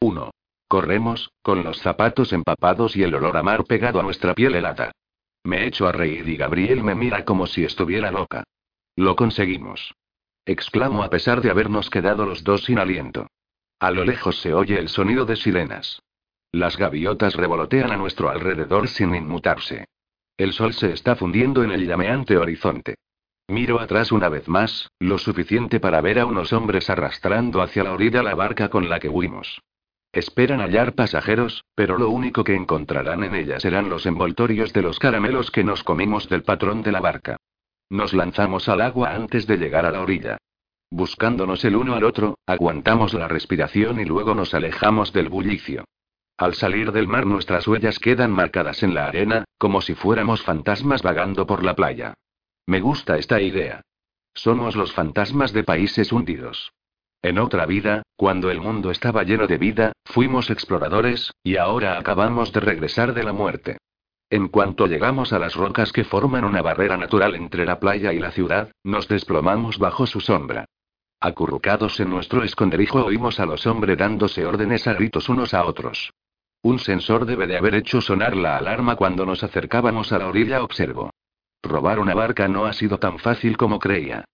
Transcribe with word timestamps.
1. 0.00 0.30
Corremos, 0.68 1.30
con 1.40 1.64
los 1.64 1.78
zapatos 1.78 2.34
empapados 2.34 2.96
y 2.96 3.02
el 3.02 3.14
olor 3.14 3.36
a 3.38 3.42
mar 3.42 3.64
pegado 3.64 3.98
a 3.98 4.02
nuestra 4.02 4.34
piel 4.34 4.54
helada. 4.54 4.92
Me 5.42 5.66
echo 5.66 5.88
a 5.88 5.92
reír 5.92 6.28
y 6.28 6.36
Gabriel 6.36 6.82
me 6.84 6.94
mira 6.94 7.24
como 7.24 7.46
si 7.46 7.64
estuviera 7.64 8.10
loca. 8.10 8.44
Lo 8.94 9.16
conseguimos. 9.16 9.94
Exclamo 10.44 11.02
a 11.02 11.08
pesar 11.08 11.40
de 11.40 11.50
habernos 11.50 11.88
quedado 11.88 12.26
los 12.26 12.44
dos 12.44 12.64
sin 12.64 12.78
aliento. 12.78 13.28
A 13.80 13.90
lo 13.90 14.04
lejos 14.04 14.40
se 14.40 14.52
oye 14.52 14.78
el 14.78 14.90
sonido 14.90 15.24
de 15.24 15.36
sirenas. 15.36 16.02
Las 16.52 16.76
gaviotas 16.76 17.34
revolotean 17.34 17.90
a 17.90 17.96
nuestro 17.96 18.28
alrededor 18.28 18.88
sin 18.88 19.14
inmutarse. 19.14 19.86
El 20.36 20.52
sol 20.52 20.74
se 20.74 20.92
está 20.92 21.16
fundiendo 21.16 21.64
en 21.64 21.70
el 21.70 21.86
llameante 21.86 22.36
horizonte. 22.36 22.96
Miro 23.48 23.80
atrás 23.80 24.12
una 24.12 24.28
vez 24.28 24.46
más, 24.46 24.90
lo 24.98 25.16
suficiente 25.16 25.80
para 25.80 26.02
ver 26.02 26.18
a 26.18 26.26
unos 26.26 26.52
hombres 26.52 26.90
arrastrando 26.90 27.62
hacia 27.62 27.84
la 27.84 27.92
orilla 27.92 28.22
la 28.22 28.34
barca 28.34 28.68
con 28.68 28.90
la 28.90 29.00
que 29.00 29.08
huimos. 29.08 29.62
Esperan 30.16 30.60
hallar 30.60 30.94
pasajeros, 30.94 31.62
pero 31.74 31.98
lo 31.98 32.08
único 32.08 32.42
que 32.42 32.54
encontrarán 32.54 33.22
en 33.22 33.34
ella 33.34 33.60
serán 33.60 33.90
los 33.90 34.06
envoltorios 34.06 34.72
de 34.72 34.80
los 34.80 34.98
caramelos 34.98 35.50
que 35.50 35.62
nos 35.62 35.84
comimos 35.84 36.30
del 36.30 36.42
patrón 36.42 36.82
de 36.82 36.90
la 36.90 37.00
barca. 37.00 37.36
Nos 37.90 38.14
lanzamos 38.14 38.66
al 38.70 38.80
agua 38.80 39.14
antes 39.14 39.46
de 39.46 39.58
llegar 39.58 39.84
a 39.84 39.90
la 39.90 40.00
orilla. 40.00 40.38
Buscándonos 40.90 41.62
el 41.66 41.76
uno 41.76 41.96
al 41.96 42.04
otro, 42.04 42.38
aguantamos 42.46 43.12
la 43.12 43.28
respiración 43.28 44.00
y 44.00 44.06
luego 44.06 44.34
nos 44.34 44.54
alejamos 44.54 45.12
del 45.12 45.28
bullicio. 45.28 45.84
Al 46.38 46.54
salir 46.54 46.92
del 46.92 47.08
mar 47.08 47.26
nuestras 47.26 47.68
huellas 47.68 47.98
quedan 47.98 48.30
marcadas 48.30 48.82
en 48.82 48.94
la 48.94 49.08
arena, 49.08 49.44
como 49.58 49.82
si 49.82 49.94
fuéramos 49.94 50.42
fantasmas 50.42 51.02
vagando 51.02 51.46
por 51.46 51.62
la 51.62 51.76
playa. 51.76 52.14
Me 52.64 52.80
gusta 52.80 53.18
esta 53.18 53.42
idea. 53.42 53.82
Somos 54.32 54.76
los 54.76 54.94
fantasmas 54.94 55.52
de 55.52 55.62
países 55.62 56.10
hundidos. 56.10 56.72
En 57.20 57.38
otra 57.38 57.66
vida, 57.66 58.02
cuando 58.16 58.50
el 58.50 58.60
mundo 58.60 58.90
estaba 58.90 59.24
lleno 59.24 59.46
de 59.46 59.58
vida, 59.58 59.92
fuimos 60.04 60.50
exploradores, 60.50 61.32
y 61.42 61.56
ahora 61.56 61.98
acabamos 61.98 62.52
de 62.52 62.60
regresar 62.60 63.12
de 63.12 63.22
la 63.22 63.32
muerte. 63.32 63.76
En 64.30 64.48
cuanto 64.48 64.86
llegamos 64.86 65.32
a 65.32 65.38
las 65.38 65.54
rocas 65.54 65.92
que 65.92 66.02
forman 66.02 66.44
una 66.44 66.62
barrera 66.62 66.96
natural 66.96 67.34
entre 67.34 67.66
la 67.66 67.78
playa 67.78 68.12
y 68.12 68.18
la 68.18 68.32
ciudad, 68.32 68.72
nos 68.82 69.06
desplomamos 69.06 69.78
bajo 69.78 70.06
su 70.06 70.20
sombra. 70.20 70.64
Acurrucados 71.20 72.00
en 72.00 72.10
nuestro 72.10 72.42
esconderijo 72.42 73.04
oímos 73.04 73.38
a 73.38 73.46
los 73.46 73.66
hombres 73.66 73.96
dándose 73.96 74.44
órdenes 74.44 74.86
a 74.86 74.94
gritos 74.94 75.28
unos 75.28 75.54
a 75.54 75.64
otros. 75.64 76.10
Un 76.62 76.78
sensor 76.78 77.26
debe 77.26 77.46
de 77.46 77.56
haber 77.56 77.74
hecho 77.74 78.00
sonar 78.00 78.34
la 78.34 78.56
alarma 78.56 78.96
cuando 78.96 79.24
nos 79.24 79.44
acercábamos 79.44 80.12
a 80.12 80.18
la 80.18 80.26
orilla, 80.26 80.62
observo. 80.62 81.10
Robar 81.62 81.98
una 81.98 82.14
barca 82.14 82.48
no 82.48 82.66
ha 82.66 82.72
sido 82.72 82.98
tan 82.98 83.18
fácil 83.18 83.56
como 83.56 83.78
creía. 83.78 84.24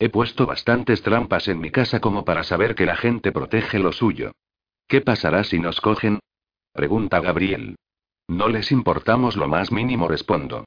He 0.00 0.10
puesto 0.10 0.46
bastantes 0.46 1.02
trampas 1.02 1.48
en 1.48 1.58
mi 1.58 1.70
casa 1.70 2.00
como 2.00 2.24
para 2.24 2.44
saber 2.44 2.74
que 2.76 2.86
la 2.86 2.96
gente 2.96 3.32
protege 3.32 3.80
lo 3.80 3.92
suyo. 3.92 4.32
¿Qué 4.86 5.00
pasará 5.00 5.42
si 5.42 5.58
nos 5.58 5.80
cogen? 5.80 6.20
Pregunta 6.72 7.20
Gabriel. 7.20 7.76
No 8.28 8.48
les 8.48 8.70
importamos 8.70 9.36
lo 9.36 9.48
más 9.48 9.72
mínimo, 9.72 10.06
respondo. 10.06 10.64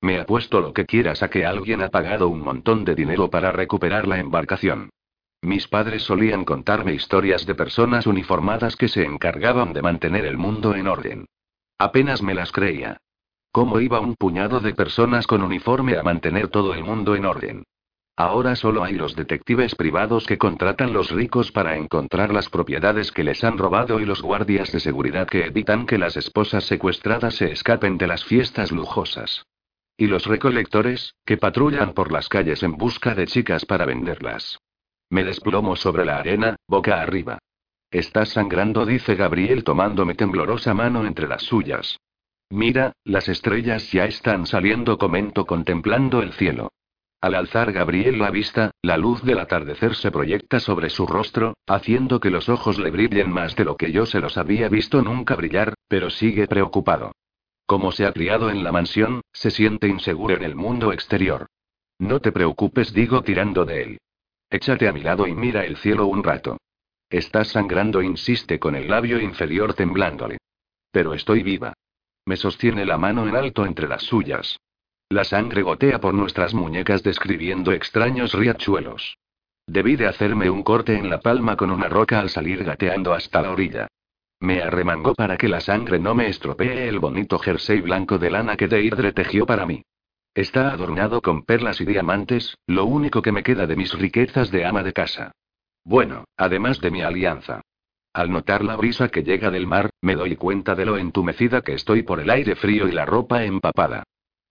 Me 0.00 0.18
apuesto 0.18 0.60
lo 0.60 0.72
que 0.72 0.84
quieras 0.84 1.22
a 1.22 1.30
que 1.30 1.46
alguien 1.46 1.80
ha 1.80 1.90
pagado 1.90 2.28
un 2.28 2.40
montón 2.40 2.84
de 2.84 2.96
dinero 2.96 3.30
para 3.30 3.52
recuperar 3.52 4.08
la 4.08 4.18
embarcación. 4.18 4.90
Mis 5.42 5.68
padres 5.68 6.02
solían 6.02 6.44
contarme 6.44 6.92
historias 6.92 7.46
de 7.46 7.54
personas 7.54 8.06
uniformadas 8.06 8.74
que 8.74 8.88
se 8.88 9.04
encargaban 9.04 9.72
de 9.72 9.82
mantener 9.82 10.24
el 10.24 10.38
mundo 10.38 10.74
en 10.74 10.88
orden. 10.88 11.26
Apenas 11.78 12.20
me 12.22 12.34
las 12.34 12.50
creía. 12.50 12.96
¿Cómo 13.52 13.78
iba 13.80 14.00
un 14.00 14.16
puñado 14.16 14.58
de 14.60 14.74
personas 14.74 15.26
con 15.26 15.42
uniforme 15.42 15.96
a 15.96 16.02
mantener 16.02 16.48
todo 16.48 16.74
el 16.74 16.82
mundo 16.82 17.14
en 17.14 17.26
orden? 17.26 17.64
Ahora 18.16 18.56
solo 18.56 18.84
hay 18.84 18.92
los 18.92 19.16
detectives 19.16 19.74
privados 19.74 20.26
que 20.26 20.36
contratan 20.36 20.92
los 20.92 21.10
ricos 21.10 21.50
para 21.50 21.76
encontrar 21.76 22.32
las 22.32 22.50
propiedades 22.50 23.10
que 23.10 23.24
les 23.24 23.42
han 23.42 23.56
robado 23.56 24.00
y 24.00 24.04
los 24.04 24.20
guardias 24.20 24.70
de 24.70 24.80
seguridad 24.80 25.26
que 25.26 25.46
evitan 25.46 25.86
que 25.86 25.96
las 25.96 26.16
esposas 26.16 26.64
secuestradas 26.64 27.36
se 27.36 27.50
escapen 27.50 27.96
de 27.96 28.06
las 28.06 28.24
fiestas 28.24 28.70
lujosas. 28.70 29.46
Y 29.96 30.06
los 30.08 30.26
recolectores, 30.26 31.14
que 31.24 31.38
patrullan 31.38 31.94
por 31.94 32.12
las 32.12 32.28
calles 32.28 32.62
en 32.62 32.76
busca 32.76 33.14
de 33.14 33.26
chicas 33.26 33.64
para 33.64 33.86
venderlas. 33.86 34.58
Me 35.08 35.24
desplomo 35.24 35.76
sobre 35.76 36.04
la 36.04 36.18
arena, 36.18 36.56
boca 36.66 37.00
arriba. 37.00 37.38
Estás 37.90 38.30
sangrando, 38.30 38.86
dice 38.86 39.14
Gabriel 39.14 39.64
tomándome 39.64 40.14
temblorosa 40.14 40.74
mano 40.74 41.06
entre 41.06 41.28
las 41.28 41.42
suyas. 41.42 41.98
Mira, 42.50 42.92
las 43.04 43.28
estrellas 43.28 43.90
ya 43.90 44.04
están 44.04 44.46
saliendo, 44.46 44.98
comento 44.98 45.46
contemplando 45.46 46.22
el 46.22 46.32
cielo. 46.32 46.70
Al 47.22 47.36
alzar 47.36 47.70
Gabriel 47.70 48.18
la 48.18 48.32
vista, 48.32 48.72
la 48.82 48.96
luz 48.96 49.22
del 49.22 49.38
atardecer 49.38 49.94
se 49.94 50.10
proyecta 50.10 50.58
sobre 50.58 50.90
su 50.90 51.06
rostro, 51.06 51.54
haciendo 51.68 52.18
que 52.18 52.30
los 52.30 52.48
ojos 52.48 52.80
le 52.80 52.90
brillen 52.90 53.30
más 53.30 53.54
de 53.54 53.64
lo 53.64 53.76
que 53.76 53.92
yo 53.92 54.06
se 54.06 54.18
los 54.18 54.36
había 54.36 54.68
visto 54.68 55.02
nunca 55.02 55.36
brillar, 55.36 55.74
pero 55.86 56.10
sigue 56.10 56.48
preocupado. 56.48 57.12
Como 57.64 57.92
se 57.92 58.06
ha 58.06 58.12
criado 58.12 58.50
en 58.50 58.64
la 58.64 58.72
mansión, 58.72 59.20
se 59.32 59.52
siente 59.52 59.86
inseguro 59.86 60.34
en 60.34 60.42
el 60.42 60.56
mundo 60.56 60.92
exterior. 60.92 61.46
No 62.00 62.18
te 62.18 62.32
preocupes, 62.32 62.92
digo 62.92 63.22
tirando 63.22 63.64
de 63.64 63.82
él. 63.82 63.98
Échate 64.50 64.88
a 64.88 64.92
mi 64.92 65.02
lado 65.02 65.28
y 65.28 65.32
mira 65.32 65.64
el 65.64 65.76
cielo 65.76 66.06
un 66.06 66.24
rato. 66.24 66.58
Estás 67.08 67.52
sangrando, 67.52 68.02
insiste 68.02 68.58
con 68.58 68.74
el 68.74 68.88
labio 68.88 69.20
inferior 69.20 69.74
temblándole. 69.74 70.38
Pero 70.90 71.14
estoy 71.14 71.44
viva. 71.44 71.72
Me 72.26 72.36
sostiene 72.36 72.84
la 72.84 72.98
mano 72.98 73.28
en 73.28 73.36
alto 73.36 73.64
entre 73.64 73.86
las 73.86 74.02
suyas. 74.02 74.58
La 75.12 75.24
sangre 75.24 75.60
gotea 75.60 76.00
por 76.00 76.14
nuestras 76.14 76.54
muñecas 76.54 77.02
describiendo 77.02 77.72
extraños 77.72 78.32
riachuelos. 78.32 79.18
Debí 79.66 79.96
de 79.96 80.06
hacerme 80.06 80.48
un 80.48 80.62
corte 80.62 80.96
en 80.96 81.10
la 81.10 81.20
palma 81.20 81.54
con 81.54 81.70
una 81.70 81.86
roca 81.90 82.18
al 82.18 82.30
salir 82.30 82.64
gateando 82.64 83.12
hasta 83.12 83.42
la 83.42 83.50
orilla. 83.50 83.88
Me 84.40 84.62
arremangó 84.62 85.14
para 85.14 85.36
que 85.36 85.50
la 85.50 85.60
sangre 85.60 85.98
no 85.98 86.14
me 86.14 86.28
estropee 86.28 86.88
el 86.88 86.98
bonito 86.98 87.38
jersey 87.38 87.82
blanco 87.82 88.16
de 88.16 88.30
lana 88.30 88.56
que 88.56 88.68
Deidre 88.68 89.12
tejió 89.12 89.44
para 89.44 89.66
mí. 89.66 89.82
Está 90.32 90.72
adornado 90.72 91.20
con 91.20 91.44
perlas 91.44 91.82
y 91.82 91.84
diamantes, 91.84 92.56
lo 92.66 92.86
único 92.86 93.20
que 93.20 93.32
me 93.32 93.42
queda 93.42 93.66
de 93.66 93.76
mis 93.76 93.92
riquezas 93.92 94.50
de 94.50 94.64
ama 94.64 94.82
de 94.82 94.94
casa. 94.94 95.32
Bueno, 95.84 96.24
además 96.38 96.80
de 96.80 96.90
mi 96.90 97.02
alianza. 97.02 97.60
Al 98.14 98.30
notar 98.30 98.64
la 98.64 98.76
brisa 98.76 99.10
que 99.10 99.22
llega 99.22 99.50
del 99.50 99.66
mar, 99.66 99.90
me 100.00 100.14
doy 100.14 100.36
cuenta 100.36 100.74
de 100.74 100.86
lo 100.86 100.96
entumecida 100.96 101.60
que 101.60 101.74
estoy 101.74 102.02
por 102.02 102.18
el 102.18 102.30
aire 102.30 102.56
frío 102.56 102.88
y 102.88 102.92
la 102.92 103.04
ropa 103.04 103.44
empapada. 103.44 104.04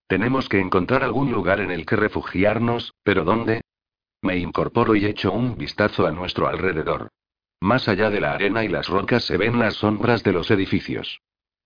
Tenemos 0.06 0.48
que 0.48 0.60
encontrar 0.60 1.02
algún 1.02 1.32
lugar 1.32 1.60
en 1.60 1.70
el 1.70 1.86
que 1.86 1.96
refugiarnos, 1.96 2.94
pero 3.02 3.24
¿dónde? 3.24 3.62
Me 4.22 4.36
incorporo 4.36 4.94
y 4.94 5.06
echo 5.06 5.32
un 5.32 5.56
vistazo 5.56 6.06
a 6.06 6.12
nuestro 6.12 6.46
alrededor. 6.46 7.08
Más 7.60 7.88
allá 7.88 8.10
de 8.10 8.20
la 8.20 8.32
arena 8.32 8.64
y 8.64 8.68
las 8.68 8.88
rocas 8.88 9.24
se 9.24 9.36
ven 9.36 9.58
las 9.58 9.74
sombras 9.74 10.22
de 10.22 10.32
los 10.32 10.50
edificios. 10.50 11.20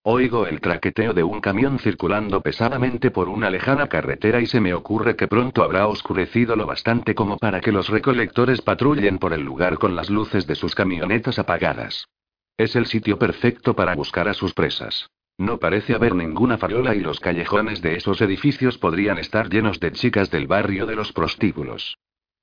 Oigo 0.09 0.47
el 0.47 0.61
traqueteo 0.61 1.15
de 1.15 1.25
un 1.25 1.41
camión 1.41 1.81
circulando 1.81 2.41
pesadamente 2.41 3.11
por 3.11 3.29
una 3.29 3.51
lejana 3.51 3.89
carretera 3.89 4.41
y 4.41 4.47
se 4.47 4.61
me 4.61 4.73
ocurre 4.73 5.17
que 5.17 5.27
pronto 5.27 5.65
habrá 5.65 5.89
oscurecido 5.89 6.55
lo 6.55 6.65
bastante 6.65 7.15
como 7.15 7.39
para 7.39 7.61
que 7.61 7.73
los 7.73 7.89
recolectores 7.89 8.63
patrullen 8.63 9.19
por 9.19 9.33
el 9.33 9.41
lugar 9.43 9.79
con 9.79 9.97
las 9.97 10.09
luces 10.09 10.47
de 10.47 10.55
sus 10.55 10.77
camionetas 10.77 11.41
apagadas. 11.41 12.07
Es 12.57 12.77
el 12.77 12.87
sitio 12.87 13.19
perfecto 13.19 13.75
para 13.75 13.97
buscar 13.97 14.29
a 14.29 14.35
sus 14.35 14.55
presas. 14.55 15.09
No 15.39 15.59
parece 15.59 15.95
haber 15.95 16.15
ninguna 16.15 16.57
farola 16.57 16.95
y 16.95 17.01
los 17.01 17.21
callejones 17.21 17.83
de 17.83 17.97
esos 17.97 18.21
edificios 18.23 18.79
podrían 18.79 19.19
estar 19.19 19.51
llenos 19.51 19.79
de 19.81 19.93
chicas 19.93 20.31
del 20.31 20.47
barrio 20.47 20.87
de 20.87 20.97
los 20.97 21.13
prostíbulos. 21.13 21.99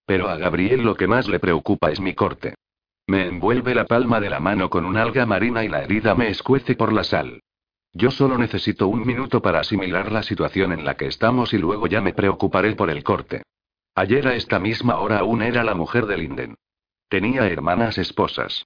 Pero 0.05 0.29
a 0.29 0.37
Gabriel 0.37 0.83
lo 0.83 0.95
que 0.95 1.07
más 1.07 1.27
le 1.27 1.39
preocupa 1.39 1.91
es 1.91 1.99
mi 1.99 2.13
corte. 2.13 2.55
Me 3.07 3.27
envuelve 3.27 3.73
la 3.73 3.85
palma 3.85 4.19
de 4.19 4.29
la 4.29 4.39
mano 4.39 4.69
con 4.69 4.85
un 4.85 4.97
alga 4.97 5.25
marina 5.25 5.63
y 5.63 5.69
la 5.69 5.83
herida 5.83 6.13
me 6.13 6.29
escuece 6.29 6.75
por 6.75 6.93
la 6.93 7.03
sal. 7.03 7.41
Yo 7.93 8.11
solo 8.11 8.37
necesito 8.37 8.87
un 8.87 9.05
minuto 9.05 9.41
para 9.41 9.59
asimilar 9.59 10.11
la 10.11 10.23
situación 10.23 10.71
en 10.71 10.85
la 10.85 10.95
que 10.95 11.07
estamos 11.07 11.53
y 11.53 11.57
luego 11.57 11.87
ya 11.87 12.01
me 12.01 12.13
preocuparé 12.13 12.75
por 12.75 12.89
el 12.89 13.03
corte. 13.03 13.43
Ayer 13.95 14.27
a 14.27 14.35
esta 14.35 14.59
misma 14.59 14.99
hora 14.99 15.19
aún 15.19 15.41
era 15.41 15.63
la 15.63 15.75
mujer 15.75 16.05
de 16.05 16.17
Linden. 16.17 16.55
Tenía 17.07 17.47
hermanas 17.47 17.97
esposas. 17.97 18.65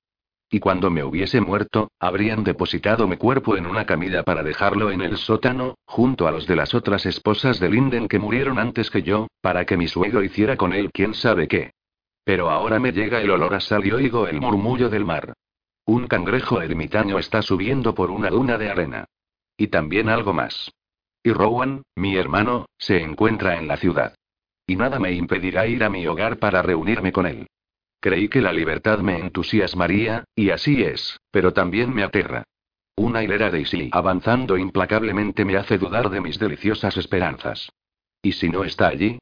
Y 0.50 0.60
cuando 0.60 0.90
me 0.90 1.04
hubiese 1.04 1.42
muerto, 1.42 1.92
habrían 2.00 2.44
depositado 2.44 3.08
mi 3.08 3.18
cuerpo 3.18 3.58
en 3.58 3.66
una 3.66 3.86
camilla 3.86 4.24
para 4.24 4.44
dejarlo 4.44 4.92
en 4.92 5.02
el 5.02 5.18
sótano, 5.18 5.76
junto 5.86 6.26
a 6.28 6.32
los 6.32 6.48
de 6.48 6.56
las 6.56 6.74
otras 6.74 7.06
esposas 7.06 7.60
de 7.60 7.70
Linden 7.70 8.08
que 8.08 8.20
murieron 8.20 8.58
antes 8.58 8.90
que 8.90 9.04
yo, 9.04 9.28
para 9.42 9.66
que 9.66 9.76
mi 9.76 9.88
suegro 9.90 10.24
hiciera 10.24 10.56
con 10.56 10.72
él 10.72 10.90
quién 10.94 11.14
sabe 11.14 11.50
qué. 11.50 11.72
Pero 12.24 12.50
ahora 12.50 12.80
me 12.80 12.94
llega 12.94 13.22
el 13.22 13.30
olor 13.30 13.56
a 13.56 13.60
sal 13.60 13.86
y 13.86 13.92
oigo 13.92 14.28
el 14.28 14.40
murmullo 14.40 14.90
del 14.90 15.06
mar. 15.06 15.34
Un 15.86 16.08
cangrejo 16.08 16.62
ermitaño 16.62 17.20
está 17.20 17.42
subiendo 17.42 17.94
por 17.94 18.12
una 18.12 18.30
duna 18.30 18.58
de 18.58 18.70
arena. 18.70 19.06
Y 19.58 19.68
también 19.68 20.08
algo 20.08 20.34
más. 20.34 20.72
Y 21.24 21.34
Rowan, 21.34 21.84
mi 21.96 22.16
hermano, 22.16 22.68
se 22.78 23.02
encuentra 23.02 23.58
en 23.58 23.68
la 23.68 23.78
ciudad. 23.78 24.16
Y 24.66 24.76
nada 24.76 25.00
me 25.00 25.12
impedirá 25.12 25.68
ir 25.68 25.84
a 25.84 25.90
mi 25.90 26.06
hogar 26.08 26.38
para 26.38 26.62
reunirme 26.62 27.12
con 27.12 27.26
él. 27.26 27.48
Creí 28.00 28.30
que 28.30 28.42
la 28.42 28.54
libertad 28.54 29.00
me 29.00 29.18
entusiasmaría, 29.18 30.24
y 30.36 30.52
así 30.52 30.84
es, 30.84 31.20
pero 31.32 31.54
también 31.54 31.94
me 31.94 32.04
aterra. 32.04 32.44
Una 32.96 33.24
hilera 33.24 33.52
de 33.52 33.62
Isi 33.62 33.90
avanzando 33.92 34.58
implacablemente 34.58 35.46
me 35.46 35.58
hace 35.58 35.78
dudar 35.78 36.10
de 36.10 36.22
mis 36.22 36.40
deliciosas 36.40 36.98
esperanzas. 36.98 37.70
¿Y 38.22 38.34
si 38.34 38.50
no 38.50 38.64
está 38.64 38.88
allí? 38.88 39.20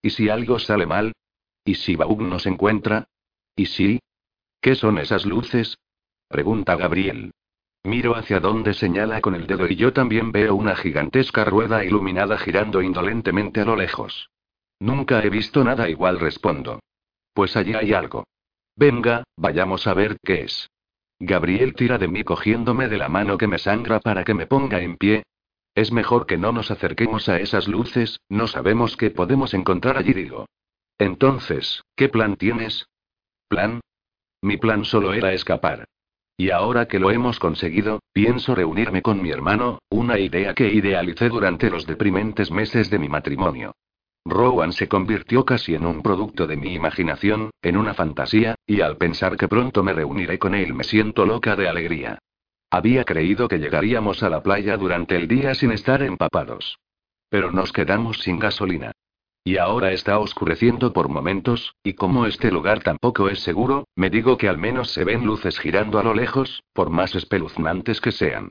¿Y 0.00 0.10
si 0.10 0.28
algo 0.28 0.58
sale 0.58 0.86
mal? 0.86 1.12
¿Y 1.64 1.74
si 1.74 1.96
Baug 1.96 2.22
nos 2.22 2.46
encuentra? 2.46 3.08
¿Y 3.54 3.66
si? 3.66 4.00
¿Qué 4.60 4.74
son 4.74 4.98
esas 4.98 5.26
luces? 5.26 5.76
Pregunta 6.28 6.76
Gabriel. 6.76 7.32
Miro 7.84 8.16
hacia 8.16 8.40
donde 8.40 8.74
señala 8.74 9.20
con 9.20 9.34
el 9.34 9.46
dedo 9.46 9.66
y 9.66 9.76
yo 9.76 9.92
también 9.92 10.32
veo 10.32 10.54
una 10.54 10.76
gigantesca 10.76 11.44
rueda 11.44 11.84
iluminada 11.84 12.38
girando 12.38 12.82
indolentemente 12.82 13.60
a 13.60 13.64
lo 13.64 13.76
lejos. 13.76 14.30
Nunca 14.80 15.22
he 15.22 15.30
visto 15.30 15.64
nada 15.64 15.88
igual, 15.88 16.18
respondo. 16.20 16.80
Pues 17.38 17.56
allí 17.56 17.72
hay 17.72 17.92
algo. 17.92 18.24
Venga, 18.74 19.22
vayamos 19.36 19.86
a 19.86 19.94
ver 19.94 20.16
qué 20.24 20.42
es. 20.42 20.68
Gabriel 21.20 21.76
tira 21.76 21.96
de 21.96 22.08
mí 22.08 22.24
cogiéndome 22.24 22.88
de 22.88 22.98
la 22.98 23.08
mano 23.08 23.38
que 23.38 23.46
me 23.46 23.58
sangra 23.58 24.00
para 24.00 24.24
que 24.24 24.34
me 24.34 24.48
ponga 24.48 24.80
en 24.80 24.96
pie. 24.96 25.22
Es 25.72 25.92
mejor 25.92 26.26
que 26.26 26.36
no 26.36 26.50
nos 26.50 26.72
acerquemos 26.72 27.28
a 27.28 27.38
esas 27.38 27.68
luces, 27.68 28.18
no 28.28 28.48
sabemos 28.48 28.96
qué 28.96 29.10
podemos 29.10 29.54
encontrar 29.54 29.98
allí, 29.98 30.14
digo. 30.14 30.46
Entonces, 30.98 31.84
¿qué 31.94 32.08
plan 32.08 32.34
tienes? 32.34 32.88
¿Plan? 33.46 33.82
Mi 34.42 34.56
plan 34.56 34.84
solo 34.84 35.12
era 35.12 35.32
escapar. 35.32 35.84
Y 36.36 36.50
ahora 36.50 36.88
que 36.88 36.98
lo 36.98 37.12
hemos 37.12 37.38
conseguido, 37.38 38.00
pienso 38.12 38.56
reunirme 38.56 39.00
con 39.00 39.22
mi 39.22 39.30
hermano, 39.30 39.78
una 39.90 40.18
idea 40.18 40.54
que 40.54 40.72
idealicé 40.72 41.28
durante 41.28 41.70
los 41.70 41.86
deprimentes 41.86 42.50
meses 42.50 42.90
de 42.90 42.98
mi 42.98 43.08
matrimonio. 43.08 43.76
Rowan 44.24 44.72
se 44.72 44.88
convirtió 44.88 45.44
casi 45.44 45.74
en 45.74 45.86
un 45.86 46.02
producto 46.02 46.46
de 46.46 46.56
mi 46.56 46.74
imaginación, 46.74 47.50
en 47.62 47.76
una 47.76 47.94
fantasía, 47.94 48.54
y 48.66 48.80
al 48.80 48.96
pensar 48.96 49.36
que 49.36 49.48
pronto 49.48 49.82
me 49.82 49.92
reuniré 49.92 50.38
con 50.38 50.54
él 50.54 50.74
me 50.74 50.84
siento 50.84 51.24
loca 51.24 51.56
de 51.56 51.68
alegría. 51.68 52.18
Había 52.70 53.04
creído 53.04 53.48
que 53.48 53.58
llegaríamos 53.58 54.22
a 54.22 54.28
la 54.28 54.42
playa 54.42 54.76
durante 54.76 55.16
el 55.16 55.26
día 55.26 55.54
sin 55.54 55.72
estar 55.72 56.02
empapados. 56.02 56.78
Pero 57.30 57.50
nos 57.50 57.72
quedamos 57.72 58.18
sin 58.18 58.38
gasolina. 58.38 58.92
Y 59.44 59.56
ahora 59.56 59.92
está 59.92 60.18
oscureciendo 60.18 60.92
por 60.92 61.08
momentos, 61.08 61.74
y 61.82 61.94
como 61.94 62.26
este 62.26 62.50
lugar 62.50 62.82
tampoco 62.82 63.30
es 63.30 63.40
seguro, 63.40 63.86
me 63.96 64.10
digo 64.10 64.36
que 64.36 64.48
al 64.48 64.58
menos 64.58 64.90
se 64.90 65.04
ven 65.04 65.24
luces 65.24 65.58
girando 65.58 65.98
a 65.98 66.02
lo 66.02 66.12
lejos, 66.12 66.62
por 66.74 66.90
más 66.90 67.14
espeluznantes 67.14 68.02
que 68.02 68.12
sean. 68.12 68.50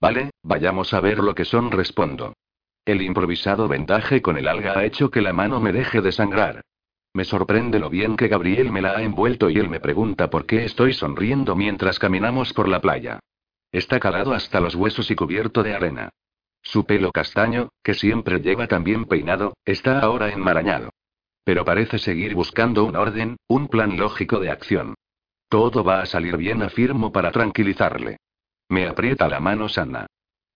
Vale, 0.00 0.30
vayamos 0.42 0.94
a 0.94 1.00
ver 1.00 1.18
lo 1.18 1.36
que 1.36 1.44
son, 1.44 1.70
respondo. 1.70 2.34
El 2.84 3.00
improvisado 3.00 3.68
vendaje 3.68 4.22
con 4.22 4.36
el 4.36 4.48
alga 4.48 4.76
ha 4.76 4.84
hecho 4.84 5.08
que 5.10 5.22
la 5.22 5.32
mano 5.32 5.60
me 5.60 5.72
deje 5.72 6.00
de 6.00 6.10
sangrar. 6.10 6.62
Me 7.14 7.24
sorprende 7.24 7.78
lo 7.78 7.88
bien 7.88 8.16
que 8.16 8.26
Gabriel 8.26 8.72
me 8.72 8.82
la 8.82 8.96
ha 8.96 9.02
envuelto 9.02 9.50
y 9.50 9.58
él 9.58 9.68
me 9.68 9.78
pregunta 9.78 10.30
por 10.30 10.46
qué 10.46 10.64
estoy 10.64 10.92
sonriendo 10.92 11.54
mientras 11.54 12.00
caminamos 12.00 12.52
por 12.52 12.66
la 12.66 12.80
playa. 12.80 13.20
Está 13.70 14.00
calado 14.00 14.32
hasta 14.32 14.60
los 14.60 14.74
huesos 14.74 15.10
y 15.12 15.14
cubierto 15.14 15.62
de 15.62 15.74
arena. 15.74 16.10
Su 16.60 16.84
pelo 16.84 17.12
castaño, 17.12 17.68
que 17.84 17.94
siempre 17.94 18.40
lleva 18.40 18.66
tan 18.66 18.82
bien 18.82 19.04
peinado, 19.04 19.54
está 19.64 20.00
ahora 20.00 20.30
enmarañado. 20.30 20.90
Pero 21.44 21.64
parece 21.64 21.98
seguir 21.98 22.34
buscando 22.34 22.84
un 22.84 22.96
orden, 22.96 23.36
un 23.46 23.68
plan 23.68 23.96
lógico 23.96 24.40
de 24.40 24.50
acción. 24.50 24.94
Todo 25.48 25.84
va 25.84 26.00
a 26.00 26.06
salir 26.06 26.36
bien, 26.36 26.62
afirmo 26.62 27.12
para 27.12 27.30
tranquilizarle. 27.30 28.16
Me 28.68 28.88
aprieta 28.88 29.28
la 29.28 29.38
mano 29.38 29.68
sana. 29.68 30.06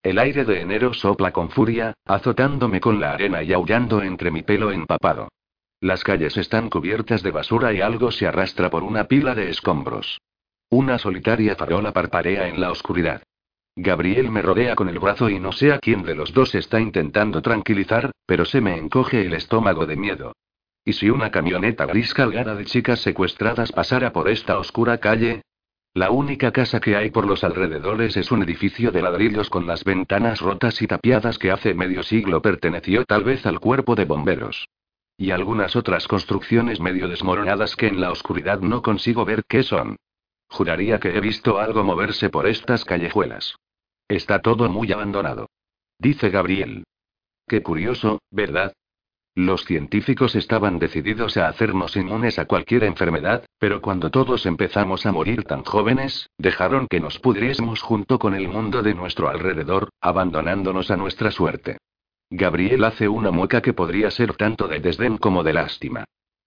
El 0.07 0.21
aire 0.21 0.45
de 0.45 0.61
enero 0.61 0.95
sopla 0.95 1.33
con 1.33 1.51
furia, 1.51 1.93
azotándome 2.05 2.79
con 2.79 3.01
la 3.01 3.11
arena 3.11 3.43
y 3.43 3.53
aullando 3.53 4.01
entre 4.03 4.31
mi 4.31 4.45
pelo 4.45 4.71
empapado. 4.71 5.27
Las 5.81 6.05
calles 6.05 6.37
están 6.37 6.71
cubiertas 6.71 7.25
de 7.25 7.33
basura 7.33 7.73
y 7.73 7.81
algo 7.81 8.13
se 8.13 8.29
arrastra 8.29 8.71
por 8.71 8.85
una 8.85 9.09
pila 9.09 9.35
de 9.35 9.51
escombros. 9.51 10.21
Una 10.71 11.01
solitaria 11.01 11.57
farola 11.57 11.93
parparea 11.93 12.47
en 12.47 12.61
la 12.61 12.71
oscuridad. 12.71 13.25
Gabriel 13.75 14.31
me 14.31 14.43
rodea 14.43 14.77
con 14.77 14.89
el 14.89 15.01
brazo 15.01 15.29
y 15.29 15.41
no 15.41 15.51
sé 15.51 15.73
a 15.73 15.81
quién 15.81 16.05
de 16.05 16.15
los 16.15 16.33
dos 16.33 16.55
está 16.55 16.79
intentando 16.79 17.43
tranquilizar, 17.43 18.13
pero 18.27 18.45
se 18.45 18.61
me 18.61 18.77
encoge 18.77 19.27
el 19.27 19.35
estómago 19.35 19.87
de 19.87 19.97
miedo. 19.97 20.37
¿Y 20.85 20.93
si 20.93 21.11
una 21.11 21.33
camioneta 21.33 21.85
gris 21.85 22.15
cargada 22.15 22.55
de 22.55 22.65
chicas 22.65 23.01
secuestradas 23.01 23.73
pasara 23.73 24.13
por 24.13 24.29
esta 24.29 24.57
oscura 24.57 24.99
calle? 24.99 25.43
La 25.97 26.11
única 26.11 26.53
casa 26.53 26.79
que 26.79 26.95
hay 26.95 27.11
por 27.11 27.27
los 27.27 27.43
alrededores 27.43 28.19
es 28.19 28.31
un 28.31 28.43
edificio 28.43 28.93
de 28.93 29.01
ladrillos 29.01 29.49
con 29.49 29.67
las 29.67 29.83
ventanas 29.83 30.43
rotas 30.43 30.83
y 30.83 30.87
tapiadas 30.87 31.39
que 31.39 31.51
hace 31.51 31.73
medio 31.73 32.03
siglo 32.03 32.43
perteneció 32.43 33.07
tal 33.07 33.25
vez 33.25 33.47
al 33.47 33.61
cuerpo 33.61 33.95
de 33.95 34.05
bomberos. 34.05 34.69
Y 35.17 35.31
algunas 35.31 35.75
otras 35.75 36.07
construcciones 36.07 36.81
medio 36.81 37.09
desmoronadas 37.09 37.77
que 37.77 37.87
en 37.87 37.99
la 37.99 38.13
oscuridad 38.13 38.61
no 38.61 38.83
consigo 38.83 39.25
ver 39.25 39.45
qué 39.49 39.63
son. 39.63 39.97
Juraría 40.51 41.01
que 41.01 41.17
he 41.17 41.21
visto 41.23 41.59
algo 41.59 41.83
moverse 41.83 42.29
por 42.29 42.47
estas 42.47 42.85
callejuelas. 42.85 43.57
Está 44.07 44.43
todo 44.43 44.69
muy 44.69 44.93
abandonado. 44.93 45.49
Dice 45.99 46.29
Gabriel. 46.29 46.85
Qué 47.49 47.63
curioso, 47.63 48.21
¿verdad? 48.31 48.75
Los 49.37 49.67
científicos 49.67 50.35
estaban 50.35 50.79
decididos 50.79 51.37
a 51.37 51.49
hacernos 51.49 51.95
inmunes 51.95 52.39
a 52.39 52.47
cualquier 52.47 52.85
enfermedad, 52.85 53.45
pero 53.59 53.83
cuando 53.83 54.11
todos 54.11 54.47
empezamos 54.47 55.05
a 55.05 55.13
morir 55.13 55.45
tan 55.45 55.63
jóvenes, 55.63 56.31
dejaron 56.39 56.87
que 56.89 57.01
nos 57.01 57.19
pudriésemos 57.19 57.83
junto 57.83 58.19
con 58.19 58.35
el 58.35 58.49
mundo 58.49 58.83
de 58.83 58.95
nuestro 58.95 59.29
alrededor, 59.29 59.91
abandonándonos 60.01 60.91
a 60.91 60.97
nuestra 60.97 61.31
suerte. 61.31 61.77
Gabriel 62.31 62.83
hace 62.85 63.09
una 63.09 63.31
mueca 63.31 63.61
que 63.61 63.75
podría 63.75 64.11
ser 64.11 64.35
tanto 64.37 64.69
de 64.69 64.81
desdén 64.81 65.19
como 65.19 65.45
de 65.45 65.53
lástima. 65.53 66.05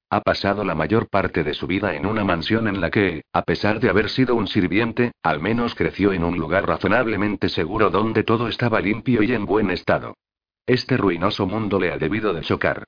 Ha 0.09 0.21
pasado 0.21 0.63
la 0.63 0.74
mayor 0.74 1.09
parte 1.09 1.44
de 1.44 1.53
su 1.53 1.68
vida 1.68 1.94
en 1.94 2.07
una 2.07 2.24
mansión 2.24 2.68
en 2.68 2.81
la 2.81 2.89
que, 2.89 3.21
a 3.31 3.44
pesar 3.44 3.80
de 3.80 3.91
haber 3.91 4.09
sido 4.09 4.33
un 4.33 4.47
sirviente, 4.47 5.12
al 5.21 5.39
menos 5.39 5.75
creció 5.75 6.12
en 6.12 6.24
un 6.24 6.39
lugar 6.39 6.68
razonablemente 6.68 7.50
seguro 7.50 7.91
donde 7.91 8.24
todo 8.24 8.47
estaba 8.47 8.81
limpio 8.81 9.21
y 9.21 9.31
en 9.31 9.45
buen 9.45 9.69
estado. 9.69 10.15
Este 10.69 10.98
ruinoso 10.98 11.48
mundo 11.48 11.80
le 11.80 11.92
ha 11.92 11.98
debido 11.98 12.31
de 12.31 12.42
chocar. 12.42 12.83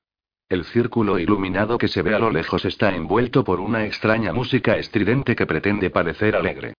El 0.48 0.66
círculo 0.66 1.18
iluminado 1.18 1.80
que 1.80 1.88
se 1.88 2.04
ve 2.04 2.14
a 2.14 2.20
lo 2.20 2.30
lejos 2.30 2.64
está 2.64 2.94
envuelto 2.94 3.44
por 3.44 3.60
una 3.60 3.88
extraña 3.88 4.34
música 4.34 4.78
estridente 4.78 5.36
que 5.36 5.48
pretende 5.48 5.90
parecer 5.90 6.36
alegre. 6.36 6.76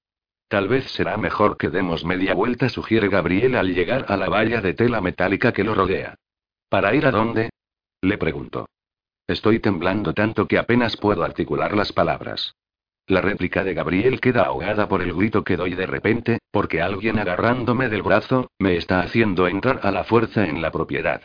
Tal 0.46 0.69
vez 0.69 0.84
será 0.93 1.16
mejor 1.16 1.56
que 1.56 1.70
demos 1.70 2.04
media 2.04 2.34
vuelta, 2.34 2.69
sugiere 2.69 3.08
Gabriel 3.08 3.56
al 3.56 3.75
llegar 3.75 4.04
a 4.06 4.16
la 4.16 4.28
valla 4.28 4.60
de 4.60 4.75
tela 4.75 5.00
metálica 5.00 5.52
que 5.52 5.64
lo 5.64 5.75
rodea. 5.75 6.14
¿Para 6.69 6.94
ir 6.94 7.05
a 7.05 7.10
dónde? 7.10 7.50
Le 8.00 8.16
pregunto. 8.16 8.69
Estoy 9.26 9.58
temblando 9.58 10.14
tanto 10.14 10.46
que 10.46 10.56
apenas 10.56 10.96
puedo 10.96 11.25
articular 11.25 11.76
las 11.76 11.93
palabras. 11.93 12.55
La 13.06 13.20
réplica 13.20 13.64
de 13.64 13.75
Gabriel 13.75 14.20
queda 14.20 14.43
ahogada 14.43 14.88
por 14.88 15.02
el 15.02 15.12
grito 15.12 15.43
que 15.43 15.56
doy 15.56 15.75
de 15.75 15.87
repente, 15.87 16.38
porque 16.50 16.81
alguien 16.81 17.19
agarrándome 17.19 17.88
del 17.88 18.02
brazo, 18.02 18.50
me 18.58 18.76
está 18.76 19.00
haciendo 19.00 19.49
entrar 19.49 19.81
a 19.82 19.90
la 19.90 20.04
fuerza 20.04 20.46
en 20.46 20.62
la 20.62 20.70
propiedad. 20.70 21.22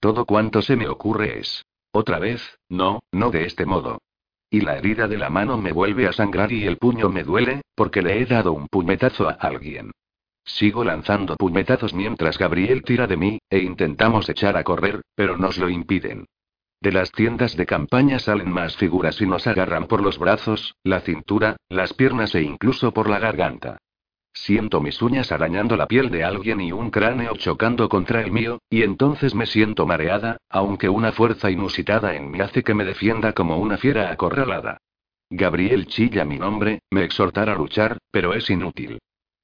Todo 0.00 0.24
cuanto 0.24 0.62
se 0.62 0.76
me 0.76 0.88
ocurre 0.88 1.38
es. 1.40 1.64
Otra 1.92 2.18
vez, 2.18 2.58
no, 2.68 3.00
no 3.12 3.30
de 3.30 3.44
este 3.44 3.66
modo. 3.66 3.98
Y 4.48 4.62
la 4.62 4.78
herida 4.78 5.06
de 5.08 5.18
la 5.18 5.28
mano 5.28 5.58
me 5.58 5.72
vuelve 5.72 6.08
a 6.08 6.12
sangrar 6.12 6.50
y 6.52 6.66
el 6.66 6.78
puño 6.78 7.10
me 7.10 7.22
duele, 7.22 7.60
porque 7.74 8.02
le 8.02 8.20
he 8.20 8.26
dado 8.26 8.52
un 8.52 8.66
puñetazo 8.68 9.28
a 9.28 9.32
alguien. 9.32 9.92
Sigo 10.44 10.84
lanzando 10.84 11.36
puñetazos 11.36 11.92
mientras 11.94 12.38
Gabriel 12.38 12.82
tira 12.82 13.06
de 13.06 13.16
mí, 13.16 13.38
e 13.50 13.58
intentamos 13.58 14.28
echar 14.28 14.56
a 14.56 14.64
correr, 14.64 15.02
pero 15.14 15.36
nos 15.36 15.58
lo 15.58 15.68
impiden. 15.68 16.26
De 16.80 16.92
las 16.92 17.12
tiendas 17.12 17.56
de 17.56 17.66
campaña 17.66 18.18
salen 18.18 18.50
más 18.50 18.76
figuras 18.76 19.20
y 19.20 19.26
nos 19.26 19.46
agarran 19.46 19.86
por 19.86 20.02
los 20.02 20.18
brazos, 20.18 20.76
la 20.82 21.00
cintura, 21.00 21.56
las 21.68 21.92
piernas 21.92 22.34
e 22.34 22.42
incluso 22.42 22.92
por 22.92 23.10
la 23.10 23.18
garganta. 23.18 23.78
Siento 24.32 24.80
mis 24.80 25.02
uñas 25.02 25.30
arañando 25.30 25.76
la 25.76 25.86
piel 25.86 26.10
de 26.10 26.24
alguien 26.24 26.60
y 26.62 26.72
un 26.72 26.90
cráneo 26.90 27.36
chocando 27.36 27.90
contra 27.90 28.22
el 28.22 28.32
mío, 28.32 28.60
y 28.70 28.82
entonces 28.82 29.34
me 29.34 29.44
siento 29.44 29.86
mareada, 29.86 30.38
aunque 30.48 30.88
una 30.88 31.12
fuerza 31.12 31.50
inusitada 31.50 32.14
en 32.14 32.30
mí 32.30 32.40
hace 32.40 32.62
que 32.62 32.72
me 32.72 32.86
defienda 32.86 33.34
como 33.34 33.58
una 33.58 33.76
fiera 33.76 34.10
acorralada. 34.10 34.78
Gabriel 35.28 35.86
chilla 35.86 36.24
mi 36.24 36.38
nombre, 36.38 36.80
me 36.90 37.04
exhortará 37.04 37.52
a 37.52 37.56
luchar, 37.56 37.98
pero 38.10 38.32
es 38.32 38.48
inútil. 38.48 39.00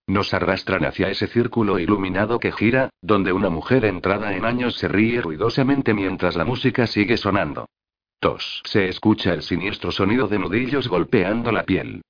Nos 0.06 0.32
arrastran 0.32 0.84
hacia 0.84 1.08
ese 1.08 1.26
círculo 1.26 1.80
iluminado 1.80 2.38
que 2.38 2.52
gira, 2.52 2.90
donde 3.02 3.32
una 3.32 3.50
mujer 3.50 3.84
entrada 3.84 4.36
en 4.36 4.44
años 4.44 4.76
se 4.76 4.86
ríe 4.86 5.20
ruidosamente 5.20 5.94
mientras 5.94 6.36
la 6.36 6.44
música 6.44 6.86
sigue 6.86 7.16
sonando. 7.16 7.68
Tos. 8.20 8.62
Se 8.64 8.88
escucha 8.88 9.34
el 9.34 9.42
siniestro 9.42 9.90
sonido 9.90 10.28
de 10.28 10.38
nudillos 10.38 10.88
golpeando 10.88 11.50
la 11.50 11.64
piel. 11.64 12.02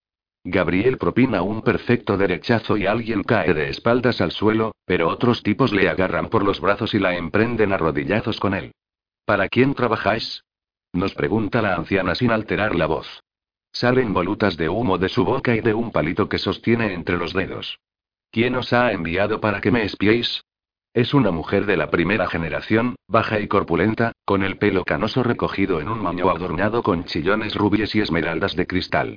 Gabriel 0.45 0.99
propina 0.99 1.43
un 1.43 1.63
perfecto 1.63 2.17
derechazo 2.17 2.77
y 2.77 2.87
alguien 2.87 3.25
cae 3.25 3.53
de 3.55 3.71
espaldas 3.71 4.21
al 4.21 4.31
suelo, 4.31 4.75
pero 4.85 5.09
otros 5.09 5.43
tipos 5.43 5.73
le 5.73 5.89
agarran 5.89 6.29
por 6.29 6.45
los 6.45 6.61
brazos 6.61 6.95
y 6.95 6.99
la 6.99 7.17
emprenden 7.17 7.73
a 7.73 7.79
rodillazos 7.79 8.39
con 8.39 8.55
él. 8.55 8.73
¿Para 9.25 9.49
quién 9.49 9.75
trabajáis? 9.75 10.45
Nos 10.93 11.15
pregunta 11.15 11.63
la 11.63 11.75
anciana 11.75 12.15
sin 12.15 12.31
alterar 12.31 12.77
la 12.77 12.87
voz. 12.87 13.25
Salen 13.73 14.13
volutas 14.13 14.57
de 14.57 14.69
humo 14.69 14.99
de 14.99 15.09
su 15.09 15.25
boca 15.25 15.57
y 15.57 15.61
de 15.61 15.75
un 15.75 15.91
palito 15.91 16.29
que 16.29 16.39
sostiene 16.39 16.93
entre 16.95 17.17
los 17.17 17.33
dedos. 17.33 17.79
¿Quién 18.37 18.55
os 18.55 18.75
ha 18.75 18.93
enviado 18.93 19.41
para 19.41 19.63
que 19.63 19.71
me 19.71 19.83
espiéis? 19.83 20.43
Es 20.93 21.15
una 21.15 21.31
mujer 21.31 21.65
de 21.65 21.79
la 21.79 21.89
primera 21.89 22.27
generación, 22.27 22.97
baja 23.09 23.41
y 23.41 23.49
corpulenta, 23.49 24.13
con 24.27 24.43
el 24.43 24.59
pelo 24.59 24.85
canoso 24.85 25.23
recogido 25.23 25.81
en 25.81 25.89
un 25.89 26.03
maño 26.03 26.29
adornado 26.29 26.83
con 26.83 27.07
chillones 27.07 27.55
rubies 27.55 27.95
y 27.95 28.03
esmeraldas 28.03 28.55
de 28.55 28.67
cristal. 28.67 29.17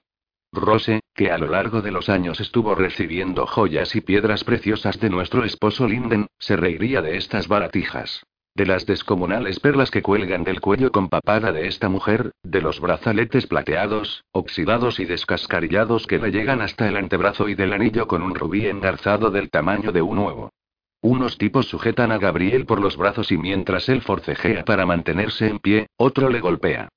Rose, 0.53 1.01
que 1.13 1.31
a 1.31 1.38
lo 1.38 1.47
largo 1.47 1.81
de 1.81 1.91
los 1.91 2.07
años 2.07 2.39
estuvo 2.39 2.75
recibiendo 2.75 3.45
joyas 3.45 3.93
y 3.93 3.99
piedras 3.99 4.45
preciosas 4.45 5.01
de 5.01 5.09
nuestro 5.09 5.43
esposo 5.43 5.85
Linden, 5.85 6.27
se 6.38 6.55
reiría 6.55 7.01
de 7.01 7.17
estas 7.17 7.49
baratijas. 7.49 8.23
De 8.59 8.65
las 8.65 8.85
descomunales 8.85 9.57
perlas 9.61 9.89
que 9.89 10.01
cuelgan 10.01 10.43
del 10.43 10.59
cuello 10.59 10.91
con 10.91 11.07
papada 11.07 11.53
de 11.53 11.67
esta 11.67 11.87
mujer, 11.87 12.33
de 12.43 12.59
los 12.59 12.81
brazaletes 12.81 13.47
plateados, 13.47 14.25
oxidados 14.33 14.99
y 14.99 15.05
descascarillados 15.05 16.05
que 16.05 16.17
le 16.17 16.29
llegan 16.29 16.59
hasta 16.59 16.89
el 16.89 16.97
antebrazo 16.97 17.47
y 17.47 17.55
del 17.55 17.71
anillo 17.71 18.05
con 18.05 18.21
un 18.21 18.35
rubí 18.35 18.67
engarzado 18.67 19.31
del 19.31 19.49
tamaño 19.49 19.93
de 19.93 20.01
un 20.01 20.17
huevo. 20.17 20.51
Unos 20.99 21.37
tipos 21.37 21.69
sujetan 21.69 22.11
a 22.11 22.17
Gabriel 22.17 22.65
por 22.65 22.81
los 22.81 22.97
brazos 22.97 23.31
y 23.31 23.37
mientras 23.37 23.87
él 23.87 24.01
forcejea 24.01 24.65
para 24.65 24.85
mantenerse 24.85 25.47
en 25.47 25.59
pie, 25.59 25.87
otro 25.95 26.27
le 26.27 26.41
golpea. 26.41 26.89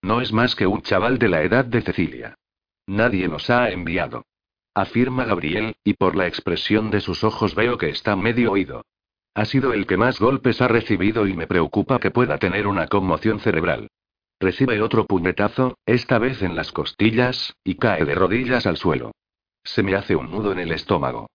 No 0.00 0.22
es 0.22 0.32
más 0.32 0.54
que 0.54 0.66
un 0.66 0.80
chaval 0.80 1.18
de 1.18 1.28
la 1.28 1.42
edad 1.42 1.66
de 1.66 1.82
Cecilia. 1.82 2.34
Nadie 2.86 3.28
nos 3.28 3.50
ha 3.50 3.68
enviado. 3.68 4.24
Afirma 4.74 5.26
Gabriel, 5.26 5.74
y 5.84 5.92
por 5.92 6.16
la 6.16 6.26
expresión 6.26 6.90
de 6.90 7.02
sus 7.02 7.24
ojos 7.24 7.54
veo 7.54 7.76
que 7.76 7.90
está 7.90 8.16
medio 8.16 8.52
oído. 8.52 8.84
Ha 9.34 9.44
sido 9.44 9.72
el 9.72 9.86
que 9.86 9.96
más 9.96 10.18
golpes 10.18 10.60
ha 10.60 10.68
recibido 10.68 11.26
y 11.26 11.34
me 11.34 11.46
preocupa 11.46 11.98
que 11.98 12.10
pueda 12.10 12.38
tener 12.38 12.66
una 12.66 12.88
conmoción 12.88 13.40
cerebral. 13.40 13.88
Recibe 14.40 14.80
otro 14.82 15.06
puñetazo, 15.06 15.76
esta 15.86 16.18
vez 16.18 16.42
en 16.42 16.56
las 16.56 16.72
costillas, 16.72 17.54
y 17.62 17.74
cae 17.74 18.04
de 18.04 18.14
rodillas 18.14 18.66
al 18.66 18.76
suelo. 18.76 19.12
Se 19.62 19.82
me 19.82 19.94
hace 19.94 20.16
un 20.16 20.30
nudo 20.30 20.52
en 20.52 20.58
el 20.58 20.72
estómago. 20.72 21.28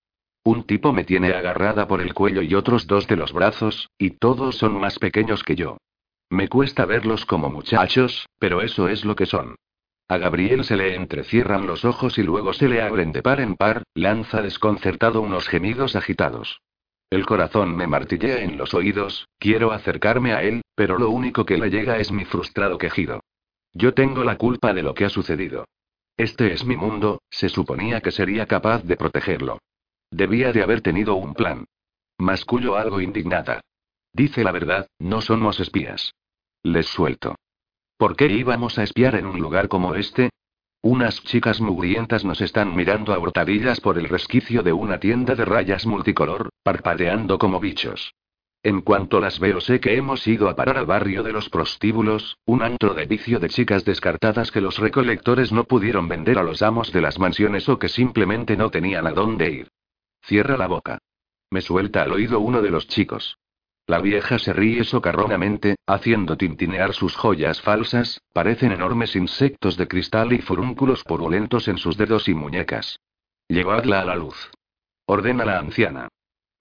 Un 0.43 0.63
tipo 0.63 0.91
me 0.91 1.03
tiene 1.03 1.33
agarrada 1.33 1.87
por 1.87 2.01
el 2.01 2.13
cuello 2.13 2.41
y 2.41 2.53
otros 2.53 2.87
dos 2.87 3.07
de 3.07 3.15
los 3.15 3.31
brazos, 3.31 3.89
y 3.97 4.11
todos 4.11 4.57
son 4.57 4.79
más 4.79 4.99
pequeños 4.99 5.43
que 5.43 5.55
yo. 5.55 5.77
Me 6.29 6.47
cuesta 6.47 6.85
verlos 6.85 7.25
como 7.25 7.49
muchachos, 7.49 8.27
pero 8.39 8.61
eso 8.61 8.87
es 8.87 9.05
lo 9.05 9.15
que 9.15 9.25
son. 9.25 9.55
A 10.07 10.17
Gabriel 10.17 10.63
se 10.63 10.75
le 10.75 10.95
entrecierran 10.95 11.65
los 11.65 11.85
ojos 11.85 12.17
y 12.17 12.23
luego 12.23 12.53
se 12.53 12.67
le 12.67 12.81
abren 12.81 13.11
de 13.11 13.23
par 13.23 13.39
en 13.39 13.55
par, 13.55 13.83
lanza 13.93 14.41
desconcertado 14.41 15.21
unos 15.21 15.47
gemidos 15.47 15.95
agitados. 15.95 16.61
El 17.09 17.25
corazón 17.25 17.75
me 17.75 17.87
martillea 17.87 18.41
en 18.41 18.57
los 18.57 18.73
oídos, 18.73 19.27
quiero 19.37 19.71
acercarme 19.71 20.33
a 20.33 20.41
él, 20.43 20.61
pero 20.75 20.97
lo 20.97 21.09
único 21.09 21.45
que 21.45 21.57
le 21.57 21.69
llega 21.69 21.97
es 21.97 22.11
mi 22.11 22.25
frustrado 22.25 22.77
quejido. 22.77 23.21
Yo 23.73 23.93
tengo 23.93 24.23
la 24.23 24.37
culpa 24.37 24.73
de 24.73 24.83
lo 24.83 24.93
que 24.93 25.05
ha 25.05 25.09
sucedido. 25.09 25.65
Este 26.17 26.53
es 26.53 26.65
mi 26.65 26.77
mundo, 26.77 27.21
se 27.29 27.49
suponía 27.49 28.01
que 28.01 28.11
sería 28.11 28.45
capaz 28.45 28.83
de 28.83 28.95
protegerlo. 28.95 29.59
Debía 30.11 30.53
de 30.53 30.63
haber 30.63 30.81
tenido 30.81 31.15
un 31.15 31.33
plan. 31.33 31.65
Mascullo 32.17 32.77
algo 32.77 33.01
indignada. 33.01 33.61
Dice 34.13 34.43
la 34.43 34.53
verdad, 34.53 34.87
no 34.97 35.21
somos 35.21 35.59
espías. 35.59 36.13
Les 36.63 36.87
suelto. 36.87 37.35
¿Por 37.97 38.15
qué 38.15 38.27
íbamos 38.27 38.79
a 38.79 38.83
espiar 38.83 39.15
en 39.15 39.25
un 39.25 39.39
lugar 39.39 39.67
como 39.67 39.95
este? 39.95 40.29
Unas 40.85 41.23
chicas 41.23 41.61
mugrientas 41.61 42.23
nos 42.23 42.41
están 42.41 42.75
mirando 42.75 43.11
a 43.11 43.17
brotadillas 43.17 43.81
por 43.81 43.97
el 43.97 44.07
resquicio 44.07 44.61
de 44.61 44.71
una 44.71 44.99
tienda 44.99 45.33
de 45.33 45.43
rayas 45.43 45.87
multicolor, 45.87 46.49
parpadeando 46.61 47.39
como 47.39 47.59
bichos. 47.59 48.13
En 48.61 48.81
cuanto 48.81 49.19
las 49.19 49.39
veo 49.39 49.61
sé 49.61 49.79
que 49.79 49.95
hemos 49.95 50.27
ido 50.27 50.47
a 50.47 50.55
parar 50.55 50.77
al 50.77 50.85
barrio 50.85 51.23
de 51.23 51.31
los 51.31 51.49
prostíbulos, 51.49 52.37
un 52.45 52.61
antro 52.61 52.93
de 52.93 53.07
vicio 53.07 53.39
de 53.39 53.49
chicas 53.49 53.83
descartadas 53.83 54.51
que 54.51 54.61
los 54.61 54.77
recolectores 54.77 55.51
no 55.51 55.63
pudieron 55.63 56.07
vender 56.07 56.37
a 56.37 56.43
los 56.43 56.61
amos 56.61 56.91
de 56.91 57.01
las 57.01 57.17
mansiones 57.17 57.67
o 57.67 57.79
que 57.79 57.89
simplemente 57.89 58.55
no 58.55 58.69
tenían 58.69 59.07
a 59.07 59.11
dónde 59.11 59.49
ir. 59.49 59.71
Cierra 60.21 60.55
la 60.55 60.67
boca. 60.67 60.99
Me 61.49 61.61
suelta 61.61 62.03
al 62.03 62.11
oído 62.11 62.39
uno 62.39 62.61
de 62.61 62.69
los 62.69 62.87
chicos. 62.87 63.39
La 63.87 64.01
vieja 64.01 64.39
se 64.39 64.51
ríe 64.51 64.83
socarronamente, 64.83 65.75
haciendo 65.85 66.37
tintinear 66.37 66.93
sus 66.93 67.15
joyas 67.15 67.61
falsas, 67.61 68.19
parecen 68.33 68.71
enormes 68.71 69.15
insectos 69.15 69.77
de 69.77 69.87
cristal 69.87 70.33
y 70.33 70.39
furúnculos 70.39 71.03
purulentos 71.03 71.67
en 71.67 71.77
sus 71.77 71.95
dedos 71.95 72.27
y 72.27 72.33
muñecas. 72.33 72.99
Llevadla 73.47 74.01
a 74.01 74.05
la 74.05 74.15
luz. 74.15 74.51
Ordena 75.05 75.45
la 75.45 75.59
anciana. 75.59 76.07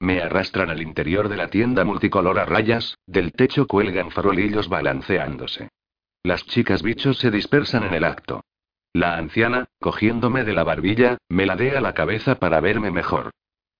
Me 0.00 0.20
arrastran 0.20 0.68
al 0.68 0.82
interior 0.82 1.30
de 1.30 1.36
la 1.36 1.48
tienda 1.48 1.84
multicolor 1.84 2.38
a 2.38 2.44
rayas, 2.44 2.98
del 3.06 3.32
techo 3.32 3.66
cuelgan 3.66 4.10
farolillos 4.10 4.68
balanceándose. 4.68 5.70
Las 6.22 6.44
chicas 6.44 6.82
bichos 6.82 7.18
se 7.18 7.30
dispersan 7.30 7.84
en 7.84 7.94
el 7.94 8.04
acto. 8.04 8.42
La 8.92 9.16
anciana, 9.16 9.66
cogiéndome 9.80 10.44
de 10.44 10.52
la 10.52 10.62
barbilla, 10.62 11.16
me 11.30 11.46
ladea 11.46 11.80
la 11.80 11.94
cabeza 11.94 12.34
para 12.34 12.60
verme 12.60 12.90
mejor. 12.90 13.30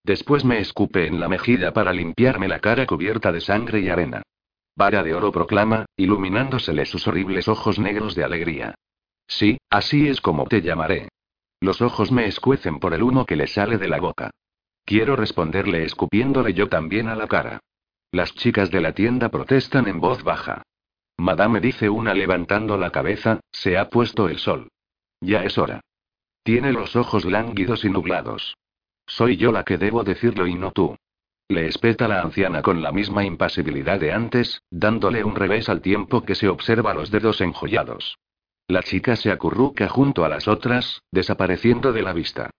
Después 0.05 0.45
me 0.45 0.59
escupe 0.59 1.07
en 1.07 1.19
la 1.19 1.29
mejilla 1.29 1.73
para 1.73 1.93
limpiarme 1.93 2.47
la 2.47 2.61
cara 2.61 2.87
cubierta 2.87 3.33
de 3.33 3.41
sangre 3.41 3.81
y 3.81 3.89
arena. 3.89 4.23
Vara 4.77 5.03
de 5.03 5.15
oro 5.15 5.33
proclama, 5.33 5.87
iluminándosele 5.97 6.85
sus 6.85 7.09
horribles 7.09 7.49
ojos 7.49 7.79
negros 7.79 8.15
de 8.15 8.25
alegría. 8.25 8.75
Sí, 9.27 9.57
así 9.71 10.09
es 10.09 10.21
como 10.21 10.47
te 10.47 10.61
llamaré. 10.61 11.09
Los 11.61 11.81
ojos 11.81 12.13
me 12.13 12.27
escuecen 12.27 12.79
por 12.79 12.93
el 12.93 13.03
humo 13.03 13.25
que 13.25 13.37
le 13.37 13.47
sale 13.47 13.79
de 13.79 13.89
la 13.89 13.99
boca. 13.99 14.31
Quiero 14.85 15.17
responderle 15.17 15.85
escupiéndole 15.85 16.53
yo 16.53 16.69
también 16.69 17.09
a 17.09 17.17
la 17.17 17.27
cara. 17.27 17.61
Las 18.13 18.35
chicas 18.35 18.71
de 18.71 18.83
la 18.83 18.93
tienda 18.93 19.31
protestan 19.31 19.89
en 19.89 20.01
voz 20.01 20.23
baja. 20.23 20.63
Madame 21.17 21.61
dice 21.61 21.89
una 21.89 22.13
levantando 22.13 22.77
la 22.77 22.91
cabeza, 22.91 23.41
se 23.51 23.79
ha 23.79 23.89
puesto 23.89 24.29
el 24.29 24.39
sol. 24.39 24.69
Ya 25.21 25.45
es 25.45 25.57
hora. 25.57 25.81
Tiene 26.43 26.73
los 26.73 26.95
ojos 26.97 27.25
lánguidos 27.25 27.87
y 27.87 27.89
nublados. 27.89 28.57
Soy 29.07 29.37
yo 29.37 29.53
la 29.53 29.65
que 29.65 29.79
debo 29.79 30.05
decirlo 30.05 30.47
y 30.47 30.55
no 30.55 30.73
tú. 30.73 30.97
Le 31.49 31.67
espeta 31.67 32.09
la 32.09 32.23
anciana 32.23 32.63
con 32.63 32.83
la 32.83 32.91
misma 32.91 33.25
impasibilidad 33.25 34.01
de 34.01 34.13
antes, 34.13 34.63
dándole 34.71 35.25
un 35.25 35.37
revés 35.37 35.69
al 35.69 35.83
tiempo 35.83 36.25
que 36.25 36.35
se 36.35 36.49
observa 36.49 36.95
los 36.95 37.11
dedos 37.11 37.41
enjollados. 37.41 38.19
La 38.67 38.83
chica 38.83 39.15
se 39.17 39.31
acurruca 39.31 39.89
junto 39.89 40.25
a 40.25 40.29
las 40.29 40.49
otras, 40.49 41.03
desapareciendo 41.13 41.93
de 41.93 42.03
la 42.03 42.15
vista. 42.15 42.51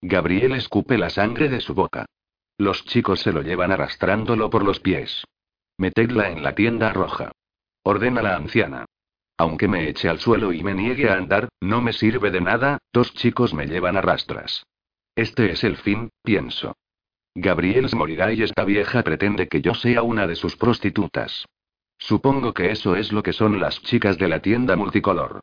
Gabriel 0.00 0.52
escupe 0.52 0.98
la 0.98 1.08
sangre 1.08 1.48
de 1.48 1.60
su 1.60 1.74
boca. 1.74 2.06
Los 2.58 2.84
chicos 2.84 3.20
se 3.20 3.32
lo 3.32 3.42
llevan 3.42 3.70
arrastrándolo 3.70 4.50
por 4.50 4.64
los 4.64 4.80
pies. 4.80 5.24
Metedla 5.78 6.30
en 6.30 6.42
la 6.42 6.56
tienda 6.56 6.92
roja. 6.92 7.30
Ordena 7.84 8.22
la 8.22 8.34
anciana. 8.34 8.86
Aunque 9.38 9.68
me 9.68 9.88
eche 9.88 10.08
al 10.08 10.18
suelo 10.18 10.52
y 10.52 10.62
me 10.64 10.74
niegue 10.74 11.08
a 11.08 11.14
andar, 11.14 11.48
no 11.60 11.80
me 11.80 11.92
sirve 11.92 12.32
de 12.32 12.40
nada, 12.40 12.78
dos 12.92 13.14
chicos 13.14 13.54
me 13.54 13.66
llevan 13.66 13.96
a 13.96 14.02
rastras. 14.02 14.64
Este 15.14 15.52
es 15.52 15.62
el 15.62 15.76
fin, 15.76 16.10
pienso. 16.22 16.74
Gabriel 17.34 17.88
morirá 17.94 18.32
y 18.32 18.42
esta 18.42 18.64
vieja 18.64 19.02
pretende 19.02 19.48
que 19.48 19.60
yo 19.60 19.74
sea 19.74 20.02
una 20.02 20.26
de 20.26 20.36
sus 20.36 20.56
prostitutas. 20.56 21.46
Supongo 21.98 22.54
que 22.54 22.70
eso 22.70 22.96
es 22.96 23.12
lo 23.12 23.22
que 23.22 23.32
son 23.32 23.60
las 23.60 23.80
chicas 23.82 24.18
de 24.18 24.28
la 24.28 24.40
tienda 24.40 24.74
multicolor. 24.74 25.40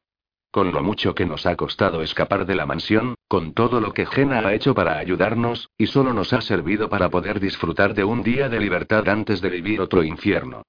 Con 0.51 0.71
lo 0.71 0.81
mucho 0.81 1.13
que 1.13 1.27
nos 1.27 1.45
ha 1.45 1.55
costado 1.55 2.01
escapar 2.01 2.47
de 2.47 2.55
la 2.55 2.65
mansión, 2.65 3.13
con 3.27 3.53
todo 3.53 3.79
lo 3.79 3.93
que 3.93 4.07
Jena 4.07 4.39
ha 4.39 4.53
hecho 4.55 4.73
para 4.73 4.97
ayudarnos, 4.97 5.69
y 5.77 5.85
solo 5.85 6.13
nos 6.13 6.33
ha 6.33 6.41
servido 6.41 6.89
para 6.89 7.09
poder 7.09 7.39
disfrutar 7.39 7.93
de 7.93 8.03
un 8.03 8.23
día 8.23 8.49
de 8.49 8.59
libertad 8.59 9.07
antes 9.07 9.41
de 9.41 9.49
vivir 9.49 9.79
otro 9.79 10.03
infierno. 10.03 10.63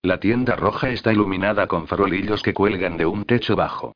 La 0.00 0.18
tienda 0.18 0.56
roja 0.56 0.88
está 0.90 1.12
iluminada 1.12 1.66
con 1.66 1.86
farolillos 1.86 2.42
que 2.42 2.54
cuelgan 2.54 2.96
de 2.96 3.04
un 3.04 3.24
techo 3.24 3.54
bajo. 3.54 3.94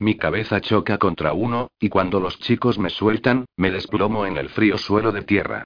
Mi 0.00 0.16
cabeza 0.16 0.62
choca 0.62 0.96
contra 0.96 1.34
uno, 1.34 1.68
y 1.78 1.90
cuando 1.90 2.20
los 2.20 2.38
chicos 2.38 2.78
me 2.78 2.88
sueltan, 2.88 3.44
me 3.58 3.70
desplomo 3.70 4.24
en 4.24 4.38
el 4.38 4.48
frío 4.48 4.78
suelo 4.78 5.12
de 5.12 5.20
tierra. 5.20 5.64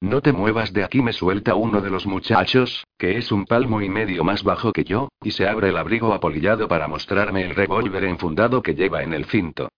No 0.00 0.22
te 0.22 0.32
muevas 0.32 0.72
de 0.72 0.84
aquí, 0.84 1.02
me 1.02 1.12
suelta 1.12 1.54
uno 1.54 1.82
de 1.82 1.90
los 1.90 2.06
muchachos, 2.06 2.86
que 2.96 3.18
es 3.18 3.30
un 3.30 3.44
palmo 3.44 3.82
y 3.82 3.90
medio 3.90 4.24
más 4.24 4.42
bajo 4.42 4.72
que 4.72 4.84
yo, 4.84 5.10
y 5.22 5.32
se 5.32 5.46
abre 5.46 5.68
el 5.68 5.76
abrigo 5.76 6.14
apolillado 6.14 6.66
para 6.66 6.88
mostrarme 6.88 7.44
el 7.44 7.54
revólver 7.54 8.04
enfundado 8.04 8.62
que 8.62 8.74
lleva 8.74 9.02
en 9.02 9.12
el 9.12 9.26
cinto. 9.26 9.68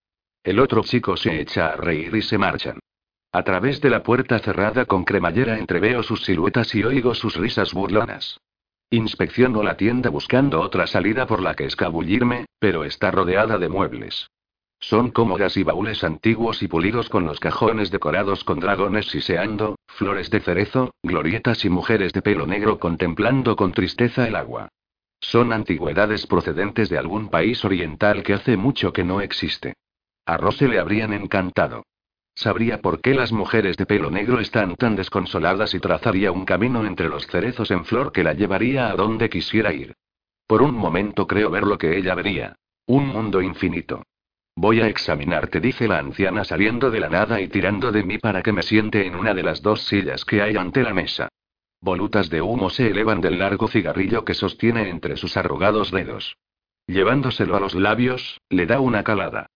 El 0.45 0.61
otro 0.61 0.85
chico 0.85 1.17
se 1.17 1.41
echa 1.41 1.71
a 1.71 1.77
reír 1.77 2.15
y 2.15 2.23
se 2.23 2.39
marchan. 2.39 2.79
A 3.33 3.43
través 3.43 3.81
de 3.81 3.91
la 3.91 4.05
puerta 4.05 4.39
cerrada 4.39 4.85
con 4.85 5.05
cremallera 5.05 5.59
entreveo 5.59 6.05
sus 6.05 6.25
siluetas 6.25 6.73
y 6.77 6.85
oigo 6.85 7.13
sus 7.13 7.35
risas 7.35 7.75
burlonas. 7.75 8.39
Inspecciono 8.91 9.65
la 9.65 9.77
tienda 9.77 10.11
buscando 10.11 10.61
otra 10.61 10.87
salida 10.87 11.27
por 11.27 11.43
la 11.43 11.55
que 11.55 11.65
escabullirme, 11.65 12.47
pero 12.61 12.85
está 12.85 13.11
rodeada 13.11 13.59
de 13.59 13.69
muebles. 13.69 14.29
Son 14.79 15.11
cómodas 15.11 15.57
y 15.57 15.65
baúles 15.65 16.05
antiguos 16.05 16.63
y 16.63 16.69
pulidos 16.69 17.09
con 17.09 17.27
los 17.27 17.41
cajones 17.41 17.91
decorados 17.91 18.45
con 18.45 18.61
dragones 18.61 19.07
siseando, 19.07 19.77
flores 19.89 20.31
de 20.31 20.41
cerezo, 20.41 20.93
glorietas 21.03 21.65
y 21.65 21.69
mujeres 21.69 22.13
de 22.13 22.23
pelo 22.23 22.47
negro 22.47 22.79
contemplando 22.79 23.57
con 23.57 23.73
tristeza 23.73 24.29
el 24.29 24.37
agua. 24.37 24.69
Son 25.19 25.53
antigüedades 25.53 26.27
procedentes 26.29 26.89
de 26.89 26.99
algún 26.99 27.29
país 27.29 27.65
oriental 27.65 28.23
que 28.23 28.35
hace 28.35 28.57
mucho 28.57 28.93
que 28.93 29.03
no 29.03 29.21
existe. 29.21 29.75
A 30.27 30.37
Rose 30.37 30.69
le 30.69 30.79
habrían 30.79 31.13
encantado. 31.13 31.85
Sabría 32.37 32.83
por 32.83 33.01
qué 33.01 33.15
las 33.15 33.33
mujeres 33.33 33.79
de 33.79 33.87
pelo 33.87 34.11
negro 34.11 34.41
están 34.41 34.77
tan 34.77 34.95
desconsoladas 34.95 35.73
y 35.73 35.81
trazaría 35.81 36.33
un 36.33 36.45
camino 36.45 36.85
entre 36.85 37.09
los 37.09 37.27
cerezos 37.27 37.71
en 37.71 37.87
flor 37.87 38.13
que 38.13 38.23
la 38.23 38.35
llevaría 38.35 38.91
a 38.91 38.95
donde 38.95 39.31
quisiera 39.31 39.73
ir. 39.73 39.95
Por 40.47 40.61
un 40.61 40.75
momento 40.75 41.27
creo 41.27 41.51
ver 41.51 41.65
lo 41.65 41.79
que 41.79 41.97
ella 41.97 42.15
vería. 42.15 42.55
Un 42.87 43.09
mundo 43.09 43.41
infinito. 43.41 44.03
Voy 44.55 44.83
a 44.83 44.87
examinarte, 44.87 45.61
dice 45.61 45.89
la 45.89 45.99
anciana 45.99 46.45
saliendo 46.45 46.91
de 46.91 47.01
la 47.01 47.09
nada 47.09 47.41
y 47.41 47.49
tirando 47.49 47.91
de 47.91 48.05
mí 48.05 48.19
para 48.19 48.43
que 48.43 48.53
me 48.53 48.63
siente 48.63 49.07
en 49.07 49.15
una 49.15 49.33
de 49.33 49.43
las 49.43 49.63
dos 49.63 49.87
sillas 49.87 50.27
que 50.27 50.43
hay 50.43 50.57
ante 50.57 50.83
la 50.83 50.93
mesa. 50.93 51.29
Volutas 51.81 52.29
de 52.29 52.43
humo 52.43 52.69
se 52.69 52.89
elevan 52.89 53.23
del 53.23 53.39
largo 53.39 53.67
cigarrillo 53.67 54.27
que 54.27 54.35
sostiene 54.35 54.91
entre 54.91 55.17
sus 55.17 55.39
arrugados 55.39 55.91
dedos. 55.91 56.37
Llevándoselo 56.87 57.57
a 57.57 57.61
los 57.61 57.75
labios, 57.75 58.41
le 58.51 58.67
da 58.67 58.79
una 58.81 59.05
calada. 59.05 59.49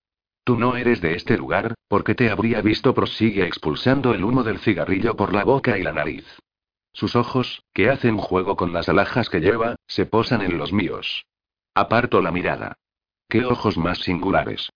Tú 0.51 0.59
no 0.59 0.75
eres 0.75 1.01
de 1.01 1.15
este 1.15 1.39
lugar, 1.39 1.75
porque 1.87 2.17
te 2.17 2.29
habría 2.29 2.61
visto, 2.61 2.93
prosigue 2.93 3.47
expulsando 3.47 4.15
el 4.15 4.25
humo 4.25 4.43
del 4.43 4.59
cigarrillo 4.59 5.15
por 5.15 5.33
la 5.33 5.45
boca 5.45 5.79
y 5.79 5.85
la 5.85 5.93
nariz. 5.93 6.27
Sus 6.93 7.15
ojos, 7.15 7.63
que 7.73 7.89
hacen 7.89 8.17
juego 8.19 8.57
con 8.57 8.73
las 8.73 8.89
alhajas 8.89 9.31
que 9.31 9.39
lleva, 9.39 9.77
se 9.87 10.07
posan 10.07 10.43
en 10.43 10.59
los 10.59 10.73
míos. 10.73 11.25
Aparto 11.73 12.21
la 12.21 12.33
mirada. 12.33 12.79
¿Qué 13.29 13.45
ojos 13.45 13.79
más 13.79 13.99
singulares? 13.99 14.71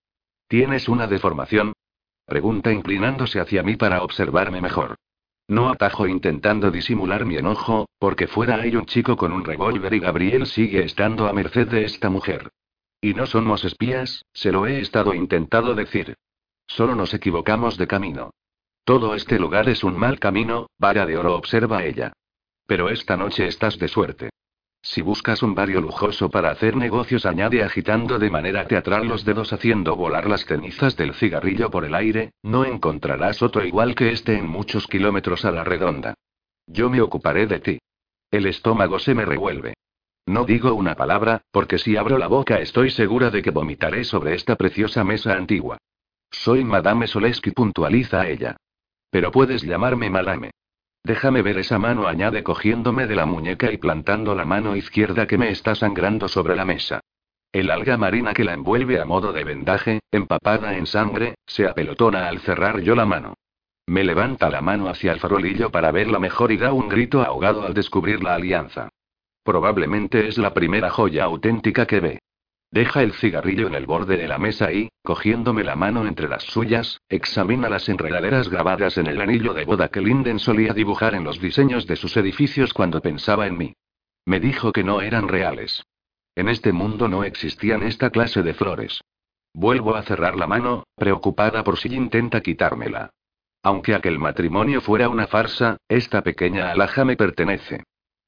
¿Tienes 0.46 0.88
una 0.88 1.08
deformación? 1.08 1.72
Pregunta 2.24 2.70
inclinándose 2.70 3.40
hacia 3.40 3.64
mí 3.64 3.74
para 3.74 4.04
observarme 4.04 4.60
mejor. 4.60 4.94
No 5.48 5.70
atajo 5.70 6.06
intentando 6.06 6.70
disimular 6.70 7.24
mi 7.24 7.34
enojo, 7.34 7.88
porque 7.98 8.28
fuera 8.28 8.60
hay 8.60 8.76
un 8.76 8.86
chico 8.86 9.16
con 9.16 9.32
un 9.32 9.44
revólver 9.44 9.92
y 9.92 9.98
Gabriel 9.98 10.46
sigue 10.46 10.84
estando 10.84 11.26
a 11.26 11.32
merced 11.32 11.66
de 11.66 11.84
esta 11.84 12.10
mujer. 12.10 12.52
Y 13.04 13.12
no 13.12 13.26
somos 13.26 13.66
espías, 13.66 14.24
se 14.32 14.50
lo 14.50 14.66
he 14.66 14.80
estado 14.80 15.12
intentado 15.12 15.74
decir. 15.74 16.14
Solo 16.66 16.94
nos 16.94 17.12
equivocamos 17.12 17.76
de 17.76 17.86
camino. 17.86 18.30
Todo 18.82 19.14
este 19.14 19.38
lugar 19.38 19.68
es 19.68 19.84
un 19.84 19.98
mal 19.98 20.18
camino, 20.18 20.70
vara 20.78 21.04
de 21.04 21.18
oro 21.18 21.36
observa 21.36 21.84
ella. 21.84 22.14
Pero 22.66 22.88
esta 22.88 23.18
noche 23.18 23.46
estás 23.46 23.78
de 23.78 23.88
suerte. 23.88 24.30
Si 24.80 25.02
buscas 25.02 25.42
un 25.42 25.54
barrio 25.54 25.82
lujoso 25.82 26.30
para 26.30 26.50
hacer 26.50 26.76
negocios, 26.76 27.26
añade 27.26 27.62
agitando 27.62 28.18
de 28.18 28.30
manera 28.30 28.66
teatral 28.66 29.06
los 29.06 29.26
dedos 29.26 29.52
haciendo 29.52 29.96
volar 29.96 30.26
las 30.26 30.46
cenizas 30.46 30.96
del 30.96 31.12
cigarrillo 31.12 31.70
por 31.70 31.84
el 31.84 31.94
aire, 31.94 32.32
no 32.42 32.64
encontrarás 32.64 33.42
otro 33.42 33.66
igual 33.66 33.94
que 33.94 34.12
este 34.12 34.38
en 34.38 34.48
muchos 34.48 34.86
kilómetros 34.86 35.44
a 35.44 35.50
la 35.50 35.62
redonda. 35.62 36.14
Yo 36.66 36.88
me 36.88 37.02
ocuparé 37.02 37.46
de 37.46 37.60
ti. 37.60 37.78
El 38.30 38.46
estómago 38.46 38.98
se 38.98 39.14
me 39.14 39.26
revuelve. 39.26 39.74
No 40.26 40.44
digo 40.44 40.72
una 40.74 40.94
palabra, 40.94 41.42
porque 41.50 41.78
si 41.78 41.96
abro 41.96 42.16
la 42.16 42.28
boca 42.28 42.58
estoy 42.58 42.90
segura 42.90 43.30
de 43.30 43.42
que 43.42 43.50
vomitaré 43.50 44.04
sobre 44.04 44.34
esta 44.34 44.56
preciosa 44.56 45.04
mesa 45.04 45.34
antigua. 45.34 45.78
Soy 46.30 46.64
Madame 46.64 47.06
Soleski, 47.06 47.50
puntualiza 47.50 48.26
ella. 48.26 48.56
Pero 49.10 49.30
puedes 49.30 49.62
llamarme 49.62 50.10
Madame. 50.10 50.50
Déjame 51.04 51.42
ver 51.42 51.58
esa 51.58 51.78
mano, 51.78 52.08
añade 52.08 52.42
cogiéndome 52.42 53.06
de 53.06 53.14
la 53.14 53.26
muñeca 53.26 53.70
y 53.70 53.76
plantando 53.76 54.34
la 54.34 54.46
mano 54.46 54.74
izquierda 54.74 55.26
que 55.26 55.36
me 55.36 55.50
está 55.50 55.74
sangrando 55.74 56.28
sobre 56.28 56.56
la 56.56 56.64
mesa. 56.64 57.00
El 57.52 57.70
alga 57.70 57.98
marina 57.98 58.32
que 58.32 58.42
la 58.42 58.54
envuelve 58.54 58.98
a 59.00 59.04
modo 59.04 59.32
de 59.32 59.44
vendaje, 59.44 60.00
empapada 60.10 60.76
en 60.76 60.86
sangre, 60.86 61.34
se 61.46 61.68
apelotona 61.68 62.26
al 62.28 62.40
cerrar 62.40 62.80
yo 62.80 62.94
la 62.94 63.04
mano. 63.04 63.34
Me 63.86 64.02
levanta 64.02 64.48
la 64.48 64.62
mano 64.62 64.88
hacia 64.88 65.12
el 65.12 65.20
farolillo 65.20 65.70
para 65.70 65.92
verla 65.92 66.18
mejor 66.18 66.50
y 66.50 66.56
da 66.56 66.72
un 66.72 66.88
grito 66.88 67.22
ahogado 67.22 67.64
al 67.64 67.74
descubrir 67.74 68.24
la 68.24 68.34
alianza. 68.34 68.88
Probablemente 69.44 70.26
es 70.26 70.38
la 70.38 70.54
primera 70.54 70.90
joya 70.90 71.24
auténtica 71.24 71.86
que 71.86 72.00
ve. 72.00 72.18
Deja 72.70 73.02
el 73.02 73.12
cigarrillo 73.12 73.68
en 73.68 73.74
el 73.74 73.86
borde 73.86 74.16
de 74.16 74.26
la 74.26 74.38
mesa 74.38 74.72
y, 74.72 74.88
cogiéndome 75.04 75.62
la 75.62 75.76
mano 75.76 76.08
entre 76.08 76.28
las 76.28 76.42
suyas, 76.42 76.98
examina 77.08 77.68
las 77.68 77.88
enredaderas 77.88 78.48
grabadas 78.48 78.98
en 78.98 79.06
el 79.06 79.20
anillo 79.20 79.54
de 79.54 79.64
boda 79.64 79.88
que 79.88 80.00
Linden 80.00 80.40
solía 80.40 80.72
dibujar 80.72 81.14
en 81.14 81.22
los 81.22 81.40
diseños 81.40 81.86
de 81.86 81.94
sus 81.94 82.16
edificios 82.16 82.72
cuando 82.72 83.00
pensaba 83.00 83.46
en 83.46 83.58
mí. 83.58 83.74
Me 84.26 84.40
dijo 84.40 84.72
que 84.72 84.82
no 84.82 85.02
eran 85.02 85.28
reales. 85.28 85.84
En 86.34 86.48
este 86.48 86.72
mundo 86.72 87.06
no 87.06 87.22
existían 87.22 87.84
esta 87.84 88.10
clase 88.10 88.42
de 88.42 88.54
flores. 88.54 89.02
Vuelvo 89.52 89.94
a 89.94 90.02
cerrar 90.02 90.34
la 90.34 90.48
mano, 90.48 90.84
preocupada 90.96 91.62
por 91.62 91.78
si 91.78 91.94
intenta 91.94 92.40
quitármela. 92.40 93.10
Aunque 93.62 93.94
aquel 93.94 94.18
matrimonio 94.18 94.80
fuera 94.80 95.08
una 95.08 95.28
farsa, 95.28 95.76
esta 95.88 96.22
pequeña 96.22 96.72
alhaja 96.72 97.04
me 97.04 97.16
pertenece. 97.16 97.84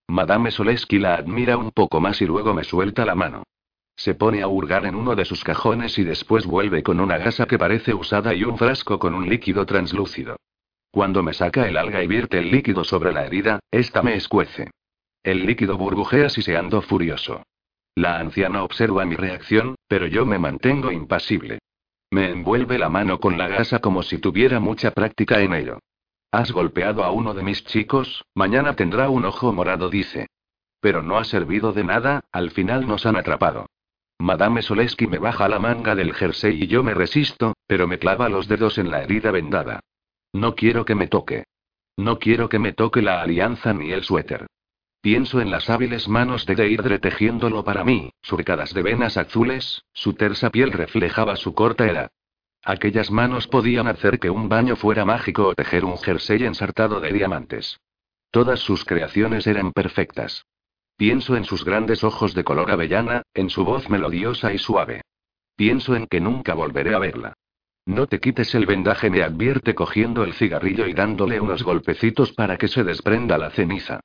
Madame 0.09 0.51
Soleski 0.51 0.99
la 0.99 1.15
admira 1.15 1.57
un 1.57 1.73
poco 1.73 2.01
más 2.01 2.21
y 2.23 2.27
luego 2.27 2.55
me 2.55 2.65
suelta 2.65 3.05
la 3.05 3.15
mano. 3.15 3.43
Se 3.97 4.15
pone 4.15 4.43
a 4.43 4.49
hurgar 4.49 4.87
en 4.87 4.95
uno 4.95 5.17
de 5.17 5.25
sus 5.25 5.43
cajones 5.43 5.99
y 5.99 6.05
después 6.05 6.47
vuelve 6.47 6.83
con 6.83 7.01
una 7.01 7.19
gasa 7.19 7.47
que 7.47 7.59
parece 7.59 7.95
usada 7.95 8.35
y 8.35 8.45
un 8.45 8.59
frasco 8.59 8.99
con 8.99 9.15
un 9.15 9.29
líquido 9.29 9.67
translúcido. 9.67 10.37
Cuando 10.91 11.23
me 11.23 11.35
saca 11.35 11.67
el 11.69 11.77
alga 11.77 12.03
y 12.03 12.07
vierte 12.07 12.39
el 12.39 12.51
líquido 12.51 12.85
sobre 12.85 13.13
la 13.13 13.27
herida, 13.27 13.61
esta 13.71 14.03
me 14.03 14.15
escuece. 14.15 14.71
El 15.23 15.45
líquido 15.45 15.77
burbujea 15.77 16.29
siseando 16.29 16.83
furioso. 16.83 17.43
La 17.95 18.19
anciana 18.19 18.63
observa 18.63 19.05
mi 19.07 19.17
reacción, 19.17 19.75
pero 19.89 20.07
yo 20.07 20.25
me 20.25 20.39
mantengo 20.39 20.93
impasible. 20.93 21.59
Me 22.11 22.31
envuelve 22.31 22.79
la 22.79 22.89
mano 22.89 23.19
con 23.19 23.37
la 23.37 23.49
gasa 23.49 23.81
como 23.81 24.03
si 24.03 24.19
tuviera 24.19 24.61
mucha 24.61 24.91
práctica 24.93 25.41
en 25.41 25.55
ello. 25.55 25.79
Has 26.37 26.53
golpeado 26.53 27.03
a 27.03 27.13
uno 27.13 27.33
de 27.33 27.43
mis 27.43 27.65
chicos, 27.65 28.27
mañana 28.35 28.77
tendrá 28.77 29.09
un 29.09 29.25
ojo 29.25 29.55
morado, 29.55 29.89
dice. 29.89 30.27
Pero 30.81 31.03
no 31.03 31.17
ha 31.17 31.25
servido 31.25 31.73
de 31.73 31.83
nada, 31.83 32.25
al 32.31 32.51
final 32.51 32.87
nos 32.87 33.07
han 33.07 33.17
atrapado. 33.17 33.71
Madame 34.19 34.61
Soleski 34.61 35.07
me 35.07 35.17
baja 35.17 35.49
la 35.49 35.59
manga 35.59 35.95
del 35.95 36.13
jersey 36.13 36.63
y 36.63 36.67
yo 36.67 36.83
me 36.83 36.93
resisto, 36.93 37.55
pero 37.67 37.89
me 37.89 37.99
clava 37.99 38.29
los 38.29 38.49
dedos 38.49 38.77
en 38.77 38.91
la 38.91 39.03
herida 39.03 39.31
vendada. 39.31 39.81
No 40.35 40.55
quiero 40.55 40.85
que 40.85 40.95
me 40.95 41.07
toque. 41.07 41.45
No 41.97 42.19
quiero 42.19 42.51
que 42.51 42.59
me 42.59 42.75
toque 42.75 43.01
la 43.01 43.23
alianza 43.23 43.73
ni 43.73 43.93
el 43.93 44.03
suéter. 44.03 44.47
Pienso 45.01 45.41
en 45.41 45.51
las 45.51 45.71
hábiles 45.71 46.07
manos 46.07 46.45
de 46.45 46.55
Deirdre 46.55 46.99
tejiéndolo 46.99 47.65
para 47.65 47.83
mí, 47.83 48.11
surcadas 48.21 48.75
de 48.75 48.83
venas 48.83 49.17
azules, 49.17 49.87
su 49.95 50.13
tersa 50.13 50.51
piel 50.51 50.73
reflejaba 50.73 51.37
su 51.37 51.55
corta 51.55 51.87
edad. 51.87 52.11
Aquellas 52.69 53.13
manos 53.13 53.47
podían 53.47 53.87
hacer 53.87 54.19
que 54.19 54.29
un 54.29 54.49
baño 54.49 54.75
fuera 54.75 55.05
mágico 55.05 55.47
o 55.47 55.55
tejer 55.55 55.85
un 55.85 55.99
jersey 55.99 56.43
ensartado 56.43 56.99
de 56.99 57.13
diamantes. 57.13 57.79
Todas 58.33 58.59
sus 58.59 58.85
creaciones 58.85 59.47
eran 59.47 59.71
perfectas. 59.71 60.45
Pienso 60.97 61.37
en 61.37 61.45
sus 61.45 61.65
grandes 61.65 62.03
ojos 62.03 62.35
de 62.35 62.43
color 62.43 62.73
avellana, 62.73 63.23
en 63.35 63.51
su 63.51 63.65
voz 63.65 63.89
melodiosa 63.89 64.53
y 64.53 64.59
suave. 64.59 65.03
Pienso 65.55 65.95
en 65.95 66.09
que 66.09 66.21
nunca 66.21 66.55
volveré 66.55 66.93
a 66.97 66.99
verla. 66.99 67.35
No 67.87 68.09
te 68.09 68.19
quites 68.19 68.53
el 68.57 68.67
vendaje, 68.67 69.11
me 69.11 69.23
advierte 69.23 69.77
cogiendo 69.77 70.25
el 70.25 70.33
cigarrillo 70.33 70.89
y 70.89 70.93
dándole 70.93 71.41
unos 71.41 71.63
golpecitos 71.63 72.33
para 72.33 72.57
que 72.59 72.67
se 72.67 72.83
desprenda 72.83 73.39
la 73.39 73.51
ceniza. 73.51 74.01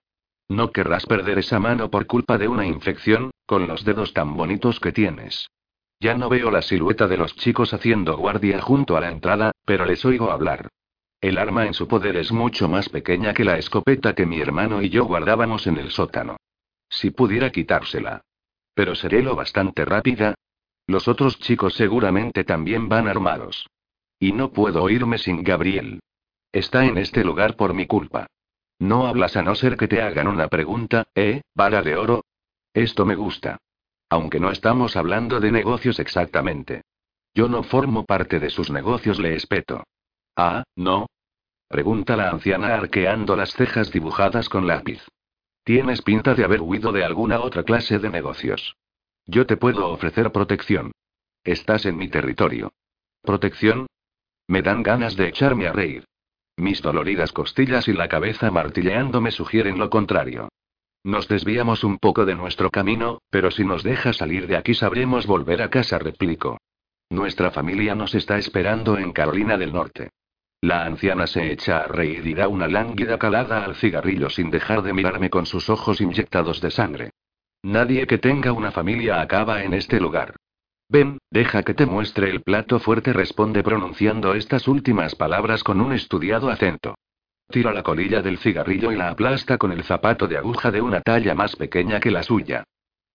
No 0.50 0.72
querrás 0.72 1.08
perder 1.08 1.40
esa 1.40 1.60
mano 1.60 1.90
por 1.90 2.06
culpa 2.06 2.38
de 2.38 2.48
una 2.48 2.68
infección, 2.68 3.32
con 3.48 3.68
los 3.68 3.84
dedos 3.86 4.14
tan 4.14 4.38
bonitos 4.38 4.80
que 4.80 4.92
tienes. 4.92 5.48
Ya 6.02 6.16
no 6.16 6.30
veo 6.30 6.50
la 6.50 6.64
silueta 6.64 7.08
de 7.08 7.16
los 7.16 7.36
chicos 7.36 7.76
haciendo 7.76 8.18
guardia 8.18 8.60
junto 8.60 8.98
a 8.98 9.02
la 9.02 9.12
entrada, 9.12 9.52
pero 9.66 9.86
les 9.86 10.04
oigo 10.04 10.32
hablar. 10.32 10.68
El 11.22 11.38
arma 11.38 11.68
en 11.68 11.76
su 11.76 11.88
poder 11.88 12.18
es 12.18 12.32
mucho 12.32 12.68
más 12.68 12.90
pequeña 12.90 13.36
que 13.36 13.44
la 13.44 13.60
escopeta 13.60 14.16
que 14.16 14.26
mi 14.26 14.42
hermano 14.42 14.82
y 14.82 14.90
yo 14.90 15.06
guardábamos 15.06 15.68
en 15.68 15.78
el 15.78 15.92
sótano. 15.92 16.38
Si 16.90 17.12
pudiera 17.12 17.52
quitársela. 17.52 18.22
Pero 18.74 18.96
seré 18.96 19.22
lo 19.22 19.36
bastante 19.36 19.86
rápida. 19.86 20.34
Los 20.88 21.08
otros 21.08 21.38
chicos 21.38 21.76
seguramente 21.76 22.44
también 22.46 22.90
van 22.90 23.08
armados. 23.08 23.68
Y 24.18 24.32
no 24.32 24.52
puedo 24.52 24.90
irme 24.90 25.20
sin 25.20 25.44
Gabriel. 25.44 26.00
Está 26.52 26.84
en 26.84 26.98
este 26.98 27.24
lugar 27.24 27.56
por 27.56 27.76
mi 27.76 27.86
culpa. 27.86 28.26
No 28.80 29.06
hablas 29.06 29.38
a 29.38 29.44
no 29.44 29.54
ser 29.54 29.78
que 29.78 29.88
te 29.88 30.02
hagan 30.02 30.28
una 30.28 30.48
pregunta, 30.48 31.04
¿eh, 31.14 31.42
vara 31.54 31.84
de 31.84 31.96
oro? 31.96 32.26
Esto 32.74 33.06
me 33.06 33.14
gusta. 33.14 33.60
Aunque 34.12 34.42
no 34.42 34.52
estamos 34.52 34.98
hablando 34.98 35.40
de 35.40 35.54
negocios 35.54 35.98
exactamente. 35.98 36.82
Yo 37.34 37.48
no 37.48 37.64
formo 37.64 38.04
parte 38.06 38.42
de 38.42 38.50
sus 38.50 38.70
negocios, 38.70 39.20
le 39.20 39.36
espeto. 39.36 39.86
Ah, 40.36 40.66
¿no? 40.76 41.08
Pregunta 41.70 42.18
la 42.18 42.30
anciana 42.30 42.76
arqueando 42.76 43.38
las 43.38 43.54
cejas 43.54 43.90
dibujadas 43.90 44.50
con 44.50 44.68
lápiz. 44.68 45.02
Tienes 45.64 46.02
pinta 46.02 46.36
de 46.36 46.44
haber 46.44 46.62
huido 46.62 46.92
de 46.92 47.06
alguna 47.06 47.40
otra 47.40 47.64
clase 47.64 48.00
de 48.00 48.10
negocios. 48.10 48.76
Yo 49.28 49.46
te 49.46 49.56
puedo 49.56 49.88
ofrecer 49.88 50.34
protección. 50.34 50.92
Estás 51.46 51.86
en 51.86 51.96
mi 51.96 52.10
territorio. 52.10 52.74
¿Protección? 53.22 53.88
Me 54.46 54.62
dan 54.62 54.84
ganas 54.84 55.16
de 55.16 55.30
echarme 55.30 55.68
a 55.68 55.72
reír. 55.72 56.04
Mis 56.58 56.82
doloridas 56.82 57.32
costillas 57.32 57.88
y 57.88 57.94
la 57.94 58.10
cabeza 58.10 58.52
martilleando 58.52 59.22
me 59.22 59.32
sugieren 59.32 59.80
lo 59.80 59.90
contrario. 59.90 60.50
Nos 61.04 61.28
desviamos 61.28 61.84
un 61.84 61.98
poco 61.98 62.26
de 62.26 62.36
nuestro 62.36 62.70
camino, 62.70 63.22
pero 63.32 63.50
si 63.50 63.66
nos 63.66 63.82
deja 63.84 64.14
salir 64.14 64.46
de 64.46 64.56
aquí 64.56 64.76
sabremos 64.76 65.26
volver 65.26 65.62
a 65.64 65.70
casa, 65.70 65.98
replico. 65.98 66.60
Nuestra 67.10 67.52
familia 67.52 67.96
nos 67.96 68.14
está 68.14 68.38
esperando 68.38 68.98
en 68.98 69.12
Carolina 69.12 69.58
del 69.58 69.74
Norte. 69.74 70.12
La 70.62 70.86
anciana 70.86 71.26
se 71.26 71.52
echa 71.52 71.80
a 71.80 71.88
reír 71.88 72.28
y 72.28 72.36
da 72.36 72.48
una 72.48 72.68
lánguida 72.68 73.18
calada 73.18 73.66
al 73.66 73.76
cigarrillo 73.76 74.30
sin 74.30 74.52
dejar 74.52 74.84
de 74.84 74.94
mirarme 74.94 75.32
con 75.32 75.48
sus 75.48 75.72
ojos 75.72 76.02
inyectados 76.02 76.62
de 76.62 76.70
sangre. 76.70 77.10
Nadie 77.64 78.06
que 78.06 78.20
tenga 78.20 78.52
una 78.52 78.72
familia 78.72 79.22
acaba 79.22 79.64
en 79.64 79.74
este 79.74 80.00
lugar. 80.00 80.36
Ven, 80.88 81.18
deja 81.32 81.64
que 81.64 81.74
te 81.74 81.88
muestre 81.88 82.30
el 82.30 82.44
plato 82.44 82.80
fuerte, 82.80 83.12
responde 83.12 83.64
pronunciando 83.64 84.36
estas 84.36 84.68
últimas 84.68 85.16
palabras 85.16 85.64
con 85.64 85.82
un 85.82 85.94
estudiado 85.94 86.50
acento. 86.50 86.96
Tira 87.52 87.74
la 87.74 87.84
colilla 87.84 88.22
del 88.22 88.38
cigarrillo 88.38 88.92
y 88.92 88.96
la 88.96 89.10
aplasta 89.10 89.58
con 89.58 89.74
el 89.74 89.84
zapato 89.84 90.28
de 90.28 90.38
aguja 90.38 90.72
de 90.72 90.82
una 90.82 91.02
talla 91.02 91.36
más 91.36 91.56
pequeña 91.58 92.00
que 92.00 92.10
la 92.10 92.24
suya. 92.24 92.64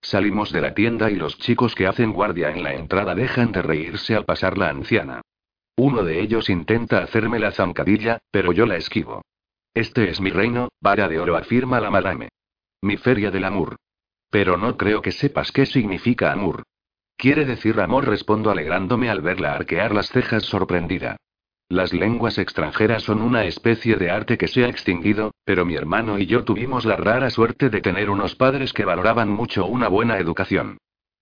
Salimos 0.03 0.53
de 0.53 0.61
la 0.61 0.75
tienda 0.75 1.11
y 1.11 1.17
los 1.17 1.39
chicos 1.39 1.75
que 1.75 1.87
hacen 1.87 2.13
guardia 2.13 2.51
en 2.51 2.63
la 2.63 2.75
entrada 2.75 3.15
dejan 3.15 3.51
de 3.51 3.63
reírse 3.63 4.15
al 4.15 4.27
pasar 4.27 4.59
la 4.59 4.69
anciana. 4.69 5.23
Uno 5.77 6.05
de 6.05 6.21
ellos 6.21 6.51
intenta 6.51 6.99
hacerme 6.99 7.39
la 7.39 7.51
zancadilla, 7.51 8.19
pero 8.31 8.53
yo 8.53 8.67
la 8.67 8.77
esquivo. 8.77 9.23
Este 9.75 10.11
es 10.11 10.21
mi 10.21 10.31
reino, 10.31 10.69
vara 10.81 11.09
de 11.09 11.19
oro, 11.19 11.37
afirma 11.37 11.81
la 11.81 11.91
madame. 11.91 12.29
Mi 12.83 12.99
feria 12.99 13.31
del 13.31 13.45
amor. 13.45 13.77
Pero 14.31 14.57
no 14.57 14.77
creo 14.77 15.01
que 15.01 15.13
sepas 15.13 15.51
qué 15.51 15.67
significa 15.67 16.31
amor. 16.31 16.63
Quiere 17.17 17.47
decir 17.47 17.81
amor, 17.81 18.07
respondo 18.07 18.51
alegrándome 18.51 19.09
al 19.09 19.23
verla 19.23 19.55
arquear 19.55 19.95
las 19.95 20.11
cejas 20.11 20.45
sorprendida. 20.45 21.17
Las 21.69 21.93
lenguas 21.93 22.39
extranjeras 22.39 23.03
son 23.03 23.21
una 23.21 23.45
especie 23.45 23.97
de 23.97 24.09
arte 24.09 24.39
que 24.39 24.47
se 24.47 24.65
ha 24.65 24.69
extinguido, 24.69 25.33
pero 25.45 25.65
mi 25.65 25.75
hermano 25.75 26.17
y 26.17 26.27
yo 26.27 26.45
tuvimos 26.45 26.85
la 26.85 26.95
rara 26.95 27.29
suerte 27.29 27.71
de 27.71 27.81
tener 27.81 28.09
unos 28.09 28.37
padres 28.37 28.73
que 28.73 28.85
valoraban 28.85 29.29
mucho 29.29 29.67
una 29.67 29.89
buena 29.89 30.19
educación. 30.19 30.79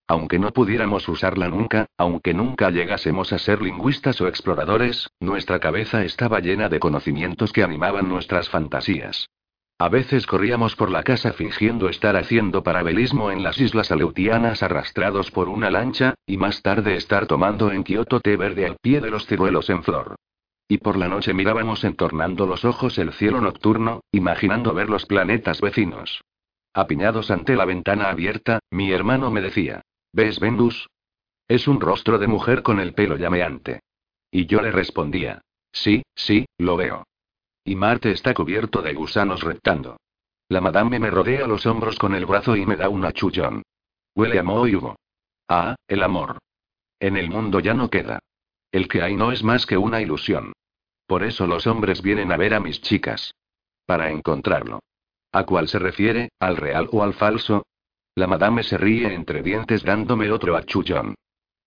Aunque 0.07 0.39
no 0.39 0.51
pudiéramos 0.51 1.09
usarla 1.09 1.49
nunca, 1.49 1.87
aunque 1.97 2.35
nunca 2.35 2.69
llegásemos 2.69 3.33
a 3.33 3.39
ser 3.39 3.63
lingüistas 3.63 4.21
o 4.21 4.29
exploradores, 4.29 5.09
nuestra 5.19 5.61
cabeza 5.61 6.05
estaba 6.05 6.41
llena 6.41 6.69
de 6.69 6.79
conocimientos 6.79 7.51
que 7.51 7.63
animaban 7.63 8.11
nuestras 8.11 8.51
fantasías. 8.51 9.31
A 9.79 9.89
veces 9.89 10.27
corríamos 10.27 10.77
por 10.77 10.91
la 10.91 11.03
casa 11.05 11.33
fingiendo 11.33 11.89
estar 11.89 12.17
haciendo 12.17 12.63
parabelismo 12.63 13.31
en 13.31 13.43
las 13.43 13.59
islas 13.59 13.91
aleutianas 13.91 14.63
arrastrados 14.63 15.31
por 15.31 15.49
una 15.49 15.71
lancha, 15.71 16.15
y 16.27 16.37
más 16.37 16.61
tarde 16.61 16.97
estar 16.97 17.27
tomando 17.27 17.73
en 17.73 17.83
Kioto 17.83 18.21
té 18.21 18.37
verde 18.37 18.67
al 18.67 18.77
pie 18.83 19.01
de 19.01 19.11
los 19.11 19.27
ciruelos 19.27 19.71
en 19.71 19.83
flor. 19.83 20.17
Y 20.67 20.79
por 20.79 20.97
la 20.97 21.09
noche 21.09 21.35
mirábamos 21.35 21.85
entornando 21.85 22.47
los 22.47 22.65
ojos 22.65 22.99
el 22.99 23.13
cielo 23.13 23.41
nocturno, 23.41 24.01
imaginando 24.13 24.73
ver 24.73 24.89
los 24.89 25.07
planetas 25.07 25.61
vecinos. 25.61 26.23
Apiñados 26.73 27.31
ante 27.31 27.55
la 27.55 27.65
ventana 27.65 28.09
abierta, 28.09 28.61
mi 28.71 28.91
hermano 28.91 29.31
me 29.31 29.41
decía, 29.41 29.83
¿Ves 30.13 30.41
Venus? 30.41 30.89
Es 31.47 31.69
un 31.69 31.81
rostro 31.81 32.19
de 32.19 32.27
mujer 32.27 32.63
con 32.63 32.81
el 32.81 32.95
pelo 32.95 33.17
llameante. 33.17 33.81
Y 34.31 34.47
yo 34.47 34.63
le 34.63 34.73
respondía, 34.73 35.43
sí, 35.71 36.03
sí, 36.15 36.47
lo 36.59 36.77
veo. 36.77 37.05
Y 37.65 37.77
Marte 37.77 38.11
está 38.11 38.35
cubierto 38.35 38.83
de 38.83 38.95
gusanos 38.95 39.43
reptando. 39.43 39.97
La 40.49 40.61
madame 40.61 40.99
me 40.99 41.11
rodea 41.11 41.47
los 41.47 41.67
hombros 41.67 41.99
con 41.99 42.15
el 42.15 42.27
brazo 42.27 42.57
y 42.57 42.67
me 42.67 42.77
da 42.77 42.89
un 42.89 43.05
achullón. 43.05 43.63
Huele 44.15 44.39
a 44.39 44.43
moho 44.43 44.69
y. 44.69 44.79
Ah, 45.49 45.75
el 45.89 46.03
amor. 46.03 46.39
En 47.01 47.17
el 47.17 47.29
mundo 47.29 47.61
ya 47.61 47.75
no 47.75 47.91
queda. 47.91 48.21
El 48.75 48.89
que 48.89 49.03
hay 49.03 49.15
no 49.15 49.31
es 49.31 49.45
más 49.45 49.67
que 49.67 49.79
una 49.79 50.01
ilusión. 50.01 50.53
Por 51.07 51.23
eso 51.23 51.47
los 51.47 51.65
hombres 51.69 52.03
vienen 52.03 52.33
a 52.33 52.37
ver 52.37 52.55
a 52.55 52.59
mis 52.59 52.81
chicas. 52.81 53.33
Para 53.87 54.11
encontrarlo. 54.11 54.81
¿A 55.31 55.45
cuál 55.45 55.69
se 55.69 55.79
refiere, 55.79 56.31
al 56.41 56.57
real 56.57 56.89
o 56.91 57.05
al 57.05 57.15
falso? 57.15 57.67
La 58.17 58.27
madame 58.27 58.65
se 58.65 58.77
ríe 58.77 59.15
entre 59.15 59.45
dientes 59.45 59.85
dándome 59.85 60.29
otro 60.33 60.57
achullón. 60.57 61.15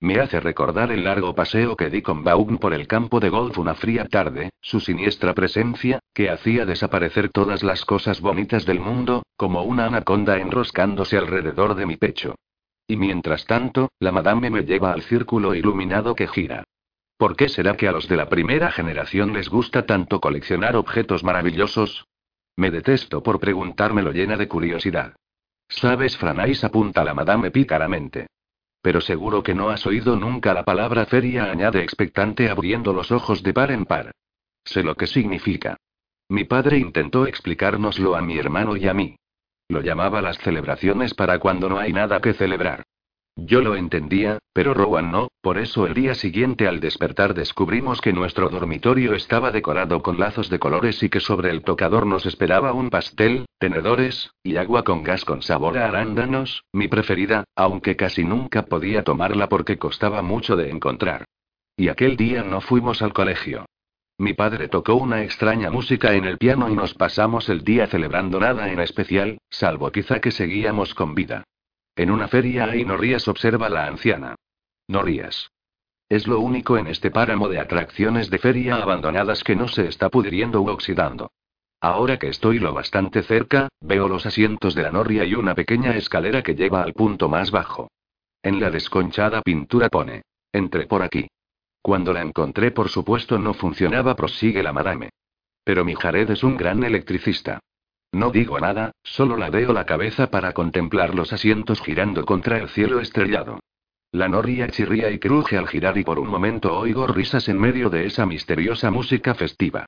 Me 0.02 0.20
hace 0.20 0.42
recordar 0.42 0.92
el 0.92 1.06
largo 1.06 1.34
paseo 1.34 1.78
que 1.78 1.90
di 1.90 2.02
con 2.02 2.26
Baum 2.26 2.58
por 2.58 2.74
el 2.74 2.88
campo 2.88 3.22
de 3.22 3.30
golf 3.30 3.58
una 3.58 3.74
fría 3.74 4.04
tarde, 4.10 4.50
su 4.60 4.82
siniestra 4.82 5.34
presencia, 5.34 6.00
que 6.14 6.30
hacía 6.30 6.66
desaparecer 6.66 7.30
todas 7.30 7.64
las 7.64 7.86
cosas 7.86 8.20
bonitas 8.20 8.66
del 8.66 8.82
mundo, 8.82 9.24
como 9.38 9.64
una 9.64 9.86
anaconda 9.86 10.40
enroscándose 10.40 11.18
alrededor 11.18 11.76
de 11.76 11.86
mi 11.86 11.96
pecho. 11.96 12.36
Y 12.86 12.98
mientras 12.98 13.46
tanto, 13.46 13.94
la 13.98 14.12
madame 14.12 14.50
me 14.50 14.64
lleva 14.64 14.92
al 14.92 15.04
círculo 15.04 15.56
iluminado 15.56 16.14
que 16.14 16.28
gira. 16.28 16.66
¿Por 17.18 17.36
qué 17.36 17.50
será 17.50 17.76
que 17.76 17.88
a 17.88 17.92
los 17.92 18.08
de 18.08 18.16
la 18.16 18.30
primera 18.30 18.72
generación 18.72 19.34
les 19.34 19.50
gusta 19.50 19.86
tanto 19.86 20.22
coleccionar 20.22 20.76
objetos 20.76 21.24
maravillosos? 21.24 22.06
Me 22.56 22.70
detesto 22.70 23.24
por 23.24 23.40
preguntármelo 23.40 24.12
llena 24.12 24.38
de 24.38 24.48
curiosidad. 24.48 25.16
Sabes, 25.68 26.16
Franais 26.18 26.64
apunta 26.64 27.04
la 27.04 27.16
madame 27.16 27.50
pícaramente. 27.52 28.28
Pero 28.82 29.02
seguro 29.02 29.42
que 29.42 29.56
no 29.56 29.70
has 29.70 29.86
oído 29.88 30.16
nunca 30.16 30.54
la 30.54 30.64
palabra 30.64 31.08
feria, 31.08 31.52
añade 31.52 31.82
expectante 31.82 32.50
abriendo 32.50 32.94
los 32.94 33.12
ojos 33.12 33.42
de 33.42 33.54
par 33.54 33.72
en 33.72 33.86
par. 33.86 34.12
Sé 34.64 34.84
lo 34.84 34.96
que 34.96 35.08
significa. 35.08 35.78
Mi 36.30 36.44
padre 36.44 36.78
intentó 36.78 37.26
explicárnoslo 37.26 38.16
a 38.16 38.22
mi 38.22 38.38
hermano 38.38 38.78
y 38.78 38.88
a 38.88 38.94
mí. 38.94 39.16
Lo 39.70 39.82
llamaba 39.82 40.22
las 40.22 40.38
celebraciones 40.38 41.14
para 41.14 41.40
cuando 41.40 41.68
no 41.68 41.80
hay 41.80 41.94
nada 41.94 42.20
que 42.22 42.34
celebrar. 42.34 42.84
Yo 43.40 43.62
lo 43.62 43.76
entendía, 43.76 44.40
pero 44.52 44.74
Rowan 44.74 45.12
no, 45.12 45.28
por 45.42 45.60
eso 45.60 45.86
el 45.86 45.94
día 45.94 46.16
siguiente 46.16 46.68
al 46.68 46.80
despertar 46.80 47.36
descubrimos 47.36 48.02
que 48.02 48.12
nuestro 48.12 48.50
dormitorio 48.50 49.14
estaba 49.14 49.52
decorado 49.52 50.02
con 50.02 50.20
lazos 50.20 50.50
de 50.50 50.58
colores 50.58 51.04
y 51.04 51.10
que 51.10 51.20
sobre 51.20 51.52
el 51.52 51.62
tocador 51.62 52.08
nos 52.08 52.26
esperaba 52.26 52.74
un 52.74 52.90
pastel, 52.90 53.46
tenedores, 53.60 54.32
y 54.42 54.58
agua 54.58 54.84
con 54.84 55.04
gas 55.04 55.24
con 55.24 55.44
sabor 55.44 55.78
a 55.78 55.88
arándanos, 55.88 56.64
mi 56.74 56.88
preferida, 56.88 57.44
aunque 57.56 57.96
casi 57.96 58.24
nunca 58.24 58.64
podía 58.64 59.04
tomarla 59.04 59.48
porque 59.50 59.78
costaba 59.78 60.24
mucho 60.24 60.56
de 60.56 60.72
encontrar. 60.72 61.26
Y 61.76 61.90
aquel 61.90 62.18
día 62.18 62.42
no 62.42 62.60
fuimos 62.60 63.04
al 63.04 63.14
colegio. 63.14 63.68
Mi 64.18 64.34
padre 64.34 64.68
tocó 64.68 64.96
una 64.96 65.22
extraña 65.22 65.70
música 65.70 66.16
en 66.16 66.26
el 66.26 66.40
piano 66.40 66.72
y 66.72 66.74
nos 66.76 66.96
pasamos 66.96 67.50
el 67.50 67.64
día 67.64 67.86
celebrando 67.86 68.40
nada 68.40 68.72
en 68.72 68.80
especial, 68.80 69.38
salvo 69.52 69.92
quizá 69.92 70.20
que 70.22 70.32
seguíamos 70.32 70.96
con 70.96 71.14
vida. 71.14 71.44
En 71.98 72.12
una 72.12 72.28
feria 72.28 72.66
hay 72.66 72.86
no 72.86 72.96
rías, 72.96 73.28
observa 73.28 73.70
la 73.70 73.88
anciana. 73.88 74.36
No 74.88 75.02
rías. 75.02 75.50
Es 76.08 76.28
lo 76.28 76.40
único 76.40 76.78
en 76.78 76.88
este 76.88 77.10
páramo 77.10 77.50
de 77.50 77.60
atracciones 77.60 78.30
de 78.30 78.38
feria 78.38 78.76
abandonadas 78.76 79.44
que 79.44 79.56
no 79.56 79.68
se 79.68 79.88
está 79.88 80.10
pudriendo 80.10 80.62
u 80.62 80.70
oxidando. 80.70 81.32
Ahora 81.82 82.18
que 82.18 82.30
estoy 82.30 82.60
lo 82.60 82.72
bastante 82.74 83.24
cerca, 83.24 83.70
veo 83.82 84.08
los 84.08 84.26
asientos 84.28 84.76
de 84.76 84.84
la 84.84 84.92
noria 84.92 85.26
y 85.26 85.34
una 85.34 85.56
pequeña 85.56 85.96
escalera 85.96 86.44
que 86.44 86.56
lleva 86.56 86.84
al 86.84 86.94
punto 86.94 87.30
más 87.30 87.50
bajo. 87.50 87.90
En 88.44 88.60
la 88.60 88.70
desconchada 88.70 89.42
pintura 89.42 89.90
pone. 89.90 90.22
Entre 90.54 90.86
por 90.86 91.02
aquí. 91.02 91.28
Cuando 91.82 92.14
la 92.14 92.22
encontré, 92.22 92.72
por 92.72 92.90
supuesto, 92.90 93.40
no 93.40 93.54
funcionaba, 93.54 94.16
prosigue 94.16 94.62
la 94.62 94.72
madame. 94.72 95.10
Pero 95.64 95.84
mi 95.84 95.96
Jared 95.96 96.30
es 96.30 96.44
un 96.44 96.58
gran 96.58 96.84
electricista. 96.84 97.60
No 98.12 98.32
digo 98.32 98.60
nada, 98.60 98.92
solo 99.04 99.38
la 99.38 99.50
veo 99.50 99.74
la 99.74 99.86
cabeza 99.86 100.32
para 100.32 100.54
contemplar 100.54 101.14
los 101.14 101.34
asientos 101.34 101.82
girando 101.82 102.26
contra 102.26 102.58
el 102.58 102.70
cielo 102.70 103.00
estrellado. 103.00 103.60
La 104.12 104.30
noria 104.30 104.70
chirría 104.70 105.12
y 105.12 105.20
cruje 105.20 105.58
al 105.58 105.68
girar 105.68 105.98
y 105.98 106.04
por 106.04 106.18
un 106.18 106.30
momento 106.30 106.78
oigo 106.78 107.08
risas 107.08 107.50
en 107.50 107.60
medio 107.60 107.90
de 107.90 108.06
esa 108.06 108.26
misteriosa 108.26 108.90
música 108.90 109.36
festiva. 109.36 109.86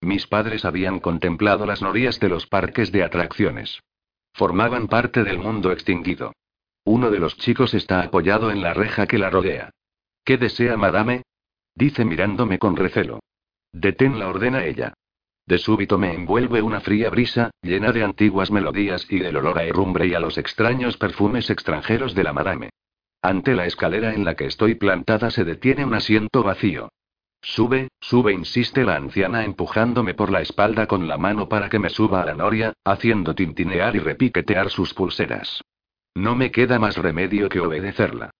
Mis 0.00 0.26
padres 0.26 0.64
habían 0.64 0.98
contemplado 0.98 1.66
las 1.66 1.82
norías 1.82 2.18
de 2.18 2.28
los 2.28 2.46
parques 2.46 2.90
de 2.90 3.04
atracciones. 3.04 3.80
Formaban 4.32 4.88
parte 4.88 5.22
del 5.22 5.38
mundo 5.38 5.72
extinguido. 5.72 6.32
Uno 6.84 7.10
de 7.10 7.18
los 7.18 7.36
chicos 7.36 7.74
está 7.74 8.00
apoyado 8.00 8.50
en 8.50 8.62
la 8.62 8.74
reja 8.74 9.06
que 9.06 9.18
la 9.18 9.30
rodea. 9.30 9.70
¿Qué 10.24 10.38
desea, 10.38 10.76
madame? 10.76 11.22
Dice 11.74 12.04
mirándome 12.04 12.58
con 12.58 12.76
recelo. 12.76 13.20
Deténla, 13.72 14.28
ordena 14.28 14.64
ella. 14.64 14.94
De 15.50 15.58
súbito 15.58 15.98
me 15.98 16.14
envuelve 16.14 16.62
una 16.62 16.78
fría 16.78 17.10
brisa, 17.10 17.50
llena 17.60 17.90
de 17.90 18.04
antiguas 18.04 18.52
melodías 18.52 19.04
y 19.10 19.18
del 19.18 19.36
olor 19.36 19.58
a 19.58 19.64
herrumbre 19.64 20.06
y 20.06 20.14
a 20.14 20.20
los 20.20 20.38
extraños 20.38 20.96
perfumes 20.96 21.50
extranjeros 21.50 22.14
de 22.14 22.22
la 22.22 22.32
madame. 22.32 22.70
Ante 23.20 23.56
la 23.56 23.66
escalera 23.66 24.14
en 24.14 24.24
la 24.24 24.36
que 24.36 24.46
estoy 24.46 24.76
plantada 24.76 25.32
se 25.32 25.42
detiene 25.42 25.84
un 25.84 25.94
asiento 25.94 26.44
vacío. 26.44 26.92
Sube, 27.42 27.88
sube, 28.00 28.32
insiste 28.32 28.84
la 28.84 28.94
anciana 28.94 29.44
empujándome 29.44 30.14
por 30.14 30.30
la 30.30 30.40
espalda 30.40 30.86
con 30.86 31.08
la 31.08 31.18
mano 31.18 31.48
para 31.48 31.68
que 31.68 31.80
me 31.80 31.90
suba 31.90 32.22
a 32.22 32.26
la 32.26 32.36
noria, 32.36 32.72
haciendo 32.84 33.34
tintinear 33.34 33.96
y 33.96 33.98
repiquetear 33.98 34.70
sus 34.70 34.94
pulseras. 34.94 35.64
No 36.14 36.36
me 36.36 36.52
queda 36.52 36.78
más 36.78 36.96
remedio 36.96 37.48
que 37.48 37.58
obedecerla. 37.58 38.30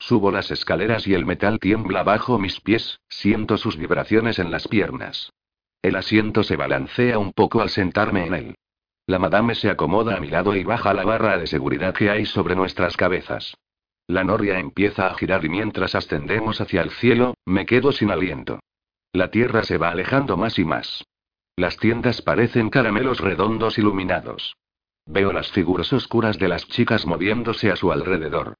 Subo 0.00 0.32
las 0.32 0.50
escaleras 0.50 1.06
y 1.06 1.14
el 1.14 1.26
metal 1.26 1.60
tiembla 1.60 2.02
bajo 2.02 2.40
mis 2.40 2.60
pies, 2.60 2.98
siento 3.08 3.56
sus 3.56 3.76
vibraciones 3.76 4.40
en 4.40 4.50
las 4.50 4.66
piernas. 4.66 5.30
El 5.86 5.94
asiento 5.94 6.42
se 6.42 6.56
balancea 6.56 7.16
un 7.16 7.32
poco 7.32 7.60
al 7.60 7.70
sentarme 7.70 8.26
en 8.26 8.34
él. 8.34 8.54
La 9.06 9.20
madame 9.20 9.54
se 9.54 9.70
acomoda 9.70 10.16
a 10.16 10.20
mi 10.20 10.26
lado 10.26 10.56
y 10.56 10.64
baja 10.64 10.92
la 10.92 11.04
barra 11.04 11.38
de 11.38 11.46
seguridad 11.46 11.94
que 11.94 12.10
hay 12.10 12.26
sobre 12.26 12.56
nuestras 12.56 12.96
cabezas. 12.96 13.56
La 14.08 14.24
noria 14.24 14.58
empieza 14.58 15.06
a 15.06 15.14
girar 15.14 15.44
y 15.44 15.48
mientras 15.48 15.94
ascendemos 15.94 16.60
hacia 16.60 16.82
el 16.82 16.90
cielo, 16.90 17.34
me 17.44 17.66
quedo 17.66 17.92
sin 17.92 18.10
aliento. 18.10 18.58
La 19.12 19.30
tierra 19.30 19.62
se 19.62 19.78
va 19.78 19.90
alejando 19.90 20.36
más 20.36 20.58
y 20.58 20.64
más. 20.64 21.04
Las 21.54 21.76
tiendas 21.76 22.20
parecen 22.20 22.68
caramelos 22.68 23.20
redondos 23.20 23.78
iluminados. 23.78 24.56
Veo 25.06 25.32
las 25.32 25.52
figuras 25.52 25.92
oscuras 25.92 26.36
de 26.40 26.48
las 26.48 26.66
chicas 26.66 27.06
moviéndose 27.06 27.70
a 27.70 27.76
su 27.76 27.92
alrededor. 27.92 28.56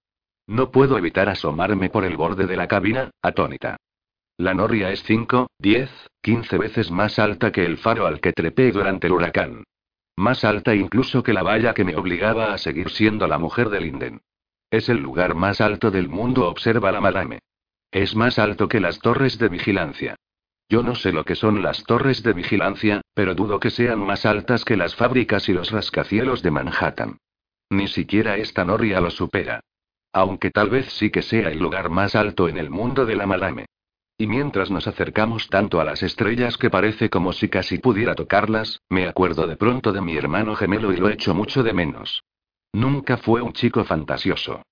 No 0.46 0.70
puedo 0.70 0.96
evitar 0.96 1.28
asomarme 1.28 1.90
por 1.90 2.04
el 2.04 2.16
borde 2.16 2.46
de 2.46 2.56
la 2.56 2.68
cabina, 2.68 3.10
atónita. 3.20 3.78
La 4.38 4.52
noria 4.52 4.90
es 4.90 5.02
5, 5.04 5.48
10, 5.58 5.90
15 6.20 6.58
veces 6.58 6.90
más 6.90 7.18
alta 7.18 7.50
que 7.52 7.64
el 7.64 7.78
faro 7.78 8.06
al 8.06 8.20
que 8.20 8.34
trepé 8.34 8.70
durante 8.70 9.06
el 9.06 9.14
huracán. 9.14 9.64
Más 10.14 10.44
alta 10.44 10.74
incluso 10.74 11.22
que 11.22 11.32
la 11.32 11.42
valla 11.42 11.72
que 11.72 11.84
me 11.84 11.96
obligaba 11.96 12.52
a 12.52 12.58
seguir 12.58 12.90
siendo 12.90 13.26
la 13.28 13.38
mujer 13.38 13.70
de 13.70 13.80
Linden. 13.80 14.20
Es 14.70 14.90
el 14.90 14.98
lugar 14.98 15.34
más 15.34 15.62
alto 15.62 15.90
del 15.90 16.10
mundo, 16.10 16.48
observa 16.48 16.92
la 16.92 17.00
madame. 17.00 17.38
Es 17.90 18.14
más 18.14 18.38
alto 18.38 18.68
que 18.68 18.78
las 18.78 18.98
torres 18.98 19.38
de 19.38 19.48
vigilancia. 19.48 20.16
Yo 20.68 20.82
no 20.82 20.94
sé 20.96 21.12
lo 21.12 21.24
que 21.24 21.34
son 21.34 21.62
las 21.62 21.84
torres 21.84 22.22
de 22.22 22.34
vigilancia, 22.34 23.00
pero 23.14 23.34
dudo 23.34 23.58
que 23.58 23.70
sean 23.70 24.00
más 24.00 24.26
altas 24.26 24.66
que 24.66 24.76
las 24.76 24.94
fábricas 24.94 25.48
y 25.48 25.54
los 25.54 25.70
rascacielos 25.70 26.42
de 26.42 26.50
Manhattan. 26.50 27.18
Ni 27.70 27.88
siquiera 27.88 28.36
esta 28.36 28.66
noria 28.66 29.00
lo 29.00 29.10
supera. 29.10 29.60
Aunque 30.12 30.50
tal 30.50 30.68
vez 30.68 30.92
sí 30.92 31.10
que 31.10 31.22
sea 31.22 31.48
el 31.48 31.58
lugar 31.58 31.88
más 31.88 32.14
alto 32.14 32.48
en 32.48 32.58
el 32.58 32.68
mundo 32.68 33.06
de 33.06 33.16
la 33.16 33.26
madame. 33.26 33.66
Y 34.18 34.26
mientras 34.26 34.70
nos 34.70 34.86
acercamos 34.86 35.48
tanto 35.48 35.78
a 35.78 35.84
las 35.84 36.02
estrellas 36.02 36.56
que 36.56 36.70
parece 36.70 37.10
como 37.10 37.34
si 37.34 37.50
casi 37.50 37.78
pudiera 37.78 38.14
tocarlas, 38.14 38.80
me 38.88 39.06
acuerdo 39.06 39.46
de 39.46 39.56
pronto 39.56 39.92
de 39.92 40.00
mi 40.00 40.16
hermano 40.16 40.56
gemelo 40.56 40.92
y 40.92 40.96
lo 40.96 41.10
echo 41.10 41.34
mucho 41.34 41.62
de 41.62 41.74
menos. 41.74 42.22
Nunca 42.72 43.18
fue 43.18 43.42
un 43.42 43.52
chico 43.52 43.84
fantasioso. 43.84 44.62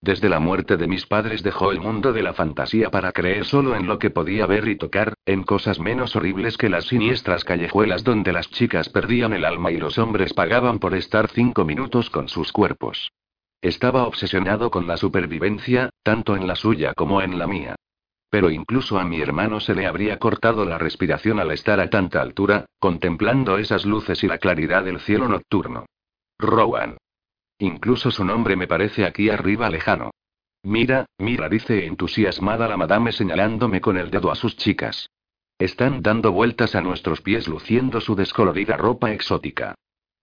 Desde 0.00 0.28
la 0.28 0.40
muerte 0.40 0.76
de 0.76 0.86
mis 0.86 1.06
padres 1.06 1.42
dejó 1.42 1.72
el 1.72 1.80
mundo 1.80 2.12
de 2.12 2.22
la 2.22 2.32
fantasía 2.32 2.90
para 2.90 3.12
creer 3.12 3.44
solo 3.44 3.74
en 3.76 3.86
lo 3.86 3.98
que 3.98 4.10
podía 4.10 4.46
ver 4.46 4.68
y 4.68 4.76
tocar, 4.76 5.14
en 5.26 5.44
cosas 5.44 5.80
menos 5.80 6.14
horribles 6.14 6.56
que 6.56 6.68
las 6.68 6.86
siniestras 6.86 7.44
callejuelas 7.44 8.02
donde 8.02 8.32
las 8.32 8.50
chicas 8.50 8.88
perdían 8.88 9.32
el 9.32 9.44
alma 9.44 9.70
y 9.72 9.78
los 9.78 9.98
hombres 9.98 10.32
pagaban 10.32 10.78
por 10.78 10.94
estar 10.94 11.28
cinco 11.28 11.64
minutos 11.64 12.10
con 12.10 12.28
sus 12.28 12.52
cuerpos. 12.52 13.12
Estaba 13.60 14.04
obsesionado 14.06 14.70
con 14.72 14.88
la 14.88 14.96
supervivencia, 14.96 15.90
tanto 16.02 16.34
en 16.36 16.48
la 16.48 16.56
suya 16.56 16.94
como 16.94 17.22
en 17.22 17.38
la 17.38 17.46
mía. 17.46 17.76
Pero 18.32 18.50
incluso 18.50 18.98
a 18.98 19.04
mi 19.04 19.20
hermano 19.20 19.60
se 19.60 19.74
le 19.74 19.86
habría 19.86 20.18
cortado 20.18 20.64
la 20.64 20.78
respiración 20.78 21.38
al 21.38 21.50
estar 21.50 21.78
a 21.80 21.90
tanta 21.90 22.22
altura, 22.22 22.64
contemplando 22.78 23.58
esas 23.58 23.84
luces 23.84 24.24
y 24.24 24.26
la 24.26 24.38
claridad 24.38 24.84
del 24.84 25.00
cielo 25.00 25.28
nocturno. 25.28 25.84
Rowan. 26.38 26.96
Incluso 27.58 28.10
su 28.10 28.24
nombre 28.24 28.56
me 28.56 28.66
parece 28.66 29.04
aquí 29.04 29.28
arriba 29.28 29.68
lejano. 29.68 30.12
Mira, 30.62 31.04
mira, 31.18 31.50
dice 31.50 31.84
entusiasmada 31.84 32.68
la 32.68 32.78
madame 32.78 33.12
señalándome 33.12 33.82
con 33.82 33.98
el 33.98 34.10
dedo 34.10 34.32
a 34.32 34.34
sus 34.34 34.56
chicas. 34.56 35.10
Están 35.58 36.00
dando 36.00 36.32
vueltas 36.32 36.74
a 36.74 36.80
nuestros 36.80 37.20
pies 37.20 37.46
luciendo 37.48 38.00
su 38.00 38.14
descolorida 38.14 38.78
ropa 38.78 39.12
exótica. 39.12 39.74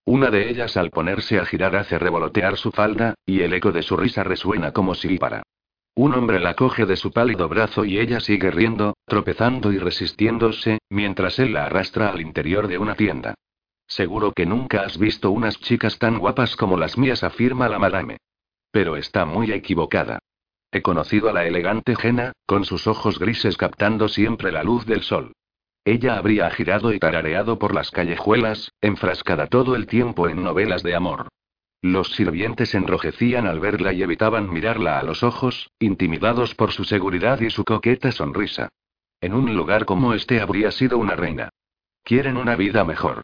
Una 0.04 0.30
de 0.30 0.50
ellas 0.50 0.76
al 0.76 0.90
ponerse 0.90 1.38
a 1.38 1.46
girar 1.46 1.76
hace 1.76 1.96
revolotear 1.96 2.56
su 2.56 2.72
falda, 2.72 3.14
y 3.24 3.42
el 3.42 3.52
eco 3.52 3.70
de 3.70 3.82
su 3.82 3.96
risa 3.96 4.24
resuena 4.24 4.72
como 4.72 4.96
si 4.96 5.16
para. 5.16 5.44
Un 5.94 6.14
hombre 6.14 6.40
la 6.40 6.54
coge 6.54 6.86
de 6.86 6.96
su 6.96 7.12
pálido 7.12 7.48
brazo 7.48 7.84
y 7.84 7.98
ella 7.98 8.20
sigue 8.20 8.50
riendo, 8.50 8.96
tropezando 9.06 9.72
y 9.72 9.78
resistiéndose, 9.78 10.78
mientras 10.88 11.38
él 11.38 11.52
la 11.52 11.66
arrastra 11.66 12.10
al 12.10 12.20
interior 12.20 12.68
de 12.68 12.78
una 12.78 12.94
tienda. 12.94 13.34
Seguro 13.86 14.32
que 14.32 14.46
nunca 14.46 14.82
has 14.82 14.98
visto 14.98 15.30
unas 15.30 15.58
chicas 15.58 15.98
tan 15.98 16.18
guapas 16.18 16.54
como 16.54 16.76
las 16.76 16.96
mías, 16.96 17.24
afirma 17.24 17.68
la 17.68 17.78
madame. 17.78 18.18
Pero 18.70 18.96
está 18.96 19.24
muy 19.24 19.50
equivocada. 19.52 20.20
He 20.70 20.80
conocido 20.82 21.28
a 21.28 21.32
la 21.32 21.44
elegante 21.44 21.96
Jena, 21.96 22.32
con 22.46 22.64
sus 22.64 22.86
ojos 22.86 23.18
grises 23.18 23.56
captando 23.56 24.08
siempre 24.08 24.52
la 24.52 24.62
luz 24.62 24.86
del 24.86 25.02
sol. 25.02 25.32
Ella 25.84 26.16
habría 26.16 26.48
girado 26.50 26.92
y 26.92 27.00
tarareado 27.00 27.58
por 27.58 27.74
las 27.74 27.90
callejuelas, 27.90 28.70
enfrascada 28.80 29.48
todo 29.48 29.74
el 29.74 29.86
tiempo 29.88 30.28
en 30.28 30.44
novelas 30.44 30.84
de 30.84 30.94
amor. 30.94 31.28
Los 31.82 32.08
sirvientes 32.14 32.74
enrojecían 32.74 33.46
al 33.46 33.58
verla 33.58 33.92
y 33.94 34.02
evitaban 34.02 34.52
mirarla 34.52 34.98
a 34.98 35.02
los 35.02 35.22
ojos, 35.22 35.70
intimidados 35.78 36.54
por 36.54 36.72
su 36.72 36.84
seguridad 36.84 37.40
y 37.40 37.48
su 37.48 37.64
coqueta 37.64 38.12
sonrisa. 38.12 38.68
En 39.22 39.32
un 39.32 39.54
lugar 39.54 39.86
como 39.86 40.12
este 40.12 40.40
habría 40.40 40.70
sido 40.72 40.98
una 40.98 41.16
reina. 41.16 41.48
Quieren 42.02 42.36
una 42.36 42.56
vida 42.56 42.84
mejor. 42.84 43.22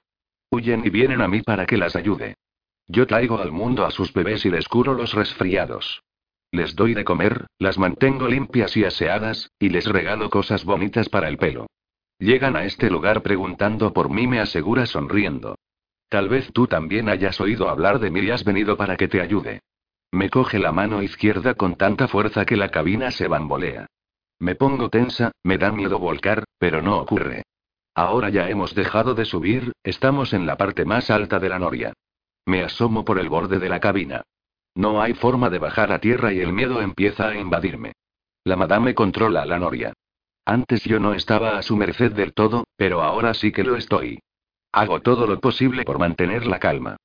Huyen 0.51 0.83
y 0.87 0.91
vienen 0.91 1.21
a 1.21 1.29
mí 1.29 1.43
para 1.43 1.67
que 1.67 1.77
las 1.77 1.97
ayude. 1.97 2.37
Yo 2.87 3.07
traigo 3.07 3.39
al 3.39 3.53
mundo 3.53 3.85
a 3.85 3.91
sus 3.91 4.13
bebés 4.13 4.47
y 4.47 4.51
les 4.51 4.69
curo 4.69 4.95
los 4.95 5.13
resfriados. 5.13 6.03
Les 6.51 6.77
doy 6.77 6.95
de 6.95 7.05
comer, 7.05 7.47
las 7.59 7.77
mantengo 7.77 8.29
limpias 8.29 8.77
y 8.77 8.85
aseadas, 8.85 9.51
y 9.59 9.69
les 9.69 9.87
regalo 9.87 10.31
cosas 10.31 10.65
bonitas 10.65 11.09
para 11.09 11.29
el 11.29 11.37
pelo. 11.37 11.67
Llegan 12.19 12.57
a 12.57 12.65
este 12.65 12.89
lugar 12.89 13.23
preguntando 13.23 13.93
por 13.93 14.09
mí, 14.09 14.27
me 14.27 14.41
asegura 14.41 14.87
sonriendo. 14.87 15.57
Tal 16.09 16.29
vez 16.29 16.53
tú 16.53 16.67
también 16.67 17.09
hayas 17.09 17.41
oído 17.41 17.69
hablar 17.69 17.99
de 17.99 18.11
mí 18.11 18.21
y 18.21 18.31
has 18.31 18.45
venido 18.45 18.77
para 18.77 18.97
que 18.97 19.09
te 19.09 19.21
ayude. 19.21 19.61
Me 20.13 20.31
coge 20.31 20.59
la 20.59 20.73
mano 20.73 21.03
izquierda 21.03 21.55
con 21.55 21.77
tanta 21.77 22.09
fuerza 22.09 22.45
que 22.45 22.57
la 22.57 22.71
cabina 22.71 23.11
se 23.11 23.29
bambolea. 23.29 23.87
Me 24.39 24.55
pongo 24.55 24.89
tensa, 24.91 25.33
me 25.43 25.59
da 25.59 25.73
miedo 25.73 25.99
volcar, 25.99 26.45
pero 26.59 26.83
no 26.83 26.99
ocurre. 26.99 27.43
Ahora 27.95 28.29
ya 28.29 28.49
hemos 28.51 28.75
dejado 28.75 29.15
de 29.15 29.25
subir, 29.25 29.73
estamos 29.83 30.33
en 30.33 30.47
la 30.47 30.57
parte 30.57 30.85
más 30.85 31.11
alta 31.11 31.39
de 31.39 31.49
la 31.49 31.59
noria. 31.59 31.93
Me 32.45 32.63
asomo 32.63 33.05
por 33.05 33.19
el 33.19 33.29
borde 33.29 33.59
de 33.59 33.69
la 33.69 33.81
cabina. 33.81 34.23
No 34.75 35.01
hay 35.01 35.15
forma 35.15 35.49
de 35.49 35.59
bajar 35.59 35.91
a 35.91 35.99
tierra 35.99 36.33
y 36.33 36.41
el 36.41 36.53
miedo 36.53 36.83
empieza 36.83 37.29
a 37.29 37.35
invadirme. 37.35 37.93
La 38.45 38.57
madame 38.57 38.95
controla 38.95 39.47
la 39.47 39.59
noria. 39.59 39.95
Antes 40.45 40.85
yo 40.85 41.01
no 41.01 41.15
estaba 41.15 41.57
a 41.57 41.63
su 41.63 41.77
merced 41.77 42.13
del 42.13 42.35
todo, 42.35 42.65
pero 42.77 43.03
ahora 43.03 43.35
sí 43.35 43.51
que 43.51 43.65
lo 43.65 43.75
estoy. 43.75 44.21
Hago 44.77 45.01
todo 45.01 45.27
lo 45.27 45.41
posible 45.41 45.85
por 45.85 45.99
mantener 45.99 46.47
la 46.47 46.59
calma. 46.59 46.99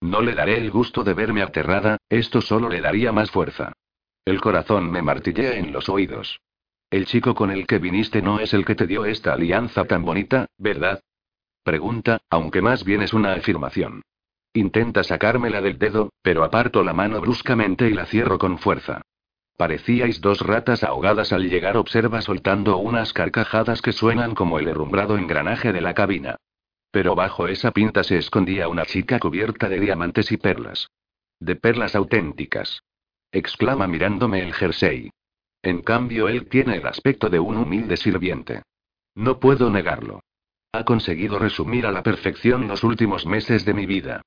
No 0.00 0.22
le 0.22 0.34
daré 0.34 0.56
el 0.56 0.70
gusto 0.70 1.04
de 1.04 1.12
verme 1.12 1.42
aterrada, 1.42 1.98
esto 2.08 2.40
solo 2.40 2.70
le 2.70 2.80
daría 2.80 3.12
más 3.12 3.30
fuerza. 3.30 3.74
El 4.24 4.40
corazón 4.40 4.90
me 4.90 5.02
martillea 5.02 5.58
en 5.58 5.70
los 5.70 5.90
oídos. 5.90 6.40
El 6.88 7.04
chico 7.04 7.34
con 7.34 7.50
el 7.50 7.66
que 7.66 7.80
viniste 7.80 8.22
no 8.22 8.40
es 8.40 8.54
el 8.54 8.64
que 8.64 8.74
te 8.74 8.86
dio 8.86 9.04
esta 9.04 9.34
alianza 9.34 9.84
tan 9.84 10.06
bonita, 10.06 10.46
¿verdad? 10.56 11.02
Pregunta, 11.62 12.22
aunque 12.30 12.62
más 12.62 12.82
bien 12.82 13.02
es 13.02 13.12
una 13.12 13.34
afirmación. 13.34 14.00
Intenta 14.54 15.04
sacármela 15.04 15.60
del 15.60 15.78
dedo, 15.78 16.14
pero 16.22 16.44
aparto 16.44 16.82
la 16.82 16.94
mano 16.94 17.20
bruscamente 17.20 17.90
y 17.90 17.92
la 17.92 18.06
cierro 18.06 18.38
con 18.38 18.56
fuerza. 18.56 19.02
Parecíais 19.58 20.22
dos 20.22 20.40
ratas 20.40 20.82
ahogadas 20.82 21.34
al 21.34 21.46
llegar, 21.50 21.76
observa 21.76 22.22
soltando 22.22 22.78
unas 22.78 23.12
carcajadas 23.12 23.82
que 23.82 23.92
suenan 23.92 24.34
como 24.34 24.58
el 24.58 24.68
herrumbrado 24.68 25.18
engranaje 25.18 25.74
de 25.74 25.82
la 25.82 25.92
cabina. 25.92 26.38
Pero 26.98 27.14
bajo 27.14 27.46
esa 27.46 27.70
pinta 27.70 28.02
se 28.02 28.18
escondía 28.18 28.66
una 28.66 28.84
chica 28.84 29.20
cubierta 29.20 29.68
de 29.68 29.78
diamantes 29.78 30.32
y 30.32 30.36
perlas. 30.36 30.88
De 31.38 31.54
perlas 31.54 31.94
auténticas. 31.94 32.82
Exclama 33.30 33.86
mirándome 33.86 34.42
el 34.42 34.52
jersey. 34.52 35.08
En 35.62 35.82
cambio, 35.82 36.28
él 36.28 36.48
tiene 36.48 36.78
el 36.78 36.86
aspecto 36.88 37.30
de 37.30 37.38
un 37.38 37.56
humilde 37.56 37.96
sirviente. 37.96 38.62
No 39.14 39.38
puedo 39.38 39.70
negarlo. 39.70 40.24
Ha 40.72 40.82
conseguido 40.84 41.38
resumir 41.38 41.86
a 41.86 41.92
la 41.92 42.02
perfección 42.02 42.66
los 42.66 42.82
últimos 42.82 43.26
meses 43.26 43.64
de 43.64 43.74
mi 43.74 43.86
vida. 43.86 44.22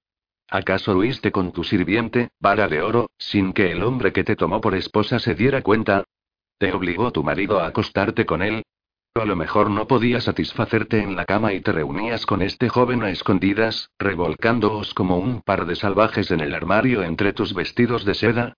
¿Acaso 0.47 0.95
huiste 0.95 1.29
con 1.29 1.51
tu 1.51 1.65
sirviente, 1.65 2.29
vara 2.39 2.69
de 2.69 2.81
oro, 2.81 3.10
sin 3.17 3.51
que 3.51 3.69
el 3.73 3.84
hombre 3.84 4.13
que 4.13 4.23
te 4.23 4.38
tomó 4.38 4.62
por 4.62 4.75
esposa 4.75 5.19
se 5.19 5.36
diera 5.36 5.62
cuenta? 5.62 6.05
¿Te 6.57 6.71
obligó 6.71 7.12
tu 7.12 7.21
marido 7.21 7.60
a 7.60 7.67
acostarte 7.67 8.25
con 8.25 8.41
él? 8.41 8.63
A 9.13 9.26
lo 9.26 9.36
mejor 9.36 9.69
no 9.69 9.88
podía 9.88 10.21
satisfacerte 10.21 11.02
en 11.02 11.17
la 11.17 11.26
cama 11.26 11.52
y 11.52 11.60
te 11.60 11.74
reunías 11.74 12.26
con 12.26 12.41
este 12.41 12.69
joven 12.69 13.04
a 13.04 13.10
escondidas, 13.10 13.89
revolcándoos 14.00 14.93
como 14.93 15.17
un 15.17 15.41
par 15.41 15.65
de 15.65 15.76
salvajes 15.76 16.32
en 16.32 16.39
el 16.39 16.56
armario 16.56 17.04
entre 17.04 17.34
tus 17.34 17.54
vestidos 17.54 18.06
de 18.06 18.13
seda. 18.13 18.54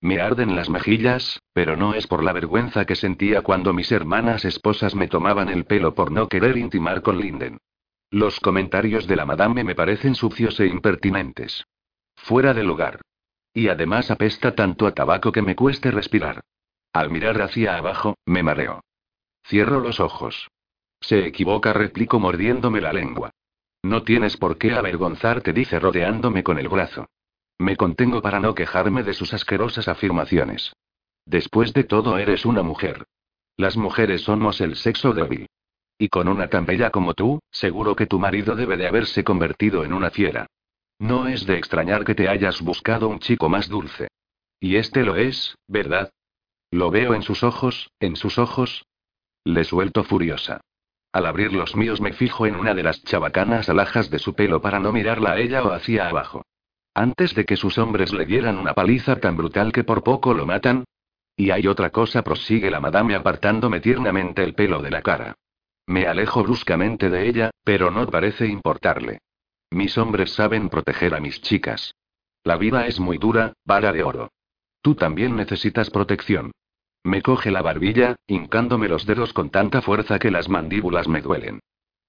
Me 0.00 0.20
arden 0.20 0.54
las 0.54 0.70
mejillas, 0.70 1.42
pero 1.52 1.76
no 1.76 1.94
es 1.94 2.06
por 2.06 2.22
la 2.22 2.32
vergüenza 2.32 2.84
que 2.84 2.94
sentía 2.94 3.42
cuando 3.42 3.72
mis 3.72 3.90
hermanas 3.90 4.44
esposas 4.44 4.94
me 4.94 5.08
tomaban 5.08 5.48
el 5.48 5.64
pelo 5.64 5.94
por 5.94 6.12
no 6.12 6.28
querer 6.28 6.56
intimar 6.56 7.02
con 7.02 7.18
Linden. 7.18 7.58
Los 8.10 8.38
comentarios 8.38 9.08
de 9.08 9.16
la 9.16 9.26
madame 9.26 9.64
me 9.64 9.74
parecen 9.74 10.14
sucios 10.14 10.60
e 10.60 10.66
impertinentes. 10.66 11.64
Fuera 12.14 12.54
de 12.54 12.62
lugar. 12.62 13.00
Y 13.52 13.68
además 13.68 14.12
apesta 14.12 14.54
tanto 14.54 14.86
a 14.86 14.92
tabaco 14.92 15.32
que 15.32 15.42
me 15.42 15.56
cueste 15.56 15.90
respirar. 15.90 16.42
Al 16.92 17.10
mirar 17.10 17.42
hacia 17.42 17.76
abajo, 17.76 18.14
me 18.24 18.44
mareo. 18.44 18.85
Cierro 19.48 19.80
los 19.80 20.00
ojos. 20.00 20.48
Se 21.00 21.24
equivoca, 21.24 21.72
replico 21.72 22.18
mordiéndome 22.18 22.80
la 22.80 22.92
lengua. 22.92 23.30
No 23.82 24.02
tienes 24.02 24.36
por 24.36 24.58
qué 24.58 24.72
avergonzarte, 24.72 25.52
dice 25.52 25.78
rodeándome 25.78 26.42
con 26.42 26.58
el 26.58 26.68
brazo. 26.68 27.06
Me 27.58 27.76
contengo 27.76 28.20
para 28.20 28.40
no 28.40 28.54
quejarme 28.54 29.04
de 29.04 29.14
sus 29.14 29.32
asquerosas 29.32 29.86
afirmaciones. 29.86 30.72
Después 31.24 31.72
de 31.72 31.84
todo 31.84 32.18
eres 32.18 32.44
una 32.44 32.62
mujer. 32.62 33.06
Las 33.56 33.76
mujeres 33.76 34.22
somos 34.22 34.60
el 34.60 34.74
sexo 34.74 35.12
débil. 35.12 35.46
Y 35.96 36.08
con 36.08 36.26
una 36.28 36.48
tan 36.48 36.66
bella 36.66 36.90
como 36.90 37.14
tú, 37.14 37.40
seguro 37.50 37.94
que 37.94 38.06
tu 38.06 38.18
marido 38.18 38.56
debe 38.56 38.76
de 38.76 38.88
haberse 38.88 39.22
convertido 39.22 39.84
en 39.84 39.92
una 39.92 40.10
fiera. 40.10 40.46
No 40.98 41.28
es 41.28 41.46
de 41.46 41.56
extrañar 41.56 42.04
que 42.04 42.14
te 42.14 42.28
hayas 42.28 42.60
buscado 42.60 43.08
un 43.08 43.20
chico 43.20 43.48
más 43.48 43.68
dulce. 43.68 44.08
Y 44.58 44.76
este 44.76 45.04
lo 45.04 45.14
es, 45.14 45.56
¿verdad? 45.68 46.10
Lo 46.70 46.90
veo 46.90 47.14
en 47.14 47.22
sus 47.22 47.44
ojos, 47.44 47.90
en 48.00 48.16
sus 48.16 48.38
ojos. 48.38 48.84
Le 49.46 49.62
suelto 49.62 50.02
furiosa. 50.02 50.60
Al 51.12 51.24
abrir 51.24 51.52
los 51.52 51.76
míos 51.76 52.00
me 52.00 52.12
fijo 52.12 52.46
en 52.46 52.56
una 52.56 52.74
de 52.74 52.82
las 52.82 53.00
chabacanas 53.04 53.68
alhajas 53.68 54.10
de 54.10 54.18
su 54.18 54.34
pelo 54.34 54.60
para 54.60 54.80
no 54.80 54.90
mirarla 54.90 55.30
a 55.30 55.38
ella 55.38 55.62
o 55.62 55.70
hacia 55.72 56.08
abajo. 56.08 56.44
Antes 56.94 57.32
de 57.36 57.44
que 57.44 57.56
sus 57.56 57.78
hombres 57.78 58.12
le 58.12 58.26
dieran 58.26 58.58
una 58.58 58.74
paliza 58.74 59.20
tan 59.20 59.36
brutal 59.36 59.70
que 59.70 59.84
por 59.84 60.02
poco 60.02 60.34
lo 60.34 60.46
matan. 60.46 60.82
Y 61.36 61.52
hay 61.52 61.68
otra 61.68 61.90
cosa, 61.90 62.24
prosigue 62.24 62.72
la 62.72 62.80
madame 62.80 63.14
apartándome 63.14 63.78
tiernamente 63.78 64.42
el 64.42 64.54
pelo 64.54 64.82
de 64.82 64.90
la 64.90 65.02
cara. 65.02 65.36
Me 65.86 66.08
alejo 66.08 66.42
bruscamente 66.42 67.08
de 67.08 67.28
ella, 67.28 67.50
pero 67.62 67.92
no 67.92 68.04
parece 68.08 68.48
importarle. 68.48 69.20
Mis 69.70 69.96
hombres 69.96 70.32
saben 70.32 70.68
proteger 70.70 71.14
a 71.14 71.20
mis 71.20 71.40
chicas. 71.40 71.94
La 72.42 72.56
vida 72.56 72.88
es 72.88 72.98
muy 72.98 73.16
dura, 73.18 73.52
vara 73.64 73.92
de 73.92 74.02
oro. 74.02 74.32
Tú 74.82 74.96
también 74.96 75.36
necesitas 75.36 75.88
protección. 75.90 76.50
Me 77.06 77.22
coge 77.22 77.52
la 77.52 77.62
barbilla, 77.62 78.16
hincándome 78.26 78.88
los 78.88 79.06
dedos 79.06 79.32
con 79.32 79.50
tanta 79.50 79.80
fuerza 79.80 80.18
que 80.18 80.32
las 80.32 80.48
mandíbulas 80.48 81.06
me 81.06 81.22
duelen. 81.22 81.60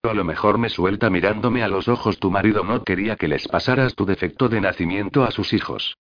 A 0.02 0.12
lo 0.16 0.24
mejor 0.24 0.58
me 0.58 0.70
suelta 0.70 1.12
mirándome 1.12 1.62
a 1.62 1.68
los 1.68 1.88
ojos. 1.88 2.18
Tu 2.18 2.32
marido 2.32 2.64
no 2.64 2.84
quería 2.84 3.16
que 3.16 3.28
les 3.28 3.48
pasaras 3.48 3.94
tu 3.94 4.08
defecto 4.08 4.50
de 4.50 4.60
nacimiento 4.60 5.24
a 5.24 5.30
sus 5.30 5.54
hijos. 5.54 5.96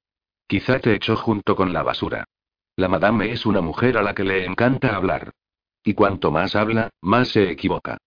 Quizá 0.47 0.79
te 0.79 0.95
echó 0.95 1.15
junto 1.15 1.55
con 1.55 1.73
la 1.73 1.83
basura. 1.83 2.25
La 2.75 2.87
madame 2.87 3.31
es 3.31 3.45
una 3.45 3.61
mujer 3.61 3.99
a 3.99 4.01
la 4.01 4.15
que 4.15 4.23
le 4.23 4.45
encanta 4.45 4.95
hablar. 4.95 5.29
Y 5.83 5.93
cuanto 5.93 6.31
más 6.31 6.55
habla, 6.55 6.89
más 6.99 7.27
se 7.27 7.51
equivoca. 7.51 7.99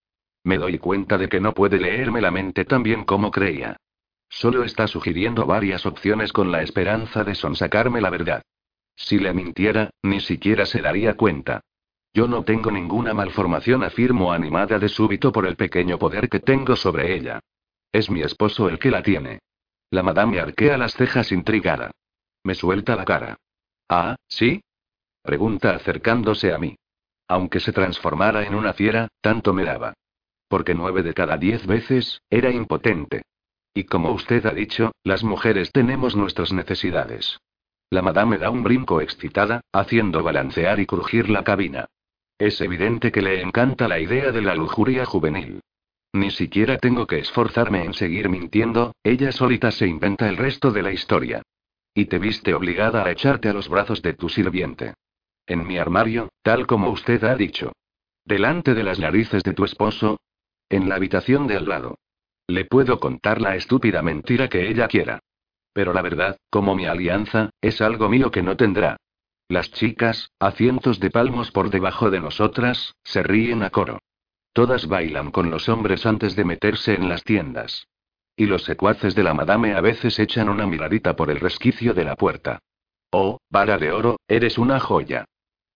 Me 0.43 0.57
doy 0.57 0.77
cuenta 0.77 1.17
de 1.17 1.29
que 1.29 1.39
no 1.39 1.53
puede 1.53 1.79
leerme 1.79 2.19
la 2.19 2.31
mente 2.31 2.65
tan 2.65 2.83
bien 2.83 3.05
como 3.05 3.31
creía. 3.31 3.77
Solo 4.27 4.65
está 4.65 4.87
sugiriendo 4.87 5.45
varias 5.45 5.85
opciones 5.85 6.33
con 6.33 6.51
la 6.51 6.61
esperanza 6.63 7.23
de 7.23 7.35
sonsacarme 7.35 8.01
la 8.01 8.09
verdad. 8.09 8.41
Si 9.01 9.17
le 9.17 9.33
mintiera, 9.33 9.89
ni 10.03 10.21
siquiera 10.21 10.65
se 10.65 10.79
daría 10.79 11.15
cuenta. 11.15 11.61
Yo 12.13 12.27
no 12.27 12.43
tengo 12.43 12.71
ninguna 12.71 13.13
malformación, 13.13 13.83
afirmo 13.83 14.31
animada 14.31 14.77
de 14.77 14.89
súbito 14.89 15.31
por 15.31 15.47
el 15.47 15.55
pequeño 15.55 15.97
poder 15.97 16.29
que 16.29 16.39
tengo 16.39 16.75
sobre 16.75 17.15
ella. 17.15 17.39
Es 17.91 18.09
mi 18.09 18.21
esposo 18.21 18.69
el 18.69 18.77
que 18.79 18.91
la 18.91 19.01
tiene. 19.01 19.39
La 19.89 20.03
madame 20.03 20.39
arquea 20.39 20.77
las 20.77 20.93
cejas 20.93 21.31
intrigada. 21.31 21.91
Me 22.43 22.53
suelta 22.53 22.95
la 22.95 23.05
cara. 23.05 23.37
Ah, 23.89 24.15
¿sí? 24.27 24.61
Pregunta 25.23 25.75
acercándose 25.75 26.53
a 26.53 26.57
mí. 26.57 26.75
Aunque 27.27 27.59
se 27.59 27.73
transformara 27.73 28.45
en 28.45 28.55
una 28.55 28.73
fiera, 28.73 29.07
tanto 29.19 29.53
me 29.53 29.63
daba. 29.63 29.93
Porque 30.47 30.75
nueve 30.75 31.01
de 31.01 31.13
cada 31.13 31.37
diez 31.37 31.65
veces, 31.65 32.21
era 32.29 32.51
impotente. 32.51 33.23
Y 33.73 33.85
como 33.85 34.11
usted 34.11 34.45
ha 34.45 34.53
dicho, 34.53 34.91
las 35.03 35.23
mujeres 35.23 35.71
tenemos 35.71 36.15
nuestras 36.15 36.53
necesidades. 36.53 37.39
La 37.91 38.01
madame 38.01 38.37
da 38.37 38.49
un 38.49 38.63
brinco 38.63 39.01
excitada, 39.01 39.59
haciendo 39.73 40.23
balancear 40.23 40.79
y 40.79 40.85
crujir 40.85 41.29
la 41.29 41.43
cabina. 41.43 41.87
Es 42.39 42.61
evidente 42.61 43.11
que 43.11 43.21
le 43.21 43.41
encanta 43.41 43.89
la 43.89 43.99
idea 43.99 44.31
de 44.31 44.41
la 44.41 44.55
lujuria 44.55 45.05
juvenil. 45.05 45.59
Ni 46.13 46.31
siquiera 46.31 46.77
tengo 46.77 47.05
que 47.05 47.19
esforzarme 47.19 47.83
en 47.83 47.93
seguir 47.93 48.29
mintiendo, 48.29 48.95
ella 49.03 49.33
solita 49.33 49.71
se 49.71 49.87
inventa 49.87 50.29
el 50.29 50.37
resto 50.37 50.71
de 50.71 50.83
la 50.83 50.93
historia. 50.93 51.41
Y 51.93 52.05
te 52.05 52.17
viste 52.17 52.53
obligada 52.53 53.03
a 53.03 53.11
echarte 53.11 53.49
a 53.49 53.53
los 53.53 53.67
brazos 53.67 54.01
de 54.01 54.13
tu 54.13 54.29
sirviente. 54.29 54.93
En 55.45 55.67
mi 55.67 55.77
armario, 55.77 56.29
tal 56.43 56.67
como 56.67 56.91
usted 56.91 57.21
ha 57.25 57.35
dicho. 57.35 57.73
Delante 58.23 58.73
de 58.73 58.83
las 58.83 58.99
narices 58.99 59.43
de 59.43 59.53
tu 59.53 59.65
esposo. 59.65 60.17
En 60.69 60.87
la 60.87 60.95
habitación 60.95 61.45
de 61.45 61.57
al 61.57 61.67
lado. 61.67 61.97
Le 62.47 62.63
puedo 62.63 63.01
contar 63.01 63.41
la 63.41 63.57
estúpida 63.57 64.01
mentira 64.01 64.47
que 64.47 64.69
ella 64.69 64.87
quiera. 64.87 65.19
Pero 65.73 65.93
la 65.93 66.01
verdad, 66.01 66.37
como 66.49 66.75
mi 66.75 66.85
alianza, 66.85 67.49
es 67.61 67.81
algo 67.81 68.09
mío 68.09 68.31
que 68.31 68.43
no 68.43 68.57
tendrá. 68.57 68.97
Las 69.47 69.71
chicas, 69.71 70.31
a 70.39 70.51
cientos 70.51 70.99
de 70.99 71.09
palmos 71.09 71.51
por 71.51 71.69
debajo 71.69 72.09
de 72.09 72.19
nosotras, 72.19 72.95
se 73.03 73.23
ríen 73.23 73.63
a 73.63 73.69
coro. 73.69 73.99
Todas 74.53 74.87
bailan 74.87 75.31
con 75.31 75.49
los 75.49 75.69
hombres 75.69 76.05
antes 76.05 76.35
de 76.35 76.45
meterse 76.45 76.93
en 76.93 77.09
las 77.09 77.23
tiendas. 77.23 77.87
Y 78.35 78.45
los 78.45 78.63
secuaces 78.63 79.15
de 79.15 79.23
la 79.23 79.33
madame 79.33 79.73
a 79.73 79.81
veces 79.81 80.19
echan 80.19 80.49
una 80.49 80.65
miradita 80.65 81.15
por 81.15 81.29
el 81.29 81.39
resquicio 81.39 81.93
de 81.93 82.05
la 82.05 82.15
puerta. 82.15 82.59
Oh, 83.11 83.39
vara 83.49 83.77
de 83.77 83.91
oro, 83.91 84.19
eres 84.27 84.57
una 84.57 84.79
joya. 84.79 85.25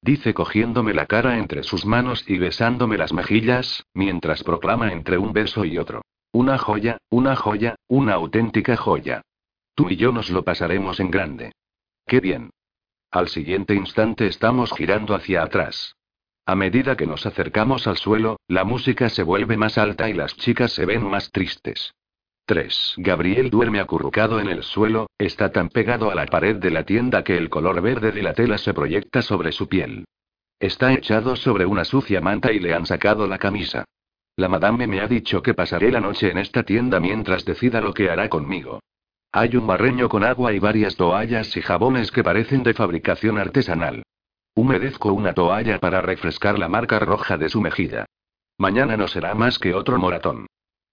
Dice 0.01 0.34
cogiéndome 0.34 0.93
la 0.93 1.05
cara 1.05 1.38
entre 1.38 1.63
sus 1.63 1.86
manos 1.86 2.23
y 2.27 2.38
besándome 2.38 2.97
las 2.97 3.12
mejillas, 3.12 3.84
mientras 3.93 4.43
proclama 4.43 4.91
entre 4.91 5.17
un 5.17 5.34
beso 5.34 5.65
y 5.65 5.77
otro. 5.77 6.01
Una 6.31 6.58
joya, 6.58 6.97
una 7.10 7.36
joya, 7.36 7.75
una 7.88 8.13
auténtica 8.13 8.77
joya. 8.77 9.21
Tú 9.75 9.89
y 9.89 9.97
yo 9.97 10.11
nos 10.11 10.29
lo 10.29 10.43
pasaremos 10.43 10.99
en 10.99 11.11
grande. 11.11 11.51
Qué 12.07 12.21
bien. 12.21 12.49
Al 13.11 13.27
siguiente 13.27 13.75
instante 13.75 14.27
estamos 14.27 14.71
girando 14.71 15.13
hacia 15.13 15.43
atrás. 15.43 15.95
A 16.45 16.55
medida 16.55 16.95
que 16.95 17.07
nos 17.07 17.25
acercamos 17.25 17.88
al 17.88 17.97
suelo, 17.97 18.39
la 18.47 18.63
música 18.63 19.09
se 19.09 19.23
vuelve 19.23 19.57
más 19.57 19.77
alta 19.77 20.09
y 20.09 20.13
las 20.13 20.35
chicas 20.38 20.71
se 20.71 20.85
ven 20.85 21.03
más 21.03 21.31
tristes. 21.31 21.93
3. 22.45 22.95
Gabriel 22.97 23.49
duerme 23.49 23.79
acurrucado 23.79 24.39
en 24.39 24.47
el 24.47 24.63
suelo, 24.63 25.09
está 25.17 25.51
tan 25.51 25.69
pegado 25.69 26.11
a 26.11 26.15
la 26.15 26.27
pared 26.27 26.57
de 26.57 26.69
la 26.69 26.83
tienda 26.83 27.23
que 27.23 27.35
el 27.35 27.49
color 27.49 27.81
verde 27.81 28.11
de 28.11 28.21
la 28.21 28.33
tela 28.33 28.59
se 28.59 28.73
proyecta 28.73 29.23
sobre 29.23 29.51
su 29.51 29.67
piel. 29.67 30.05
Está 30.59 30.93
echado 30.93 31.35
sobre 31.35 31.65
una 31.65 31.83
sucia 31.83 32.21
manta 32.21 32.51
y 32.51 32.59
le 32.59 32.73
han 32.73 32.85
sacado 32.85 33.27
la 33.27 33.39
camisa. 33.39 33.83
La 34.38 34.47
madame 34.47 34.85
me 34.85 35.01
ha 35.01 35.07
dicho 35.07 35.41
que 35.41 35.53
pasaré 35.53 35.91
la 35.91 35.99
noche 35.99 36.29
en 36.29 36.38
esta 36.38 36.63
tienda 36.63 36.99
mientras 36.99 37.43
decida 37.43 37.81
lo 37.81 37.93
que 37.93 38.09
hará 38.09 38.29
conmigo. 38.29 38.79
Hay 39.37 39.57
un 39.57 39.67
barreño 39.67 40.07
con 40.07 40.23
agua 40.23 40.53
y 40.53 40.59
varias 40.59 40.95
toallas 40.95 41.57
y 41.57 41.61
jabones 41.61 42.09
que 42.09 42.23
parecen 42.23 42.63
de 42.63 42.73
fabricación 42.73 43.37
artesanal. 43.37 44.03
Humedezco 44.55 45.11
una 45.11 45.33
toalla 45.33 45.77
para 45.79 45.99
refrescar 45.99 46.57
la 46.57 46.69
marca 46.69 46.99
roja 46.99 47.37
de 47.37 47.49
su 47.49 47.59
mejilla. 47.59 48.05
Mañana 48.57 48.95
no 48.95 49.09
será 49.09 49.35
más 49.35 49.59
que 49.59 49.73
otro 49.73 49.97
moratón. 49.97 50.47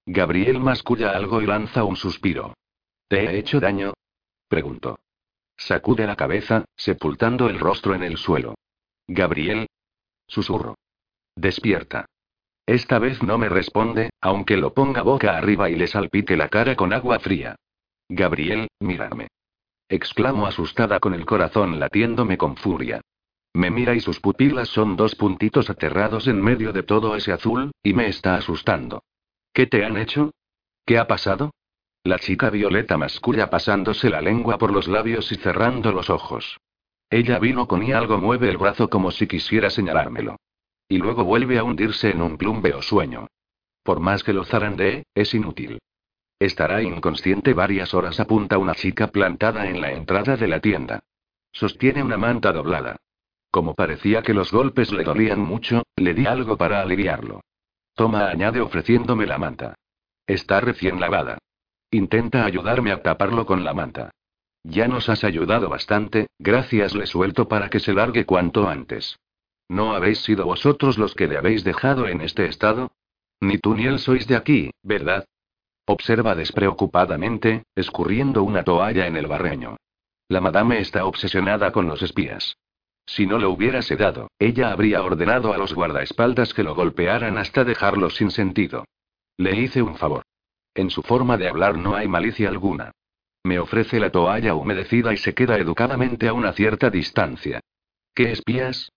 Gabriel 0.07 0.59
masculla 0.59 1.13
algo 1.13 1.41
y 1.41 1.47
lanza 1.47 1.85
un 1.85 1.95
suspiro. 1.95 2.55
¿Te 3.07 3.27
he 3.27 3.39
hecho 3.39 3.61
daño? 3.61 3.93
Preguntó. 4.49 4.99
Sacude 5.57 6.05
la 6.05 6.17
cabeza, 6.17 6.65
sepultando 6.75 7.49
el 7.49 7.61
rostro 7.61 7.95
en 7.95 8.03
el 8.03 8.17
suelo. 8.17 8.57
Gabriel. 9.07 9.69
Susurro. 10.27 10.75
Despierta. 11.37 12.07
Esta 12.67 12.99
vez 12.99 13.23
no 13.23 13.39
me 13.39 13.49
responde, 13.49 14.11
aunque 14.21 14.57
lo 14.57 14.75
ponga 14.75 15.03
boca 15.03 15.37
arriba 15.37 15.71
y 15.71 15.77
le 15.77 15.87
salpique 15.87 16.37
la 16.37 16.49
cara 16.49 16.75
con 16.75 16.93
agua 16.93 17.21
fría. 17.21 17.55
Gabriel, 18.09 18.69
mírame. 18.81 19.29
Exclamo 19.89 20.47
asustada 20.47 21.01
con 21.01 21.15
el 21.15 21.27
corazón 21.27 21.79
latiéndome 21.79 22.39
con 22.39 22.57
furia. 22.57 23.01
Me 23.55 23.71
mira 23.71 23.95
y 23.95 24.01
sus 24.01 24.21
pupilas 24.21 24.69
son 24.69 24.97
dos 24.97 25.15
puntitos 25.15 25.69
aterrados 25.69 26.27
en 26.27 26.41
medio 26.43 26.73
de 26.73 26.83
todo 26.83 27.15
ese 27.17 27.33
azul, 27.33 27.71
y 27.83 27.93
me 27.93 28.07
está 28.09 28.37
asustando. 28.37 29.03
¿Qué 29.53 29.67
te 29.67 29.85
han 29.85 29.99
hecho? 29.99 30.31
¿Qué 30.87 30.99
ha 30.99 31.07
pasado? 31.07 31.53
La 32.05 32.19
chica 32.19 32.51
violeta 32.51 32.97
masculla 32.97 33.51
pasándose 33.51 34.11
la 34.11 34.21
lengua 34.21 34.59
por 34.59 34.73
los 34.73 34.89
labios 34.89 35.31
y 35.31 35.37
cerrando 35.37 35.93
los 35.93 36.11
ojos. 36.11 36.59
Ella 37.11 37.39
vino 37.39 37.69
con 37.69 37.83
y 37.83 37.93
algo 37.93 38.19
mueve 38.19 38.49
el 38.49 38.57
brazo 38.57 38.89
como 38.89 39.11
si 39.11 39.27
quisiera 39.27 39.69
señalármelo. 39.69 40.37
Y 40.89 40.97
luego 40.97 41.25
vuelve 41.25 41.59
a 41.59 41.65
hundirse 41.65 42.11
en 42.11 42.23
un 42.23 42.39
plumbe 42.39 42.73
o 42.75 42.81
sueño. 42.81 43.29
Por 43.83 44.01
más 44.01 44.25
que 44.25 44.33
lo 44.33 44.45
zarandee, 44.45 45.05
es 45.15 45.35
inútil. 45.35 45.79
Estará 46.43 46.83
inconsciente 46.83 47.55
varias 47.55 47.95
horas, 47.95 48.19
apunta 48.19 48.59
una 48.59 48.75
chica 48.75 49.07
plantada 49.07 49.69
en 49.69 49.81
la 49.81 49.93
entrada 49.93 50.37
de 50.37 50.49
la 50.49 50.59
tienda. 50.59 51.05
Sostiene 51.53 52.03
una 52.03 52.17
manta 52.17 52.53
doblada. 52.53 52.97
Como 53.53 53.77
parecía 53.77 54.23
que 54.23 54.35
los 54.35 54.51
golpes 54.51 54.91
le 54.91 55.05
dolían 55.05 55.39
mucho, 55.39 55.85
le 55.95 56.15
di 56.15 56.27
algo 56.27 56.57
para 56.57 56.83
aliviarlo. 56.83 57.43
Toma, 57.95 58.29
añade 58.29 58.61
ofreciéndome 58.61 59.25
la 59.25 59.39
manta. 59.39 59.77
Está 60.27 60.61
recién 60.61 60.99
lavada. 60.99 61.39
Intenta 61.93 62.45
ayudarme 62.45 62.91
a 62.91 63.03
taparlo 63.03 63.47
con 63.47 63.63
la 63.63 63.73
manta. 63.73 64.11
Ya 64.65 64.89
nos 64.89 65.09
has 65.09 65.23
ayudado 65.23 65.69
bastante, 65.69 66.27
gracias 66.41 66.97
le 66.97 67.07
suelto 67.07 67.47
para 67.47 67.71
que 67.71 67.79
se 67.79 67.93
largue 67.93 68.27
cuanto 68.27 68.69
antes. 68.69 69.17
¿No 69.69 69.95
habéis 69.95 70.19
sido 70.19 70.47
vosotros 70.47 70.99
los 70.99 71.15
que 71.15 71.29
le 71.29 71.39
habéis 71.39 71.63
dejado 71.63 72.09
en 72.09 72.21
este 72.21 72.47
estado? 72.47 72.91
Ni 73.39 73.59
tú 73.59 73.77
ni 73.77 73.87
él 73.87 74.01
sois 74.01 74.27
de 74.27 74.35
aquí, 74.35 74.73
¿verdad? 74.83 75.25
Observa 75.87 76.35
despreocupadamente, 76.35 77.65
escurriendo 77.75 78.43
una 78.45 78.63
toalla 78.63 79.07
en 79.07 79.17
el 79.17 79.27
barreño. 79.27 79.77
La 80.29 80.41
madame 80.41 80.79
está 80.79 81.05
obsesionada 81.05 81.73
con 81.73 81.87
los 81.87 82.03
espías. 82.03 82.57
Si 83.05 83.27
no 83.27 83.39
lo 83.39 83.51
hubiera 83.51 83.83
sedado, 83.83 84.31
ella 84.39 84.71
habría 84.71 85.03
ordenado 85.03 85.53
a 85.53 85.59
los 85.59 85.75
guardaespaldas 85.75 86.55
que 86.55 86.63
lo 86.63 86.75
golpearan 86.75 87.37
hasta 87.37 87.65
dejarlo 87.65 88.11
sin 88.11 88.31
sentido. 88.31 88.85
Le 89.37 89.57
hice 89.57 89.83
un 89.83 89.97
favor. 89.97 90.23
En 90.75 90.89
su 90.89 91.03
forma 91.03 91.37
de 91.37 91.49
hablar 91.49 91.77
no 91.77 91.97
hay 91.97 92.07
malicia 92.07 92.49
alguna. 92.49 92.93
Me 93.45 93.59
ofrece 93.59 93.99
la 93.99 94.11
toalla 94.11 94.55
humedecida 94.55 95.13
y 95.13 95.17
se 95.17 95.35
queda 95.35 95.57
educadamente 95.59 96.29
a 96.29 96.33
una 96.33 96.53
cierta 96.53 96.91
distancia. 96.91 97.61
¿Qué 98.15 98.31
espías? 98.31 98.91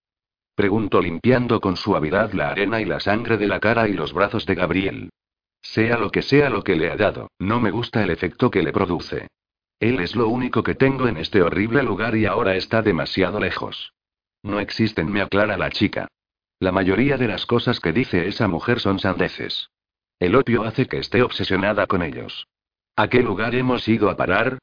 Pregunto 0.53 1.01
limpiando 1.01 1.59
con 1.59 1.75
suavidad 1.75 2.31
la 2.33 2.49
arena 2.49 2.79
y 2.79 2.85
la 2.85 2.99
sangre 2.99 3.37
de 3.37 3.47
la 3.47 3.59
cara 3.59 3.89
y 3.89 3.93
los 3.93 4.13
brazos 4.13 4.45
de 4.45 4.55
Gabriel. 4.55 5.09
Sea 5.73 5.97
lo 5.97 6.11
que 6.11 6.21
sea 6.21 6.49
lo 6.49 6.63
que 6.63 6.75
le 6.75 6.91
ha 6.91 6.95
dado, 6.95 7.31
no 7.39 7.59
me 7.59 7.71
gusta 7.71 8.03
el 8.03 8.11
efecto 8.11 8.49
que 8.51 8.61
le 8.61 8.71
produce. 8.71 9.27
Él 9.79 9.99
es 9.99 10.15
lo 10.15 10.29
único 10.29 10.63
que 10.63 10.75
tengo 10.75 11.07
en 11.07 11.17
este 11.17 11.41
horrible 11.41 11.83
lugar 11.83 12.15
y 12.15 12.25
ahora 12.25 12.55
está 12.55 12.81
demasiado 12.81 13.39
lejos. 13.39 13.93
No 14.43 14.59
existen, 14.59 15.11
me 15.11 15.21
aclara 15.21 15.57
la 15.57 15.71
chica. 15.71 16.07
La 16.59 16.71
mayoría 16.71 17.17
de 17.17 17.27
las 17.27 17.45
cosas 17.45 17.79
que 17.79 17.91
dice 17.91 18.27
esa 18.27 18.47
mujer 18.47 18.79
son 18.79 18.99
sandeces. 18.99 19.69
El 20.19 20.35
opio 20.35 20.63
hace 20.63 20.85
que 20.85 20.99
esté 20.99 21.23
obsesionada 21.23 21.87
con 21.87 22.03
ellos. 22.03 22.47
¿A 22.95 23.09
qué 23.09 23.21
lugar 23.21 23.55
hemos 23.55 23.87
ido 23.87 24.09
a 24.09 24.15
parar? 24.15 24.59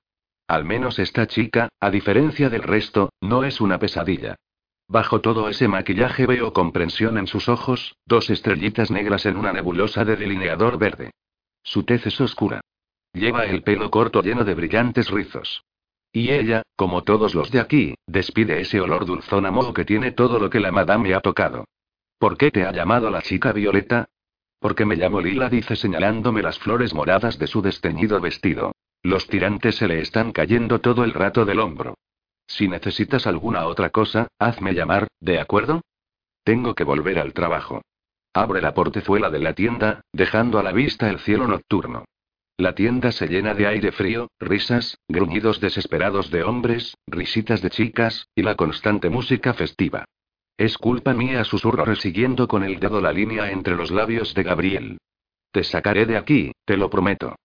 Al 0.46 0.64
menos 0.64 0.98
esta 0.98 1.26
chica, 1.26 1.68
a 1.80 1.90
diferencia 1.90 2.48
del 2.48 2.62
resto, 2.62 3.10
no 3.20 3.44
es 3.44 3.60
una 3.60 3.78
pesadilla. 3.78 4.36
Bajo 4.92 5.22
todo 5.22 5.48
ese 5.48 5.68
maquillaje 5.68 6.26
veo 6.26 6.52
comprensión 6.52 7.16
en 7.16 7.26
sus 7.26 7.48
ojos, 7.48 7.96
dos 8.05 8.28
estrellitas 8.28 8.90
negras 8.90 9.24
en 9.24 9.38
una 9.38 9.50
nebulosa 9.50 10.05
de 10.05 10.16
delineador 10.16 10.76
verde. 10.76 11.12
Su 11.62 11.85
tez 11.85 12.07
es 12.07 12.20
oscura. 12.20 12.61
Lleva 13.14 13.46
el 13.46 13.62
pelo 13.62 13.90
corto 13.90 14.20
lleno 14.20 14.44
de 14.44 14.52
brillantes 14.52 15.09
rizos. 15.09 15.64
Y 16.12 16.28
ella, 16.33 16.61
como 16.76 17.05
todos 17.05 17.35
los 17.35 17.50
de 17.50 17.61
aquí, 17.61 17.94
despide 18.07 18.61
ese 18.61 18.83
olor 18.83 19.07
dulzón 19.07 19.46
a 19.46 19.50
modo 19.50 19.72
que 19.72 19.87
tiene 19.87 20.12
todo 20.12 20.38
lo 20.38 20.50
que 20.50 20.61
la 20.61 20.72
madame 20.72 21.14
ha 21.14 21.20
tocado. 21.20 21.64
¿Por 22.19 22.37
qué 22.37 22.50
te 22.50 22.66
ha 22.66 22.73
llamado 22.73 23.08
la 23.08 23.23
chica 23.23 23.52
Violeta? 23.52 24.10
Porque 24.58 24.85
me 24.85 24.96
llamo 24.96 25.23
Lila, 25.23 25.48
dice 25.48 25.75
señalándome 25.75 26.42
las 26.42 26.58
flores 26.58 26.92
moradas 26.92 27.38
de 27.38 27.46
su 27.46 27.62
desteñido 27.62 28.21
vestido. 28.21 28.73
Los 29.02 29.27
tirantes 29.27 29.77
se 29.77 29.88
le 29.88 30.02
están 30.02 30.33
cayendo 30.33 30.83
todo 30.83 31.02
el 31.02 31.14
rato 31.14 31.46
del 31.46 31.60
hombro. 31.60 31.94
Si 32.46 32.68
necesitas 32.68 33.26
alguna 33.26 33.66
otra 33.66 33.90
cosa, 33.90 34.28
hazme 34.38 34.74
llamar, 34.74 35.08
¿de 35.20 35.40
acuerdo? 35.40 35.82
Tengo 36.44 36.74
que 36.74 36.84
volver 36.84 37.18
al 37.18 37.32
trabajo. 37.32 37.82
Abre 38.34 38.60
la 38.60 38.74
portezuela 38.74 39.30
de 39.30 39.38
la 39.38 39.54
tienda, 39.54 40.02
dejando 40.12 40.58
a 40.58 40.62
la 40.62 40.72
vista 40.72 41.08
el 41.10 41.18
cielo 41.18 41.46
nocturno. 41.46 42.04
La 42.56 42.74
tienda 42.74 43.12
se 43.12 43.28
llena 43.28 43.54
de 43.54 43.66
aire 43.66 43.92
frío, 43.92 44.28
risas, 44.38 44.98
gruñidos 45.08 45.60
desesperados 45.60 46.30
de 46.30 46.42
hombres, 46.42 46.94
risitas 47.06 47.62
de 47.62 47.70
chicas, 47.70 48.28
y 48.34 48.42
la 48.42 48.54
constante 48.54 49.08
música 49.08 49.54
festiva. 49.54 50.04
Es 50.56 50.78
culpa 50.78 51.14
mía, 51.14 51.44
susurro 51.44 51.84
resiguiendo 51.84 52.46
con 52.46 52.62
el 52.62 52.78
dedo 52.78 53.00
la 53.00 53.12
línea 53.12 53.50
entre 53.50 53.74
los 53.74 53.90
labios 53.90 54.34
de 54.34 54.42
Gabriel. 54.42 54.98
Te 55.50 55.64
sacaré 55.64 56.06
de 56.06 56.16
aquí, 56.16 56.52
te 56.64 56.76
lo 56.76 56.88
prometo. 56.88 57.36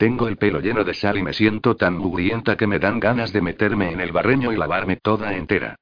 Tengo 0.00 0.28
el 0.28 0.38
pelo 0.38 0.60
lleno 0.60 0.82
de 0.82 0.94
sal 0.94 1.18
y 1.18 1.22
me 1.22 1.34
siento 1.34 1.76
tan 1.76 1.98
mugrienta 1.98 2.56
que 2.56 2.66
me 2.66 2.78
dan 2.78 3.00
ganas 3.00 3.34
de 3.34 3.42
meterme 3.42 3.92
en 3.92 4.00
el 4.00 4.12
barreño 4.12 4.50
y 4.50 4.56
lavarme 4.56 4.96
toda 4.96 5.34
entera. 5.34 5.76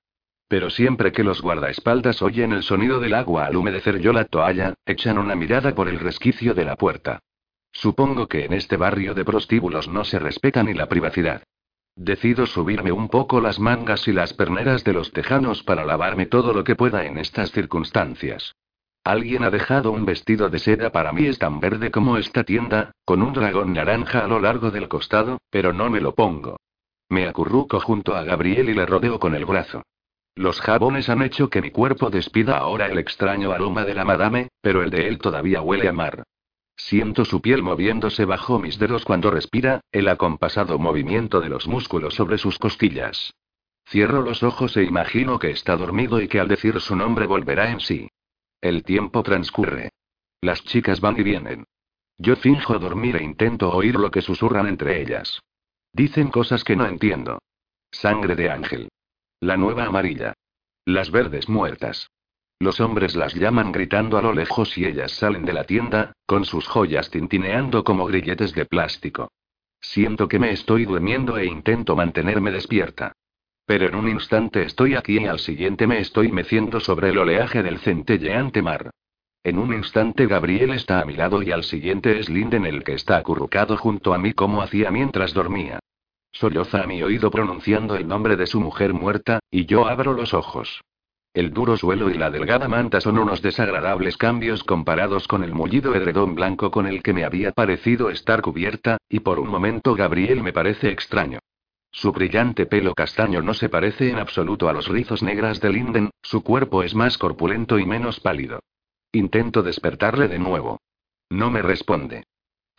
Pero 0.48 0.70
siempre 0.70 1.12
que 1.12 1.22
los 1.22 1.40
guardaespaldas 1.40 2.20
oyen 2.20 2.50
el 2.50 2.64
sonido 2.64 2.98
del 2.98 3.14
agua 3.14 3.46
al 3.46 3.54
humedecer 3.54 4.00
yo 4.00 4.12
la 4.12 4.24
toalla, 4.24 4.74
echan 4.84 5.18
una 5.18 5.36
mirada 5.36 5.72
por 5.72 5.88
el 5.88 6.00
resquicio 6.00 6.52
de 6.52 6.64
la 6.64 6.74
puerta. 6.74 7.20
Supongo 7.70 8.26
que 8.26 8.44
en 8.44 8.54
este 8.54 8.76
barrio 8.76 9.14
de 9.14 9.24
prostíbulos 9.24 9.86
no 9.86 10.02
se 10.02 10.18
respeta 10.18 10.64
ni 10.64 10.74
la 10.74 10.88
privacidad. 10.88 11.44
Decido 11.94 12.46
subirme 12.46 12.90
un 12.90 13.08
poco 13.08 13.40
las 13.40 13.60
mangas 13.60 14.08
y 14.08 14.12
las 14.12 14.34
perneras 14.34 14.82
de 14.82 14.94
los 14.94 15.12
tejanos 15.12 15.62
para 15.62 15.84
lavarme 15.84 16.26
todo 16.26 16.52
lo 16.52 16.64
que 16.64 16.74
pueda 16.74 17.04
en 17.04 17.18
estas 17.18 17.52
circunstancias. 17.52 18.56
Alguien 19.08 19.42
ha 19.42 19.48
dejado 19.48 19.90
un 19.90 20.04
vestido 20.04 20.50
de 20.50 20.58
seda 20.58 20.92
para 20.92 21.14
mí 21.14 21.24
es 21.24 21.38
tan 21.38 21.60
verde 21.60 21.90
como 21.90 22.18
esta 22.18 22.44
tienda, 22.44 22.92
con 23.06 23.22
un 23.22 23.32
dragón 23.32 23.72
naranja 23.72 24.18
a 24.18 24.28
lo 24.28 24.38
largo 24.38 24.70
del 24.70 24.86
costado, 24.86 25.38
pero 25.48 25.72
no 25.72 25.88
me 25.88 26.02
lo 26.02 26.14
pongo. 26.14 26.58
Me 27.08 27.26
acurruco 27.26 27.80
junto 27.80 28.14
a 28.14 28.22
Gabriel 28.22 28.68
y 28.68 28.74
le 28.74 28.84
rodeo 28.84 29.18
con 29.18 29.34
el 29.34 29.46
brazo. 29.46 29.82
Los 30.34 30.60
jabones 30.60 31.08
han 31.08 31.22
hecho 31.22 31.48
que 31.48 31.62
mi 31.62 31.70
cuerpo 31.70 32.10
despida 32.10 32.58
ahora 32.58 32.84
el 32.84 32.98
extraño 32.98 33.50
aroma 33.50 33.86
de 33.86 33.94
la 33.94 34.04
madame, 34.04 34.48
pero 34.60 34.82
el 34.82 34.90
de 34.90 35.08
él 35.08 35.16
todavía 35.16 35.62
huele 35.62 35.88
a 35.88 35.92
mar. 35.94 36.24
Siento 36.76 37.24
su 37.24 37.40
piel 37.40 37.62
moviéndose 37.62 38.26
bajo 38.26 38.58
mis 38.58 38.78
dedos 38.78 39.06
cuando 39.06 39.30
respira, 39.30 39.80
el 39.90 40.06
acompasado 40.08 40.78
movimiento 40.78 41.40
de 41.40 41.48
los 41.48 41.66
músculos 41.66 42.12
sobre 42.12 42.36
sus 42.36 42.58
costillas. 42.58 43.32
Cierro 43.88 44.20
los 44.20 44.42
ojos 44.42 44.76
e 44.76 44.82
imagino 44.82 45.38
que 45.38 45.50
está 45.50 45.78
dormido 45.78 46.20
y 46.20 46.28
que 46.28 46.40
al 46.40 46.48
decir 46.48 46.78
su 46.82 46.94
nombre 46.94 47.26
volverá 47.26 47.70
en 47.70 47.80
sí. 47.80 48.10
El 48.60 48.82
tiempo 48.82 49.22
transcurre. 49.22 49.90
Las 50.40 50.64
chicas 50.64 51.00
van 51.00 51.18
y 51.18 51.22
vienen. 51.22 51.64
Yo 52.18 52.34
finjo 52.34 52.78
dormir 52.78 53.16
e 53.16 53.22
intento 53.22 53.70
oír 53.70 53.94
lo 53.94 54.10
que 54.10 54.22
susurran 54.22 54.66
entre 54.66 55.00
ellas. 55.00 55.40
Dicen 55.92 56.28
cosas 56.28 56.64
que 56.64 56.74
no 56.74 56.86
entiendo. 56.86 57.38
Sangre 57.92 58.34
de 58.34 58.50
ángel. 58.50 58.88
La 59.40 59.56
nueva 59.56 59.84
amarilla. 59.84 60.34
Las 60.84 61.10
verdes 61.10 61.48
muertas. 61.48 62.08
Los 62.58 62.80
hombres 62.80 63.14
las 63.14 63.34
llaman 63.34 63.70
gritando 63.70 64.18
a 64.18 64.22
lo 64.22 64.32
lejos 64.32 64.76
y 64.76 64.84
ellas 64.84 65.12
salen 65.12 65.44
de 65.44 65.52
la 65.52 65.62
tienda, 65.62 66.12
con 66.26 66.44
sus 66.44 66.66
joyas 66.66 67.10
tintineando 67.10 67.84
como 67.84 68.06
grilletes 68.06 68.52
de 68.54 68.66
plástico. 68.66 69.30
Siento 69.80 70.26
que 70.26 70.40
me 70.40 70.50
estoy 70.50 70.84
durmiendo 70.84 71.38
e 71.38 71.46
intento 71.46 71.94
mantenerme 71.94 72.50
despierta. 72.50 73.12
Pero 73.68 73.86
en 73.86 73.94
un 73.96 74.08
instante 74.08 74.62
estoy 74.62 74.94
aquí 74.94 75.18
y 75.18 75.26
al 75.26 75.40
siguiente 75.40 75.86
me 75.86 75.98
estoy 75.98 76.32
meciendo 76.32 76.80
sobre 76.80 77.10
el 77.10 77.18
oleaje 77.18 77.62
del 77.62 77.78
centelleante 77.80 78.62
mar. 78.62 78.92
En 79.44 79.58
un 79.58 79.74
instante 79.74 80.26
Gabriel 80.26 80.70
está 80.70 81.02
a 81.02 81.04
mi 81.04 81.12
lado 81.12 81.42
y 81.42 81.52
al 81.52 81.64
siguiente 81.64 82.18
es 82.18 82.30
Linden 82.30 82.64
el 82.64 82.82
que 82.82 82.94
está 82.94 83.18
acurrucado 83.18 83.76
junto 83.76 84.14
a 84.14 84.18
mí 84.18 84.32
como 84.32 84.62
hacía 84.62 84.90
mientras 84.90 85.34
dormía. 85.34 85.80
Solloza 86.32 86.84
a 86.84 86.86
mi 86.86 87.02
oído 87.02 87.30
pronunciando 87.30 87.94
el 87.96 88.08
nombre 88.08 88.36
de 88.36 88.46
su 88.46 88.58
mujer 88.58 88.94
muerta, 88.94 89.40
y 89.50 89.66
yo 89.66 89.86
abro 89.86 90.14
los 90.14 90.32
ojos. 90.32 90.80
El 91.34 91.52
duro 91.52 91.76
suelo 91.76 92.08
y 92.08 92.14
la 92.14 92.30
delgada 92.30 92.68
manta 92.68 93.02
son 93.02 93.18
unos 93.18 93.42
desagradables 93.42 94.16
cambios 94.16 94.64
comparados 94.64 95.28
con 95.28 95.44
el 95.44 95.52
mullido 95.52 95.94
edredón 95.94 96.34
blanco 96.34 96.70
con 96.70 96.86
el 96.86 97.02
que 97.02 97.12
me 97.12 97.22
había 97.22 97.52
parecido 97.52 98.08
estar 98.08 98.40
cubierta, 98.40 98.96
y 99.10 99.20
por 99.20 99.38
un 99.38 99.48
momento 99.48 99.94
Gabriel 99.94 100.42
me 100.42 100.54
parece 100.54 100.88
extraño. 100.88 101.40
Su 101.90 102.12
brillante 102.12 102.66
pelo 102.66 102.94
castaño 102.94 103.42
no 103.42 103.54
se 103.54 103.68
parece 103.68 104.10
en 104.10 104.18
absoluto 104.18 104.68
a 104.68 104.72
los 104.72 104.88
rizos 104.88 105.22
negras 105.22 105.60
de 105.60 105.70
Linden, 105.70 106.10
su 106.22 106.42
cuerpo 106.42 106.82
es 106.82 106.94
más 106.94 107.18
corpulento 107.18 107.78
y 107.78 107.86
menos 107.86 108.20
pálido. 108.20 108.60
Intento 109.12 109.62
despertarle 109.62 110.28
de 110.28 110.38
nuevo. 110.38 110.80
No 111.30 111.50
me 111.50 111.62
responde. 111.62 112.24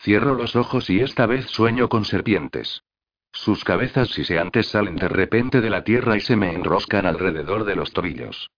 Cierro 0.01 0.35
los 0.35 0.55
ojos 0.55 0.89
y 0.89 1.01
esta 1.01 1.25
vez 1.25 1.45
sueño 1.47 1.89
con 1.89 2.05
serpientes. 2.05 2.83
Sus 3.31 3.63
cabezas 3.63 4.09
siseantes 4.09 4.67
salen 4.67 4.95
de 4.95 5.07
repente 5.07 5.61
de 5.61 5.69
la 5.69 5.83
tierra 5.83 6.17
y 6.17 6.21
se 6.21 6.35
me 6.35 6.53
enroscan 6.53 7.05
alrededor 7.05 7.65
de 7.65 7.75
los 7.75 7.91
tobillos. 7.91 8.49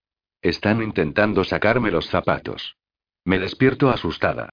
Están 0.41 0.81
intentando 0.81 1.43
sacarme 1.43 1.91
los 1.91 2.07
zapatos. 2.07 2.75
Me 3.25 3.39
despierto 3.39 3.89
asustada. 3.89 4.49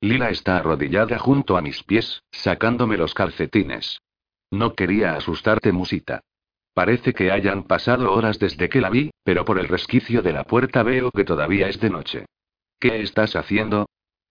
Lila 0.00 0.30
está 0.30 0.56
arrodillada 0.56 1.18
junto 1.18 1.56
a 1.56 1.62
mis 1.62 1.82
pies, 1.82 2.22
sacándome 2.30 2.96
los 2.96 3.14
calcetines. 3.14 4.00
No 4.50 4.74
quería 4.74 5.14
asustarte, 5.14 5.72
musita. 5.72 6.20
Parece 6.74 7.12
que 7.12 7.30
hayan 7.30 7.64
pasado 7.64 8.12
horas 8.12 8.38
desde 8.38 8.68
que 8.68 8.80
la 8.80 8.90
vi, 8.90 9.10
pero 9.24 9.44
por 9.44 9.58
el 9.58 9.68
resquicio 9.68 10.22
de 10.22 10.32
la 10.32 10.44
puerta 10.44 10.82
veo 10.82 11.10
que 11.10 11.24
todavía 11.24 11.68
es 11.68 11.80
de 11.80 11.90
noche. 11.90 12.26
¿Qué 12.78 13.02
estás 13.02 13.36
haciendo? 13.36 13.86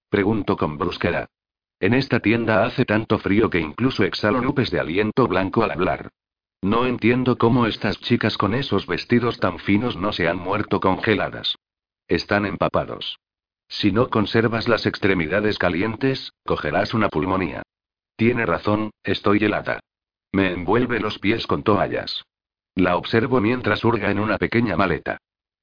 Pregunto 0.09 0.57
con 0.57 0.77
brusquedad. 0.77 1.27
En 1.79 1.93
esta 1.93 2.19
tienda 2.19 2.65
hace 2.65 2.85
tanto 2.85 3.19
frío 3.19 3.49
que 3.49 3.59
incluso 3.59 4.03
exhalo 4.03 4.41
nubes 4.41 4.71
de 4.71 4.79
aliento 4.79 5.27
blanco 5.27 5.63
al 5.63 5.71
hablar. 5.71 6.09
No 6.61 6.85
entiendo 6.85 7.37
cómo 7.37 7.67
estas 7.67 7.99
chicas 8.01 8.37
con 8.37 8.53
esos 8.53 8.85
vestidos 8.85 9.39
tan 9.39 9.59
finos 9.59 9.95
no 9.95 10.11
se 10.11 10.27
han 10.27 10.37
muerto 10.37 10.81
congeladas. 10.81 11.55
Están 12.07 12.45
empapados. 12.45 13.19
Si 13.69 13.91
no 13.91 14.09
conservas 14.09 14.67
las 14.67 14.85
extremidades 14.85 15.57
calientes, 15.57 16.33
cogerás 16.45 16.93
una 16.93 17.07
pulmonía. 17.07 17.61
Tiene 18.15 18.45
razón, 18.45 18.91
estoy 19.03 19.37
helada. 19.45 19.79
Me 20.31 20.51
envuelve 20.51 20.99
los 20.99 21.19
pies 21.19 21.47
con 21.47 21.63
toallas. 21.63 22.23
La 22.75 22.97
observo 22.97 23.41
mientras 23.41 23.83
hurga 23.83 24.11
en 24.11 24.19
una 24.19 24.37
pequeña 24.37 24.77
maleta. 24.77 25.17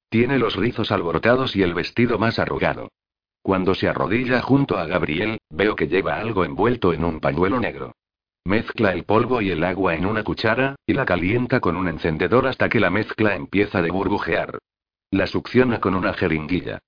Tiene 0.09 0.37
los 0.37 0.55
rizos 0.55 0.91
alborotados 0.91 1.55
y 1.55 1.63
el 1.63 1.73
vestido 1.73 2.17
más 2.17 2.39
arrugado. 2.39 2.89
Cuando 3.41 3.75
se 3.75 3.87
arrodilla 3.87 4.41
junto 4.41 4.77
a 4.77 4.85
Gabriel, 4.85 5.39
veo 5.49 5.75
que 5.75 5.87
lleva 5.87 6.17
algo 6.17 6.43
envuelto 6.43 6.93
en 6.93 7.03
un 7.05 7.19
pañuelo 7.19 7.59
negro. 7.59 7.93
Mezcla 8.43 8.93
el 8.93 9.03
polvo 9.03 9.41
y 9.41 9.51
el 9.51 9.63
agua 9.63 9.95
en 9.95 10.05
una 10.05 10.23
cuchara, 10.23 10.75
y 10.85 10.93
la 10.93 11.05
calienta 11.05 11.59
con 11.59 11.75
un 11.75 11.87
encendedor 11.87 12.47
hasta 12.47 12.69
que 12.69 12.79
la 12.79 12.89
mezcla 12.89 13.35
empieza 13.35 13.81
de 13.81 13.91
burbujear. 13.91 14.59
La 15.11 15.27
succiona 15.27 15.79
con 15.79 15.95
una 15.95 16.13
jeringuilla. 16.13 16.79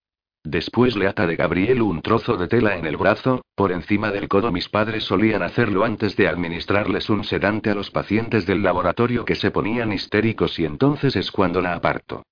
Después 0.43 0.95
le 0.95 1.07
ata 1.07 1.27
de 1.27 1.35
Gabriel 1.35 1.81
un 1.81 2.01
trozo 2.01 2.37
de 2.37 2.47
tela 2.47 2.77
en 2.77 2.85
el 2.85 2.95
brazo, 2.95 3.41
por 3.55 3.71
encima 3.71 4.11
del 4.11 4.29
codo. 4.29 4.51
Mis 4.51 4.69
padres 4.69 5.03
solían 5.03 5.43
hacerlo 5.43 5.83
antes 5.83 6.15
de 6.15 6.27
administrarles 6.27 7.09
un 7.09 7.23
sedante 7.23 7.69
a 7.69 7.75
los 7.75 7.91
pacientes 7.91 8.45
del 8.45 8.63
laboratorio 8.63 9.25
que 9.25 9.35
se 9.35 9.51
ponían 9.51 9.91
histéricos 9.91 10.57
y 10.59 10.65
entonces 10.65 11.15
es 11.15 11.31
cuando 11.31 11.61
la 11.61 11.73
aparto. 11.73 12.23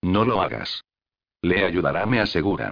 No 0.00 0.24
lo 0.24 0.40
hagas. 0.42 0.84
Le 1.42 1.64
ayudará, 1.64 2.06
me 2.06 2.20
asegura. 2.20 2.70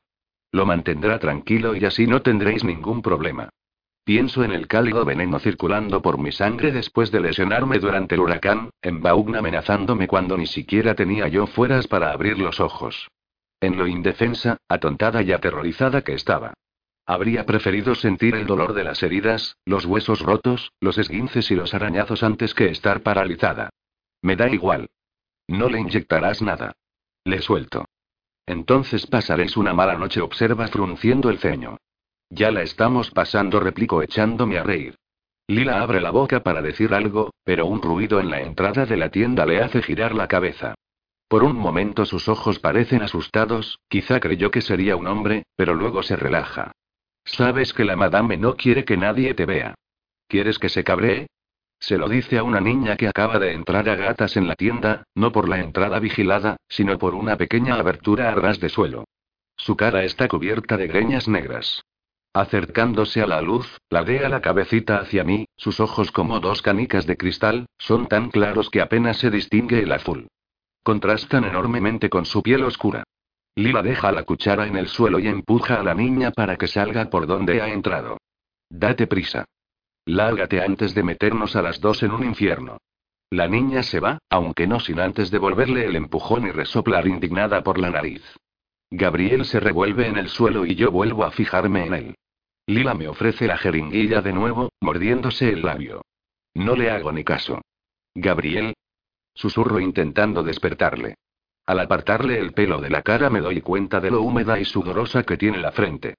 Lo 0.53 0.65
mantendrá 0.65 1.19
tranquilo 1.19 1.75
y 1.75 1.85
así 1.85 2.07
no 2.07 2.23
tendréis 2.23 2.63
ningún 2.63 3.03
problema. 3.03 3.49
Pienso 4.05 4.45
en 4.45 4.53
el 4.53 4.69
cálido 4.69 5.05
veneno 5.05 5.41
circulando 5.41 6.03
por 6.03 6.19
mi 6.19 6.31
sangre 6.31 6.71
después 6.71 7.11
de 7.11 7.21
lesionarme 7.21 7.79
durante 7.81 8.15
el 8.15 8.21
huracán, 8.21 8.71
en 8.83 9.01
Baugna 9.03 9.41
amenazándome 9.41 10.07
cuando 10.07 10.37
ni 10.37 10.47
siquiera 10.47 10.95
tenía 10.95 11.27
yo 11.27 11.47
fueras 11.49 11.89
para 11.89 12.13
abrir 12.13 12.39
los 12.39 12.61
ojos. 12.61 13.09
En 13.65 13.79
lo 13.79 13.87
indefensa, 13.87 14.59
atontada 14.69 15.23
y 15.23 15.33
aterrorizada 15.33 16.03
que 16.03 16.13
estaba. 16.13 16.53
Habría 17.07 17.47
preferido 17.47 17.95
sentir 17.95 18.35
el 18.35 18.47
dolor 18.47 18.75
de 18.75 18.85
las 18.85 19.03
heridas, 19.03 19.57
los 19.65 19.87
huesos 19.87 20.21
rotos, 20.21 20.73
los 20.81 20.99
esguinces 20.99 21.51
y 21.51 21.55
los 21.55 21.73
arañazos 21.73 22.23
antes 22.23 22.53
que 22.53 22.67
estar 22.69 23.01
paralizada. 23.01 23.71
Me 24.21 24.37
da 24.37 24.51
igual. 24.51 24.91
No 25.49 25.71
le 25.71 25.81
inyectarás 25.81 26.43
nada. 26.43 26.75
Le 27.25 27.41
suelto. 27.41 27.87
Entonces 28.45 29.07
pasaréis 29.07 29.57
una 29.57 29.73
mala 29.73 29.97
noche, 29.97 30.21
observa 30.21 30.69
frunciendo 30.69 31.31
el 31.31 31.39
ceño. 31.39 31.79
Ya 32.29 32.51
la 32.51 32.61
estamos 32.61 33.13
pasando, 33.13 33.61
replico 33.61 34.03
echándome 34.03 34.59
a 34.59 34.63
reír. 34.63 34.97
Lila 35.47 35.81
abre 35.81 36.03
la 36.03 36.11
boca 36.11 36.43
para 36.43 36.61
decir 36.61 36.93
algo, 36.93 37.33
pero 37.45 37.65
un 37.65 37.81
ruido 37.81 38.21
en 38.21 38.29
la 38.29 38.43
entrada 38.43 38.85
de 38.85 38.99
la 38.99 39.09
tienda 39.09 39.47
le 39.47 39.63
hace 39.63 39.81
girar 39.81 40.15
la 40.15 40.29
cabeza. 40.29 40.75
Por 41.35 41.43
un 41.43 41.57
momento 41.57 42.07
sus 42.07 42.29
ojos 42.29 42.61
parecen 42.61 43.03
asustados, 43.03 43.81
quizá 43.89 44.21
creyó 44.21 44.53
que 44.53 44.61
sería 44.61 44.95
un 44.95 45.09
hombre, 45.09 45.43
pero 45.57 45.75
luego 45.75 46.05
se 46.05 46.15
relaja. 46.15 46.71
Sabes 47.25 47.73
que 47.73 47.85
la 47.85 47.97
madame 47.97 48.37
no 48.37 48.55
quiere 48.55 48.85
que 48.85 48.97
nadie 48.97 49.35
te 49.35 49.45
vea. 49.45 49.75
¿Quieres 50.29 50.61
que 50.61 50.69
se 50.69 50.85
cabree? 50.85 51.27
Se 51.81 51.99
lo 51.99 52.09
dice 52.09 52.39
a 52.39 52.45
una 52.45 52.61
niña 52.61 52.97
que 52.97 53.09
acaba 53.09 53.41
de 53.41 53.53
entrar 53.53 53.89
a 53.89 53.97
gatas 53.97 54.37
en 54.37 54.47
la 54.47 54.55
tienda, 54.55 55.03
no 55.17 55.33
por 55.33 55.49
la 55.49 55.59
entrada 55.59 55.99
vigilada, 55.99 56.57
sino 56.69 57.01
por 57.01 57.17
una 57.17 57.37
pequeña 57.37 57.75
abertura 57.75 58.31
a 58.31 58.37
ras 58.37 58.61
de 58.61 58.69
suelo. 58.69 59.03
Su 59.57 59.77
cara 59.77 60.05
está 60.05 60.29
cubierta 60.29 60.77
de 60.77 60.87
greñas 60.87 61.27
negras. 61.27 61.83
Acercándose 62.33 63.23
a 63.23 63.27
la 63.27 63.43
luz, 63.43 63.79
ladea 63.91 64.29
la 64.29 64.41
cabecita 64.41 64.99
hacia 64.99 65.25
mí, 65.25 65.47
sus 65.57 65.81
ojos 65.81 66.13
como 66.13 66.39
dos 66.39 66.63
canicas 66.63 67.09
de 67.09 67.17
cristal, 67.17 67.67
son 67.77 68.07
tan 68.07 68.31
claros 68.31 68.71
que 68.71 68.81
apenas 68.81 69.17
se 69.17 69.33
distingue 69.33 69.81
el 69.81 69.91
azul. 69.91 70.29
Contrastan 70.85 71.45
enormemente 71.45 72.11
con 72.11 72.27
su 72.27 72.43
piel 72.43 72.63
oscura. 72.63 73.05
Lila 73.57 73.83
deja 73.83 74.13
la 74.13 74.25
cuchara 74.25 74.67
en 74.67 74.77
el 74.77 74.87
suelo 74.87 75.19
y 75.19 75.29
empuja 75.29 75.81
a 75.81 75.83
la 75.83 75.95
niña 75.95 76.31
para 76.31 76.57
que 76.57 76.67
salga 76.67 77.09
por 77.09 77.27
donde 77.27 77.63
ha 77.63 77.69
entrado. 77.69 78.19
Date 78.69 79.07
prisa. 79.07 79.47
Lárgate 80.05 80.61
antes 80.61 80.95
de 80.95 81.03
meternos 81.03 81.57
a 81.57 81.63
las 81.63 81.81
dos 81.81 82.03
en 82.03 82.11
un 82.11 82.23
infierno. 82.23 82.77
La 83.31 83.49
niña 83.49 83.83
se 83.83 83.99
va, 83.99 84.19
aunque 84.29 84.67
no 84.67 84.79
sin 84.79 85.01
antes 85.01 85.31
devolverle 85.31 85.87
el 85.87 85.97
empujón 85.97 86.47
y 86.47 86.51
resoplar 86.51 87.07
indignada 87.07 87.63
por 87.63 87.79
la 87.79 87.89
nariz. 87.91 88.23
Gabriel 88.91 89.47
se 89.47 89.61
revuelve 89.61 90.07
en 90.07 90.19
el 90.19 90.29
suelo 90.29 90.67
y 90.67 90.75
yo 90.75 90.91
vuelvo 90.91 91.25
a 91.25 91.31
fijarme 91.31 91.87
en 91.87 91.95
él. 91.95 92.15
Lila 92.67 92.95
me 92.95 93.09
ofrece 93.09 93.47
la 93.47 93.57
jeringuilla 93.57 94.21
de 94.21 94.35
nuevo, 94.35 94.69
mordiéndose 94.83 95.49
el 95.49 95.63
labio. 95.63 96.03
No 96.55 96.77
le 96.77 96.91
hago 96.91 97.11
ni 97.11 97.25
caso. 97.25 97.63
Gabriel. 98.15 98.75
Susurro 99.35 99.81
intentando 99.81 100.43
despertarle. 100.43 101.17
Al 101.67 101.81
apartarle 101.81 102.39
el 102.39 102.53
pelo 102.53 102.81
de 102.81 102.91
la 102.91 103.03
cara 103.03 103.31
me 103.31 103.41
doy 103.41 103.61
cuenta 103.61 104.01
de 104.01 104.11
lo 104.11 104.23
húmeda 104.23 104.61
y 104.61 104.65
sudorosa 104.65 105.23
que 105.25 105.37
tiene 105.37 105.59
la 105.59 105.73
frente. 105.73 106.15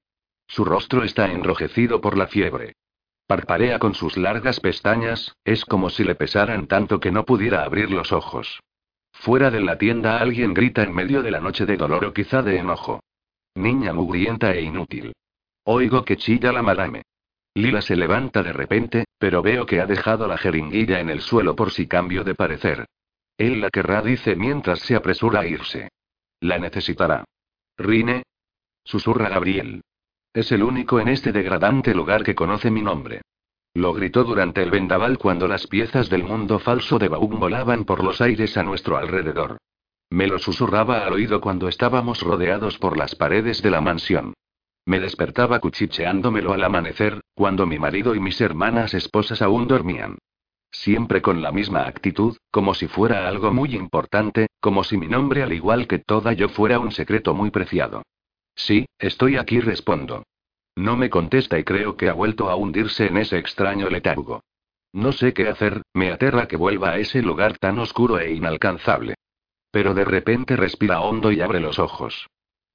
Su 0.48 0.66
rostro 0.66 1.04
está 1.04 1.32
enrojecido 1.32 2.02
por 2.02 2.18
la 2.18 2.28
fiebre. 2.28 2.74
Parparea 3.28 3.80
con 3.80 3.96
sus 3.96 4.18
largas 4.18 4.60
pestañas, 4.60 5.36
es 5.44 5.66
como 5.66 5.90
si 5.90 6.04
le 6.04 6.16
pesaran 6.16 6.68
tanto 6.68 7.00
que 7.00 7.12
no 7.12 7.26
pudiera 7.26 7.64
abrir 7.64 7.90
los 7.90 8.12
ojos. 8.12 8.60
Fuera 9.12 9.50
de 9.50 9.62
la 9.62 9.78
tienda 9.78 10.20
alguien 10.20 10.54
grita 10.54 10.84
en 10.84 10.94
medio 10.94 11.24
de 11.24 11.32
la 11.32 11.40
noche 11.40 11.66
de 11.66 11.78
dolor 11.78 12.06
o 12.06 12.14
quizá 12.14 12.42
de 12.42 12.58
enojo. 12.58 13.02
Niña 13.56 13.94
mugrienta 13.94 14.54
e 14.54 14.62
inútil. 14.62 15.14
Oigo 15.64 16.04
que 16.04 16.18
chilla 16.18 16.52
la 16.52 16.62
madame. 16.62 17.04
Lila 17.56 17.82
se 17.82 17.96
levanta 17.96 18.44
de 18.44 18.52
repente, 18.52 19.06
pero 19.18 19.42
veo 19.42 19.66
que 19.66 19.80
ha 19.80 19.86
dejado 19.86 20.28
la 20.28 20.38
jeringuilla 20.38 21.00
en 21.00 21.10
el 21.10 21.22
suelo 21.22 21.56
por 21.56 21.72
si 21.72 21.88
cambio 21.88 22.24
de 22.24 22.36
parecer. 22.36 22.86
Él 23.38 23.62
la 23.62 23.70
querrá, 23.70 24.02
dice 24.02 24.36
mientras 24.36 24.80
se 24.80 24.96
apresura 24.96 25.42
a 25.42 25.46
irse. 25.46 25.90
La 26.40 26.58
necesitará. 26.58 27.26
Rine. 27.78 28.24
Susurra 28.84 29.30
Gabriel. 29.30 29.82
Es 30.34 30.52
el 30.52 30.64
único 30.64 31.00
en 31.00 31.08
este 31.08 31.32
degradante 31.32 31.94
lugar 31.94 32.24
que 32.24 32.36
conoce 32.36 32.70
mi 32.70 32.82
nombre. 32.82 33.22
Lo 33.74 33.94
gritó 33.94 34.24
durante 34.24 34.64
el 34.64 34.72
vendaval 34.72 35.18
cuando 35.18 35.48
las 35.48 35.68
piezas 35.68 36.10
del 36.10 36.24
mundo 36.24 36.60
falso 36.60 36.98
de 36.98 37.10
Baum 37.10 37.40
volaban 37.40 37.84
por 37.84 38.04
los 38.04 38.22
aires 38.22 38.56
a 38.58 38.64
nuestro 38.64 38.98
alrededor. 38.98 39.58
Me 40.10 40.28
lo 40.28 40.40
susurraba 40.40 41.06
al 41.06 41.14
oído 41.14 41.42
cuando 41.42 41.68
estábamos 41.68 42.22
rodeados 42.22 42.78
por 42.78 42.98
las 42.98 43.16
paredes 43.16 43.62
de 43.62 43.72
la 43.72 43.82
mansión. 43.82 44.34
Me 44.86 45.00
despertaba 45.00 45.60
cuchicheándomelo 45.60 46.54
al 46.54 46.64
amanecer, 46.64 47.22
cuando 47.34 47.66
mi 47.66 47.80
marido 47.80 48.16
y 48.16 48.20
mis 48.20 48.40
hermanas 48.40 48.94
esposas 48.94 49.42
aún 49.42 49.68
dormían. 49.68 50.20
Siempre 50.78 51.22
con 51.22 51.42
la 51.42 51.52
misma 51.52 51.88
actitud, 51.88 52.38
como 52.52 52.74
si 52.74 52.88
fuera 52.88 53.28
algo 53.28 53.52
muy 53.52 53.76
importante, 53.76 54.48
como 54.60 54.84
si 54.84 54.98
mi 54.98 55.08
nombre 55.08 55.42
al 55.42 55.54
igual 55.54 55.88
que 55.88 56.00
toda 56.00 56.34
yo 56.34 56.50
fuera 56.50 56.80
un 56.80 56.92
secreto 56.92 57.34
muy 57.34 57.50
preciado. 57.50 58.04
Sí, 58.56 58.86
estoy 59.00 59.38
aquí, 59.38 59.62
respondo. 59.62 60.24
No 60.76 60.98
me 60.98 61.10
contesta 61.10 61.58
y 61.58 61.64
creo 61.64 61.96
que 61.96 62.10
ha 62.10 62.14
vuelto 62.14 62.50
a 62.50 62.56
hundirse 62.56 63.08
en 63.08 63.18
ese 63.18 63.38
extraño 63.38 63.90
letargo. 63.90 64.44
No 64.92 65.12
sé 65.12 65.34
qué 65.34 65.48
hacer, 65.48 65.82
me 65.94 66.12
aterra 66.12 66.48
que 66.48 66.58
vuelva 66.58 66.92
a 66.92 66.98
ese 67.00 67.22
lugar 67.22 67.58
tan 67.58 67.80
oscuro 67.80 68.20
e 68.20 68.34
inalcanzable. 68.34 69.16
Pero 69.72 69.94
de 69.94 70.06
repente 70.06 70.56
respira 70.56 71.02
hondo 71.02 71.32
y 71.32 71.42
abre 71.42 71.62
los 71.62 71.80
ojos. 71.80 72.28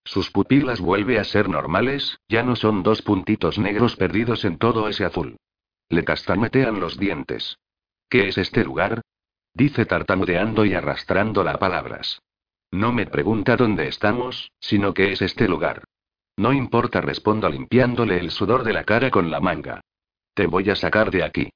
Sus 0.04 0.30
pupilas 0.30 0.80
vuelve 0.80 1.18
a 1.18 1.24
ser 1.24 1.48
normales, 1.48 2.18
ya 2.28 2.42
no 2.42 2.56
son 2.56 2.82
dos 2.82 3.02
puntitos 3.02 3.58
negros 3.58 3.94
perdidos 3.96 4.44
en 4.44 4.56
todo 4.58 4.88
ese 4.88 5.04
azul. 5.04 5.36
Le 5.90 6.02
castañetean 6.02 6.80
los 6.80 6.98
dientes. 6.98 7.58
¿Qué 8.10 8.26
es 8.26 8.38
este 8.38 8.64
lugar? 8.64 9.02
Dice 9.54 9.86
tartamudeando 9.86 10.64
y 10.64 10.74
arrastrando 10.74 11.44
las 11.44 11.58
palabras. 11.58 12.20
No 12.72 12.92
me 12.92 13.06
pregunta 13.06 13.56
dónde 13.56 13.86
estamos, 13.86 14.50
sino 14.58 14.92
qué 14.92 15.12
es 15.12 15.22
este 15.22 15.46
lugar. 15.46 15.84
No 16.36 16.52
importa, 16.52 17.00
respondo 17.00 17.48
limpiándole 17.48 18.18
el 18.18 18.32
sudor 18.32 18.64
de 18.64 18.72
la 18.72 18.82
cara 18.82 19.12
con 19.12 19.30
la 19.30 19.38
manga. 19.38 19.80
Te 20.34 20.48
voy 20.48 20.70
a 20.70 20.76
sacar 20.76 21.12
de 21.12 21.22
aquí. 21.22 21.50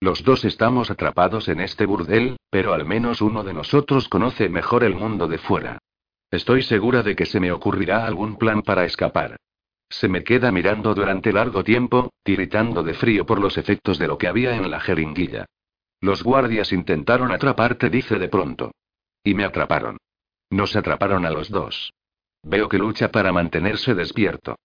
Los 0.00 0.24
dos 0.24 0.46
estamos 0.46 0.90
atrapados 0.90 1.46
en 1.48 1.60
este 1.60 1.84
burdel, 1.84 2.38
pero 2.48 2.72
al 2.72 2.86
menos 2.86 3.20
uno 3.20 3.44
de 3.44 3.52
nosotros 3.52 4.08
conoce 4.08 4.48
mejor 4.48 4.84
el 4.84 4.94
mundo 4.94 5.28
de 5.28 5.36
fuera. 5.36 5.78
Estoy 6.30 6.62
segura 6.62 7.02
de 7.02 7.16
que 7.16 7.26
se 7.26 7.38
me 7.38 7.52
ocurrirá 7.52 8.06
algún 8.06 8.36
plan 8.36 8.62
para 8.62 8.86
escapar. 8.86 9.36
Se 9.90 10.08
me 10.08 10.24
queda 10.24 10.52
mirando 10.52 10.94
durante 10.94 11.32
largo 11.32 11.62
tiempo, 11.64 12.10
tiritando 12.22 12.82
de 12.82 12.94
frío 12.94 13.26
por 13.26 13.40
los 13.40 13.58
efectos 13.58 13.98
de 13.98 14.08
lo 14.08 14.16
que 14.16 14.28
había 14.28 14.56
en 14.56 14.70
la 14.70 14.80
jeringuilla. 14.80 15.44
Los 16.00 16.22
guardias 16.22 16.72
intentaron 16.72 17.32
atraparte, 17.32 17.90
dice 17.90 18.18
de 18.18 18.28
pronto. 18.28 18.72
Y 19.24 19.34
me 19.34 19.44
atraparon. 19.44 19.98
Nos 20.50 20.76
atraparon 20.76 21.26
a 21.26 21.30
los 21.30 21.50
dos. 21.50 21.92
Veo 22.42 22.68
que 22.68 22.78
lucha 22.78 23.10
para 23.10 23.32
mantenerse 23.32 23.94
despierto. 23.94 24.56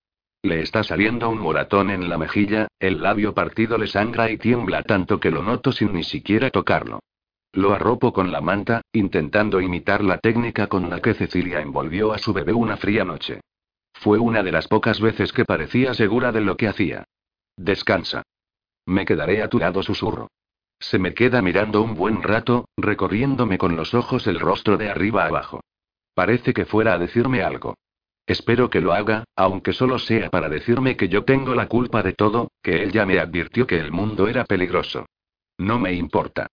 Le 0.43 0.61
está 0.61 0.83
saliendo 0.83 1.29
un 1.29 1.39
moratón 1.39 1.89
en 1.89 2.09
la 2.09 2.17
mejilla, 2.17 2.67
el 2.79 3.01
labio 3.01 3.33
partido 3.33 3.77
le 3.77 3.87
sangra 3.87 4.29
y 4.29 4.37
tiembla 4.37 4.83
tanto 4.83 5.19
que 5.19 5.31
lo 5.31 5.41
noto 5.41 5.71
sin 5.71 5.93
ni 5.93 6.03
siquiera 6.03 6.49
tocarlo. 6.49 6.99
Lo 7.53 7.73
arropo 7.73 8.11
con 8.13 8.31
la 8.31 8.41
manta, 8.41 8.81
intentando 8.91 9.61
imitar 9.61 10.03
la 10.03 10.17
técnica 10.17 10.67
con 10.67 10.89
la 10.89 11.01
que 11.01 11.13
Cecilia 11.13 11.61
envolvió 11.61 12.11
a 12.11 12.17
su 12.17 12.33
bebé 12.33 12.51
una 12.51 12.77
fría 12.77 13.05
noche. 13.05 13.41
Fue 13.93 14.19
una 14.19 14.43
de 14.43 14.51
las 14.51 14.67
pocas 14.67 14.99
veces 14.99 15.31
que 15.31 15.45
parecía 15.45 15.93
segura 15.93 16.31
de 16.31 16.41
lo 16.41 16.57
que 16.57 16.67
hacía. 16.67 17.05
Descansa. 17.55 18.23
Me 18.85 19.05
quedaré 19.05 19.43
a 19.43 19.49
tu 19.49 19.59
lado, 19.59 19.81
susurro. 19.81 20.29
Se 20.89 20.99
me 20.99 21.13
queda 21.13 21.41
mirando 21.41 21.81
un 21.81 21.95
buen 21.95 22.21
rato, 22.21 22.67
recorriéndome 22.75 23.57
con 23.57 23.77
los 23.77 23.93
ojos 23.93 24.27
el 24.27 24.39
rostro 24.39 24.77
de 24.77 24.89
arriba 24.89 25.25
abajo. 25.25 25.61
Parece 26.13 26.53
que 26.53 26.65
fuera 26.65 26.93
a 26.93 26.97
decirme 26.97 27.41
algo. 27.41 27.77
Espero 28.27 28.69
que 28.69 28.81
lo 28.81 28.93
haga, 28.93 29.23
aunque 29.35 29.71
solo 29.71 29.97
sea 29.97 30.29
para 30.29 30.49
decirme 30.49 30.97
que 30.97 31.07
yo 31.07 31.23
tengo 31.23 31.55
la 31.55 31.67
culpa 31.67 32.03
de 32.03 32.11
todo, 32.11 32.51
que 32.61 32.83
él 32.83 32.91
ya 32.91 33.05
me 33.05 33.17
advirtió 33.17 33.65
que 33.65 33.79
el 33.79 33.93
mundo 33.93 34.27
era 34.27 34.43
peligroso. 34.43 35.05
No 35.57 35.79
me 35.79 35.93
importa. 35.93 36.47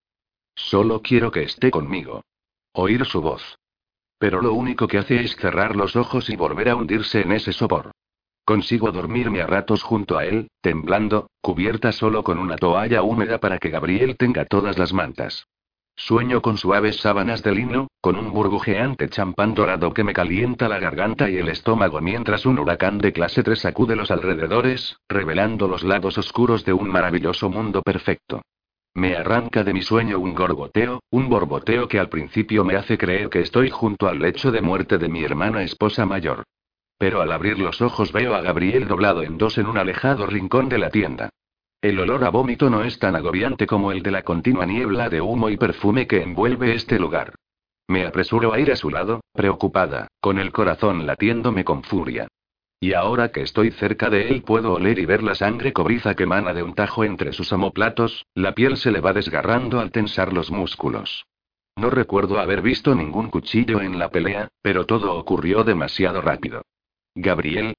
Solo 0.55 1.03
quiero 1.03 1.33
que 1.33 1.43
esté 1.43 1.73
conmigo. 1.73 2.23
Oír 2.73 3.05
su 3.07 3.21
voz. 3.21 3.59
Pero 4.17 4.41
lo 4.41 4.53
único 4.53 4.87
que 4.87 4.99
hace 4.99 5.25
es 5.25 5.35
cerrar 5.37 5.75
los 5.75 5.97
ojos 5.97 6.31
y 6.31 6.37
volver 6.37 6.69
a 6.69 6.77
hundirse 6.77 7.23
en 7.23 7.33
ese 7.33 7.53
sopor. 7.53 7.91
Consigo 8.45 8.91
dormirme 8.91 9.43
a 9.43 9.47
ratos 9.47 9.83
junto 9.83 10.19
a 10.19 10.25
él, 10.25 10.49
temblando, 10.61 11.31
cubierta 11.41 11.93
solo 11.93 12.25
con 12.25 12.39
una 12.39 12.57
toalla 12.57 13.03
húmeda 13.03 13.39
para 13.39 13.59
que 13.59 13.71
Gabriel 13.71 14.17
tenga 14.17 14.45
todas 14.45 14.79
las 14.79 14.93
mantas. 14.93 15.47
Sueño 15.97 16.41
con 16.41 16.57
suaves 16.57 16.97
sábanas 16.97 17.43
de 17.43 17.55
lino, 17.55 17.89
con 18.01 18.17
un 18.17 18.33
burbujeante 18.33 19.11
champán 19.11 19.55
dorado 19.55 19.93
que 19.93 20.03
me 20.03 20.15
calienta 20.15 20.67
la 20.67 20.79
garganta 20.79 21.29
y 21.29 21.37
el 21.37 21.49
estómago 21.51 22.01
mientras 22.01 22.47
un 22.47 22.59
huracán 22.59 22.99
de 22.99 23.13
clase 23.13 23.43
3 23.43 23.59
sacude 23.59 23.97
los 23.97 24.11
alrededores, 24.11 24.97
revelando 25.09 25.69
los 25.69 25.85
lados 25.85 26.17
oscuros 26.17 26.65
de 26.65 26.73
un 26.73 26.89
maravilloso 26.89 27.51
mundo 27.51 27.83
perfecto. 27.83 28.41
Me 28.95 29.15
arranca 29.15 29.63
de 29.63 29.75
mi 29.75 29.83
sueño 29.83 30.19
un 30.19 30.35
gorgoteo, 30.35 31.01
un 31.11 31.29
borboteo 31.29 31.87
que 31.87 32.01
al 32.01 32.09
principio 32.09 32.65
me 32.65 32.77
hace 32.77 32.97
creer 32.97 33.29
que 33.29 33.41
estoy 33.41 33.69
junto 33.71 34.09
al 34.09 34.19
lecho 34.19 34.51
de 34.51 34.63
muerte 34.63 34.97
de 34.97 35.09
mi 35.09 35.23
hermana 35.23 35.63
esposa 35.63 36.07
mayor. 36.07 36.45
Pero 37.01 37.23
al 37.23 37.33
abrir 37.33 37.59
los 37.59 37.81
ojos 37.81 38.13
veo 38.13 38.35
a 38.35 38.43
Gabriel 38.43 38.87
doblado 38.87 39.23
en 39.23 39.39
dos 39.39 39.57
en 39.57 39.67
un 39.67 39.79
alejado 39.79 40.27
rincón 40.27 40.69
de 40.69 40.77
la 40.77 40.91
tienda. 40.91 41.31
El 41.81 41.99
olor 41.99 42.23
a 42.25 42.29
vómito 42.29 42.69
no 42.69 42.85
es 42.85 42.99
tan 42.99 43.17
agobiante 43.17 43.67
como 43.67 43.91
el 43.91 44.03
de 44.03 44.11
la 44.11 44.23
continua 44.23 44.67
niebla 44.67 45.09
de 45.09 45.23
humo 45.23 45.49
y 45.49 45.57
perfume 45.57 46.07
que 46.07 46.23
envuelve 46.23 46.75
este 46.75 46.99
lugar. 46.99 47.37
Me 47.89 48.05
apresuro 48.05 48.53
a 48.53 48.61
ir 48.61 48.71
a 48.71 48.77
su 48.77 48.91
lado, 48.91 49.23
preocupada, 49.33 50.09
con 50.21 50.39
el 50.39 50.53
corazón 50.53 51.07
latiéndome 51.07 51.65
con 51.65 51.85
furia. 51.85 52.29
Y 52.79 52.93
ahora 52.93 53.33
que 53.33 53.41
estoy 53.41 53.71
cerca 53.71 54.11
de 54.11 54.29
él 54.29 54.43
puedo 54.43 54.75
oler 54.75 54.99
y 54.99 55.07
ver 55.07 55.23
la 55.23 55.35
sangre 55.35 55.73
cobriza 55.73 56.15
que 56.15 56.25
emana 56.25 56.53
de 56.53 56.63
un 56.63 56.75
tajo 56.75 57.03
entre 57.03 57.33
sus 57.33 57.51
omoplatos, 57.51 58.27
la 58.35 58.53
piel 58.53 58.77
se 58.77 58.91
le 58.91 59.01
va 59.01 59.15
desgarrando 59.15 59.81
al 59.81 59.91
tensar 59.91 60.35
los 60.35 60.51
músculos. 60.51 61.25
No 61.77 61.89
recuerdo 61.89 62.39
haber 62.39 62.61
visto 62.61 62.95
ningún 62.95 63.31
cuchillo 63.31 63.81
en 63.81 63.99
la 63.99 64.11
pelea, 64.11 64.49
pero 64.61 64.85
todo 64.85 65.15
ocurrió 65.15 65.65
demasiado 65.65 66.21
rápido. 66.21 66.61
Gabriel, 67.15 67.75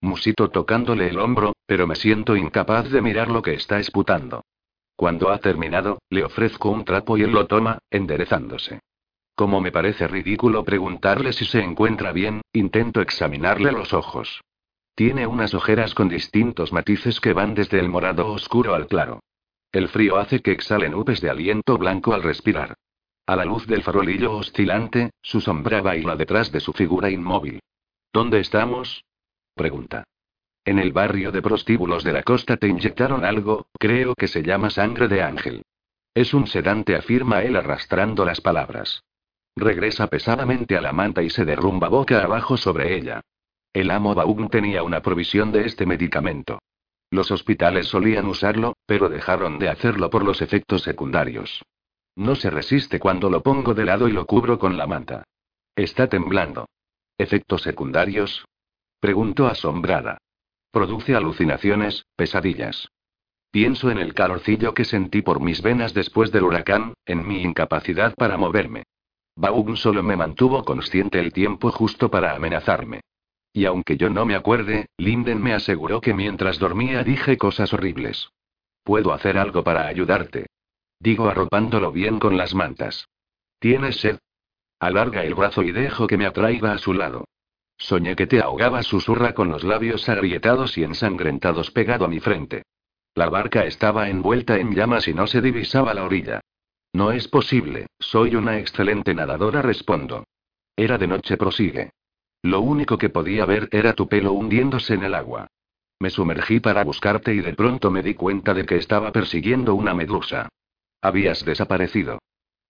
Musito 0.00 0.50
tocándole 0.50 1.08
el 1.08 1.18
hombro, 1.18 1.54
pero 1.66 1.86
me 1.86 1.96
siento 1.96 2.36
incapaz 2.36 2.90
de 2.90 3.00
mirar 3.00 3.28
lo 3.28 3.42
que 3.42 3.54
está 3.54 3.78
esputando. 3.78 4.44
Cuando 4.94 5.30
ha 5.30 5.38
terminado, 5.38 5.98
le 6.10 6.24
ofrezco 6.24 6.70
un 6.70 6.84
trapo 6.84 7.16
y 7.16 7.22
él 7.22 7.32
lo 7.32 7.46
toma, 7.46 7.78
enderezándose. 7.90 8.80
Como 9.34 9.60
me 9.60 9.72
parece 9.72 10.06
ridículo 10.06 10.64
preguntarle 10.64 11.32
si 11.32 11.44
se 11.44 11.60
encuentra 11.60 12.12
bien, 12.12 12.42
intento 12.52 13.00
examinarle 13.00 13.72
los 13.72 13.92
ojos. 13.92 14.42
Tiene 14.94 15.26
unas 15.26 15.54
ojeras 15.54 15.94
con 15.94 16.08
distintos 16.08 16.72
matices 16.72 17.20
que 17.20 17.34
van 17.34 17.54
desde 17.54 17.78
el 17.78 17.88
morado 17.88 18.28
oscuro 18.28 18.74
al 18.74 18.86
claro. 18.86 19.20
El 19.72 19.88
frío 19.88 20.16
hace 20.16 20.40
que 20.40 20.52
exhale 20.52 20.88
nubes 20.88 21.20
de 21.20 21.28
aliento 21.28 21.76
blanco 21.76 22.14
al 22.14 22.22
respirar. 22.22 22.74
A 23.26 23.36
la 23.36 23.44
luz 23.44 23.66
del 23.66 23.82
farolillo 23.82 24.36
oscilante, 24.36 25.10
su 25.20 25.40
sombra 25.40 25.82
baila 25.82 26.16
detrás 26.16 26.50
de 26.52 26.60
su 26.60 26.72
figura 26.72 27.10
inmóvil. 27.10 27.60
¿Dónde 28.12 28.40
estamos? 28.40 29.04
Pregunta. 29.54 30.04
En 30.64 30.78
el 30.78 30.92
barrio 30.92 31.30
de 31.30 31.42
prostíbulos 31.42 32.02
de 32.02 32.12
la 32.12 32.22
costa 32.22 32.56
te 32.56 32.66
inyectaron 32.66 33.24
algo, 33.24 33.68
creo 33.78 34.14
que 34.14 34.26
se 34.26 34.42
llama 34.42 34.70
sangre 34.70 35.06
de 35.06 35.22
ángel. 35.22 35.62
Es 36.12 36.34
un 36.34 36.46
sedante, 36.46 36.96
afirma 36.96 37.42
él 37.42 37.56
arrastrando 37.56 38.24
las 38.24 38.40
palabras. 38.40 39.04
Regresa 39.54 40.08
pesadamente 40.08 40.76
a 40.76 40.80
la 40.80 40.92
manta 40.92 41.22
y 41.22 41.30
se 41.30 41.44
derrumba 41.44 41.88
boca 41.88 42.22
abajo 42.22 42.56
sobre 42.56 42.96
ella. 42.96 43.20
El 43.72 43.90
amo 43.90 44.14
Baum 44.14 44.48
tenía 44.48 44.82
una 44.82 45.02
provisión 45.02 45.52
de 45.52 45.66
este 45.66 45.86
medicamento. 45.86 46.58
Los 47.10 47.30
hospitales 47.30 47.86
solían 47.86 48.26
usarlo, 48.26 48.76
pero 48.86 49.08
dejaron 49.08 49.58
de 49.58 49.68
hacerlo 49.68 50.10
por 50.10 50.24
los 50.24 50.42
efectos 50.42 50.82
secundarios. 50.82 51.62
No 52.16 52.34
se 52.34 52.50
resiste 52.50 52.98
cuando 52.98 53.30
lo 53.30 53.42
pongo 53.42 53.74
de 53.74 53.84
lado 53.84 54.08
y 54.08 54.12
lo 54.12 54.26
cubro 54.26 54.58
con 54.58 54.76
la 54.76 54.86
manta. 54.86 55.24
Está 55.76 56.08
temblando. 56.08 56.66
¿Efectos 57.18 57.62
secundarios? 57.62 58.44
Pregunto 59.00 59.46
asombrada. 59.46 60.18
Produce 60.70 61.14
alucinaciones, 61.14 62.04
pesadillas. 62.16 62.88
Pienso 63.50 63.90
en 63.90 63.98
el 63.98 64.12
calorcillo 64.12 64.74
que 64.74 64.84
sentí 64.84 65.22
por 65.22 65.40
mis 65.40 65.62
venas 65.62 65.94
después 65.94 66.30
del 66.30 66.44
huracán, 66.44 66.92
en 67.06 67.26
mi 67.26 67.40
incapacidad 67.40 68.14
para 68.14 68.36
moverme. 68.36 68.82
Baum 69.34 69.76
solo 69.76 70.02
me 70.02 70.16
mantuvo 70.16 70.64
consciente 70.64 71.18
el 71.18 71.32
tiempo 71.32 71.70
justo 71.70 72.10
para 72.10 72.34
amenazarme. 72.34 73.00
Y 73.52 73.64
aunque 73.64 73.96
yo 73.96 74.10
no 74.10 74.26
me 74.26 74.34
acuerde, 74.34 74.86
Linden 74.98 75.42
me 75.42 75.54
aseguró 75.54 76.02
que 76.02 76.12
mientras 76.12 76.58
dormía 76.58 77.02
dije 77.02 77.38
cosas 77.38 77.72
horribles. 77.72 78.28
Puedo 78.82 79.14
hacer 79.14 79.38
algo 79.38 79.64
para 79.64 79.86
ayudarte. 79.86 80.46
Digo 81.00 81.28
arropándolo 81.28 81.92
bien 81.92 82.18
con 82.18 82.36
las 82.36 82.54
mantas. 82.54 83.08
¿Tienes 83.58 83.96
sed? 83.96 84.18
Alarga 84.78 85.24
el 85.24 85.34
brazo 85.34 85.62
y 85.62 85.72
dejo 85.72 86.06
que 86.06 86.18
me 86.18 86.26
atraiga 86.26 86.72
a 86.72 86.78
su 86.78 86.92
lado. 86.92 87.24
Soñé 87.78 88.16
que 88.16 88.26
te 88.26 88.40
ahogaba, 88.40 88.82
susurra 88.82 89.34
con 89.34 89.50
los 89.50 89.64
labios 89.64 90.08
agrietados 90.08 90.76
y 90.78 90.84
ensangrentados 90.84 91.70
pegado 91.70 92.04
a 92.04 92.08
mi 92.08 92.20
frente. 92.20 92.62
La 93.14 93.28
barca 93.28 93.64
estaba 93.64 94.08
envuelta 94.08 94.58
en 94.58 94.74
llamas 94.74 95.08
y 95.08 95.14
no 95.14 95.26
se 95.26 95.40
divisaba 95.40 95.94
la 95.94 96.04
orilla. 96.04 96.40
No 96.92 97.12
es 97.12 97.28
posible, 97.28 97.86
soy 97.98 98.36
una 98.36 98.58
excelente 98.58 99.14
nadadora, 99.14 99.62
respondo. 99.62 100.24
Era 100.76 100.98
de 100.98 101.06
noche, 101.06 101.36
prosigue. 101.36 101.90
Lo 102.42 102.60
único 102.60 102.98
que 102.98 103.08
podía 103.08 103.44
ver 103.44 103.68
era 103.72 103.94
tu 103.94 104.08
pelo 104.08 104.32
hundiéndose 104.32 104.94
en 104.94 105.04
el 105.04 105.14
agua. 105.14 105.46
Me 105.98 106.10
sumergí 106.10 106.60
para 106.60 106.84
buscarte 106.84 107.34
y 107.34 107.40
de 107.40 107.54
pronto 107.54 107.90
me 107.90 108.02
di 108.02 108.14
cuenta 108.14 108.52
de 108.52 108.66
que 108.66 108.76
estaba 108.76 109.12
persiguiendo 109.12 109.74
una 109.74 109.94
medusa. 109.94 110.48
Habías 111.00 111.44
desaparecido. 111.44 112.18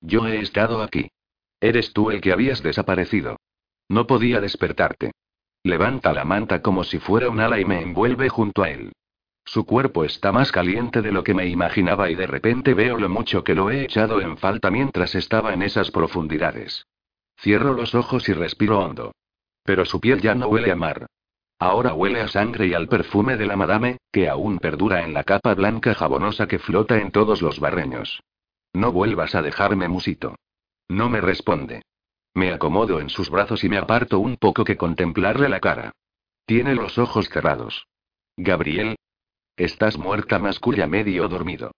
Yo 0.01 0.27
he 0.27 0.39
estado 0.39 0.83
aquí. 0.83 1.09
Eres 1.67 1.93
tú 1.93 2.12
el 2.12 2.21
que 2.21 2.31
habías 2.31 2.62
desaparecido. 2.62 3.41
No 3.89 4.07
podía 4.07 4.41
despertarte. 4.41 5.11
Levanta 5.64 6.12
la 6.12 6.25
manta 6.25 6.62
como 6.62 6.85
si 6.85 7.01
fuera 7.01 7.29
un 7.29 7.41
ala 7.41 7.59
y 7.59 7.64
me 7.64 7.83
envuelve 7.83 8.29
junto 8.29 8.62
a 8.62 8.71
él. 8.71 8.93
Su 9.45 9.67
cuerpo 9.67 10.05
está 10.05 10.31
más 10.31 10.53
caliente 10.53 11.03
de 11.03 11.11
lo 11.11 11.25
que 11.25 11.35
me 11.35 11.49
imaginaba 11.49 12.09
y 12.09 12.14
de 12.14 12.29
repente 12.29 12.73
veo 12.73 12.99
lo 12.99 13.09
mucho 13.09 13.43
que 13.43 13.57
lo 13.57 13.69
he 13.73 13.83
echado 13.83 14.21
en 14.21 14.37
falta 14.37 14.71
mientras 14.71 15.17
estaba 15.17 15.55
en 15.55 15.62
esas 15.62 15.91
profundidades. 15.91 16.87
Cierro 17.37 17.73
los 17.73 17.97
ojos 17.97 18.29
y 18.29 18.33
respiro 18.33 18.79
hondo. 18.79 19.11
Pero 19.64 19.85
su 19.85 20.01
piel 20.01 20.21
ya 20.21 20.37
no 20.37 20.47
huele 20.47 20.71
a 20.71 20.77
mar. 20.77 21.07
Ahora 21.59 21.95
huele 21.95 22.21
a 22.21 22.29
sangre 22.29 22.69
y 22.69 22.75
al 22.75 22.87
perfume 22.87 23.37
de 23.37 23.47
la 23.47 23.57
madame, 23.57 23.99
que 24.12 24.29
aún 24.29 24.61
perdura 24.61 25.03
en 25.03 25.12
la 25.12 25.25
capa 25.25 25.53
blanca 25.55 25.95
jabonosa 25.95 26.47
que 26.47 26.61
flota 26.61 26.99
en 26.99 27.11
todos 27.11 27.43
los 27.43 27.59
barreños. 27.59 28.21
No 28.73 28.93
vuelvas 28.93 29.35
a 29.35 29.43
dejarme, 29.43 29.89
musito. 29.89 30.37
No 30.89 31.09
me 31.09 31.20
responde. 31.20 31.82
Me 32.34 32.53
acomodo 32.53 33.01
en 33.01 33.09
sus 33.09 33.30
brazos 33.30 33.64
y 33.64 33.68
me 33.68 33.78
aparto 33.78 34.18
un 34.18 34.37
poco 34.37 34.64
que 34.64 34.76
contemplarle 34.76 35.49
la 35.49 35.61
cara. 35.61 35.93
Tiene 36.47 36.74
los 36.74 36.99
ojos 36.99 37.28
cerrados. 37.28 37.87
Gabriel. 38.37 38.97
Estás 39.57 39.97
muerta, 39.99 40.39
masculla 40.39 40.87
medio 40.87 41.28
dormido. 41.28 41.72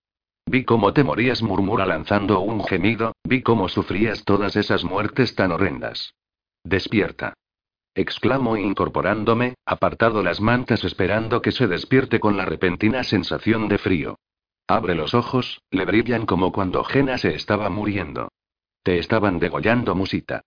Vi 0.47 0.65
cómo 0.65 0.93
te 0.93 1.05
morías, 1.05 1.43
murmura 1.43 1.87
lanzando 1.87 2.41
un 2.41 2.65
gemido, 2.65 3.13
vi 3.25 3.43
cómo 3.43 3.69
sufrías 3.69 4.25
todas 4.25 4.57
esas 4.57 4.83
muertes 4.83 5.35
tan 5.35 5.53
horrendas. 5.53 6.15
Despierta 6.65 7.35
exclamo 7.99 8.57
incorporándome, 8.57 9.55
apartado 9.67 10.23
las 10.23 10.41
mantas 10.41 10.85
esperando 10.85 11.43
que 11.43 11.51
se 11.51 11.67
despierte 11.67 12.21
con 12.21 12.37
la 12.37 12.45
repentina 12.45 13.03
sensación 13.03 13.67
de 13.67 13.79
frío. 13.79 14.19
Abre 14.69 14.95
los 14.95 15.15
ojos, 15.15 15.63
le 15.73 15.85
brillan 15.85 16.25
como 16.25 16.53
cuando 16.53 16.85
Jena 16.85 17.19
se 17.19 17.35
estaba 17.35 17.69
muriendo. 17.71 18.29
Te 18.89 18.99
estaban 18.99 19.39
degollando, 19.39 19.95
musita. 19.95 20.41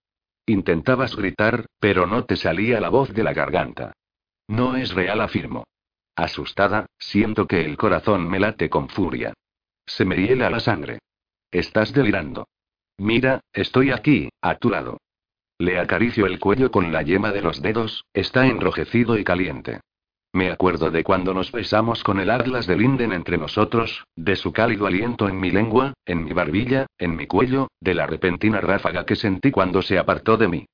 Intentabas 0.48 1.16
gritar, 1.16 1.68
pero 1.80 2.08
no 2.08 2.26
te 2.26 2.36
salía 2.36 2.82
la 2.82 2.90
voz 2.90 3.14
de 3.14 3.24
la 3.24 3.34
garganta. 3.34 3.94
No 4.48 4.76
es 4.76 4.96
real, 4.96 5.22
afirmo. 5.22 5.66
Asustada, 6.16 6.88
siento 6.98 7.46
que 7.46 7.64
el 7.64 7.78
corazón 7.78 8.28
me 8.28 8.40
late 8.40 8.68
con 8.68 8.90
furia. 8.90 9.32
Se 9.86 10.06
me 10.06 10.16
hiela 10.16 10.50
la 10.50 10.60
sangre. 10.60 10.98
Estás 11.52 11.94
delirando. 11.94 12.48
Mira, 12.98 13.42
estoy 13.54 13.92
aquí, 13.92 14.30
a 14.42 14.56
tu 14.56 14.72
lado. 14.72 14.98
Le 15.60 15.78
acaricio 15.78 16.26
el 16.26 16.40
cuello 16.40 16.72
con 16.72 16.92
la 16.92 17.04
yema 17.04 17.32
de 17.32 17.44
los 17.44 17.62
dedos, 17.62 18.06
está 18.12 18.48
enrojecido 18.48 19.20
y 19.20 19.24
caliente. 19.24 19.82
Me 20.34 20.50
acuerdo 20.50 20.92
de 20.92 21.04
cuando 21.04 21.34
nos 21.34 21.52
besamos 21.52 22.04
con 22.04 22.20
el 22.20 22.30
atlas 22.30 22.66
de 22.66 22.78
Linden 22.78 23.12
entre 23.12 23.38
nosotros, 23.38 24.06
de 24.16 24.38
su 24.38 24.54
cálido 24.54 24.88
aliento 24.88 25.28
en 25.28 25.40
mi 25.40 25.52
lengua, 25.52 25.94
en 26.06 26.24
mi 26.24 26.32
barbilla, 26.32 26.88
en 26.98 27.18
mi 27.18 27.28
cuello, 27.28 27.68
de 27.82 27.96
la 27.96 28.08
repentina 28.08 28.62
ráfaga 28.62 29.06
que 29.06 29.18
sentí 29.18 29.52
cuando 29.52 29.82
se 29.82 29.98
apartó 29.98 30.38
de 30.38 30.48
mí. 30.48 30.66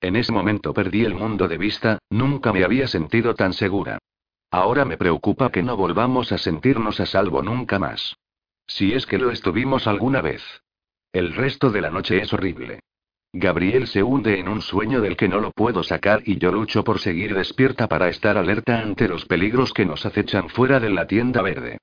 En 0.00 0.16
ese 0.16 0.32
momento 0.32 0.74
perdí 0.74 1.04
el 1.04 1.14
mundo 1.14 1.46
de 1.46 1.58
vista, 1.58 1.98
nunca 2.10 2.52
me 2.52 2.64
había 2.64 2.88
sentido 2.88 3.34
tan 3.34 3.52
segura. 3.52 3.98
Ahora 4.50 4.84
me 4.84 4.96
preocupa 4.96 5.50
que 5.50 5.62
no 5.62 5.76
volvamos 5.76 6.32
a 6.32 6.38
sentirnos 6.38 6.98
a 6.98 7.06
salvo 7.06 7.42
nunca 7.42 7.78
más. 7.78 8.16
Si 8.66 8.94
es 8.94 9.06
que 9.06 9.18
lo 9.18 9.30
estuvimos 9.30 9.86
alguna 9.86 10.22
vez. 10.22 10.42
El 11.12 11.34
resto 11.34 11.70
de 11.70 11.80
la 11.80 11.90
noche 11.90 12.20
es 12.20 12.32
horrible. 12.32 12.80
Gabriel 13.36 13.88
se 13.88 14.00
hunde 14.04 14.38
en 14.38 14.46
un 14.46 14.62
sueño 14.62 15.00
del 15.00 15.16
que 15.16 15.26
no 15.26 15.40
lo 15.40 15.50
puedo 15.50 15.82
sacar 15.82 16.22
y 16.24 16.38
yo 16.38 16.52
lucho 16.52 16.84
por 16.84 17.00
seguir 17.00 17.34
despierta 17.34 17.88
para 17.88 18.08
estar 18.08 18.38
alerta 18.38 18.78
ante 18.78 19.08
los 19.08 19.24
peligros 19.26 19.72
que 19.72 19.84
nos 19.84 20.06
acechan 20.06 20.48
fuera 20.48 20.78
de 20.78 20.90
la 20.90 21.08
tienda 21.08 21.42
verde. 21.42 21.78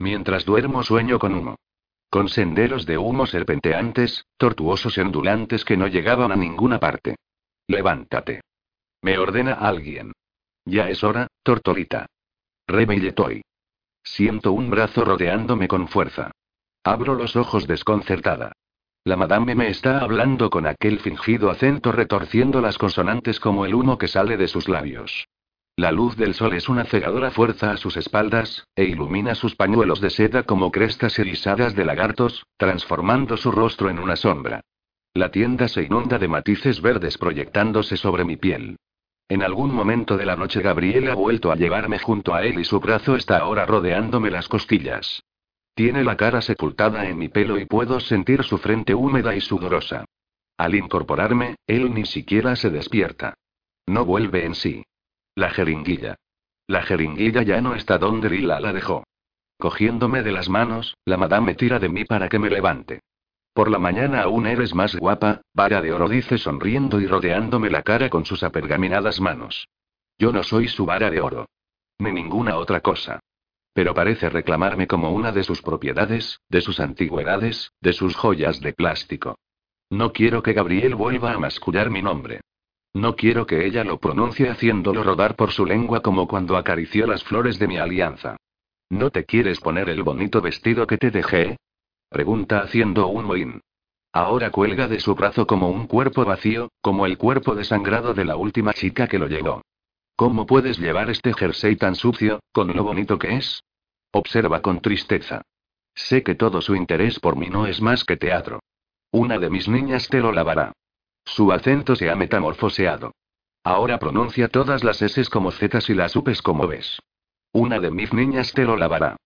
Mientras 0.00 0.44
duermo 0.44 0.82
sueño 0.82 1.20
con 1.20 1.34
humo. 1.34 1.54
Con 2.10 2.28
senderos 2.28 2.84
de 2.84 2.98
humo 2.98 3.26
serpenteantes, 3.26 4.26
tortuosos 4.36 4.98
y 4.98 5.02
ondulantes 5.02 5.64
que 5.64 5.76
no 5.76 5.86
llegaban 5.86 6.32
a 6.32 6.36
ninguna 6.36 6.80
parte. 6.80 7.14
Levántate. 7.68 8.40
Me 9.02 9.18
ordena 9.18 9.52
alguien. 9.52 10.14
Ya 10.64 10.90
es 10.90 11.04
hora, 11.04 11.28
tortolita. 11.44 12.06
Rebelletoy. 12.66 13.42
Siento 14.02 14.50
un 14.50 14.68
brazo 14.68 15.04
rodeándome 15.04 15.68
con 15.68 15.86
fuerza. 15.86 16.32
Abro 16.82 17.14
los 17.14 17.36
ojos 17.36 17.68
desconcertada. 17.68 18.50
La 19.06 19.14
madame 19.14 19.54
me 19.54 19.68
está 19.68 20.00
hablando 20.00 20.50
con 20.50 20.66
aquel 20.66 20.98
fingido 20.98 21.48
acento 21.48 21.92
retorciendo 21.92 22.60
las 22.60 22.76
consonantes 22.76 23.38
como 23.38 23.64
el 23.64 23.72
humo 23.72 23.98
que 23.98 24.08
sale 24.08 24.36
de 24.36 24.48
sus 24.48 24.68
labios. 24.68 25.28
La 25.76 25.92
luz 25.92 26.16
del 26.16 26.34
sol 26.34 26.54
es 26.54 26.68
una 26.68 26.84
cegadora 26.86 27.30
fuerza 27.30 27.70
a 27.70 27.76
sus 27.76 27.96
espaldas, 27.96 28.66
e 28.74 28.82
ilumina 28.82 29.36
sus 29.36 29.54
pañuelos 29.54 30.00
de 30.00 30.10
seda 30.10 30.42
como 30.42 30.72
crestas 30.72 31.20
erizadas 31.20 31.76
de 31.76 31.84
lagartos, 31.84 32.46
transformando 32.56 33.36
su 33.36 33.52
rostro 33.52 33.90
en 33.90 34.00
una 34.00 34.16
sombra. 34.16 34.62
La 35.14 35.30
tienda 35.30 35.68
se 35.68 35.84
inunda 35.84 36.18
de 36.18 36.26
matices 36.26 36.82
verdes 36.82 37.16
proyectándose 37.16 37.96
sobre 37.96 38.24
mi 38.24 38.36
piel. 38.36 38.76
En 39.28 39.44
algún 39.44 39.72
momento 39.72 40.16
de 40.16 40.26
la 40.26 40.34
noche 40.34 40.62
Gabriel 40.62 41.08
ha 41.10 41.14
vuelto 41.14 41.52
a 41.52 41.54
llevarme 41.54 42.00
junto 42.00 42.34
a 42.34 42.42
él 42.42 42.58
y 42.58 42.64
su 42.64 42.80
brazo 42.80 43.14
está 43.14 43.38
ahora 43.38 43.66
rodeándome 43.66 44.32
las 44.32 44.48
costillas. 44.48 45.22
Tiene 45.76 46.04
la 46.04 46.16
cara 46.16 46.40
sepultada 46.40 47.06
en 47.06 47.18
mi 47.18 47.28
pelo 47.28 47.58
y 47.58 47.66
puedo 47.66 48.00
sentir 48.00 48.42
su 48.44 48.56
frente 48.56 48.94
húmeda 48.94 49.36
y 49.36 49.42
sudorosa. 49.42 50.06
Al 50.56 50.74
incorporarme, 50.74 51.56
él 51.66 51.92
ni 51.92 52.06
siquiera 52.06 52.56
se 52.56 52.70
despierta. 52.70 53.34
No 53.84 54.06
vuelve 54.06 54.46
en 54.46 54.54
sí. 54.54 54.86
La 55.34 55.50
jeringuilla. 55.50 56.16
La 56.66 56.80
jeringuilla 56.80 57.42
ya 57.42 57.60
no 57.60 57.74
está 57.74 57.98
donde 57.98 58.30
Lila 58.30 58.58
la 58.58 58.72
dejó. 58.72 59.04
Cogiéndome 59.58 60.22
de 60.22 60.32
las 60.32 60.48
manos, 60.48 60.96
la 61.04 61.18
madame 61.18 61.54
tira 61.54 61.78
de 61.78 61.90
mí 61.90 62.06
para 62.06 62.30
que 62.30 62.38
me 62.38 62.48
levante. 62.48 63.00
Por 63.52 63.70
la 63.70 63.78
mañana 63.78 64.22
aún 64.22 64.46
eres 64.46 64.74
más 64.74 64.96
guapa, 64.96 65.42
vara 65.52 65.82
de 65.82 65.92
oro 65.92 66.08
dice 66.08 66.38
sonriendo 66.38 67.02
y 67.02 67.06
rodeándome 67.06 67.68
la 67.68 67.82
cara 67.82 68.08
con 68.08 68.24
sus 68.24 68.42
apergaminadas 68.42 69.20
manos. 69.20 69.68
Yo 70.16 70.32
no 70.32 70.42
soy 70.42 70.68
su 70.68 70.86
vara 70.86 71.10
de 71.10 71.20
oro. 71.20 71.50
Ni 71.98 72.12
ninguna 72.12 72.56
otra 72.56 72.80
cosa. 72.80 73.20
Pero 73.76 73.92
parece 73.92 74.30
reclamarme 74.30 74.86
como 74.86 75.10
una 75.10 75.32
de 75.32 75.42
sus 75.42 75.60
propiedades, 75.60 76.40
de 76.48 76.62
sus 76.62 76.80
antigüedades, 76.80 77.74
de 77.82 77.92
sus 77.92 78.16
joyas 78.16 78.58
de 78.62 78.72
plástico. 78.72 79.38
No 79.90 80.14
quiero 80.14 80.42
que 80.42 80.54
Gabriel 80.54 80.94
vuelva 80.94 81.32
a 81.32 81.38
mascullar 81.38 81.90
mi 81.90 82.00
nombre. 82.00 82.40
No 82.94 83.16
quiero 83.16 83.44
que 83.46 83.66
ella 83.66 83.84
lo 83.84 83.98
pronuncie 83.98 84.48
haciéndolo 84.48 85.02
rodar 85.02 85.36
por 85.36 85.52
su 85.52 85.66
lengua 85.66 86.00
como 86.00 86.26
cuando 86.26 86.56
acarició 86.56 87.06
las 87.06 87.22
flores 87.22 87.58
de 87.58 87.68
mi 87.68 87.76
alianza. 87.76 88.38
¿No 88.88 89.10
te 89.10 89.26
quieres 89.26 89.60
poner 89.60 89.90
el 89.90 90.02
bonito 90.02 90.40
vestido 90.40 90.86
que 90.86 90.96
te 90.96 91.10
dejé? 91.10 91.58
Pregunta 92.08 92.60
haciendo 92.60 93.08
un 93.08 93.26
mohín. 93.26 93.60
Ahora 94.10 94.50
cuelga 94.50 94.88
de 94.88 95.00
su 95.00 95.14
brazo 95.14 95.46
como 95.46 95.68
un 95.68 95.86
cuerpo 95.86 96.24
vacío, 96.24 96.70
como 96.80 97.04
el 97.04 97.18
cuerpo 97.18 97.54
desangrado 97.54 98.14
de 98.14 98.24
la 98.24 98.36
última 98.36 98.72
chica 98.72 99.06
que 99.06 99.18
lo 99.18 99.28
llevó. 99.28 99.60
¿Cómo 100.16 100.46
puedes 100.46 100.78
llevar 100.78 101.10
este 101.10 101.34
jersey 101.34 101.76
tan 101.76 101.94
sucio, 101.94 102.40
con 102.50 102.74
lo 102.74 102.82
bonito 102.82 103.18
que 103.18 103.36
es? 103.36 103.62
Observa 104.12 104.62
con 104.62 104.80
tristeza. 104.80 105.42
Sé 105.94 106.22
que 106.22 106.34
todo 106.34 106.62
su 106.62 106.74
interés 106.74 107.20
por 107.20 107.36
mí 107.36 107.50
no 107.50 107.66
es 107.66 107.82
más 107.82 108.04
que 108.04 108.16
teatro. 108.16 108.60
Una 109.10 109.38
de 109.38 109.50
mis 109.50 109.68
niñas 109.68 110.08
te 110.08 110.20
lo 110.20 110.32
lavará. 110.32 110.72
Su 111.24 111.52
acento 111.52 111.96
se 111.96 112.08
ha 112.08 112.16
metamorfoseado. 112.16 113.12
Ahora 113.62 113.98
pronuncia 113.98 114.48
todas 114.48 114.84
las 114.84 115.02
S 115.02 115.22
como 115.28 115.50
Z 115.50 115.80
y 115.88 115.94
las 115.94 116.16
Upes 116.16 116.40
como 116.40 116.66
ves. 116.66 116.98
Una 117.52 117.78
de 117.78 117.90
mis 117.90 118.12
niñas 118.14 118.52
te 118.52 118.64
lo 118.64 118.76
lavará. 118.76 119.16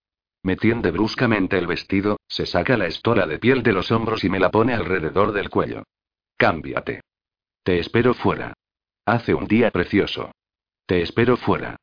Me 0.43 0.57
tiende 0.57 0.91
bruscamente 0.91 1.59
el 1.59 1.67
vestido, 1.67 2.19
se 2.27 2.47
saca 2.47 2.77
la 2.77 2.87
estola 2.87 3.27
de 3.27 3.39
piel 3.39 3.63
de 3.63 3.73
los 3.73 3.93
hombros 3.93 4.25
y 4.25 4.29
me 4.29 4.41
la 4.41 4.51
pone 4.51 4.75
alrededor 4.75 5.33
del 5.33 5.51
cuello. 5.51 5.85
Cámbiate. 6.37 7.03
Te 7.63 7.79
espero 7.79 8.15
fuera. 8.15 8.55
Hace 9.05 9.35
un 9.35 9.47
día 9.47 9.71
precioso. 9.71 10.33
Te 10.91 11.03
espero 11.03 11.37
fuera. 11.37 11.77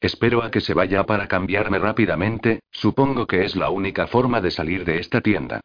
Espero 0.00 0.44
a 0.44 0.52
que 0.52 0.60
se 0.60 0.72
vaya 0.72 1.04
para 1.04 1.26
cambiarme 1.26 1.80
rápidamente, 1.80 2.60
supongo 2.70 3.26
que 3.26 3.44
es 3.44 3.56
la 3.56 3.70
única 3.70 4.06
forma 4.06 4.40
de 4.40 4.52
salir 4.52 4.84
de 4.84 5.00
esta 5.00 5.20
tienda. 5.20 5.60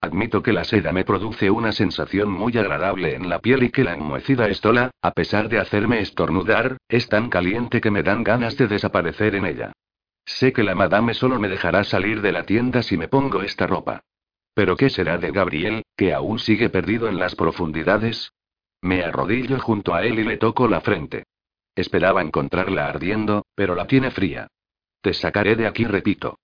Admito 0.00 0.42
que 0.42 0.52
la 0.52 0.64
seda 0.64 0.90
me 0.90 1.04
produce 1.04 1.48
una 1.48 1.70
sensación 1.70 2.28
muy 2.28 2.58
agradable 2.58 3.14
en 3.14 3.28
la 3.28 3.38
piel 3.38 3.62
y 3.62 3.70
que 3.70 3.84
la 3.84 3.94
enmohecida 3.94 4.48
estola, 4.48 4.90
a 5.00 5.12
pesar 5.12 5.48
de 5.48 5.60
hacerme 5.60 6.00
estornudar, 6.00 6.78
es 6.88 7.08
tan 7.08 7.30
caliente 7.30 7.80
que 7.80 7.92
me 7.92 8.02
dan 8.02 8.24
ganas 8.24 8.56
de 8.56 8.66
desaparecer 8.66 9.36
en 9.36 9.46
ella. 9.46 9.72
Sé 10.24 10.52
que 10.52 10.64
la 10.64 10.74
madame 10.74 11.14
solo 11.14 11.38
me 11.38 11.48
dejará 11.48 11.84
salir 11.84 12.20
de 12.20 12.32
la 12.32 12.42
tienda 12.42 12.82
si 12.82 12.96
me 12.96 13.06
pongo 13.06 13.42
esta 13.42 13.68
ropa. 13.68 14.00
Pero 14.54 14.76
¿qué 14.76 14.90
será 14.90 15.18
de 15.18 15.30
Gabriel, 15.30 15.84
que 15.96 16.12
aún 16.12 16.40
sigue 16.40 16.68
perdido 16.68 17.08
en 17.08 17.20
las 17.20 17.36
profundidades? 17.36 18.32
Me 18.82 19.04
arrodillo 19.04 19.60
junto 19.60 19.94
a 19.94 20.02
él 20.02 20.18
y 20.18 20.24
le 20.24 20.36
toco 20.36 20.66
la 20.66 20.80
frente. 20.80 21.22
Esperaba 21.74 22.22
encontrarla 22.22 22.86
ardiendo, 22.86 23.46
pero 23.54 23.74
la 23.74 23.86
tiene 23.86 24.10
fría. 24.10 24.48
Te 25.00 25.14
sacaré 25.14 25.56
de 25.56 25.66
aquí, 25.66 25.84
repito. 25.84 26.38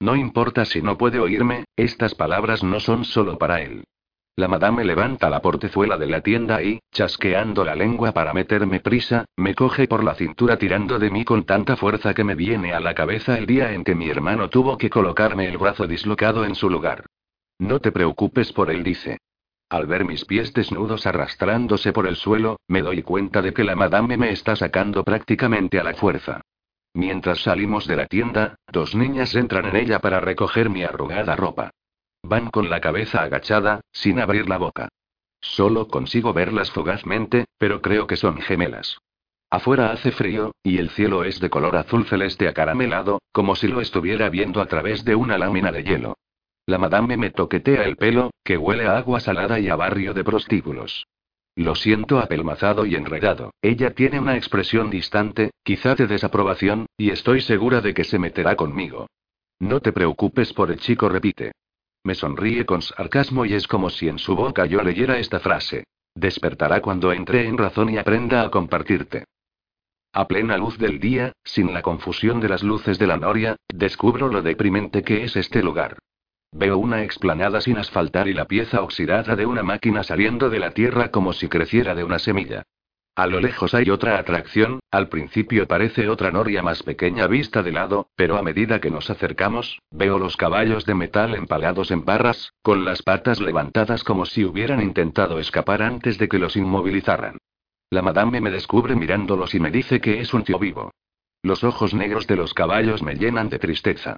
No 0.00 0.16
importa 0.16 0.64
si 0.64 0.82
no 0.82 0.98
puede 0.98 1.20
oírme, 1.20 1.64
estas 1.76 2.14
palabras 2.14 2.62
no 2.62 2.80
son 2.80 3.04
solo 3.04 3.38
para 3.38 3.62
él. 3.62 3.84
La 4.34 4.48
madame 4.48 4.84
levanta 4.84 5.28
la 5.28 5.42
portezuela 5.42 5.98
de 5.98 6.06
la 6.06 6.22
tienda 6.22 6.62
y, 6.62 6.80
chasqueando 6.90 7.64
la 7.64 7.76
lengua 7.76 8.12
para 8.12 8.32
meterme 8.32 8.80
prisa, 8.80 9.26
me 9.36 9.54
coge 9.54 9.86
por 9.86 10.02
la 10.02 10.14
cintura 10.14 10.56
tirando 10.56 10.98
de 10.98 11.10
mí 11.10 11.24
con 11.24 11.44
tanta 11.44 11.76
fuerza 11.76 12.14
que 12.14 12.24
me 12.24 12.34
viene 12.34 12.72
a 12.72 12.80
la 12.80 12.94
cabeza 12.94 13.36
el 13.36 13.46
día 13.46 13.72
en 13.72 13.84
que 13.84 13.94
mi 13.94 14.08
hermano 14.08 14.48
tuvo 14.48 14.78
que 14.78 14.88
colocarme 14.88 15.46
el 15.46 15.58
brazo 15.58 15.86
dislocado 15.86 16.46
en 16.46 16.54
su 16.54 16.70
lugar. 16.70 17.04
No 17.58 17.80
te 17.80 17.92
preocupes 17.92 18.52
por 18.52 18.70
él, 18.70 18.82
dice. 18.82 19.18
Al 19.72 19.86
ver 19.86 20.04
mis 20.04 20.26
pies 20.26 20.52
desnudos 20.52 21.06
arrastrándose 21.06 21.94
por 21.94 22.06
el 22.06 22.16
suelo, 22.16 22.60
me 22.68 22.82
doy 22.82 23.02
cuenta 23.02 23.40
de 23.40 23.54
que 23.54 23.64
la 23.64 23.74
madame 23.74 24.18
me 24.18 24.30
está 24.30 24.54
sacando 24.54 25.02
prácticamente 25.02 25.80
a 25.80 25.82
la 25.82 25.94
fuerza. 25.94 26.42
Mientras 26.92 27.40
salimos 27.40 27.86
de 27.86 27.96
la 27.96 28.04
tienda, 28.04 28.56
dos 28.70 28.94
niñas 28.94 29.34
entran 29.34 29.64
en 29.64 29.76
ella 29.76 29.98
para 30.00 30.20
recoger 30.20 30.68
mi 30.68 30.82
arrugada 30.84 31.36
ropa. 31.36 31.70
Van 32.22 32.50
con 32.50 32.68
la 32.68 32.82
cabeza 32.82 33.22
agachada, 33.22 33.80
sin 33.92 34.20
abrir 34.20 34.46
la 34.46 34.58
boca. 34.58 34.90
Solo 35.40 35.88
consigo 35.88 36.34
verlas 36.34 36.70
fugazmente, 36.70 37.46
pero 37.56 37.80
creo 37.80 38.06
que 38.06 38.16
son 38.16 38.42
gemelas. 38.42 38.98
Afuera 39.48 39.90
hace 39.90 40.12
frío, 40.12 40.52
y 40.62 40.76
el 40.76 40.90
cielo 40.90 41.24
es 41.24 41.40
de 41.40 41.48
color 41.48 41.76
azul 41.76 42.04
celeste 42.04 42.46
acaramelado, 42.46 43.22
como 43.32 43.56
si 43.56 43.68
lo 43.68 43.80
estuviera 43.80 44.28
viendo 44.28 44.60
a 44.60 44.66
través 44.66 45.02
de 45.06 45.14
una 45.14 45.38
lámina 45.38 45.72
de 45.72 45.82
hielo. 45.82 46.18
La 46.72 46.78
madame 46.78 47.18
me 47.18 47.28
toquetea 47.28 47.84
el 47.84 47.98
pelo, 47.98 48.30
que 48.42 48.56
huele 48.56 48.86
a 48.86 48.96
agua 48.96 49.20
salada 49.20 49.60
y 49.60 49.68
a 49.68 49.76
barrio 49.76 50.14
de 50.14 50.24
prostíbulos. 50.24 51.06
Lo 51.54 51.74
siento 51.74 52.18
apelmazado 52.18 52.86
y 52.86 52.94
enredado. 52.94 53.52
Ella 53.60 53.90
tiene 53.90 54.18
una 54.18 54.38
expresión 54.38 54.88
distante, 54.88 55.50
quizá 55.62 55.94
de 55.94 56.06
desaprobación, 56.06 56.86
y 56.96 57.10
estoy 57.10 57.42
segura 57.42 57.82
de 57.82 57.92
que 57.92 58.04
se 58.04 58.18
meterá 58.18 58.56
conmigo. 58.56 59.06
No 59.60 59.80
te 59.80 59.92
preocupes 59.92 60.54
por 60.54 60.70
el 60.70 60.78
chico, 60.78 61.10
repite. 61.10 61.52
Me 62.04 62.14
sonríe 62.14 62.64
con 62.64 62.80
sarcasmo 62.80 63.44
y 63.44 63.52
es 63.52 63.68
como 63.68 63.90
si 63.90 64.08
en 64.08 64.18
su 64.18 64.34
boca 64.34 64.64
yo 64.64 64.82
leyera 64.82 65.18
esta 65.18 65.40
frase. 65.40 65.84
Despertará 66.14 66.80
cuando 66.80 67.12
entre 67.12 67.46
en 67.46 67.58
razón 67.58 67.90
y 67.90 67.98
aprenda 67.98 68.40
a 68.40 68.50
compartirte. 68.50 69.24
A 70.14 70.26
plena 70.26 70.56
luz 70.56 70.78
del 70.78 71.00
día, 71.00 71.32
sin 71.44 71.74
la 71.74 71.82
confusión 71.82 72.40
de 72.40 72.48
las 72.48 72.62
luces 72.62 72.98
de 72.98 73.08
la 73.08 73.18
noria, 73.18 73.56
descubro 73.68 74.28
lo 74.28 74.40
deprimente 74.40 75.02
que 75.02 75.24
es 75.24 75.36
este 75.36 75.62
lugar. 75.62 75.98
Veo 76.52 76.76
una 76.76 77.02
explanada 77.02 77.62
sin 77.62 77.78
asfaltar 77.78 78.28
y 78.28 78.34
la 78.34 78.44
pieza 78.44 78.82
oxidada 78.82 79.34
de 79.36 79.46
una 79.46 79.62
máquina 79.62 80.02
saliendo 80.02 80.50
de 80.50 80.58
la 80.58 80.72
tierra 80.72 81.10
como 81.10 81.32
si 81.32 81.48
creciera 81.48 81.94
de 81.94 82.04
una 82.04 82.18
semilla. 82.18 82.62
A 83.14 83.26
lo 83.26 83.40
lejos 83.40 83.74
hay 83.74 83.90
otra 83.90 84.18
atracción, 84.18 84.80
al 84.90 85.08
principio 85.08 85.66
parece 85.66 86.08
otra 86.08 86.30
noria 86.30 86.62
más 86.62 86.82
pequeña 86.82 87.26
vista 87.26 87.62
de 87.62 87.72
lado, 87.72 88.08
pero 88.16 88.38
a 88.38 88.42
medida 88.42 88.80
que 88.80 88.90
nos 88.90 89.10
acercamos, 89.10 89.80
veo 89.90 90.18
los 90.18 90.36
caballos 90.36 90.86
de 90.86 90.94
metal 90.94 91.34
empalados 91.34 91.90
en 91.90 92.04
barras, 92.06 92.52
con 92.62 92.86
las 92.86 93.02
patas 93.02 93.40
levantadas 93.40 94.02
como 94.02 94.24
si 94.24 94.44
hubieran 94.44 94.80
intentado 94.80 95.38
escapar 95.38 95.82
antes 95.82 96.16
de 96.16 96.28
que 96.28 96.38
los 96.38 96.56
inmovilizaran. 96.56 97.36
La 97.90 98.00
madame 98.00 98.40
me 98.40 98.50
descubre 98.50 98.94
mirándolos 98.94 99.54
y 99.54 99.60
me 99.60 99.70
dice 99.70 100.00
que 100.00 100.20
es 100.20 100.32
un 100.32 100.44
tío 100.44 100.58
vivo. 100.58 100.90
Los 101.42 101.64
ojos 101.64 101.92
negros 101.92 102.26
de 102.26 102.36
los 102.36 102.54
caballos 102.54 103.02
me 103.02 103.16
llenan 103.16 103.50
de 103.50 103.58
tristeza. 103.58 104.16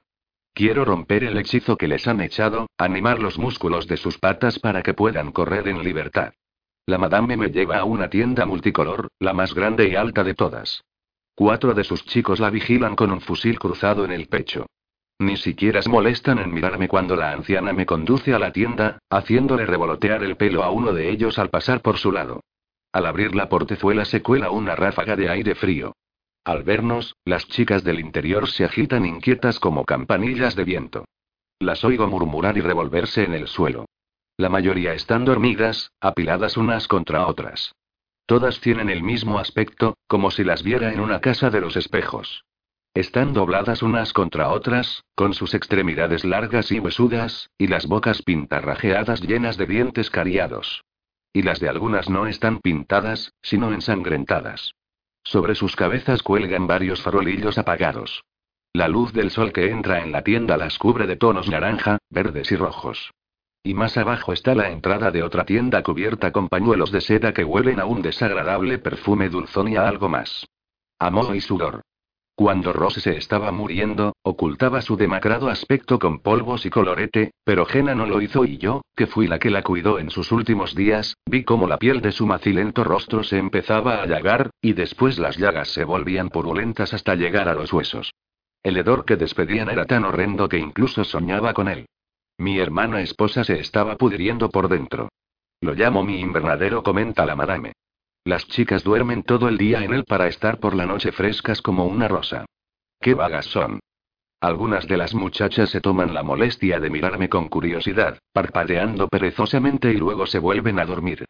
Quiero 0.55 0.85
romper 0.85 1.25
el 1.25 1.37
hechizo 1.37 1.77
que 1.77 1.89
les 1.89 2.07
han 2.07 2.21
echado, 2.21 2.69
animar 2.79 3.19
los 3.19 3.39
músculos 3.39 3.89
de 3.89 3.97
sus 3.97 4.19
patas 4.19 4.61
para 4.61 4.85
que 4.85 4.95
puedan 4.95 5.33
correr 5.33 5.67
en 5.67 5.83
libertad. 5.83 6.33
La 6.87 6.97
madame 6.97 7.37
me 7.37 7.49
lleva 7.49 7.79
a 7.79 7.85
una 7.85 8.09
tienda 8.09 8.47
multicolor, 8.47 9.09
la 9.19 9.33
más 9.33 9.53
grande 9.53 9.89
y 9.89 9.97
alta 9.97 10.23
de 10.23 10.35
todas. 10.35 10.85
Cuatro 11.35 11.75
de 11.75 11.83
sus 11.83 12.05
chicos 12.05 12.39
la 12.39 12.51
vigilan 12.51 12.95
con 12.95 13.11
un 13.11 13.21
fusil 13.21 13.59
cruzado 13.59 14.05
en 14.05 14.13
el 14.13 14.29
pecho. 14.29 14.67
Ni 15.19 15.37
siquiera 15.37 15.83
se 15.83 15.89
molestan 15.89 16.39
en 16.39 16.55
mirarme 16.55 16.87
cuando 16.87 17.17
la 17.17 17.33
anciana 17.33 17.73
me 17.73 17.85
conduce 17.85 18.33
a 18.33 18.39
la 18.39 18.53
tienda, 18.53 18.99
haciéndole 19.11 19.67
revolotear 19.67 20.23
el 20.23 20.37
pelo 20.37 20.63
a 20.63 20.71
uno 20.71 20.93
de 20.93 21.11
ellos 21.11 21.41
al 21.41 21.51
pasar 21.51 21.81
por 21.81 21.99
su 21.99 22.13
lado. 22.13 22.45
Al 22.93 23.07
abrir 23.07 23.35
la 23.35 23.49
portezuela 23.49 24.05
se 24.05 24.23
cuela 24.23 24.53
una 24.53 24.77
ráfaga 24.77 25.17
de 25.17 25.29
aire 25.29 25.57
frío. 25.57 25.95
Al 26.45 26.63
vernos, 26.63 27.17
las 27.25 27.49
chicas 27.49 27.85
del 27.85 27.99
interior 27.99 28.51
se 28.51 28.67
agitan 28.67 29.07
inquietas 29.07 29.59
como 29.59 29.87
campanillas 29.87 30.55
de 30.55 30.65
viento. 30.65 31.07
Las 31.59 31.85
oigo 31.85 32.07
murmurar 32.07 32.59
y 32.59 32.61
revolverse 32.61 33.25
en 33.25 33.33
el 33.33 33.49
suelo. 33.49 33.87
La 34.37 34.51
mayoría 34.51 34.93
están 34.93 35.25
dormidas, 35.25 35.91
apiladas 36.01 36.59
unas 36.59 36.87
contra 36.87 37.27
otras. 37.27 37.73
Todas 38.27 38.61
tienen 38.61 38.91
el 38.91 39.03
mismo 39.03 39.39
aspecto, 39.39 39.97
como 40.07 40.31
si 40.31 40.45
las 40.45 40.63
viera 40.63 40.93
en 40.93 41.01
una 41.01 41.21
casa 41.21 41.49
de 41.49 41.63
los 41.63 41.77
espejos. 41.77 42.45
Están 42.93 43.33
dobladas 43.33 43.83
unas 43.83 44.13
contra 44.13 44.51
otras, 44.51 45.03
con 45.15 45.33
sus 45.33 45.55
extremidades 45.55 46.25
largas 46.25 46.71
y 46.73 46.79
huesudas, 46.79 47.49
y 47.57 47.69
las 47.69 47.87
bocas 47.87 48.23
pintarrajeadas 48.23 49.23
llenas 49.23 49.57
de 49.57 49.67
dientes 49.67 50.11
cariados. 50.11 50.85
Y 51.33 51.43
las 51.43 51.59
de 51.59 51.71
algunas 51.71 52.11
no 52.11 52.27
están 52.27 52.61
pintadas, 52.61 53.33
sino 53.43 53.73
ensangrentadas. 53.73 54.75
Sobre 55.25 55.55
sus 55.55 55.75
cabezas 55.75 56.23
cuelgan 56.23 56.67
varios 56.67 57.03
farolillos 57.03 57.59
apagados. 57.59 58.23
La 58.73 58.89
luz 58.89 59.13
del 59.13 59.31
sol 59.31 59.53
que 59.53 59.71
entra 59.71 60.01
en 60.01 60.13
la 60.13 60.23
tienda 60.23 60.57
las 60.57 60.79
cubre 60.79 61.07
de 61.07 61.17
tonos 61.17 61.49
naranja, 61.49 61.99
verdes 62.11 62.53
y 62.53 62.57
rojos. 62.57 63.11
Y 63.63 63.73
más 63.73 63.97
abajo 63.97 64.35
está 64.35 64.55
la 64.55 64.71
entrada 64.71 65.11
de 65.11 65.23
otra 65.23 65.45
tienda 65.45 65.83
cubierta 65.83 66.33
con 66.33 66.49
pañuelos 66.49 66.93
de 66.93 67.01
seda 67.01 67.33
que 67.33 67.45
huelen 67.45 67.81
a 67.81 67.87
un 67.87 68.03
desagradable 68.03 68.79
perfume 68.79 69.31
dulzón 69.31 69.69
y 69.69 69.77
a 69.77 69.89
algo 69.89 70.09
más. 70.09 70.47
Amor 70.99 71.35
y 71.35 71.41
sudor. 71.41 71.83
Cuando 72.37 72.73
Rose 72.73 73.01
se 73.01 73.17
estaba 73.17 73.53
muriendo, 73.53 74.17
ocultaba 74.23 74.83
su 74.83 74.97
demacrado 74.97 75.49
aspecto 75.49 76.01
con 76.01 76.19
polvos 76.19 76.67
y 76.67 76.71
colorete, 76.71 77.31
pero 77.45 77.65
Jena 77.65 77.95
no 77.95 78.07
lo 78.07 78.21
hizo 78.21 78.45
y 78.45 78.59
yo, 78.59 78.83
que 78.97 79.07
fui 79.07 79.29
la 79.29 79.39
que 79.39 79.51
la 79.51 79.63
cuidó 79.63 80.01
en 80.01 80.11
sus 80.11 80.33
últimos 80.33 80.75
días, 80.75 81.17
vi 81.27 81.45
cómo 81.45 81.69
la 81.69 81.79
piel 81.79 82.01
de 82.01 82.11
su 82.11 82.27
macilento 82.27 82.83
rostro 82.83 83.23
se 83.23 83.39
empezaba 83.39 84.03
a 84.03 84.07
llagar, 84.07 84.51
y 84.61 84.73
después 84.73 85.21
las 85.21 85.37
llagas 85.37 85.69
se 85.69 85.85
volvían 85.85 86.29
purulentas 86.29 86.93
hasta 86.93 87.15
llegar 87.15 87.49
a 87.49 87.55
los 87.55 87.73
huesos. 87.73 88.13
El 88.65 88.79
hedor 88.79 89.05
que 89.05 89.17
despedían 89.17 89.71
era 89.71 89.85
tan 89.85 90.05
horrendo 90.05 90.49
que 90.49 90.59
incluso 90.59 91.05
soñaba 91.05 91.55
con 91.55 91.69
él. 91.69 91.87
Mi 92.37 92.59
hermana 92.59 93.01
esposa 93.01 93.45
se 93.45 93.61
estaba 93.61 93.97
pudriendo 93.97 94.49
por 94.49 94.69
dentro. 94.69 95.09
Lo 95.61 95.73
llamo 95.75 96.03
mi 96.03 96.19
invernadero, 96.19 96.83
comenta 96.83 97.25
la 97.27 97.37
madame. 97.37 97.75
Las 98.27 98.49
chicas 98.49 98.83
duermen 98.83 99.23
todo 99.23 99.49
el 99.49 99.59
día 99.59 99.85
en 99.85 99.93
él 99.93 100.05
para 100.05 100.29
estar 100.29 100.59
por 100.59 100.75
la 100.75 100.87
noche 100.87 101.13
frescas 101.13 101.61
como 101.61 101.85
una 101.85 102.09
rosa. 102.09 102.47
Qué 102.99 103.13
vagas 103.13 103.45
son. 103.45 103.81
Algunas 104.41 104.89
de 104.89 104.97
las 104.97 105.15
muchachas 105.15 105.69
se 105.69 105.83
toman 105.83 106.15
la 106.15 106.23
molestia 106.23 106.81
de 106.81 106.89
mirarme 106.89 107.29
con 107.29 107.49
curiosidad, 107.49 108.19
parpadeando 108.33 109.09
perezosamente 109.09 109.93
y 109.93 109.99
luego 109.99 110.27
se 110.27 110.39
vuelven 110.39 110.79
a 110.79 110.87
dormir. 110.87 111.27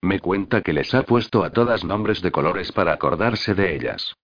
Me 0.00 0.20
cuenta 0.20 0.62
que 0.62 0.72
les 0.72 0.94
ha 0.94 1.02
puesto 1.02 1.44
a 1.44 1.50
todas 1.50 1.84
nombres 1.84 2.22
de 2.22 2.30
colores 2.30 2.72
para 2.72 2.94
acordarse 2.94 3.54
de 3.54 3.76
ellas. 3.76 4.14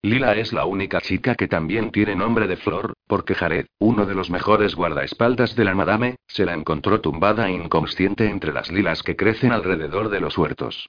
Lila 0.00 0.36
es 0.36 0.54
la 0.54 0.64
única 0.64 1.02
chica 1.02 1.34
que 1.34 1.48
también 1.48 1.90
tiene 1.90 2.16
nombre 2.16 2.46
de 2.46 2.56
flor, 2.56 2.94
porque 3.06 3.34
Jared, 3.34 3.66
uno 3.78 4.06
de 4.06 4.14
los 4.14 4.30
mejores 4.30 4.74
guardaespaldas 4.74 5.54
de 5.54 5.64
la 5.64 5.74
madame, 5.74 6.16
se 6.28 6.46
la 6.46 6.54
encontró 6.54 7.02
tumbada 7.02 7.50
inconsciente 7.50 8.28
entre 8.30 8.54
las 8.54 8.72
lilas 8.72 9.02
que 9.02 9.16
crecen 9.16 9.52
alrededor 9.52 10.08
de 10.08 10.20
los 10.20 10.38
huertos. 10.38 10.88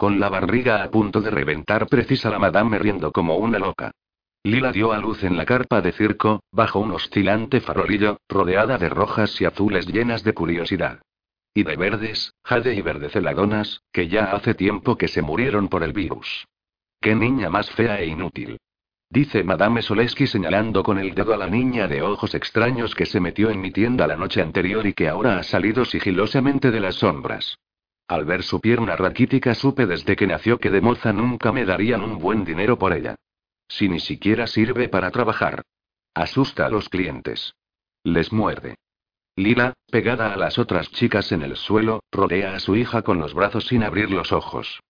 Con 0.00 0.18
la 0.18 0.30
barriga 0.30 0.82
a 0.82 0.90
punto 0.90 1.20
de 1.20 1.30
reventar, 1.30 1.86
precisa 1.86 2.30
la 2.30 2.38
madame 2.38 2.78
riendo 2.78 3.12
como 3.12 3.36
una 3.36 3.58
loca. 3.58 3.90
Lila 4.42 4.72
dio 4.72 4.92
a 4.92 4.98
luz 4.98 5.24
en 5.24 5.36
la 5.36 5.44
carpa 5.44 5.82
de 5.82 5.92
circo, 5.92 6.42
bajo 6.50 6.78
un 6.78 6.92
oscilante 6.92 7.60
farolillo, 7.60 8.16
rodeada 8.26 8.78
de 8.78 8.88
rojas 8.88 9.38
y 9.42 9.44
azules 9.44 9.86
llenas 9.86 10.24
de 10.24 10.32
curiosidad. 10.32 11.02
Y 11.52 11.64
de 11.64 11.76
verdes, 11.76 12.32
jade 12.42 12.74
y 12.74 12.80
verdeceladonas, 12.80 13.82
que 13.92 14.08
ya 14.08 14.32
hace 14.32 14.54
tiempo 14.54 14.96
que 14.96 15.06
se 15.06 15.20
murieron 15.20 15.68
por 15.68 15.82
el 15.82 15.92
virus. 15.92 16.46
¡Qué 16.98 17.14
niña 17.14 17.50
más 17.50 17.70
fea 17.70 18.00
e 18.00 18.06
inútil! 18.06 18.56
Dice 19.10 19.44
Madame 19.44 19.82
Soleski 19.82 20.26
señalando 20.26 20.82
con 20.82 20.98
el 20.98 21.14
dedo 21.14 21.34
a 21.34 21.36
la 21.36 21.46
niña 21.46 21.88
de 21.88 22.00
ojos 22.00 22.34
extraños 22.34 22.94
que 22.94 23.04
se 23.04 23.20
metió 23.20 23.50
en 23.50 23.60
mi 23.60 23.70
tienda 23.70 24.06
la 24.06 24.16
noche 24.16 24.40
anterior 24.40 24.86
y 24.86 24.94
que 24.94 25.10
ahora 25.10 25.36
ha 25.36 25.42
salido 25.42 25.84
sigilosamente 25.84 26.70
de 26.70 26.80
las 26.80 26.94
sombras. 26.94 27.58
Al 28.10 28.24
ver 28.24 28.42
su 28.42 28.60
pierna 28.60 28.96
raquítica 28.96 29.54
supe 29.54 29.86
desde 29.86 30.16
que 30.16 30.26
nació 30.26 30.58
que 30.58 30.68
de 30.68 30.80
moza 30.80 31.12
nunca 31.12 31.52
me 31.52 31.64
darían 31.64 32.02
un 32.02 32.18
buen 32.18 32.44
dinero 32.44 32.76
por 32.76 32.92
ella. 32.92 33.14
Si 33.68 33.88
ni 33.88 34.00
siquiera 34.00 34.48
sirve 34.48 34.88
para 34.88 35.12
trabajar. 35.12 35.62
Asusta 36.12 36.66
a 36.66 36.70
los 36.70 36.88
clientes. 36.88 37.54
Les 38.02 38.32
muerde. 38.32 38.74
Lila, 39.36 39.74
pegada 39.92 40.32
a 40.32 40.36
las 40.36 40.58
otras 40.58 40.90
chicas 40.90 41.30
en 41.30 41.42
el 41.42 41.54
suelo, 41.54 42.02
rodea 42.10 42.56
a 42.56 42.58
su 42.58 42.74
hija 42.74 43.02
con 43.02 43.20
los 43.20 43.32
brazos 43.32 43.68
sin 43.68 43.84
abrir 43.84 44.10
los 44.10 44.32
ojos. 44.32 44.80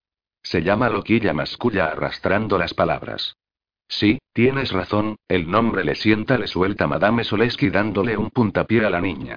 Se 0.43 0.63
llama 0.63 0.89
loquilla 0.89 1.35
masculla 1.35 1.89
arrastrando 1.89 2.57
las 2.57 2.73
palabras. 2.73 3.37
Sí, 3.87 4.19
tienes 4.33 4.73
razón, 4.73 5.17
el 5.29 5.51
nombre 5.51 5.85
le 5.85 5.95
sienta, 5.95 6.39
le 6.39 6.47
suelta 6.47 6.87
Madame 6.87 7.25
Soleski 7.25 7.69
dándole 7.69 8.17
un 8.17 8.31
puntapié 8.31 8.87
a 8.87 8.89
la 8.89 9.03
niña. 9.03 9.37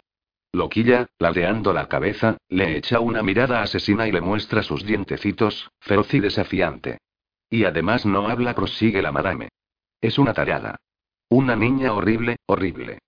Loquilla, 0.53 1.07
ladeando 1.17 1.73
la 1.73 1.87
cabeza, 1.87 2.37
le 2.47 2.77
echa 2.77 2.99
una 2.99 3.23
mirada 3.23 3.63
asesina 3.63 4.07
y 4.07 4.11
le 4.11 4.21
muestra 4.21 4.61
sus 4.61 4.85
dientecitos, 4.85 5.71
feroz 5.79 6.13
y 6.13 6.19
desafiante. 6.19 6.99
Y 7.49 7.65
además 7.65 8.05
no 8.05 8.29
habla, 8.29 8.53
prosigue 8.53 9.01
la 9.01 9.11
madame. 9.11 9.49
Es 9.99 10.19
una 10.19 10.33
tallada. 10.33 10.77
Una 11.29 11.55
niña 11.55 11.93
horrible, 11.93 12.35
horrible. 12.45 12.99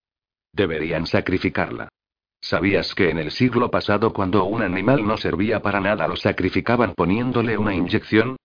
Deberían 0.53 1.05
sacrificarla. 1.05 1.89
¿Sabías 2.41 2.95
que 2.95 3.11
en 3.11 3.19
el 3.19 3.29
siglo 3.31 3.69
pasado 3.69 4.11
cuando 4.11 4.45
un 4.45 4.63
animal 4.63 5.05
no 5.05 5.17
servía 5.17 5.61
para 5.61 5.79
nada 5.79 6.07
lo 6.07 6.15
sacrificaban 6.15 6.93
poniéndole 6.95 7.59
una 7.59 7.75
inyección? 7.75 8.37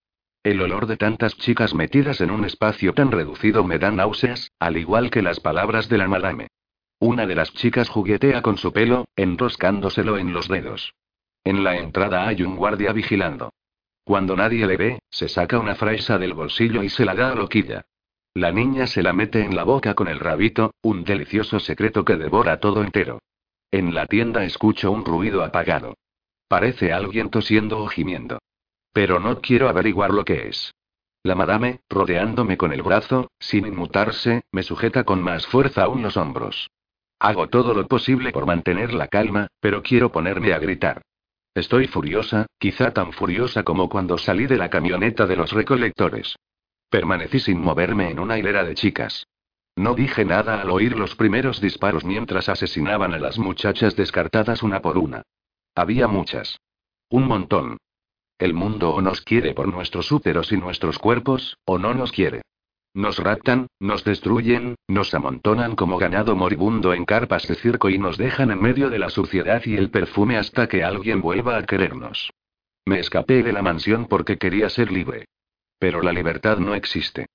El 0.43 0.61
olor 0.61 0.87
de 0.87 0.99
tantas 0.99 1.37
chicas 1.37 1.75
metidas 1.75 2.21
en 2.21 2.31
un 2.31 2.45
espacio 2.45 2.93
tan 2.93 3.11
reducido 3.13 3.65
me 3.65 3.79
da 3.79 3.91
náuseas, 3.91 4.51
al 4.59 4.77
igual 4.77 5.11
que 5.11 5.23
las 5.23 5.41
palabras 5.41 5.89
de 5.89 5.99
la 5.99 6.09
madame. 6.09 6.49
Una 7.03 7.27
de 7.27 7.35
las 7.35 7.55
chicas 7.55 7.89
juguetea 7.89 8.43
con 8.43 8.59
su 8.59 8.75
pelo, 8.75 9.07
enroscándoselo 9.17 10.19
en 10.19 10.35
los 10.35 10.49
dedos. 10.49 10.93
En 11.45 11.65
la 11.65 11.79
entrada 11.79 12.29
hay 12.29 12.43
un 12.43 12.57
guardia 12.57 12.93
vigilando. 12.93 13.55
Cuando 14.05 14.37
nadie 14.37 14.67
le 14.67 14.77
ve, 14.77 14.99
se 15.09 15.27
saca 15.27 15.59
una 15.59 15.77
fresa 15.77 16.19
del 16.19 16.35
bolsillo 16.35 16.83
y 16.83 16.91
se 16.91 17.07
la 17.07 17.15
da 17.15 17.33
a 17.33 17.35
Loquilla. 17.35 17.87
La 18.35 18.53
niña 18.53 18.87
se 18.87 19.03
la 19.03 19.15
mete 19.15 19.43
en 19.43 19.57
la 19.57 19.65
boca 19.65 19.95
con 19.95 20.09
el 20.09 20.21
rabito, 20.21 20.75
un 20.83 21.03
delicioso 21.03 21.59
secreto 21.59 22.05
que 22.05 22.17
devora 22.17 22.61
todo 22.61 22.85
entero. 22.85 23.19
En 23.71 23.95
la 23.95 24.07
tienda 24.07 24.45
escucho 24.45 24.91
un 24.91 25.07
ruido 25.07 25.43
apagado. 25.43 25.97
Parece 26.49 26.93
alguien 26.93 27.31
tosiendo 27.31 27.83
o 27.83 27.89
gimiendo. 27.89 28.41
Pero 28.93 29.21
no 29.21 29.41
quiero 29.41 29.71
averiguar 29.71 30.11
lo 30.11 30.27
que 30.27 30.49
es. 30.49 30.75
La 31.23 31.35
madame, 31.35 31.81
rodeándome 31.89 32.59
con 32.59 32.75
el 32.75 32.83
brazo, 32.83 33.31
sin 33.39 33.67
inmutarse, 33.67 34.43
me 34.53 34.63
sujeta 34.63 35.05
con 35.05 35.23
más 35.23 35.47
fuerza 35.47 35.85
aún 35.85 36.03
los 36.03 36.19
hombros. 36.19 36.69
Hago 37.21 37.49
todo 37.49 37.75
lo 37.75 37.87
posible 37.87 38.33
por 38.33 38.47
mantener 38.47 38.95
la 38.95 39.07
calma, 39.07 39.49
pero 39.61 39.83
quiero 39.83 40.11
ponerme 40.11 40.55
a 40.55 40.59
gritar. 40.59 41.03
Estoy 41.55 41.87
furiosa, 41.87 42.47
quizá 42.59 42.93
tan 42.93 43.12
furiosa 43.12 43.62
como 43.62 43.91
cuando 43.91 44.16
salí 44.16 44.47
de 44.47 44.57
la 44.57 44.71
camioneta 44.71 45.27
de 45.27 45.37
los 45.37 45.53
recolectores. 45.53 46.37
Permanecí 46.89 47.39
sin 47.39 47.61
moverme 47.61 48.11
en 48.11 48.21
una 48.21 48.39
hilera 48.39 48.64
de 48.64 48.75
chicas. 48.75 49.27
No 49.77 49.95
dije 49.95 50.25
nada 50.25 50.62
al 50.62 50.71
oír 50.71 50.97
los 50.99 51.14
primeros 51.14 51.61
disparos 51.61 52.05
mientras 52.05 52.49
asesinaban 52.49 53.12
a 53.12 53.18
las 53.18 53.39
muchachas 53.39 53.97
descartadas 53.97 54.62
una 54.62 54.81
por 54.81 54.97
una. 54.97 55.23
Había 55.75 56.09
muchas. 56.09 56.59
Un 57.11 57.27
montón. 57.27 57.77
El 58.39 58.55
mundo 58.55 58.95
o 58.95 59.03
nos 59.03 59.21
quiere 59.21 59.53
por 59.53 59.68
nuestros 59.68 60.11
úteros 60.11 60.53
y 60.53 60.57
nuestros 60.57 60.99
cuerpos, 60.99 61.59
o 61.66 61.79
no 61.79 61.93
nos 61.93 62.12
quiere. 62.12 62.41
Nos 62.93 63.18
raptan, 63.18 63.68
nos 63.78 64.03
destruyen, 64.03 64.74
nos 64.88 65.14
amontonan 65.14 65.76
como 65.76 65.97
ganado 65.97 66.34
moribundo 66.34 66.93
en 66.93 67.05
carpas 67.05 67.47
de 67.47 67.55
circo 67.55 67.88
y 67.88 67.99
nos 67.99 68.18
dejan 68.18 68.51
en 68.51 68.61
medio 68.61 68.91
de 68.91 68.99
la 68.99 69.11
suciedad 69.11 69.62
y 69.64 69.76
el 69.76 69.91
perfume 69.91 70.36
hasta 70.36 70.68
que 70.68 70.82
alguien 70.82 71.20
vuelva 71.20 71.57
a 71.57 71.64
querernos. 71.64 72.30
Me 72.84 72.99
escapé 72.99 73.45
de 73.45 73.53
la 73.53 73.62
mansión 73.62 74.07
porque 74.07 74.38
quería 74.38 74.68
ser 74.68 74.91
libre. 74.91 75.26
Pero 75.78 76.03
la 76.03 76.12
libertad 76.12 76.59
no 76.59 76.74
existe. 76.74 77.26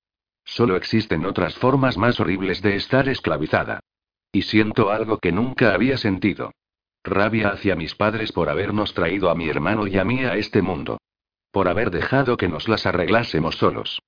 Solo 0.44 0.76
existen 0.76 1.24
otras 1.24 1.56
formas 1.56 1.96
más 1.96 2.20
horribles 2.20 2.60
de 2.60 2.76
estar 2.76 3.08
esclavizada. 3.08 3.80
Y 4.30 4.42
siento 4.42 4.90
algo 4.90 5.18
que 5.18 5.32
nunca 5.32 5.72
había 5.72 5.96
sentido. 5.96 6.52
Rabia 7.02 7.48
hacia 7.48 7.76
mis 7.76 7.94
padres 7.94 8.30
por 8.30 8.50
habernos 8.50 8.92
traído 8.92 9.30
a 9.30 9.34
mi 9.34 9.48
hermano 9.48 9.86
y 9.86 9.96
a 9.96 10.04
mí 10.04 10.20
a 10.24 10.36
este 10.36 10.60
mundo. 10.60 10.98
Por 11.50 11.68
haber 11.68 11.90
dejado 11.90 12.36
que 12.36 12.48
nos 12.48 12.68
las 12.68 12.84
arreglásemos 12.84 13.56
solos. 13.56 14.00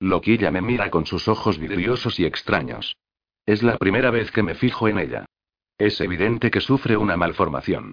Loquilla 0.00 0.50
me 0.50 0.60
mira 0.60 0.90
con 0.90 1.06
sus 1.06 1.28
ojos 1.28 1.58
vidriosos 1.58 2.18
y 2.20 2.24
extraños. 2.24 2.96
Es 3.46 3.62
la 3.62 3.76
primera 3.78 4.10
vez 4.10 4.30
que 4.30 4.42
me 4.42 4.54
fijo 4.54 4.88
en 4.88 4.98
ella. 4.98 5.26
Es 5.78 6.00
evidente 6.00 6.50
que 6.50 6.60
sufre 6.60 6.96
una 6.96 7.16
malformación. 7.16 7.92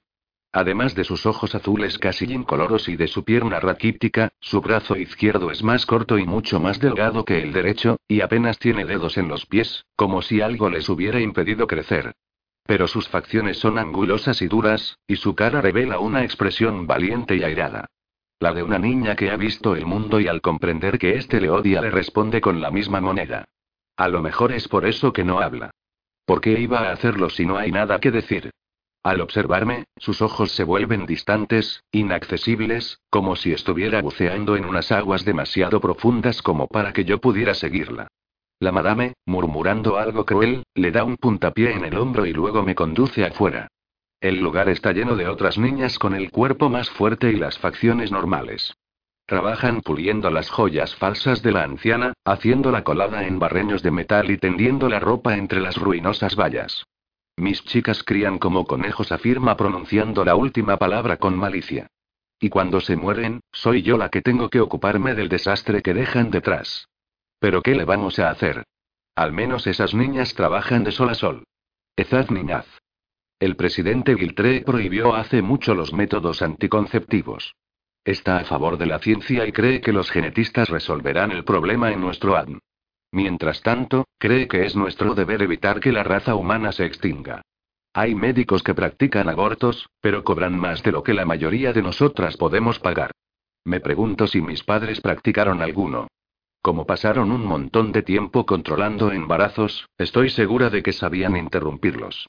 Además 0.54 0.96
de 0.96 1.06
sus 1.06 1.26
ojos 1.26 1.56
azules 1.56 1.98
casi 1.98 2.26
incoloros 2.26 2.90
y 2.90 2.98
de 2.98 3.08
su 3.08 3.24
pierna 3.24 3.60
raquítica, 3.62 4.34
su 4.42 4.60
brazo 4.60 4.98
izquierdo 4.98 5.50
es 5.50 5.64
más 5.64 5.86
corto 5.86 6.18
y 6.18 6.26
mucho 6.26 6.60
más 6.60 6.80
delgado 6.80 7.24
que 7.24 7.42
el 7.42 7.54
derecho, 7.54 7.98
y 8.08 8.20
apenas 8.20 8.60
tiene 8.60 8.84
dedos 8.86 9.18
en 9.18 9.30
los 9.30 9.46
pies, 9.46 9.86
como 9.96 10.22
si 10.22 10.42
algo 10.42 10.70
les 10.70 10.90
hubiera 10.90 11.22
impedido 11.22 11.68
crecer. 11.68 12.16
Pero 12.66 12.88
sus 12.88 13.08
facciones 13.08 13.60
son 13.60 13.80
angulosas 13.80 14.42
y 14.42 14.48
duras, 14.48 14.98
y 15.08 15.16
su 15.16 15.36
cara 15.36 15.62
revela 15.62 16.00
una 16.00 16.24
expresión 16.24 16.86
valiente 16.86 17.38
y 17.38 17.44
airada. 17.44 17.88
La 18.42 18.54
de 18.54 18.64
una 18.64 18.80
niña 18.80 19.16
que 19.16 19.30
ha 19.30 19.38
visto 19.38 19.76
el 19.76 19.86
mundo 19.86 20.20
y 20.20 20.28
al 20.28 20.42
comprender 20.42 20.98
que 20.98 21.16
éste 21.16 21.40
le 21.40 21.52
odia 21.52 21.80
le 21.80 21.92
responde 21.92 22.42
con 22.42 22.60
la 22.60 22.72
misma 22.72 23.00
moneda. 23.00 23.46
A 23.96 24.08
lo 24.08 24.24
mejor 24.24 24.52
es 24.52 24.68
por 24.68 24.88
eso 24.88 25.14
que 25.14 25.24
no 25.24 25.42
habla. 25.42 25.70
¿Por 26.26 26.42
qué 26.42 26.60
iba 26.60 26.80
a 26.80 26.92
hacerlo 26.92 27.30
si 27.30 27.46
no 27.46 27.58
hay 27.58 27.72
nada 27.72 28.00
que 28.00 28.10
decir? 28.10 28.50
Al 29.04 29.22
observarme, 29.22 29.84
sus 29.96 30.24
ojos 30.24 30.54
se 30.54 30.64
vuelven 30.64 31.06
distantes, 31.06 31.84
inaccesibles, 31.92 33.00
como 33.12 33.36
si 33.36 33.54
estuviera 33.54 34.02
buceando 34.02 34.56
en 34.56 34.66
unas 34.66 34.92
aguas 34.92 35.24
demasiado 35.24 35.80
profundas 35.80 36.42
como 36.42 36.66
para 36.66 36.94
que 36.94 37.06
yo 37.06 37.22
pudiera 37.22 37.54
seguirla. 37.54 38.08
La 38.60 38.72
madame, 38.72 39.14
murmurando 39.28 40.00
algo 40.00 40.26
cruel, 40.26 40.64
le 40.74 40.90
da 40.90 41.04
un 41.04 41.18
puntapié 41.18 41.74
en 41.74 41.86
el 41.86 41.96
hombro 41.96 42.26
y 42.26 42.34
luego 42.34 42.64
me 42.64 42.74
conduce 42.74 43.24
afuera. 43.24 43.68
El 44.22 44.40
lugar 44.40 44.70
está 44.70 44.92
lleno 44.94 45.16
de 45.16 45.28
otras 45.28 45.58
niñas 45.58 45.98
con 45.98 46.14
el 46.14 46.30
cuerpo 46.30 46.70
más 46.70 46.92
fuerte 46.92 47.32
y 47.32 47.38
las 47.38 47.58
facciones 47.58 48.12
normales. 48.12 48.76
Trabajan 49.26 49.82
puliendo 49.82 50.30
las 50.30 50.52
joyas 50.52 50.96
falsas 50.96 51.42
de 51.42 51.52
la 51.52 51.64
anciana, 51.64 52.14
haciendo 52.24 52.72
la 52.72 52.84
colada 52.84 53.26
en 53.26 53.40
barreños 53.40 53.82
de 53.82 53.90
metal 53.90 54.30
y 54.30 54.38
tendiendo 54.38 54.90
la 54.90 55.00
ropa 55.00 55.38
entre 55.38 55.60
las 55.60 55.76
ruinosas 55.76 56.36
vallas. 56.36 56.86
Mis 57.36 57.64
chicas 57.64 58.04
crían 58.04 58.38
como 58.38 58.66
conejos, 58.66 59.12
afirma 59.12 59.58
pronunciando 59.58 60.24
la 60.24 60.36
última 60.36 60.78
palabra 60.78 61.18
con 61.18 61.36
malicia. 61.36 61.88
Y 62.40 62.50
cuando 62.50 62.80
se 62.80 62.98
mueren, 62.98 63.40
soy 63.52 63.82
yo 63.82 63.98
la 63.98 64.10
que 64.10 64.22
tengo 64.22 64.50
que 64.50 64.60
ocuparme 64.60 65.16
del 65.16 65.30
desastre 65.30 65.82
que 65.82 65.96
dejan 65.96 66.30
detrás. 66.30 66.90
Pero 67.40 67.64
¿qué 67.64 67.74
le 67.74 67.86
vamos 67.86 68.20
a 68.20 68.30
hacer? 68.30 68.66
Al 69.16 69.32
menos 69.32 69.66
esas 69.66 69.96
niñas 69.96 70.36
trabajan 70.36 70.84
de 70.84 70.92
sol 70.92 71.10
a 71.10 71.16
sol. 71.16 71.44
Ezaz 71.96 72.30
Niñaz. 72.30 72.81
El 73.42 73.56
presidente 73.56 74.16
Giltré 74.16 74.62
prohibió 74.62 75.16
hace 75.16 75.42
mucho 75.42 75.74
los 75.74 75.94
métodos 75.94 76.44
anticonceptivos. 76.44 77.56
Está 78.06 78.38
a 78.38 78.44
favor 78.44 78.78
de 78.78 78.86
la 78.86 79.00
ciencia 79.00 79.48
y 79.48 79.52
cree 79.52 79.82
que 79.82 79.92
los 79.92 80.12
genetistas 80.12 80.70
resolverán 80.70 81.32
el 81.32 81.44
problema 81.44 81.92
en 81.92 82.02
nuestro 82.02 82.36
ADN. 82.36 82.60
Mientras 83.12 83.64
tanto, 83.64 84.06
cree 84.20 84.48
que 84.48 84.68
es 84.68 84.76
nuestro 84.76 85.16
deber 85.16 85.42
evitar 85.42 85.80
que 85.80 85.92
la 85.92 86.04
raza 86.04 86.36
humana 86.36 86.72
se 86.72 86.86
extinga. 86.86 87.42
Hay 87.94 88.14
médicos 88.14 88.62
que 88.62 88.76
practican 88.76 89.28
abortos, 89.28 89.90
pero 90.02 90.24
cobran 90.24 90.56
más 90.56 90.84
de 90.84 90.92
lo 90.92 91.02
que 91.02 91.16
la 91.16 91.26
mayoría 91.26 91.74
de 91.74 91.82
nosotras 91.82 92.38
podemos 92.38 92.78
pagar. 92.78 93.10
Me 93.66 93.80
pregunto 93.80 94.28
si 94.28 94.40
mis 94.40 94.64
padres 94.64 95.02
practicaron 95.02 95.64
alguno. 95.64 96.06
Como 96.62 96.86
pasaron 96.86 97.32
un 97.32 97.44
montón 97.44 97.92
de 97.92 98.04
tiempo 98.04 98.46
controlando 98.46 99.12
embarazos, 99.12 99.88
estoy 99.98 100.30
segura 100.30 100.70
de 100.70 100.84
que 100.84 100.94
sabían 100.94 101.36
interrumpirlos. 101.36 102.28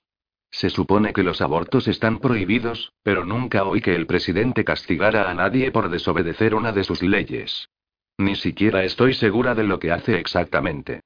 Se 0.52 0.68
supone 0.68 1.14
que 1.14 1.22
los 1.22 1.40
abortos 1.40 1.88
están 1.88 2.18
prohibidos, 2.18 2.92
pero 3.02 3.24
nunca 3.24 3.64
oí 3.64 3.80
que 3.80 3.94
el 3.94 4.06
presidente 4.06 4.64
castigara 4.64 5.30
a 5.30 5.34
nadie 5.34 5.72
por 5.72 5.88
desobedecer 5.88 6.54
una 6.54 6.72
de 6.72 6.84
sus 6.84 7.02
leyes. 7.02 7.70
Ni 8.18 8.36
siquiera 8.36 8.84
estoy 8.84 9.14
segura 9.14 9.54
de 9.54 9.64
lo 9.64 9.78
que 9.78 9.90
hace 9.90 10.18
exactamente. 10.18 11.00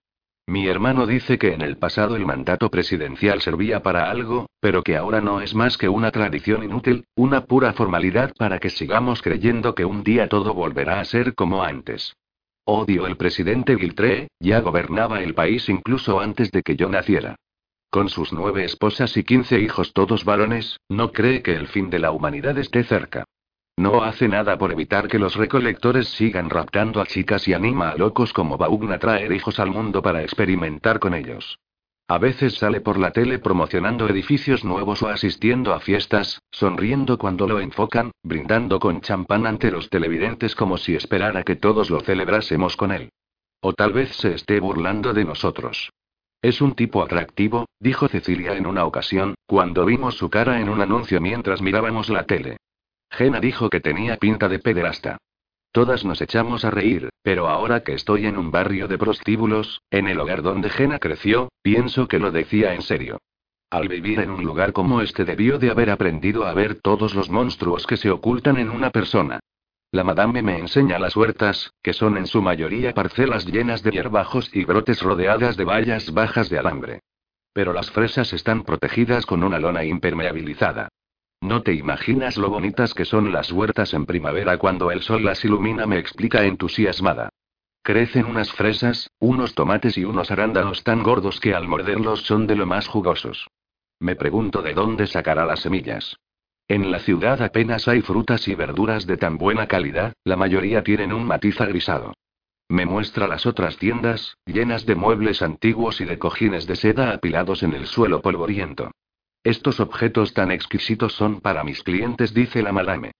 Mi 0.48 0.66
hermano 0.66 1.06
dice 1.06 1.38
que 1.38 1.54
en 1.54 1.62
el 1.62 1.76
pasado 1.76 2.16
el 2.16 2.26
mandato 2.26 2.70
presidencial 2.70 3.40
servía 3.40 3.82
para 3.82 4.10
algo, 4.10 4.50
pero 4.60 4.82
que 4.82 4.96
ahora 4.96 5.20
no 5.20 5.40
es 5.40 5.54
más 5.54 5.78
que 5.78 5.88
una 5.88 6.10
tradición 6.10 6.64
inútil, 6.64 7.06
una 7.14 7.46
pura 7.46 7.72
formalidad 7.72 8.32
para 8.36 8.58
que 8.58 8.70
sigamos 8.70 9.22
creyendo 9.22 9.74
que 9.74 9.84
un 9.84 10.02
día 10.02 10.28
todo 10.28 10.54
volverá 10.54 11.00
a 11.00 11.04
ser 11.04 11.34
como 11.34 11.62
antes. 11.62 12.16
Odio 12.64 13.06
el 13.06 13.16
presidente 13.16 13.76
Giltré, 13.76 14.28
ya 14.40 14.60
gobernaba 14.60 15.20
el 15.20 15.34
país 15.34 15.68
incluso 15.68 16.18
antes 16.18 16.50
de 16.50 16.62
que 16.62 16.74
yo 16.74 16.88
naciera. 16.88 17.36
Con 17.90 18.08
sus 18.08 18.32
nueve 18.32 18.64
esposas 18.64 19.16
y 19.16 19.24
quince 19.24 19.60
hijos 19.60 19.92
todos 19.92 20.24
varones, 20.24 20.78
no 20.88 21.12
cree 21.12 21.42
que 21.42 21.54
el 21.54 21.68
fin 21.68 21.88
de 21.90 21.98
la 21.98 22.10
humanidad 22.10 22.58
esté 22.58 22.84
cerca. 22.84 23.24
No 23.78 24.02
hace 24.02 24.26
nada 24.26 24.56
por 24.56 24.72
evitar 24.72 25.06
que 25.06 25.18
los 25.18 25.36
recolectores 25.36 26.08
sigan 26.08 26.48
raptando 26.48 27.00
a 27.00 27.06
chicas 27.06 27.46
y 27.46 27.52
anima 27.52 27.90
a 27.90 27.96
locos 27.96 28.32
como 28.32 28.56
Baugna 28.56 28.94
a 28.94 28.98
traer 28.98 29.32
hijos 29.32 29.60
al 29.60 29.70
mundo 29.70 30.00
para 30.00 30.22
experimentar 30.22 30.98
con 30.98 31.14
ellos. 31.14 31.58
A 32.08 32.18
veces 32.18 32.54
sale 32.54 32.80
por 32.80 32.98
la 32.98 33.10
tele 33.10 33.38
promocionando 33.38 34.08
edificios 34.08 34.64
nuevos 34.64 35.02
o 35.02 35.08
asistiendo 35.08 35.74
a 35.74 35.80
fiestas, 35.80 36.40
sonriendo 36.52 37.18
cuando 37.18 37.48
lo 37.48 37.60
enfocan, 37.60 38.12
brindando 38.22 38.78
con 38.78 39.00
champán 39.00 39.44
ante 39.44 39.70
los 39.70 39.90
televidentes 39.90 40.54
como 40.54 40.78
si 40.78 40.94
esperara 40.94 41.42
que 41.42 41.56
todos 41.56 41.90
lo 41.90 42.00
celebrásemos 42.00 42.76
con 42.76 42.92
él. 42.92 43.10
O 43.60 43.72
tal 43.72 43.92
vez 43.92 44.14
se 44.16 44.34
esté 44.34 44.60
burlando 44.60 45.12
de 45.12 45.24
nosotros. 45.24 45.90
Es 46.46 46.60
un 46.60 46.76
tipo 46.76 47.02
atractivo, 47.02 47.66
dijo 47.80 48.06
Cecilia 48.06 48.56
en 48.56 48.68
una 48.68 48.84
ocasión, 48.84 49.34
cuando 49.46 49.84
vimos 49.84 50.14
su 50.14 50.30
cara 50.30 50.60
en 50.60 50.68
un 50.68 50.80
anuncio 50.80 51.20
mientras 51.20 51.60
mirábamos 51.60 52.08
la 52.08 52.22
tele. 52.22 52.58
Jenna 53.10 53.40
dijo 53.40 53.68
que 53.68 53.80
tenía 53.80 54.16
pinta 54.16 54.48
de 54.48 54.60
pederasta. 54.60 55.18
Todas 55.72 56.04
nos 56.04 56.20
echamos 56.20 56.64
a 56.64 56.70
reír, 56.70 57.08
pero 57.24 57.48
ahora 57.48 57.82
que 57.82 57.94
estoy 57.94 58.26
en 58.26 58.38
un 58.38 58.52
barrio 58.52 58.86
de 58.86 58.96
prostíbulos, 58.96 59.82
en 59.90 60.06
el 60.06 60.20
hogar 60.20 60.42
donde 60.42 60.70
Jenna 60.70 61.00
creció, 61.00 61.48
pienso 61.62 62.06
que 62.06 62.20
lo 62.20 62.30
decía 62.30 62.74
en 62.74 62.82
serio. 62.82 63.18
Al 63.68 63.88
vivir 63.88 64.20
en 64.20 64.30
un 64.30 64.44
lugar 64.44 64.72
como 64.72 65.00
este 65.00 65.24
debió 65.24 65.58
de 65.58 65.70
haber 65.70 65.90
aprendido 65.90 66.46
a 66.46 66.54
ver 66.54 66.76
todos 66.76 67.16
los 67.16 67.28
monstruos 67.28 67.88
que 67.88 67.96
se 67.96 68.12
ocultan 68.12 68.56
en 68.58 68.70
una 68.70 68.90
persona. 68.90 69.40
La 69.92 70.04
madame 70.04 70.42
me 70.42 70.58
enseña 70.58 70.98
las 70.98 71.16
huertas, 71.16 71.72
que 71.82 71.92
son 71.92 72.16
en 72.16 72.26
su 72.26 72.42
mayoría 72.42 72.92
parcelas 72.92 73.46
llenas 73.46 73.82
de 73.82 73.92
hierbajos 73.92 74.50
y 74.52 74.64
brotes 74.64 75.00
rodeadas 75.00 75.56
de 75.56 75.64
vallas 75.64 76.12
bajas 76.12 76.50
de 76.50 76.58
alambre. 76.58 77.00
Pero 77.52 77.72
las 77.72 77.90
fresas 77.90 78.32
están 78.32 78.64
protegidas 78.64 79.24
con 79.24 79.42
una 79.42 79.58
lona 79.58 79.84
impermeabilizada. 79.84 80.88
No 81.40 81.62
te 81.62 81.72
imaginas 81.72 82.36
lo 82.36 82.50
bonitas 82.50 82.94
que 82.94 83.04
son 83.04 83.32
las 83.32 83.52
huertas 83.52 83.94
en 83.94 84.06
primavera 84.06 84.58
cuando 84.58 84.90
el 84.90 85.02
sol 85.02 85.24
las 85.24 85.44
ilumina, 85.44 85.86
me 85.86 85.98
explica 85.98 86.44
entusiasmada. 86.44 87.30
Crecen 87.82 88.26
unas 88.26 88.50
fresas, 88.52 89.10
unos 89.20 89.54
tomates 89.54 89.96
y 89.96 90.04
unos 90.04 90.30
arándanos 90.30 90.82
tan 90.82 91.02
gordos 91.02 91.38
que 91.38 91.54
al 91.54 91.68
morderlos 91.68 92.22
son 92.22 92.46
de 92.46 92.56
lo 92.56 92.66
más 92.66 92.88
jugosos. 92.88 93.46
Me 94.00 94.16
pregunto 94.16 94.60
de 94.60 94.74
dónde 94.74 95.06
sacará 95.06 95.46
las 95.46 95.60
semillas. 95.60 96.16
En 96.68 96.90
la 96.90 96.98
ciudad 96.98 97.40
apenas 97.42 97.86
hay 97.86 98.02
frutas 98.02 98.48
y 98.48 98.56
verduras 98.56 99.06
de 99.06 99.16
tan 99.16 99.38
buena 99.38 99.68
calidad, 99.68 100.14
la 100.24 100.36
mayoría 100.36 100.82
tienen 100.82 101.12
un 101.12 101.24
matiz 101.24 101.60
agrisado. 101.60 102.14
Me 102.68 102.84
muestra 102.84 103.28
las 103.28 103.46
otras 103.46 103.76
tiendas, 103.76 104.36
llenas 104.44 104.84
de 104.84 104.96
muebles 104.96 105.42
antiguos 105.42 106.00
y 106.00 106.04
de 106.04 106.18
cojines 106.18 106.66
de 106.66 106.74
seda 106.74 107.12
apilados 107.12 107.62
en 107.62 107.72
el 107.72 107.86
suelo 107.86 108.20
polvoriento. 108.20 108.90
Estos 109.44 109.78
objetos 109.78 110.34
tan 110.34 110.50
exquisitos 110.50 111.12
son 111.12 111.40
para 111.40 111.62
mis 111.62 111.84
clientes, 111.84 112.34
dice 112.34 112.62
la 112.62 112.72
madame. 112.72 113.12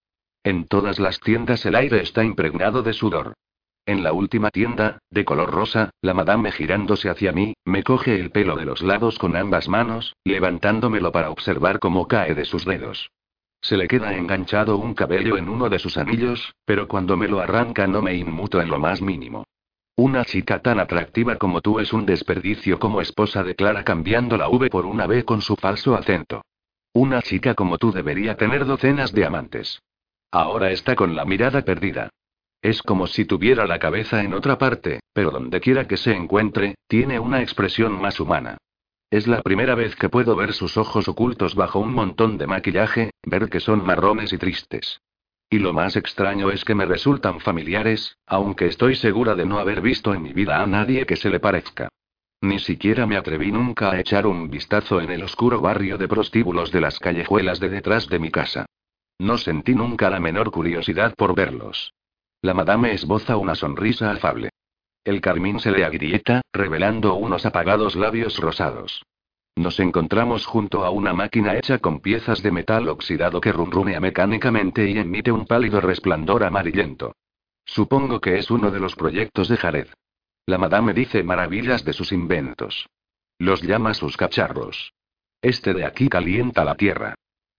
En 0.43 0.67
todas 0.67 0.99
las 0.99 1.21
tiendas 1.21 1.65
el 1.67 1.77
aire 1.77 2.01
está 2.03 2.25
impregnado 2.25 2.83
de 2.83 2.95
sudor. 2.95 3.35
En 3.85 4.03
la 4.03 4.13
última 4.13 4.51
tienda, 4.51 4.99
de 5.11 5.25
color 5.25 5.53
rosa, 5.53 5.91
la 6.03 6.15
madame 6.15 6.51
girándose 6.51 7.09
hacia 7.09 7.31
mí, 7.31 7.55
me 7.65 7.85
coge 7.85 8.19
el 8.19 8.33
pelo 8.33 8.57
de 8.57 8.65
los 8.65 8.83
lados 8.83 9.21
con 9.21 9.37
ambas 9.37 9.69
manos, 9.69 10.17
levantándomelo 10.25 11.13
para 11.13 11.31
observar 11.31 11.79
cómo 11.79 12.09
cae 12.09 12.35
de 12.35 12.45
sus 12.45 12.65
dedos. 12.65 13.09
Se 13.67 13.77
le 13.77 13.89
queda 13.89 14.15
enganchado 14.15 14.77
un 14.77 14.95
cabello 14.95 15.37
en 15.37 15.49
uno 15.49 15.69
de 15.69 15.81
sus 15.81 15.97
anillos, 15.97 16.55
pero 16.65 16.87
cuando 16.87 17.17
me 17.17 17.27
lo 17.27 17.41
arranca 17.41 17.89
no 17.89 18.01
me 18.01 18.15
inmuto 18.15 18.61
en 18.61 18.69
lo 18.69 18.79
más 18.79 19.03
mínimo. 19.03 19.45
Una 19.97 20.25
chica 20.25 20.63
tan 20.63 20.79
atractiva 20.79 21.35
como 21.35 21.61
tú 21.61 21.81
es 21.81 21.93
un 21.93 22.07
desperdicio 22.07 22.79
como 22.79 23.01
esposa 23.01 23.43
declara 23.43 23.83
cambiando 23.83 24.37
la 24.37 24.49
V 24.49 24.71
por 24.71 24.87
una 24.87 25.09
B 25.09 25.25
con 25.25 25.43
su 25.43 25.57
falso 25.57 25.97
acento. 25.97 26.43
Una 26.93 27.23
chica 27.23 27.55
como 27.55 27.77
tú 27.77 27.91
debería 27.91 28.37
tener 28.37 28.67
docenas 28.67 29.13
de 29.13 29.27
amantes. 29.27 29.83
Ahora 30.31 30.71
está 30.71 30.95
con 30.95 31.17
la 31.17 31.25
mirada 31.25 31.63
perdida. 31.63 32.11
Es 32.63 32.83
como 32.83 33.09
si 33.09 33.25
tuviera 33.25 33.67
la 33.67 33.81
cabeza 33.81 34.23
en 34.23 34.33
otra 34.35 34.59
parte, 34.59 35.01
pero 35.13 35.33
donde 35.33 35.61
quiera 35.61 35.89
que 35.89 35.97
se 35.97 36.15
encuentre, 36.15 36.77
tiene 36.87 37.19
una 37.19 37.43
expresión 37.43 38.01
más 38.01 38.21
humana. 38.21 38.59
Es 39.11 39.29
la 39.29 39.41
primera 39.43 39.77
vez 39.77 39.95
que 39.95 40.09
puedo 40.09 40.35
ver 40.35 40.53
sus 40.53 40.77
ojos 40.77 41.07
ocultos 41.07 41.55
bajo 41.55 41.79
un 41.79 41.95
montón 41.95 42.39
de 42.39 42.49
maquillaje, 42.49 43.11
ver 43.25 43.49
que 43.49 43.61
son 43.61 43.85
marrones 43.85 44.33
y 44.33 44.39
tristes. 44.39 45.01
Y 45.49 45.61
lo 45.61 45.73
más 45.73 45.95
extraño 45.95 46.51
es 46.51 46.65
que 46.65 46.75
me 46.75 46.87
resultan 46.87 47.39
familiares, 47.39 48.19
aunque 48.27 48.67
estoy 48.67 48.97
segura 48.97 49.37
de 49.37 49.47
no 49.47 49.61
haber 49.61 49.81
visto 49.81 50.13
en 50.13 50.23
mi 50.23 50.33
vida 50.33 50.61
a 50.61 50.67
nadie 50.67 51.07
que 51.07 51.15
se 51.15 51.31
le 51.31 51.39
parezca. 51.39 51.89
Ni 52.41 52.59
siquiera 52.59 53.07
me 53.07 53.17
atreví 53.17 53.53
nunca 53.53 53.93
a 53.93 54.01
echar 54.01 54.27
un 54.27 54.51
vistazo 54.51 55.01
en 55.01 55.11
el 55.11 55.23
oscuro 55.23 55.61
barrio 55.61 55.99
de 55.99 56.09
prostíbulos 56.09 56.73
de 56.73 56.81
las 56.81 56.99
callejuelas 56.99 57.61
de 57.61 57.69
detrás 57.69 58.09
de 58.09 58.19
mi 58.19 58.31
casa. 58.31 58.67
No 59.19 59.39
sentí 59.39 59.75
nunca 59.75 60.11
la 60.11 60.19
menor 60.19 60.51
curiosidad 60.51 61.15
por 61.15 61.35
verlos. 61.35 61.95
La 62.43 62.53
madame 62.53 62.93
esboza 62.93 63.37
una 63.37 63.55
sonrisa 63.55 64.11
afable. 64.11 64.51
El 65.07 65.21
carmín 65.21 65.61
se 65.61 65.71
le 65.71 65.85
agrieta, 65.85 66.43
revelando 66.53 67.15
unos 67.15 67.47
apagados 67.47 67.95
labios 67.95 68.41
rosados. 68.41 69.05
Nos 69.55 69.79
encontramos 69.79 70.47
junto 70.47 70.85
a 70.85 70.91
una 70.91 71.13
máquina 71.13 71.57
hecha 71.57 71.79
con 71.79 72.01
piezas 72.01 72.43
de 72.43 72.51
metal 72.51 72.89
oxidado 72.89 73.41
que 73.41 73.53
rumrunea 73.53 74.01
mecánicamente 74.01 74.91
y 74.91 74.99
emite 74.99 75.31
un 75.31 75.47
pálido 75.47 75.81
resplandor 75.81 76.43
amarillento. 76.43 77.15
Supongo 77.65 78.21
que 78.21 78.37
es 78.37 78.51
uno 78.51 78.73
de 78.73 78.81
los 78.81 78.97
proyectos 78.97 79.49
de 79.49 79.57
Jared. 79.57 79.87
La 80.45 80.59
madame 80.59 80.93
dice 80.93 81.23
maravillas 81.23 81.85
de 81.85 81.93
sus 81.93 82.11
inventos. 82.11 82.89
Los 83.39 83.63
llama 83.63 83.95
sus 83.95 84.17
cacharros. 84.17 84.93
Este 85.41 85.73
de 85.73 85.85
aquí 85.85 86.09
calienta 86.09 86.65
la 86.65 86.75
tierra. 86.75 87.15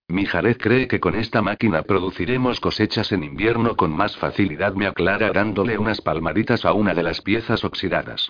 Mi 0.09 0.25
Jared 0.25 0.57
cree 0.57 0.87
que 0.87 1.01
con 1.01 1.15
esta 1.15 1.41
máquina 1.41 1.81
produciremos 1.81 2.61
cosechas 2.61 3.11
en 3.11 3.25
invierno 3.25 3.75
con 3.75 3.91
más 3.91 4.15
facilidad, 4.15 4.73
me 4.73 4.87
aclara 4.87 5.31
dándole 5.31 5.77
unas 5.77 5.99
palmaditas 5.99 6.63
a 6.63 6.71
una 6.71 6.93
de 6.93 7.03
las 7.03 7.21
piezas 7.21 7.65
oxidadas. 7.65 8.29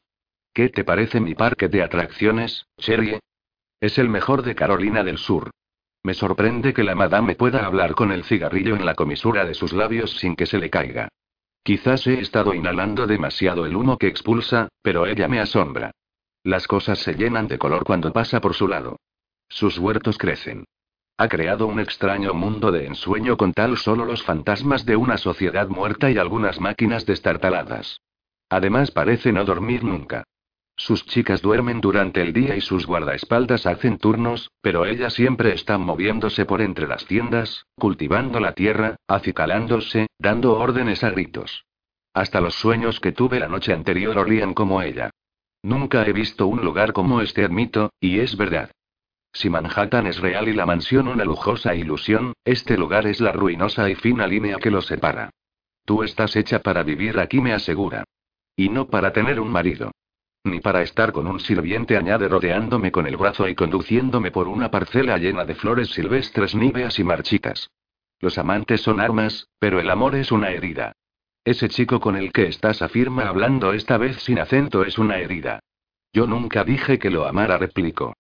¿Qué 0.54 0.70
te 0.70 0.84
parece 0.84 1.20
mi 1.20 1.36
parque 1.36 1.68
de 1.68 1.84
atracciones, 1.84 2.66
Cherry? 2.80 3.20
Es 3.80 4.00
el 4.00 4.10
mejor 4.10 4.42
de 4.42 4.56
Carolina 4.56 5.04
del 5.04 5.20
Sur. 5.20 5.52
Me 6.02 6.16
sorprende 6.16 6.74
que 6.74 6.84
la 6.84 6.96
madame 6.96 7.36
pueda 7.36 7.64
hablar 7.64 7.94
con 7.94 8.12
el 8.12 8.24
cigarrillo 8.24 8.76
en 8.76 8.84
la 8.84 8.96
comisura 8.96 9.46
de 9.46 9.54
sus 9.54 9.72
labios 9.72 10.18
sin 10.18 10.36
que 10.36 10.48
se 10.48 10.58
le 10.58 10.72
caiga. 10.72 11.10
Quizás 11.62 12.08
he 12.08 12.20
estado 12.20 12.56
inhalando 12.56 13.06
demasiado 13.06 13.68
el 13.68 13.76
humo 13.76 14.00
que 14.00 14.08
expulsa, 14.08 14.70
pero 14.82 15.06
ella 15.06 15.28
me 15.28 15.40
asombra. 15.40 15.92
Las 16.44 16.66
cosas 16.66 16.98
se 17.00 17.14
llenan 17.14 17.48
de 17.48 17.60
color 17.60 17.84
cuando 17.84 18.12
pasa 18.12 18.42
por 18.42 18.56
su 18.56 18.68
lado. 18.68 18.98
Sus 19.48 19.78
huertos 19.78 20.18
crecen. 20.18 20.66
Ha 21.20 21.28
creado 21.30 21.66
un 21.66 21.80
extraño 21.80 22.36
mundo 22.36 22.72
de 22.72 22.86
ensueño 22.86 23.38
con 23.38 23.52
tal 23.52 23.78
solo 23.78 24.06
los 24.06 24.22
fantasmas 24.22 24.86
de 24.86 24.96
una 24.96 25.18
sociedad 25.18 25.68
muerta 25.68 26.12
y 26.12 26.18
algunas 26.20 26.60
máquinas 26.60 27.08
destartaladas. 27.08 28.02
Además 28.50 28.92
parece 28.92 29.32
no 29.32 29.44
dormir 29.44 29.84
nunca. 29.84 30.24
Sus 30.76 31.08
chicas 31.08 31.42
duermen 31.42 31.82
durante 31.82 32.22
el 32.22 32.34
día 32.34 32.56
y 32.56 32.62
sus 32.62 32.86
guardaespaldas 32.86 33.66
hacen 33.66 33.98
turnos, 33.98 34.52
pero 34.62 34.86
ella 34.86 35.10
siempre 35.10 35.54
está 35.56 35.80
moviéndose 35.80 36.46
por 36.46 36.62
entre 36.62 36.88
las 36.88 37.08
tiendas, 37.08 37.66
cultivando 37.76 38.40
la 38.40 38.52
tierra, 38.52 38.98
acicalándose, 39.08 40.06
dando 40.20 40.54
órdenes 40.54 41.04
a 41.04 41.10
gritos. 41.10 41.66
Hasta 42.14 42.42
los 42.42 42.54
sueños 42.54 43.00
que 43.00 43.12
tuve 43.12 43.40
la 43.40 43.48
noche 43.48 43.74
anterior 43.74 44.20
olían 44.20 44.54
como 44.54 44.84
ella. 44.84 45.10
Nunca 45.64 46.06
he 46.06 46.14
visto 46.14 46.46
un 46.46 46.64
lugar 46.64 46.94
como 46.94 47.22
este 47.22 47.42
ermito, 47.42 47.90
y 48.00 48.20
es 48.20 48.38
verdad. 48.38 48.70
Si 49.38 49.52
Manhattan 49.52 50.08
es 50.08 50.18
real 50.18 50.48
y 50.48 50.54
la 50.54 50.66
mansión 50.66 51.08
una 51.08 51.24
lujosa 51.24 51.76
ilusión, 51.76 52.34
este 52.44 52.76
lugar 52.76 53.06
es 53.06 53.22
la 53.22 53.32
ruinosa 53.32 53.88
y 53.88 53.94
fina 53.94 54.26
línea 54.26 54.58
que 54.58 54.72
lo 54.72 54.82
separa. 54.82 55.30
Tú 55.86 56.02
estás 56.02 56.36
hecha 56.36 56.64
para 56.64 56.82
vivir 56.82 57.20
aquí, 57.20 57.40
me 57.40 57.54
asegura. 57.54 58.04
Y 58.56 58.70
no 58.70 58.88
para 58.88 59.14
tener 59.14 59.40
un 59.40 59.52
marido. 59.52 59.92
Ni 60.44 60.60
para 60.60 60.82
estar 60.82 61.12
con 61.12 61.28
un 61.28 61.40
sirviente, 61.40 61.98
añade 61.98 62.28
rodeándome 62.28 62.92
con 62.92 63.06
el 63.06 63.16
brazo 63.16 63.48
y 63.48 63.54
conduciéndome 63.54 64.32
por 64.32 64.48
una 64.48 64.72
parcela 64.72 65.20
llena 65.20 65.46
de 65.46 65.54
flores 65.54 65.92
silvestres 65.92 66.56
níveas 66.56 66.98
y 66.98 67.04
marchitas. 67.04 67.70
Los 68.20 68.40
amantes 68.40 68.82
son 68.82 69.00
armas, 69.00 69.50
pero 69.60 69.80
el 69.80 69.92
amor 69.92 70.16
es 70.16 70.32
una 70.32 70.50
herida. 70.50 70.94
Ese 71.46 71.70
chico 71.70 72.00
con 72.00 72.16
el 72.16 72.34
que 72.34 72.48
estás 72.48 72.82
afirma 72.82 73.28
hablando 73.28 73.74
esta 73.74 74.00
vez 74.00 74.18
sin 74.24 74.40
acento 74.40 74.84
es 74.84 74.98
una 74.98 75.20
herida. 75.20 75.60
Yo 76.12 76.26
nunca 76.26 76.64
dije 76.64 76.98
que 76.98 77.12
lo 77.12 77.28
amara, 77.28 77.60
replicó. 77.60 78.16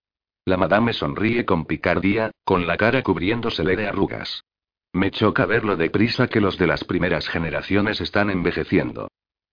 La 0.47 0.55
madame 0.55 0.93
sonríe 0.93 1.43
con 1.43 1.65
picardía, 1.65 2.31
con 2.45 2.67
la 2.67 2.77
cara 2.77 3.03
cubriéndosele 3.03 3.75
de 3.75 3.89
arrugas. 3.89 4.45
Me 4.93 5.11
choca 5.11 5.45
verlo 5.45 5.75
deprisa 5.75 6.29
que 6.29 6.39
los 6.39 6.57
de 6.57 6.67
las 6.67 6.85
primeras 6.85 7.27
generaciones 7.27 7.99
están 7.99 8.29
envejeciendo. 8.29 9.09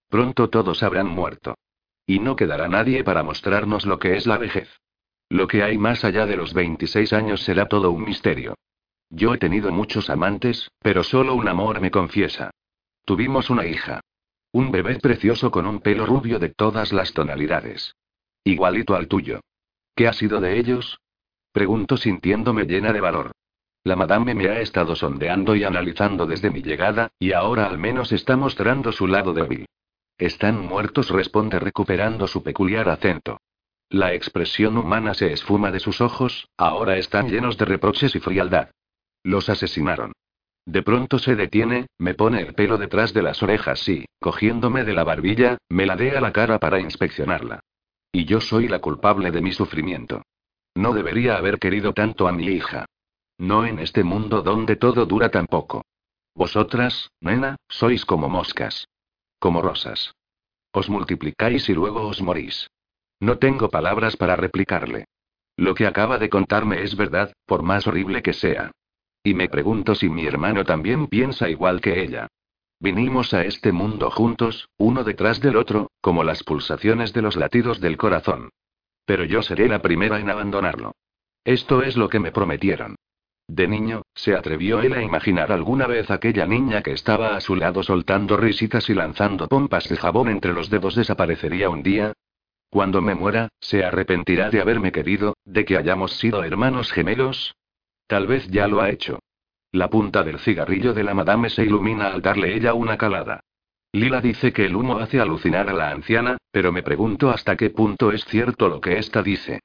Pronto 0.09 0.51
todos 0.51 0.85
habrán 0.85 1.09
muerto. 1.09 1.57
Y 2.07 2.21
no 2.21 2.37
quedará 2.37 2.69
nadie 2.69 3.03
para 3.03 3.25
mostrarnos 3.25 3.87
lo 3.87 3.99
que 3.99 4.17
es 4.17 4.29
la 4.29 4.39
vejez. 4.39 4.69
Lo 5.29 5.49
que 5.49 5.65
hay 5.65 5.79
más 5.79 6.05
allá 6.05 6.27
de 6.27 6.37
los 6.37 6.55
26 6.55 7.13
años 7.13 7.43
será 7.43 7.67
todo 7.67 7.91
un 7.91 8.05
misterio. 8.05 8.55
Yo 9.11 9.35
he 9.35 9.39
tenido 9.39 9.73
muchos 9.73 10.09
amantes, 10.11 10.71
pero 10.79 11.03
solo 11.03 11.35
un 11.35 11.49
amor 11.49 11.81
me 11.81 11.91
confiesa. 11.91 12.53
Tuvimos 13.05 13.51
una 13.51 13.67
hija. 13.67 13.99
Un 14.53 14.71
bebé 14.71 15.01
precioso 15.01 15.51
con 15.51 15.67
un 15.67 15.81
pelo 15.81 16.07
rubio 16.07 16.39
de 16.39 16.51
todas 16.51 16.93
las 16.93 17.13
tonalidades. 17.13 17.97
Igualito 18.45 18.95
al 18.95 19.09
tuyo. 19.09 19.41
¿Qué 19.97 20.09
ha 20.09 20.13
sido 20.13 20.41
de 20.41 20.59
ellos? 20.59 21.01
Pregunto 21.53 21.97
sintiéndome 21.97 22.65
llena 22.65 22.93
de 22.93 23.01
valor. 23.01 23.33
La 23.85 23.97
madame 23.97 24.35
me 24.35 24.49
ha 24.49 24.61
estado 24.61 24.97
sondeando 24.97 25.55
y 25.55 25.63
analizando 25.63 26.27
desde 26.27 26.51
mi 26.51 26.63
llegada, 26.63 27.13
y 27.19 27.33
ahora 27.33 27.67
al 27.67 27.79
menos 27.79 28.13
está 28.13 28.37
mostrando 28.37 28.93
su 28.93 29.07
lado 29.07 29.33
débil. 29.35 29.67
Están 30.19 30.59
muertos, 30.59 31.11
responde 31.11 31.59
recuperando 31.59 32.27
su 32.27 32.43
peculiar 32.43 32.89
acento. 32.89 33.39
La 33.91 34.15
expresión 34.15 34.79
humana 34.79 35.15
se 35.15 35.33
esfuma 35.33 35.71
de 35.71 35.81
sus 35.81 36.01
ojos, 36.01 36.49
ahora 36.57 36.97
están 36.97 37.29
llenos 37.29 37.57
de 37.59 37.67
reproches 37.67 38.17
y 38.17 38.21
frialdad. 38.21 38.71
Los 39.23 39.49
asesinaron. 39.49 40.13
De 40.67 40.83
pronto 40.83 41.19
se 41.19 41.37
detiene, 41.37 41.87
me 41.99 42.15
pone 42.15 42.41
el 42.41 42.55
pelo 42.55 42.79
detrás 42.79 43.13
de 43.13 43.23
las 43.23 43.43
orejas 43.43 43.87
y, 43.89 44.07
cogiéndome 44.19 44.83
de 44.85 44.95
la 44.95 45.05
barbilla, 45.05 45.59
me 45.69 45.85
la 45.85 45.95
dé 45.95 46.17
a 46.17 46.21
la 46.21 46.33
cara 46.33 46.59
para 46.59 46.81
inspeccionarla. 46.81 47.61
Y 48.15 48.27
yo 48.27 48.41
soy 48.41 48.69
la 48.69 48.79
culpable 48.79 49.33
de 49.33 49.43
mi 49.43 49.51
sufrimiento. 49.51 50.23
No 50.77 50.93
debería 50.95 51.37
haber 51.37 51.59
querido 51.59 51.93
tanto 51.93 52.29
a 52.29 52.33
mi 52.33 52.47
hija. 52.47 52.87
No 53.39 53.67
en 53.67 53.81
este 53.81 54.05
mundo 54.05 54.41
donde 54.41 54.77
todo 54.77 55.05
dura 55.05 55.31
tan 55.31 55.49
poco. 55.49 55.83
Vosotras, 56.33 57.11
nena, 57.21 57.57
sois 57.69 58.05
como 58.05 58.29
moscas. 58.29 58.87
Como 59.41 59.61
rosas. 59.63 60.15
Os 60.71 60.89
multiplicáis 60.89 61.69
y 61.69 61.75
luego 61.75 62.07
os 62.07 62.23
morís. 62.23 62.71
No 63.19 63.39
tengo 63.39 63.69
palabras 63.69 64.17
para 64.17 64.37
replicarle. 64.37 65.07
Lo 65.57 65.75
que 65.75 65.85
acaba 65.85 66.17
de 66.17 66.31
contarme 66.31 66.85
es 66.85 66.97
verdad, 66.97 67.33
por 67.47 67.65
más 67.65 67.89
horrible 67.89 68.23
que 68.23 68.33
sea. 68.33 68.71
Y 69.25 69.35
me 69.35 69.49
pregunto 69.49 69.97
si 69.97 70.09
mi 70.09 70.25
hermano 70.25 70.65
también 70.65 71.09
piensa 71.09 71.49
igual 71.49 71.81
que 71.81 72.01
ella. 72.01 72.29
Vinimos 72.85 73.33
a 73.33 73.47
este 73.47 73.73
mundo 73.73 74.11
juntos, 74.11 74.69
uno 74.77 75.05
detrás 75.05 75.41
del 75.41 75.57
otro, 75.57 75.91
como 76.03 76.23
las 76.23 76.43
pulsaciones 76.43 77.15
de 77.15 77.23
los 77.23 77.35
latidos 77.35 77.81
del 77.81 77.97
corazón. 77.97 78.51
Pero 79.07 79.25
yo 79.25 79.41
seré 79.41 79.69
la 79.69 79.81
primera 79.81 80.21
en 80.21 80.29
abandonarlo. 80.29 80.93
Esto 81.47 81.81
es 81.81 81.97
lo 81.97 82.11
que 82.11 82.21
me 82.21 82.31
prometieron. 82.31 82.97
De 83.49 83.69
niño, 83.69 84.03
¿se 84.15 84.35
atrevió 84.35 84.83
él 84.83 84.93
a 84.93 85.03
imaginar 85.03 85.51
alguna 85.51 85.87
vez 85.87 86.11
aquella 86.11 86.45
niña 86.45 86.83
que 86.83 86.93
estaba 86.93 87.37
a 87.37 87.41
su 87.41 87.57
lado 87.57 87.83
soltando 87.83 88.37
risitas 88.37 88.91
y 88.91 88.95
lanzando 88.95 89.49
pompas 89.49 89.89
de 89.89 89.97
jabón 89.97 90.29
entre 90.29 90.53
los 90.53 90.69
dedos 90.69 90.95
desaparecería 90.95 91.71
un 91.71 91.83
día? 91.83 92.13
Cuando 92.69 93.01
me 93.01 93.15
muera, 93.15 93.49
¿se 93.61 93.83
arrepentirá 93.83 94.51
de 94.51 94.61
haberme 94.61 94.93
querido, 94.93 95.39
de 95.47 95.65
que 95.65 95.79
hayamos 95.79 96.19
sido 96.19 96.45
hermanos 96.45 96.93
gemelos? 96.93 97.57
Tal 98.07 98.27
vez 98.27 98.47
ya 98.49 98.69
lo 98.69 98.83
ha 98.83 98.91
hecho. 98.91 99.21
La 99.75 99.91
punta 99.91 100.23
del 100.23 100.39
cigarrillo 100.39 100.95
de 100.95 101.03
la 101.03 101.15
madame 101.15 101.51
se 101.51 101.65
ilumina 101.65 102.07
al 102.07 102.23
darle 102.23 102.55
ella 102.55 102.75
una 102.75 102.97
calada. 102.97 103.41
Lila 103.91 104.21
dice 104.21 104.53
que 104.53 104.67
el 104.67 104.77
humo 104.77 104.99
hace 104.99 105.19
alucinar 105.19 105.69
a 105.69 105.73
la 105.73 105.91
anciana, 105.91 106.37
pero 106.53 106.71
me 106.71 106.85
pregunto 106.85 107.31
hasta 107.31 107.57
qué 107.57 107.71
punto 107.71 108.13
es 108.13 108.25
cierto 108.25 108.69
lo 108.69 108.81
que 108.81 108.99
ésta 108.99 109.21
dice. 109.21 109.63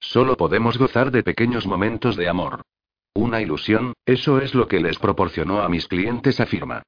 Solo 0.00 0.36
podemos 0.36 0.78
gozar 0.78 1.12
de 1.12 1.22
pequeños 1.22 1.64
momentos 1.64 2.16
de 2.16 2.28
amor. 2.28 2.62
Una 3.14 3.40
ilusión, 3.40 3.92
eso 4.04 4.40
es 4.40 4.52
lo 4.52 4.66
que 4.66 4.80
les 4.80 4.98
proporcionó 4.98 5.62
a 5.62 5.68
mis 5.68 5.86
clientes, 5.86 6.40
afirma. 6.40 6.82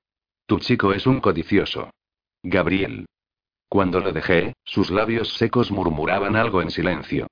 Tu 0.46 0.58
chico 0.58 0.92
es 0.92 1.06
un 1.06 1.20
codicioso. 1.20 1.90
Gabriel. 2.42 3.06
Cuando 3.68 4.00
lo 4.00 4.10
dejé, 4.10 4.54
sus 4.64 4.90
labios 4.90 5.34
secos 5.34 5.70
murmuraban 5.70 6.34
algo 6.34 6.60
en 6.60 6.72
silencio. 6.72 7.28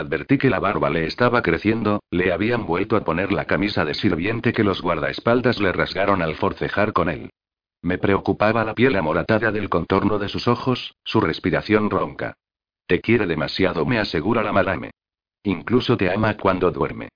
Advertí 0.00 0.38
que 0.38 0.48
la 0.48 0.60
barba 0.60 0.88
le 0.88 1.04
estaba 1.06 1.42
creciendo, 1.42 2.02
le 2.10 2.32
habían 2.32 2.64
vuelto 2.64 2.96
a 2.96 3.04
poner 3.04 3.32
la 3.32 3.44
camisa 3.44 3.84
de 3.84 3.92
sirviente 3.92 4.54
que 4.54 4.64
los 4.64 4.80
guardaespaldas 4.80 5.60
le 5.60 5.72
rasgaron 5.72 6.22
al 6.22 6.36
forcejar 6.36 6.94
con 6.94 7.10
él. 7.10 7.30
Me 7.82 7.98
preocupaba 7.98 8.64
la 8.64 8.74
piel 8.74 8.96
amoratada 8.96 9.52
del 9.52 9.68
contorno 9.68 10.18
de 10.18 10.28
sus 10.28 10.48
ojos, 10.48 10.94
su 11.04 11.20
respiración 11.20 11.90
ronca. 11.90 12.34
Te 12.86 13.00
quiere 13.02 13.26
demasiado, 13.26 13.84
me 13.84 13.98
asegura 13.98 14.42
la 14.42 14.52
madame. 14.52 14.90
Incluso 15.42 15.98
te 15.98 16.10
ama 16.10 16.34
cuando 16.38 16.70
duerme. 16.70 17.10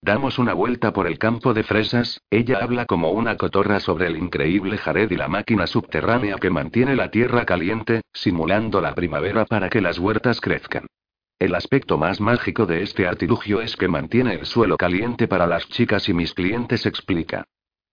Damos 0.00 0.38
una 0.38 0.54
vuelta 0.54 0.94
por 0.94 1.06
el 1.06 1.18
campo 1.18 1.52
de 1.52 1.62
fresas, 1.62 2.22
ella 2.30 2.60
habla 2.62 2.86
como 2.86 3.10
una 3.10 3.36
cotorra 3.36 3.80
sobre 3.80 4.06
el 4.06 4.16
increíble 4.16 4.78
Jared 4.78 5.10
y 5.10 5.16
la 5.16 5.28
máquina 5.28 5.66
subterránea 5.66 6.36
que 6.36 6.48
mantiene 6.48 6.96
la 6.96 7.10
tierra 7.10 7.44
caliente, 7.44 8.00
simulando 8.14 8.80
la 8.80 8.94
primavera 8.94 9.44
para 9.44 9.68
que 9.68 9.82
las 9.82 9.98
huertas 9.98 10.40
crezcan. 10.40 10.86
El 11.40 11.54
aspecto 11.54 11.96
más 11.96 12.20
mágico 12.20 12.66
de 12.66 12.82
este 12.82 13.06
artilugio 13.06 13.62
es 13.62 13.74
que 13.74 13.88
mantiene 13.88 14.34
el 14.34 14.44
suelo 14.44 14.76
caliente 14.76 15.26
para 15.26 15.46
las 15.46 15.66
chicas 15.70 16.06
y 16.10 16.12
mis 16.12 16.34
clientes, 16.34 16.84
explica. 16.84 17.46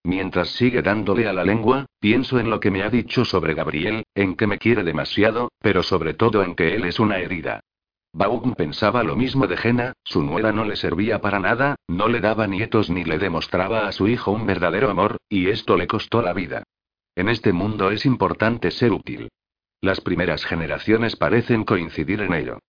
Mientras 0.03 0.49
sigue 0.49 0.81
dándole 0.81 1.29
a 1.29 1.33
la 1.33 1.45
lengua, 1.45 1.85
pienso 2.01 2.39
en 2.39 2.49
lo 2.49 2.59
que 2.59 2.71
me 2.71 2.83
ha 2.83 2.89
dicho 2.89 3.23
sobre 3.23 3.53
Gabriel, 3.53 4.03
en 4.15 4.35
que 4.35 4.47
me 4.47 4.57
quiere 4.57 4.83
demasiado, 4.83 5.49
pero 5.61 5.81
sobre 5.81 6.13
todo 6.13 6.43
en 6.43 6.55
que 6.55 6.75
él 6.75 6.83
es 6.83 6.99
una 6.99 7.19
herida. 7.19 7.61
Baum 8.11 8.53
pensaba 8.53 9.01
lo 9.03 9.15
mismo 9.15 9.47
de 9.47 9.55
Jena, 9.55 9.93
su 10.03 10.23
nuera 10.23 10.51
no 10.51 10.65
le 10.65 10.75
servía 10.75 11.21
para 11.21 11.39
nada, 11.39 11.77
no 11.87 12.09
le 12.09 12.19
daba 12.19 12.47
nietos 12.47 12.89
ni 12.89 13.05
le 13.05 13.17
demostraba 13.17 13.87
a 13.87 13.93
su 13.93 14.09
hijo 14.09 14.31
un 14.31 14.45
verdadero 14.45 14.89
amor, 14.89 15.15
y 15.29 15.47
esto 15.47 15.77
le 15.77 15.87
costó 15.87 16.21
la 16.21 16.33
vida. 16.33 16.63
En 17.15 17.29
este 17.29 17.53
mundo 17.53 17.91
es 17.91 18.05
importante 18.05 18.71
ser 18.71 18.91
útil. 18.91 19.29
Las 19.79 20.01
primeras 20.01 20.43
generaciones 20.43 21.15
parecen 21.15 21.63
coincidir 21.63 22.19
en 22.19 22.33
ello. 22.33 22.59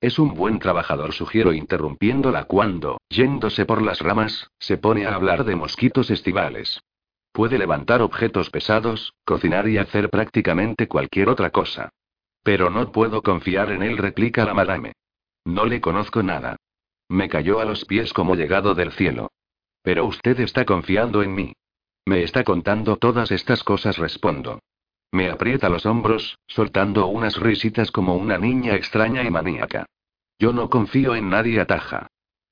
Es 0.00 0.18
un 0.18 0.34
buen 0.34 0.58
trabajador, 0.58 1.12
sugiero 1.12 1.52
interrumpiéndola 1.52 2.44
cuando, 2.44 2.98
yéndose 3.08 3.64
por 3.64 3.80
las 3.80 4.00
ramas, 4.00 4.50
se 4.58 4.76
pone 4.76 5.06
a 5.06 5.14
hablar 5.14 5.44
de 5.44 5.56
mosquitos 5.56 6.10
estivales. 6.10 6.80
Puede 7.32 7.58
levantar 7.58 8.02
objetos 8.02 8.50
pesados, 8.50 9.14
cocinar 9.24 9.68
y 9.68 9.78
hacer 9.78 10.10
prácticamente 10.10 10.86
cualquier 10.86 11.28
otra 11.28 11.50
cosa. 11.50 11.90
Pero 12.42 12.70
no 12.70 12.92
puedo 12.92 13.22
confiar 13.22 13.72
en 13.72 13.82
él, 13.82 13.96
replica 13.96 14.44
la 14.44 14.54
madame. 14.54 14.92
No 15.44 15.64
le 15.64 15.80
conozco 15.80 16.22
nada. 16.22 16.56
Me 17.08 17.28
cayó 17.28 17.60
a 17.60 17.64
los 17.64 17.84
pies 17.84 18.12
como 18.12 18.34
llegado 18.34 18.74
del 18.74 18.92
cielo. 18.92 19.30
Pero 19.82 20.04
usted 20.04 20.38
está 20.40 20.64
confiando 20.64 21.22
en 21.22 21.34
mí. 21.34 21.52
Me 22.04 22.22
está 22.22 22.44
contando 22.44 22.96
todas 22.96 23.30
estas 23.30 23.64
cosas, 23.64 23.96
respondo. 23.96 24.60
Me 25.12 25.30
aprieta 25.30 25.68
los 25.68 25.86
hombros, 25.86 26.38
soltando 26.46 27.06
unas 27.06 27.36
risitas 27.36 27.90
como 27.90 28.16
una 28.16 28.38
niña 28.38 28.74
extraña 28.74 29.22
y 29.22 29.30
maníaca. 29.30 29.86
Yo 30.38 30.52
no 30.52 30.68
confío 30.68 31.14
en 31.14 31.30
nadie, 31.30 31.60
ataja. 31.60 32.08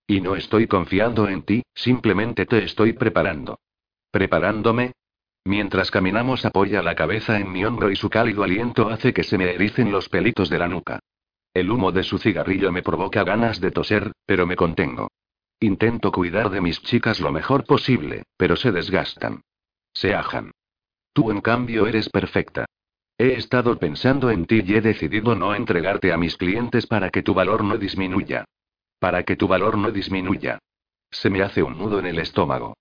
Y 0.07 0.21
no 0.21 0.37
estoy 0.37 0.67
confiando 0.67 1.29
en 1.29 1.43
ti, 1.43 1.63
simplemente 1.75 2.47
te 2.47 2.65
estoy 2.65 2.93
preparando. 2.93 3.59
¿Preparándome? 4.11 4.93
Mientras 5.45 5.91
caminamos 5.91 6.45
apoya 6.45 6.83
la 6.83 6.95
cabeza 6.95 7.39
en 7.39 7.53
mi 7.53 7.65
hombro 7.65 7.91
y 7.91 7.97
su 7.97 8.09
cálido 8.09 8.45
aliento 8.45 8.89
hace 8.89 9.13
que 9.13 9.25
se 9.25 9.37
me 9.37 9.53
ericen 9.53 9.93
los 9.93 10.09
pelitos 10.09 10.49
de 10.49 10.59
la 10.59 10.69
nuca. 10.69 11.01
El 11.53 11.71
humo 11.71 11.93
de 11.93 12.03
su 12.03 12.19
cigarrillo 12.19 12.73
me 12.73 12.83
provoca 12.83 13.25
ganas 13.25 13.61
de 13.61 13.71
toser, 13.71 14.13
pero 14.27 14.47
me 14.47 14.57
contengo. 14.57 15.09
Intento 15.61 16.11
cuidar 16.11 16.51
de 16.51 16.61
mis 16.61 16.83
chicas 16.83 17.21
lo 17.21 17.31
mejor 17.31 17.65
posible, 17.65 18.25
pero 18.37 18.57
se 18.57 18.73
desgastan. 18.73 19.43
Se 19.93 20.15
ajan. 20.15 20.53
Tú 21.15 21.31
en 21.31 21.41
cambio 21.41 21.87
eres 21.87 22.11
perfecta. 22.11 22.67
He 23.17 23.35
estado 23.35 23.79
pensando 23.79 24.31
en 24.31 24.47
ti 24.47 24.65
y 24.67 24.75
he 24.75 24.81
decidido 24.81 25.37
no 25.37 25.55
entregarte 25.55 26.13
a 26.13 26.17
mis 26.17 26.37
clientes 26.37 26.89
para 26.89 27.11
que 27.11 27.23
tu 27.23 27.33
valor 27.33 27.63
no 27.63 27.79
disminuya. 27.79 28.45
Para 28.99 29.23
que 29.23 29.37
tu 29.37 29.47
valor 29.47 29.79
no 29.79 29.93
disminuya. 29.93 30.59
Se 31.13 31.31
me 31.31 31.43
hace 31.43 31.63
un 31.63 31.79
nudo 31.79 32.01
en 32.01 32.07
el 32.07 32.19
estómago. 32.19 32.75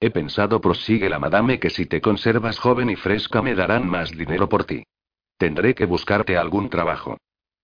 He 0.00 0.10
pensado, 0.10 0.60
prosigue 0.60 1.08
la 1.08 1.18
madame, 1.18 1.58
que 1.58 1.70
si 1.70 1.86
te 1.86 2.02
conservas 2.02 2.58
joven 2.58 2.90
y 2.90 2.96
fresca 2.96 3.40
me 3.40 3.54
darán 3.54 3.88
más 3.88 4.10
dinero 4.10 4.50
por 4.50 4.64
ti. 4.64 4.84
Tendré 5.38 5.74
que 5.74 5.86
buscarte 5.86 6.36
algún 6.36 6.68
trabajo. 6.68 7.16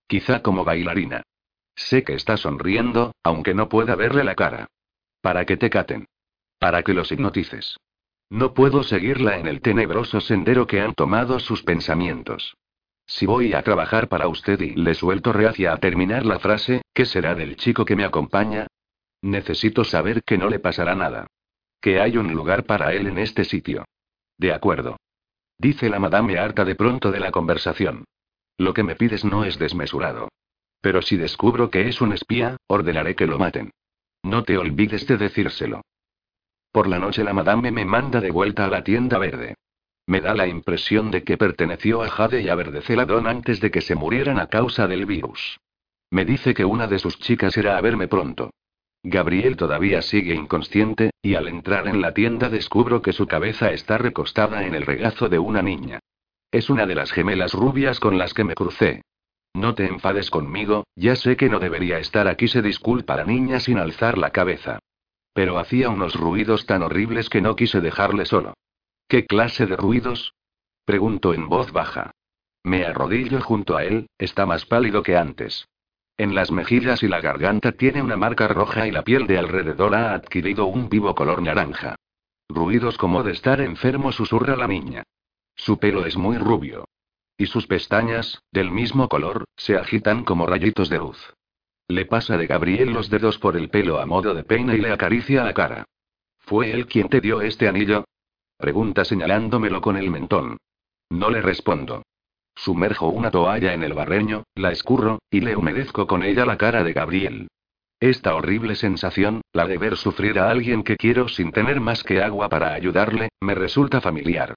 Quizá 0.07 0.41
como 0.41 0.65
bailarina. 0.65 1.21
Sé 1.75 2.03
que 2.03 2.15
está 2.15 2.35
sonriendo, 2.37 3.13
aunque 3.21 3.53
no 3.53 3.69
pueda 3.69 3.95
verle 3.95 4.23
la 4.23 4.33
cara. 4.33 4.65
Para 5.21 5.45
que 5.45 5.55
te 5.55 5.69
caten. 5.69 6.07
Para 6.57 6.81
que 6.81 6.95
los 6.95 7.11
hipnotices. 7.11 7.77
No 8.29 8.53
puedo 8.53 8.83
seguirla 8.83 9.37
en 9.37 9.47
el 9.47 9.61
tenebroso 9.61 10.19
sendero 10.19 10.65
que 10.67 10.81
han 10.81 10.93
tomado 10.93 11.39
sus 11.39 11.63
pensamientos. 11.63 12.55
Si 13.05 13.25
voy 13.25 13.53
a 13.53 13.61
trabajar 13.61 14.07
para 14.07 14.27
usted 14.27 14.59
y 14.61 14.71
le 14.75 14.95
suelto 14.95 15.31
reacia 15.31 15.73
a 15.73 15.77
terminar 15.77 16.25
la 16.25 16.39
frase, 16.39 16.81
¿qué 16.93 17.05
será 17.05 17.35
del 17.35 17.55
chico 17.55 17.85
que 17.85 17.95
me 17.95 18.03
acompaña? 18.03 18.67
Necesito 19.21 19.83
saber 19.83 20.23
que 20.23 20.37
no 20.37 20.49
le 20.49 20.59
pasará 20.59 20.95
nada. 20.95 21.27
Que 21.79 21.99
hay 21.99 22.17
un 22.17 22.33
lugar 22.33 22.65
para 22.65 22.93
él 22.93 23.07
en 23.07 23.19
este 23.19 23.43
sitio. 23.43 23.85
De 24.37 24.53
acuerdo. 24.53 24.97
Dice 25.57 25.89
la 25.89 25.99
madame 25.99 26.37
harta 26.39 26.65
de 26.65 26.75
pronto 26.75 27.11
de 27.11 27.19
la 27.19 27.31
conversación. 27.31 28.05
Lo 28.57 28.73
que 28.73 28.83
me 28.83 28.95
pides 28.95 29.23
no 29.23 29.45
es 29.45 29.59
desmesurado. 29.59 30.29
Pero 30.81 31.01
si 31.01 31.15
descubro 31.15 31.69
que 31.69 31.87
es 31.87 32.01
un 32.01 32.11
espía, 32.11 32.57
ordenaré 32.67 33.15
que 33.15 33.27
lo 33.27 33.37
maten. 33.37 33.71
No 34.23 34.43
te 34.43 34.57
olvides 34.57 35.05
de 35.07 35.17
decírselo. 35.17 35.81
Por 36.75 36.87
la 36.87 36.99
noche 36.99 37.23
la 37.23 37.31
madame 37.31 37.71
me 37.71 37.85
manda 37.85 38.19
de 38.19 38.31
vuelta 38.31 38.65
a 38.65 38.67
la 38.67 38.83
tienda 38.83 39.17
verde. 39.17 39.55
Me 40.07 40.19
da 40.19 40.33
la 40.33 40.45
impresión 40.45 41.09
de 41.09 41.23
que 41.23 41.37
perteneció 41.37 42.03
a 42.03 42.09
Jade 42.09 42.41
y 42.41 42.49
a 42.49 42.55
Verdeceladón 42.55 43.27
antes 43.27 43.61
de 43.61 43.71
que 43.71 43.79
se 43.79 43.95
murieran 43.95 44.39
a 44.39 44.47
causa 44.47 44.85
del 44.85 45.05
virus. 45.05 45.57
Me 46.11 46.25
dice 46.25 46.53
que 46.53 46.65
una 46.65 46.87
de 46.87 46.99
sus 46.99 47.17
chicas 47.17 47.55
irá 47.55 47.77
a 47.77 47.81
verme 47.81 48.09
pronto. 48.09 48.49
Gabriel 49.03 49.55
todavía 49.55 50.01
sigue 50.01 50.33
inconsciente, 50.33 51.11
y 51.21 51.35
al 51.35 51.47
entrar 51.47 51.87
en 51.87 52.01
la 52.01 52.13
tienda 52.13 52.49
descubro 52.49 53.01
que 53.01 53.13
su 53.13 53.25
cabeza 53.25 53.71
está 53.71 53.97
recostada 53.97 54.65
en 54.65 54.75
el 54.75 54.85
regazo 54.85 55.29
de 55.29 55.39
una 55.39 55.61
niña. 55.61 55.99
Es 56.51 56.69
una 56.69 56.85
de 56.85 56.95
las 56.95 57.13
gemelas 57.13 57.53
rubias 57.53 58.01
con 58.01 58.17
las 58.17 58.33
que 58.33 58.43
me 58.43 58.53
crucé. 58.53 59.01
No 59.53 59.75
te 59.75 59.85
enfades 59.85 60.29
conmigo, 60.29 60.83
ya 60.97 61.15
sé 61.15 61.37
que 61.37 61.47
no 61.47 61.59
debería 61.59 61.99
estar 61.99 62.27
aquí, 62.27 62.49
se 62.49 62.61
disculpa 62.61 63.15
la 63.15 63.23
niña 63.23 63.61
sin 63.61 63.77
alzar 63.77 64.17
la 64.17 64.31
cabeza. 64.31 64.79
Pero 65.35 65.59
hacía 65.59 65.89
unos 65.89 66.15
ruidos 66.15 66.65
tan 66.65 66.81
horribles 66.81 67.29
que 67.29 67.41
no 67.41 67.57
quise 67.57 67.81
dejarle 67.81 68.25
solo. 68.25 68.53
¿Qué 69.09 69.25
clase 69.25 69.65
de 69.65 69.75
ruidos? 69.75 70.33
Pregunto 70.85 71.33
en 71.33 71.49
voz 71.49 71.73
baja. 71.73 72.11
Me 72.63 72.85
arrodillo 72.85 73.41
junto 73.41 73.75
a 73.75 73.83
él, 73.83 74.07
está 74.17 74.45
más 74.45 74.65
pálido 74.65 75.03
que 75.03 75.17
antes. 75.17 75.67
En 76.15 76.35
las 76.35 76.51
mejillas 76.51 77.03
y 77.03 77.09
la 77.09 77.19
garganta 77.19 77.73
tiene 77.73 78.01
una 78.01 78.15
marca 78.15 78.47
roja 78.47 78.87
y 78.87 78.91
la 78.91 79.01
piel 79.03 79.27
de 79.27 79.37
alrededor 79.37 79.93
ha 79.93 80.13
adquirido 80.13 80.67
un 80.67 80.87
vivo 80.87 81.13
color 81.15 81.41
naranja. 81.41 81.97
Ruidos 82.47 82.97
como 82.97 83.21
de 83.21 83.33
estar 83.33 83.59
enfermo, 83.59 84.13
susurra 84.13 84.55
la 84.55 84.69
niña. 84.69 85.03
Su 85.53 85.79
pelo 85.79 86.05
es 86.05 86.15
muy 86.15 86.37
rubio. 86.37 86.85
Y 87.37 87.47
sus 87.47 87.67
pestañas, 87.67 88.41
del 88.53 88.71
mismo 88.71 89.09
color, 89.09 89.43
se 89.57 89.75
agitan 89.75 90.23
como 90.23 90.45
rayitos 90.45 90.87
de 90.87 90.99
luz. 90.99 91.33
Le 91.87 92.05
pasa 92.05 92.37
de 92.37 92.47
Gabriel 92.47 92.91
los 92.91 93.09
dedos 93.09 93.37
por 93.37 93.55
el 93.55 93.69
pelo 93.69 93.99
a 93.99 94.05
modo 94.05 94.33
de 94.33 94.43
peine 94.43 94.75
y 94.75 94.81
le 94.81 94.91
acaricia 94.91 95.43
la 95.43 95.53
cara. 95.53 95.85
¿Fue 96.39 96.71
él 96.71 96.87
quien 96.87 97.09
te 97.09 97.21
dio 97.21 97.41
este 97.41 97.67
anillo? 97.67 98.05
Pregunta 98.57 99.05
señalándomelo 99.05 99.81
con 99.81 99.95
el 99.97 100.09
mentón. 100.09 100.57
No 101.09 101.29
le 101.29 101.41
respondo. 101.41 102.03
Sumerjo 102.55 103.09
una 103.09 103.29
toalla 103.29 103.73
en 103.73 103.83
el 103.83 103.93
barreño, 103.93 104.43
la 104.55 104.71
escurro, 104.71 105.19
y 105.29 105.41
le 105.41 105.55
humedezco 105.55 106.07
con 106.07 106.23
ella 106.23 106.45
la 106.45 106.57
cara 106.57 106.83
de 106.83 106.93
Gabriel. 106.93 107.47
Esta 107.99 108.35
horrible 108.35 108.75
sensación, 108.75 109.41
la 109.53 109.67
de 109.67 109.77
ver 109.77 109.97
sufrir 109.97 110.39
a 110.39 110.49
alguien 110.49 110.83
que 110.83 110.95
quiero 110.95 111.27
sin 111.27 111.51
tener 111.51 111.79
más 111.81 112.03
que 112.03 112.21
agua 112.21 112.49
para 112.49 112.73
ayudarle, 112.73 113.29
me 113.41 113.55
resulta 113.55 114.01
familiar. 114.01 114.55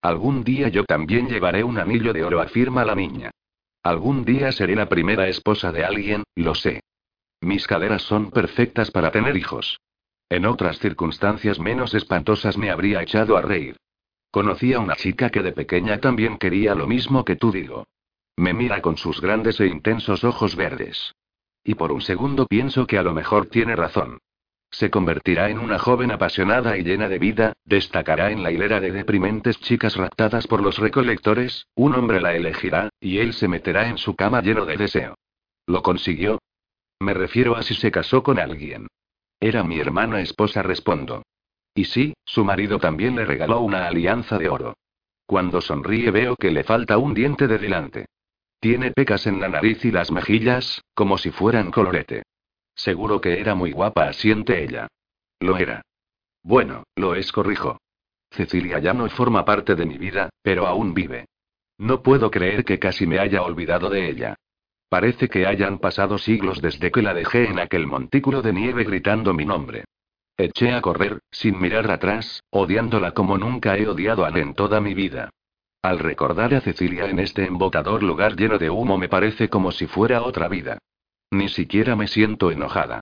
Algún 0.00 0.44
día 0.44 0.68
yo 0.68 0.84
también 0.84 1.28
llevaré 1.28 1.62
un 1.62 1.78
anillo 1.78 2.12
de 2.12 2.24
oro, 2.24 2.40
afirma 2.40 2.84
la 2.84 2.94
niña. 2.94 3.30
Algún 3.82 4.24
día 4.24 4.52
seré 4.52 4.76
la 4.76 4.88
primera 4.88 5.28
esposa 5.28 5.72
de 5.72 5.84
alguien, 5.84 6.24
lo 6.34 6.54
sé. 6.54 6.80
Mis 7.40 7.66
caderas 7.66 8.02
son 8.02 8.30
perfectas 8.30 8.90
para 8.90 9.10
tener 9.10 9.36
hijos. 9.36 9.80
En 10.28 10.44
otras 10.44 10.78
circunstancias 10.78 11.58
menos 11.58 11.94
espantosas 11.94 12.58
me 12.58 12.70
habría 12.70 13.02
echado 13.02 13.36
a 13.36 13.42
reír. 13.42 13.76
Conocí 14.30 14.74
a 14.74 14.80
una 14.80 14.96
chica 14.96 15.30
que 15.30 15.42
de 15.42 15.52
pequeña 15.52 15.98
también 15.98 16.38
quería 16.38 16.74
lo 16.74 16.86
mismo 16.86 17.24
que 17.24 17.36
tú 17.36 17.50
digo. 17.50 17.86
Me 18.36 18.52
mira 18.52 18.80
con 18.80 18.96
sus 18.96 19.20
grandes 19.20 19.60
e 19.60 19.66
intensos 19.66 20.24
ojos 20.24 20.54
verdes. 20.56 21.14
Y 21.64 21.74
por 21.74 21.90
un 21.90 22.00
segundo 22.00 22.46
pienso 22.46 22.86
que 22.86 22.98
a 22.98 23.02
lo 23.02 23.12
mejor 23.12 23.46
tiene 23.46 23.76
razón. 23.76 24.18
Se 24.70 24.88
convertirá 24.88 25.50
en 25.50 25.58
una 25.58 25.78
joven 25.78 26.12
apasionada 26.12 26.78
y 26.78 26.84
llena 26.84 27.08
de 27.08 27.18
vida, 27.18 27.54
destacará 27.64 28.30
en 28.30 28.42
la 28.42 28.52
hilera 28.52 28.80
de 28.80 28.92
deprimentes 28.92 29.58
chicas 29.60 29.96
raptadas 29.96 30.46
por 30.46 30.62
los 30.62 30.78
recolectores, 30.78 31.66
un 31.74 31.94
hombre 31.94 32.20
la 32.20 32.34
elegirá, 32.34 32.88
y 33.00 33.18
él 33.18 33.32
se 33.32 33.48
meterá 33.48 33.88
en 33.88 33.98
su 33.98 34.14
cama 34.14 34.42
lleno 34.42 34.66
de 34.66 34.76
deseo. 34.76 35.16
¿Lo 35.66 35.82
consiguió? 35.82 36.38
Me 37.00 37.14
refiero 37.14 37.56
a 37.56 37.62
si 37.62 37.74
se 37.74 37.90
casó 37.90 38.22
con 38.22 38.38
alguien. 38.38 38.86
Era 39.40 39.64
mi 39.64 39.80
hermana 39.80 40.20
esposa, 40.20 40.62
respondo. 40.62 41.22
Y 41.74 41.84
sí, 41.86 42.14
su 42.24 42.44
marido 42.44 42.78
también 42.78 43.16
le 43.16 43.24
regaló 43.24 43.60
una 43.60 43.86
alianza 43.86 44.38
de 44.38 44.48
oro. 44.48 44.74
Cuando 45.26 45.60
sonríe 45.60 46.10
veo 46.10 46.36
que 46.36 46.50
le 46.50 46.64
falta 46.64 46.98
un 46.98 47.14
diente 47.14 47.46
de 47.46 47.58
delante. 47.58 48.06
Tiene 48.60 48.90
pecas 48.90 49.26
en 49.26 49.40
la 49.40 49.48
nariz 49.48 49.84
y 49.84 49.90
las 49.90 50.10
mejillas, 50.10 50.82
como 50.94 51.16
si 51.16 51.30
fueran 51.30 51.70
colorete. 51.70 52.24
Seguro 52.82 53.20
que 53.20 53.38
era 53.38 53.54
muy 53.54 53.72
guapa, 53.72 54.08
asiente 54.08 54.64
ella. 54.64 54.88
Lo 55.38 55.58
era. 55.58 55.82
Bueno, 56.42 56.84
lo 56.96 57.14
es, 57.14 57.30
corrijo. 57.30 57.76
Cecilia 58.30 58.78
ya 58.78 58.94
no 58.94 59.06
forma 59.10 59.44
parte 59.44 59.74
de 59.74 59.84
mi 59.84 59.98
vida, 59.98 60.30
pero 60.42 60.66
aún 60.66 60.94
vive. 60.94 61.26
No 61.76 62.02
puedo 62.02 62.30
creer 62.30 62.64
que 62.64 62.78
casi 62.78 63.06
me 63.06 63.18
haya 63.18 63.42
olvidado 63.42 63.90
de 63.90 64.08
ella. 64.08 64.34
Parece 64.88 65.28
que 65.28 65.46
hayan 65.46 65.78
pasado 65.78 66.16
siglos 66.16 66.62
desde 66.62 66.90
que 66.90 67.02
la 67.02 67.12
dejé 67.12 67.50
en 67.50 67.58
aquel 67.58 67.86
montículo 67.86 68.40
de 68.40 68.54
nieve 68.54 68.84
gritando 68.84 69.34
mi 69.34 69.44
nombre. 69.44 69.84
Eché 70.38 70.72
a 70.72 70.80
correr, 70.80 71.20
sin 71.30 71.60
mirar 71.60 71.90
atrás, 71.90 72.42
odiándola 72.48 73.12
como 73.12 73.36
nunca 73.36 73.76
he 73.76 73.86
odiado 73.86 74.24
a 74.24 74.30
en 74.30 74.54
toda 74.54 74.80
mi 74.80 74.94
vida. 74.94 75.28
Al 75.82 75.98
recordar 75.98 76.54
a 76.54 76.62
Cecilia 76.62 77.10
en 77.10 77.18
este 77.18 77.44
embotador 77.44 78.02
lugar 78.02 78.36
lleno 78.36 78.56
de 78.56 78.70
humo 78.70 78.96
me 78.96 79.10
parece 79.10 79.50
como 79.50 79.70
si 79.70 79.86
fuera 79.86 80.22
otra 80.22 80.48
vida. 80.48 80.78
Ni 81.30 81.48
siquiera 81.48 81.96
me 81.96 82.08
siento 82.08 82.50
enojada. 82.50 83.00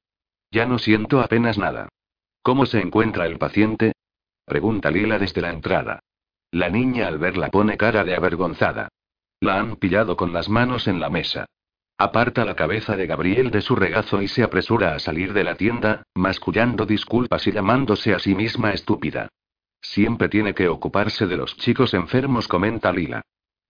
Ya 0.51 0.67
no 0.67 0.79
siento 0.79 1.21
apenas 1.21 1.59
nada. 1.59 1.89
¿Cómo 2.43 2.67
se 2.67 2.81
encuentra 2.81 3.27
el 3.27 3.39
paciente? 3.39 3.93
Pregunta 4.45 4.91
Lila 4.91 5.19
desde 5.19 5.41
la 5.41 5.51
entrada. 5.51 6.01
La 6.51 6.71
niña 6.71 7.09
al 7.09 7.19
verla 7.19 7.49
pone 7.49 7.77
cara 7.77 8.05
de 8.05 8.15
avergonzada. 8.15 8.89
La 9.41 9.59
han 9.59 9.77
pillado 9.77 10.17
con 10.17 10.33
las 10.33 10.49
manos 10.49 10.89
en 10.89 11.01
la 11.01 11.11
mesa. 11.11 11.47
Aparta 11.99 12.45
la 12.45 12.55
cabeza 12.55 12.97
de 12.97 13.07
Gabriel 13.07 13.51
de 13.51 13.61
su 13.61 13.75
regazo 13.75 14.23
y 14.23 14.29
se 14.29 14.43
apresura 14.43 14.95
a 14.95 14.99
salir 14.99 15.33
de 15.33 15.45
la 15.45 15.57
tienda, 15.57 16.05
mascullando 16.15 16.87
disculpas 16.87 17.47
y 17.47 17.53
llamándose 17.53 18.15
a 18.15 18.19
sí 18.19 18.35
misma 18.35 18.73
estúpida. 18.73 19.29
Siempre 19.81 20.29
tiene 20.29 20.55
que 20.55 20.69
ocuparse 20.69 21.27
de 21.27 21.37
los 21.37 21.57
chicos 21.57 21.95
enfermos, 21.95 22.49
comenta 22.49 22.93
Lila. 22.93 23.23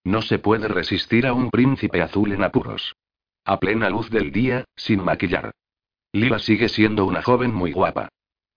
No 0.05 0.23
se 0.23 0.39
puede 0.39 0.69
resistir 0.69 1.27
a 1.27 1.33
un 1.33 1.51
príncipe 1.51 2.03
azul 2.03 2.33
en 2.33 2.45
apuros. 2.45 2.95
A 3.49 3.59
plena 3.59 3.89
luz 3.89 4.11
del 4.11 4.31
día, 4.31 4.67
sin 4.77 5.03
maquillar. 5.03 5.53
Lila 6.13 6.39
sigue 6.39 6.69
siendo 6.69 7.07
una 7.07 7.23
joven 7.23 7.55
muy 7.55 7.73
guapa. 7.73 8.11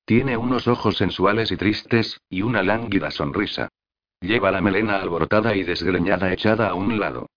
Tiene 0.03 0.35
unos 0.35 0.67
ojos 0.67 0.97
sensuales 0.97 1.49
y 1.53 1.55
tristes, 1.55 2.19
y 2.29 2.41
una 2.41 2.61
lánguida 2.61 3.09
sonrisa. 3.09 3.69
Lleva 4.19 4.51
la 4.51 4.59
melena 4.59 4.97
alborotada 4.97 5.55
y 5.55 5.63
desgreñada 5.63 6.33
echada 6.33 6.67
a 6.67 6.73
un 6.73 6.99
lado. 6.99 7.29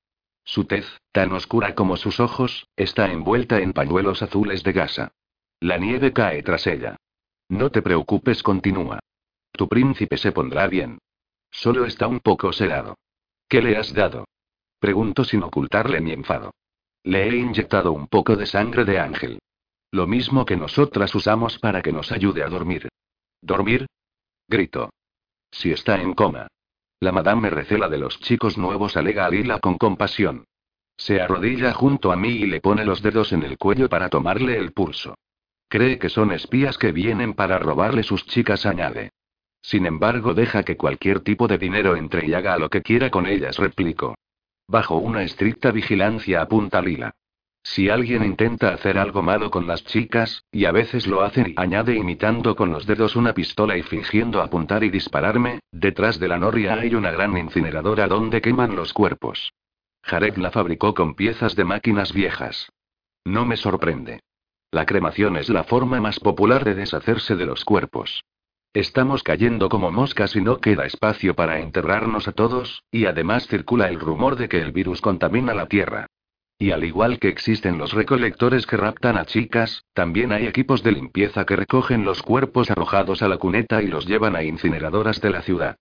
Su 0.43 0.65
tez, 0.65 0.85
tan 1.13 1.31
oscura 1.31 1.77
como 1.77 1.97
sus 1.97 2.19
ojos, 2.19 2.67
está 2.75 3.13
envuelta 3.13 3.61
en 3.61 3.73
pañuelos 3.73 4.21
azules 4.21 4.65
de 4.65 4.73
gasa. 4.73 5.13
La 5.61 5.79
nieve 5.79 6.13
cae 6.13 6.43
tras 6.43 6.67
ella. 6.67 6.97
No 7.49 7.71
te 7.71 7.83
preocupes, 7.83 8.43
continúa. 8.43 8.99
Tu 9.53 9.69
príncipe 9.69 10.17
se 10.17 10.33
pondrá 10.33 10.67
bien. 10.67 10.99
Solo 11.53 11.85
está 11.85 12.09
un 12.09 12.19
poco 12.19 12.53
sedado. 12.53 12.99
¿Qué 13.49 13.63
le 13.63 13.77
has 13.77 13.95
dado? 13.95 14.27
Pregunto 14.81 15.23
sin 15.23 15.45
ocultarle 15.45 16.01
mi 16.01 16.11
enfado. 16.11 16.51
Le 17.05 17.29
he 17.29 17.37
inyectado 17.37 17.93
un 17.93 18.07
poco 18.07 18.35
de 18.35 18.47
sangre 18.47 18.85
de 18.85 18.99
ángel. 18.99 19.39
Lo 19.91 20.07
mismo 20.07 20.45
que 20.45 20.57
nosotras 20.57 21.15
usamos 21.15 21.59
para 21.59 21.83
que 21.83 21.93
nos 21.93 22.11
ayude 22.11 22.43
a 22.43 22.49
dormir. 22.49 22.89
¿Dormir? 23.43 23.87
Grito. 24.49 24.91
Si 25.51 25.71
está 25.71 26.01
en 26.01 26.15
coma. 26.15 26.49
La 27.01 27.13
madame 27.13 27.51
recela 27.51 27.89
de 27.91 27.99
los 27.99 28.19
chicos 28.21 28.57
nuevos, 28.57 28.97
alega 28.97 29.27
a 29.27 29.31
Lila 29.31 29.61
con 29.61 29.77
compasión. 29.77 30.45
Se 30.97 31.21
arrodilla 31.21 31.75
junto 31.75 32.11
a 32.11 32.17
mí 32.17 32.31
y 32.31 32.47
le 32.47 32.61
pone 32.61 32.85
los 32.85 33.03
dedos 33.03 33.33
en 33.33 33.43
el 33.43 33.59
cuello 33.59 33.89
para 33.91 34.09
tomarle 34.09 34.57
el 34.57 34.73
pulso. 34.73 35.15
Cree 35.69 35.99
que 35.99 36.09
son 36.09 36.33
espías 36.33 36.79
que 36.79 36.93
vienen 36.93 37.35
para 37.35 37.59
robarle 37.59 38.03
sus 38.03 38.25
chicas, 38.27 38.65
añade. 38.65 39.11
Sin 39.61 39.87
embargo, 39.87 40.33
deja 40.33 40.63
que 40.63 40.77
cualquier 40.77 41.21
tipo 41.21 41.49
de 41.49 41.59
dinero 41.59 41.97
entre 41.97 42.27
y 42.27 42.33
haga 42.33 42.57
lo 42.59 42.71
que 42.71 42.81
quiera 42.81 43.11
con 43.11 43.27
ellas, 43.27 43.59
replico. 43.59 44.15
Bajo 44.67 44.97
una 44.97 45.23
estricta 45.23 45.71
vigilancia 45.71 46.41
apunta 46.41 46.81
Lila. 46.81 47.15
Si 47.63 47.89
alguien 47.89 48.25
intenta 48.25 48.75
hacer 48.75 48.99
algo 48.99 49.23
malo 49.23 49.51
con 49.51 49.67
las 49.67 49.85
chicas, 49.85 50.45
y 50.53 50.67
a 50.67 50.73
veces 50.73 51.07
lo 51.07 51.23
hacen 51.23 51.49
y 51.49 51.55
añade 51.57 51.95
imitando 51.95 52.55
con 52.57 52.71
los 52.71 52.87
dedos 52.87 53.17
una 53.17 53.33
pistola 53.33 53.77
y 53.79 53.83
fingiendo 53.83 54.43
apuntar 54.43 54.85
y 54.85 54.91
dispararme, 54.91 55.61
detrás 55.73 56.21
de 56.21 56.29
la 56.29 56.39
noria 56.39 56.75
hay 56.75 56.95
una 56.95 57.11
gran 57.11 57.37
incineradora 57.37 58.07
donde 58.07 58.43
queman 58.43 58.77
los 58.77 58.93
cuerpos. 58.93 59.53
Jared 60.03 60.37
la 60.37 60.51
fabricó 60.51 60.93
con 60.93 61.15
piezas 61.15 61.57
de 61.57 61.65
máquinas 61.65 62.13
viejas. 62.13 62.71
No 63.25 63.47
me 63.47 63.57
sorprende. 63.57 64.21
La 64.71 64.85
cremación 64.85 65.39
es 65.39 65.49
la 65.49 65.65
forma 65.65 66.01
más 66.01 66.21
popular 66.21 66.65
de 66.65 66.75
deshacerse 66.75 67.37
de 67.37 67.47
los 67.47 67.65
cuerpos. 67.65 68.25
Estamos 68.75 69.23
cayendo 69.23 69.69
como 69.69 69.93
moscas 69.93 70.35
y 70.35 70.41
no 70.41 70.59
queda 70.59 70.85
espacio 70.85 71.37
para 71.37 71.61
enterrarnos 71.61 72.27
a 72.27 72.33
todos, 72.33 72.83
y 72.91 73.07
además 73.07 73.47
circula 73.47 73.89
el 73.89 74.01
rumor 74.01 74.35
de 74.35 74.49
que 74.49 74.61
el 74.61 74.73
virus 74.73 75.01
contamina 75.01 75.55
la 75.55 75.67
Tierra. 75.67 76.09
Y 76.59 76.73
al 76.73 76.83
igual 76.83 77.21
que 77.21 77.29
existen 77.29 77.79
los 77.79 77.93
recolectores 77.93 78.67
que 78.67 78.77
raptan 78.77 79.17
a 79.17 79.27
chicas, 79.27 79.85
también 79.93 80.33
hay 80.33 80.49
equipos 80.49 80.83
de 80.83 80.91
limpieza 80.91 81.45
que 81.47 81.55
recogen 81.55 82.05
los 82.05 82.21
cuerpos 82.23 82.69
arrojados 82.69 83.23
a 83.23 83.29
la 83.29 83.39
cuneta 83.39 83.81
y 83.81 83.87
los 83.87 84.07
llevan 84.07 84.35
a 84.35 84.43
incineradoras 84.43 85.21
de 85.21 85.31
la 85.31 85.43
ciudad. 85.43 85.77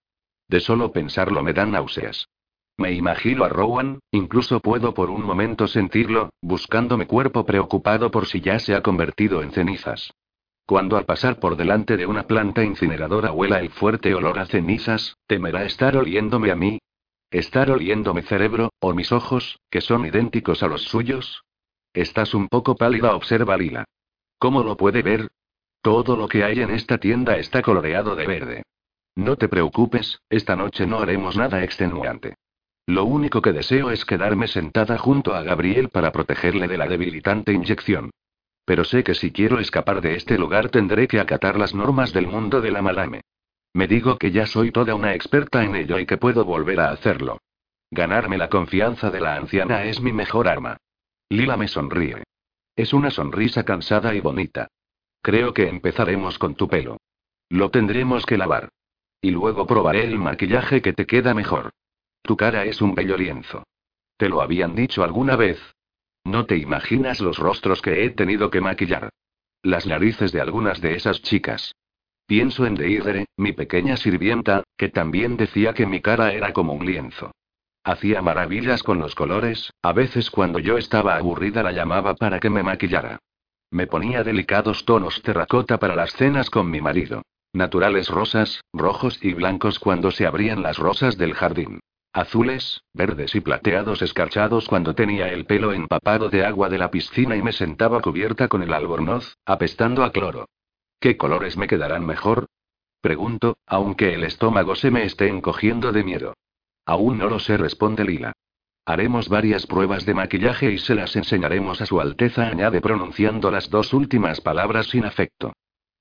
De 0.48 0.60
solo 0.60 0.91
pensarlo 0.91 1.41
me 1.41 1.53
dan 1.53 1.72
náuseas. 1.72 2.28
Me 2.78 2.91
imagino 2.91 3.44
a 3.44 3.49
Rowan, 3.49 4.02
incluso 4.11 4.60
puedo 4.60 4.94
por 4.94 5.10
un 5.10 5.24
momento 5.24 5.65
sentirlo, 5.68 6.30
buscando 6.44 6.95
mi 6.95 7.07
cuerpo 7.07 7.44
preocupado 7.44 8.11
por 8.11 8.28
si 8.28 8.40
ya 8.40 8.60
se 8.60 8.76
ha 8.76 8.84
convertido 8.84 9.41
en 9.41 9.52
cenizas. 9.52 10.14
Cuando 10.65 10.95
al 10.98 11.06
pasar 11.06 11.40
por 11.40 11.57
delante 11.57 11.98
de 11.98 12.06
una 12.06 12.23
planta 12.23 12.64
incineradora 12.64 13.31
huela 13.31 13.60
el 13.60 13.69
fuerte 13.69 14.15
olor 14.15 14.40
a 14.40 14.45
cenizas, 14.45 15.18
¿temerá 15.27 15.65
estar 15.65 15.98
oliéndome 15.98 16.52
a 16.52 16.56
mí? 16.56 16.80
¿Estar 17.31 17.69
oliendo 17.69 18.14
mi 18.14 18.22
cerebro, 18.22 18.72
o 18.80 18.94
mis 18.94 19.11
ojos, 19.11 19.60
que 19.69 19.81
son 19.81 20.06
idénticos 20.06 20.64
a 20.64 20.68
los 20.68 20.84
suyos? 20.84 21.44
Estás 21.94 22.34
un 22.34 22.48
poco 22.48 22.76
pálida, 22.76 23.15
observa 23.15 23.57
Lila. 23.57 23.85
¿Cómo 24.40 24.64
lo 24.64 24.77
puede 24.77 25.02
ver? 25.02 25.30
Todo 25.81 26.15
lo 26.15 26.27
que 26.27 26.44
hay 26.44 26.61
en 26.61 26.72
esta 26.72 26.98
tienda 26.98 27.38
está 27.38 27.61
coloreado 27.61 28.15
de 28.15 28.26
verde. 28.26 28.64
No 29.15 29.35
te 29.35 29.49
preocupes, 29.49 30.22
esta 30.30 30.56
noche 30.56 30.88
no 30.88 30.99
haremos 30.99 31.35
nada 31.35 31.64
extenuante. 31.64 32.35
Lo 32.85 33.06
único 33.06 33.41
que 33.41 33.52
deseo 33.52 33.91
es 33.91 34.06
quedarme 34.06 34.48
sentada 34.48 34.98
junto 34.98 35.35
a 35.35 35.44
Gabriel 35.44 35.90
para 35.90 36.11
protegerle 36.11 36.68
de 36.68 36.77
la 36.77 36.88
debilitante 36.88 37.52
inyección. 37.52 38.11
Pero 38.65 38.84
sé 38.84 39.03
que 39.03 39.14
si 39.14 39.31
quiero 39.31 39.60
escapar 39.60 40.02
de 40.02 40.15
este 40.15 40.38
lugar 40.38 40.69
tendré 40.69 41.07
que 41.07 41.19
acatar 41.19 41.57
las 41.57 41.73
normas 41.73 42.14
del 42.14 42.27
mundo 42.27 42.61
de 42.61 42.72
la 42.72 42.81
madame. 42.81 43.22
Me 43.73 43.88
digo 43.88 44.18
que 44.18 44.31
ya 44.31 44.45
soy 44.45 44.72
toda 44.72 44.95
una 44.95 45.15
experta 45.15 45.64
en 45.64 45.76
ello 45.76 45.99
y 45.99 46.06
que 46.06 46.18
puedo 46.18 46.45
volver 46.45 46.80
a 46.80 46.91
hacerlo. 46.91 47.40
Ganarme 47.91 48.38
la 48.38 48.49
confianza 48.49 49.10
de 49.10 49.19
la 49.19 49.35
anciana 49.35 49.84
es 49.84 49.99
mi 49.99 50.14
mejor 50.14 50.48
arma. 50.48 50.77
Lila 51.30 51.57
me 51.57 51.68
sonríe. 51.68 52.23
Es 52.76 52.94
una 52.94 53.11
sonrisa 53.11 53.64
cansada 53.64 54.14
y 54.15 54.19
bonita. 54.19 54.68
Creo 55.22 55.53
que 55.53 55.68
empezaremos 55.68 56.38
con 56.38 56.56
tu 56.56 56.68
pelo. 56.68 56.98
Lo 57.49 57.69
tendremos 57.69 58.26
que 58.26 58.38
lavar. 58.38 58.69
Y 59.22 59.31
luego 59.31 59.65
probaré 59.65 60.03
el 60.06 60.18
maquillaje 60.18 60.81
que 60.81 60.94
te 60.94 61.06
queda 61.06 61.34
mejor. 61.34 61.72
Tu 62.22 62.35
cara 62.38 62.65
es 62.65 62.81
un 62.81 62.95
bello 62.95 63.18
lienzo. 63.18 63.64
¿Te 64.18 64.30
lo 64.30 64.41
habían 64.41 64.76
dicho 64.76 65.03
alguna 65.03 65.35
vez? 65.35 65.60
No 66.25 66.45
te 66.45 66.57
imaginas 66.57 67.19
los 67.19 67.37
rostros 67.37 67.81
que 67.81 68.05
he 68.05 68.09
tenido 68.09 68.49
que 68.49 68.61
maquillar. 68.61 69.09
Las 69.61 69.85
narices 69.85 70.31
de 70.31 70.41
algunas 70.41 70.81
de 70.81 70.95
esas 70.95 71.21
chicas. 71.21 71.73
Pienso 72.25 72.65
en 72.65 72.75
Deidre, 72.75 73.25
mi 73.37 73.51
pequeña 73.51 73.97
sirvienta, 73.97 74.63
que 74.77 74.89
también 74.89 75.35
decía 75.35 75.73
que 75.73 75.85
mi 75.85 76.01
cara 76.01 76.33
era 76.33 76.53
como 76.53 76.73
un 76.73 76.85
lienzo. 76.85 77.31
Hacía 77.83 78.21
maravillas 78.21 78.81
con 78.81 78.99
los 78.99 79.13
colores, 79.13 79.71
a 79.81 79.91
veces 79.91 80.31
cuando 80.31 80.59
yo 80.59 80.77
estaba 80.77 81.17
aburrida 81.17 81.63
la 81.63 81.73
llamaba 81.73 82.15
para 82.15 82.39
que 82.39 82.49
me 82.49 82.63
maquillara. 82.63 83.19
Me 83.71 83.87
ponía 83.87 84.23
delicados 84.23 84.85
tonos 84.85 85.21
terracota 85.21 85.79
para 85.79 85.95
las 85.95 86.13
cenas 86.13 86.49
con 86.49 86.69
mi 86.71 86.79
marido. 86.79 87.23
Naturales 87.51 88.07
rosas, 88.07 88.61
rojos 88.71 89.19
y 89.21 89.33
blancos 89.33 89.79
cuando 89.79 90.11
se 90.11 90.25
abrían 90.25 90.63
las 90.63 90.77
rosas 90.77 91.17
del 91.17 91.33
jardín. 91.33 91.79
Azules, 92.14 92.84
verdes 92.94 93.34
y 93.34 93.41
plateados 93.41 94.03
escarchados 94.03 94.68
cuando 94.68 94.94
tenía 94.94 95.30
el 95.30 95.45
pelo 95.45 95.73
empapado 95.73 96.30
de 96.30 96.45
agua 96.45 96.69
de 96.69 96.77
la 96.77 96.91
piscina 96.91 97.35
y 97.35 97.41
me 97.41 97.52
sentaba 97.52 98.02
cubierta 98.02 98.48
con 98.48 98.61
el 98.61 98.72
albornoz, 98.72 99.35
apestando 99.45 100.03
a 100.03 100.11
cloro. 100.11 100.48
¿Qué 100.99 101.18
colores 101.18 101.57
me 101.57 101.68
quedarán 101.68 102.06
mejor? 102.06 102.45
Pregunto, 103.02 103.57
aunque 103.65 104.14
el 104.14 104.23
estómago 104.23 104.76
se 104.76 104.91
me 104.91 105.06
esté 105.06 105.27
encogiendo 105.27 105.91
de 105.91 106.03
miedo. 106.03 106.35
Aún 106.85 107.18
no 107.18 107.27
lo 107.30 107.40
sé, 107.40 107.57
responde 107.57 108.03
Lila. 108.03 108.34
Haremos 108.85 109.27
varias 109.27 109.65
pruebas 109.65 110.06
de 110.06 110.14
maquillaje 110.14 110.72
y 110.72 110.77
se 110.77 110.94
las 110.94 111.15
enseñaremos 111.15 111.81
a 111.81 111.88
su 111.88 111.99
Alteza, 111.99 112.48
añade 112.48 112.80
pronunciando 112.80 113.49
las 113.49 113.72
dos 113.72 113.91
últimas 113.91 114.40
palabras 114.40 114.85
sin 114.88 115.06
afecto. 115.06 115.53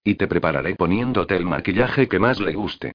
Y 0.04 0.16
te 0.16 0.26
prepararé 0.26 0.74
poniéndote 0.74 1.36
el 1.36 1.46
maquillaje 1.46 2.06
que 2.06 2.18
más 2.18 2.38
le 2.38 2.52
guste. 2.52 2.92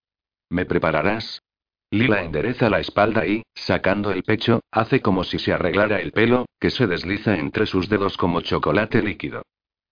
¿Me 0.49 0.65
prepararás? 0.65 1.41
Lila 1.89 2.21
endereza 2.21 2.69
la 2.69 2.79
espalda 2.79 3.25
y, 3.25 3.43
sacando 3.55 4.11
el 4.11 4.23
pecho, 4.23 4.59
hace 4.71 5.01
como 5.01 5.23
si 5.23 5.39
se 5.39 5.53
arreglara 5.53 6.01
el 6.01 6.11
pelo, 6.11 6.45
que 6.59 6.69
se 6.69 6.85
desliza 6.85 7.37
entre 7.37 7.65
sus 7.65 7.87
dedos 7.87 8.17
como 8.17 8.41
chocolate 8.41 9.01
líquido. 9.01 9.43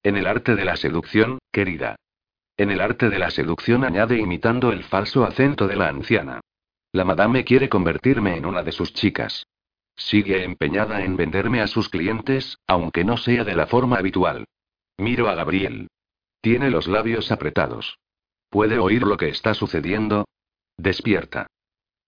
En 0.04 0.18
el 0.18 0.28
arte 0.28 0.56
de 0.56 0.66
la 0.66 0.76
seducción, 0.76 1.40
querida. 1.52 1.96
En 2.58 2.70
el 2.70 2.82
arte 2.82 3.10
de 3.10 3.18
la 3.18 3.32
seducción 3.32 3.84
añade 3.84 4.18
imitando 4.18 4.72
el 4.72 4.84
falso 4.84 5.24
acento 5.24 5.68
de 5.68 5.78
la 5.78 5.88
anciana. 5.88 6.42
La 6.92 7.06
madame 7.06 7.44
quiere 7.44 7.70
convertirme 7.70 8.38
en 8.38 8.46
una 8.46 8.62
de 8.62 8.72
sus 8.72 8.94
chicas. 8.94 9.48
Sigue 9.96 10.44
empeñada 10.44 11.04
en 11.04 11.16
venderme 11.16 11.62
a 11.62 11.68
sus 11.68 11.90
clientes, 11.90 12.58
aunque 12.68 13.06
no 13.06 13.18
sea 13.18 13.46
de 13.46 13.56
la 13.56 13.68
forma 13.68 13.98
habitual. 13.98 14.46
Miro 14.98 15.30
a 15.30 15.36
Gabriel. 15.36 15.88
Tiene 16.42 16.70
los 16.70 16.88
labios 16.88 17.32
apretados. 17.32 17.98
¿Puede 18.50 18.80
oír 18.80 19.04
lo 19.04 19.18
que 19.18 19.30
está 19.30 19.54
sucediendo? 19.54 20.26
Despierta. 20.78 21.48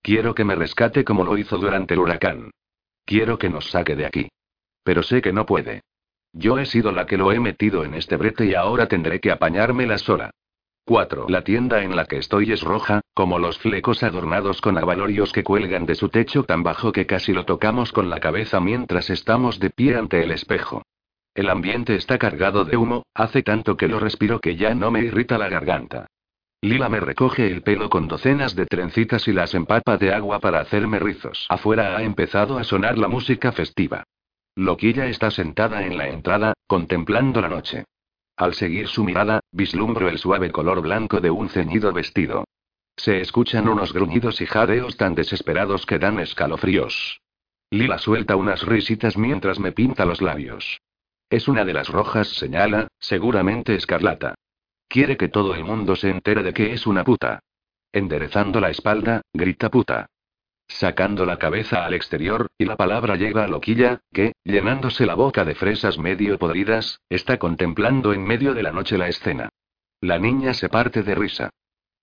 Quiero 0.01 0.35
que 0.35 0.45
me 0.45 0.55
rescate 0.55 1.03
como 1.03 1.23
lo 1.23 1.37
hizo 1.37 1.57
durante 1.57 1.93
el 1.93 1.99
huracán. 1.99 2.51
Quiero 3.05 3.37
que 3.37 3.49
nos 3.49 3.69
saque 3.69 3.95
de 3.95 4.05
aquí. 4.05 4.29
Pero 4.83 5.03
sé 5.03 5.21
que 5.21 5.33
no 5.33 5.45
puede. 5.45 5.81
Yo 6.33 6.57
he 6.59 6.65
sido 6.65 6.91
la 6.91 7.05
que 7.05 7.17
lo 7.17 7.31
he 7.31 7.39
metido 7.39 7.83
en 7.83 7.93
este 7.93 8.15
brete 8.15 8.45
y 8.45 8.53
ahora 8.53 8.87
tendré 8.87 9.19
que 9.19 9.31
apañármela 9.31 9.97
sola. 9.97 10.31
4. 10.85 11.25
La 11.27 11.43
tienda 11.43 11.83
en 11.83 11.95
la 11.97 12.05
que 12.05 12.17
estoy 12.17 12.53
es 12.53 12.61
roja, 12.61 13.01
como 13.13 13.39
los 13.39 13.57
flecos 13.57 14.03
adornados 14.03 14.61
con 14.61 14.77
abalorios 14.77 15.33
que 15.33 15.43
cuelgan 15.43 15.85
de 15.85 15.95
su 15.95 16.07
techo 16.07 16.43
tan 16.43 16.63
bajo 16.63 16.93
que 16.93 17.05
casi 17.05 17.33
lo 17.33 17.43
tocamos 17.43 17.91
con 17.91 18.09
la 18.09 18.21
cabeza 18.21 18.61
mientras 18.61 19.09
estamos 19.09 19.59
de 19.59 19.69
pie 19.69 19.97
ante 19.97 20.23
el 20.23 20.31
espejo. 20.31 20.83
El 21.35 21.49
ambiente 21.49 21.95
está 21.95 22.17
cargado 22.17 22.63
de 22.63 22.77
humo, 22.77 23.03
hace 23.13 23.43
tanto 23.43 23.75
que 23.75 23.89
lo 23.89 23.99
respiro 23.99 24.39
que 24.39 24.55
ya 24.55 24.73
no 24.75 24.89
me 24.89 25.01
irrita 25.01 25.37
la 25.37 25.49
garganta. 25.49 26.07
Lila 26.61 26.89
me 26.89 26.99
recoge 26.99 27.51
el 27.51 27.61
pelo 27.61 27.87
con 27.89 28.07
docenas 28.07 28.55
de 28.55 28.65
trencitas 28.65 29.27
y 29.27 29.33
las 29.33 29.53
empapa 29.53 29.97
de 29.97 30.11
agua 30.11 30.39
para 30.39 30.59
hacerme 30.59 30.97
rizos. 30.97 31.45
Afuera 31.49 31.95
ha 31.95 32.01
empezado 32.01 32.57
a 32.57 32.63
sonar 32.63 32.97
la 32.97 33.07
música 33.07 33.51
festiva. 33.51 34.03
Loquilla 34.55 35.05
está 35.05 35.29
sentada 35.29 35.85
en 35.85 35.97
la 35.97 36.07
entrada, 36.07 36.53
contemplando 36.65 37.41
la 37.41 37.49
noche. 37.49 37.85
Al 38.35 38.55
seguir 38.55 38.87
su 38.87 39.03
mirada, 39.03 39.39
vislumbro 39.51 40.09
el 40.09 40.17
suave 40.17 40.51
color 40.51 40.81
blanco 40.81 41.21
de 41.21 41.29
un 41.29 41.49
ceñido 41.49 41.93
vestido. 41.93 42.45
Se 42.95 43.21
escuchan 43.21 43.67
unos 43.67 43.93
gruñidos 43.93 44.41
y 44.41 44.47
jadeos 44.47 44.97
tan 44.97 45.13
desesperados 45.13 45.85
que 45.85 45.99
dan 45.99 46.19
escalofríos. 46.19 47.21
Lila 47.69 47.99
suelta 47.99 48.35
unas 48.35 48.65
risitas 48.65 49.15
mientras 49.15 49.59
me 49.59 49.73
pinta 49.73 50.05
los 50.05 50.23
labios. 50.23 50.79
Es 51.29 51.47
una 51.47 51.65
de 51.65 51.73
las 51.73 51.89
rojas, 51.89 52.29
señala, 52.29 52.87
seguramente 52.99 53.75
escarlata. 53.75 54.33
Quiere 54.87 55.17
que 55.17 55.29
todo 55.29 55.53
el 55.55 55.63
mundo 55.63 55.95
se 55.95 56.09
entere 56.09 56.43
de 56.43 56.53
que 56.53 56.73
es 56.73 56.87
una 56.87 57.03
puta. 57.03 57.39
Enderezando 57.91 58.59
la 58.59 58.69
espalda, 58.69 59.21
grita 59.33 59.69
puta 59.69 60.07
sacando 60.67 61.25
la 61.25 61.37
cabeza 61.37 61.85
al 61.85 61.93
exterior, 61.93 62.47
y 62.57 62.65
la 62.65 62.75
palabra 62.75 63.15
llega 63.15 63.43
a 63.43 63.47
Loquilla, 63.47 64.01
que, 64.11 64.33
llenándose 64.43 65.05
la 65.05 65.15
boca 65.15 65.45
de 65.45 65.55
fresas 65.55 65.97
medio 65.97 66.37
podridas, 66.37 66.99
está 67.09 67.37
contemplando 67.37 68.13
en 68.13 68.23
medio 68.23 68.53
de 68.53 68.63
la 68.63 68.71
noche 68.71 68.97
la 68.97 69.07
escena. 69.07 69.49
La 70.01 70.19
niña 70.19 70.53
se 70.53 70.69
parte 70.69 71.03
de 71.03 71.15
risa. 71.15 71.49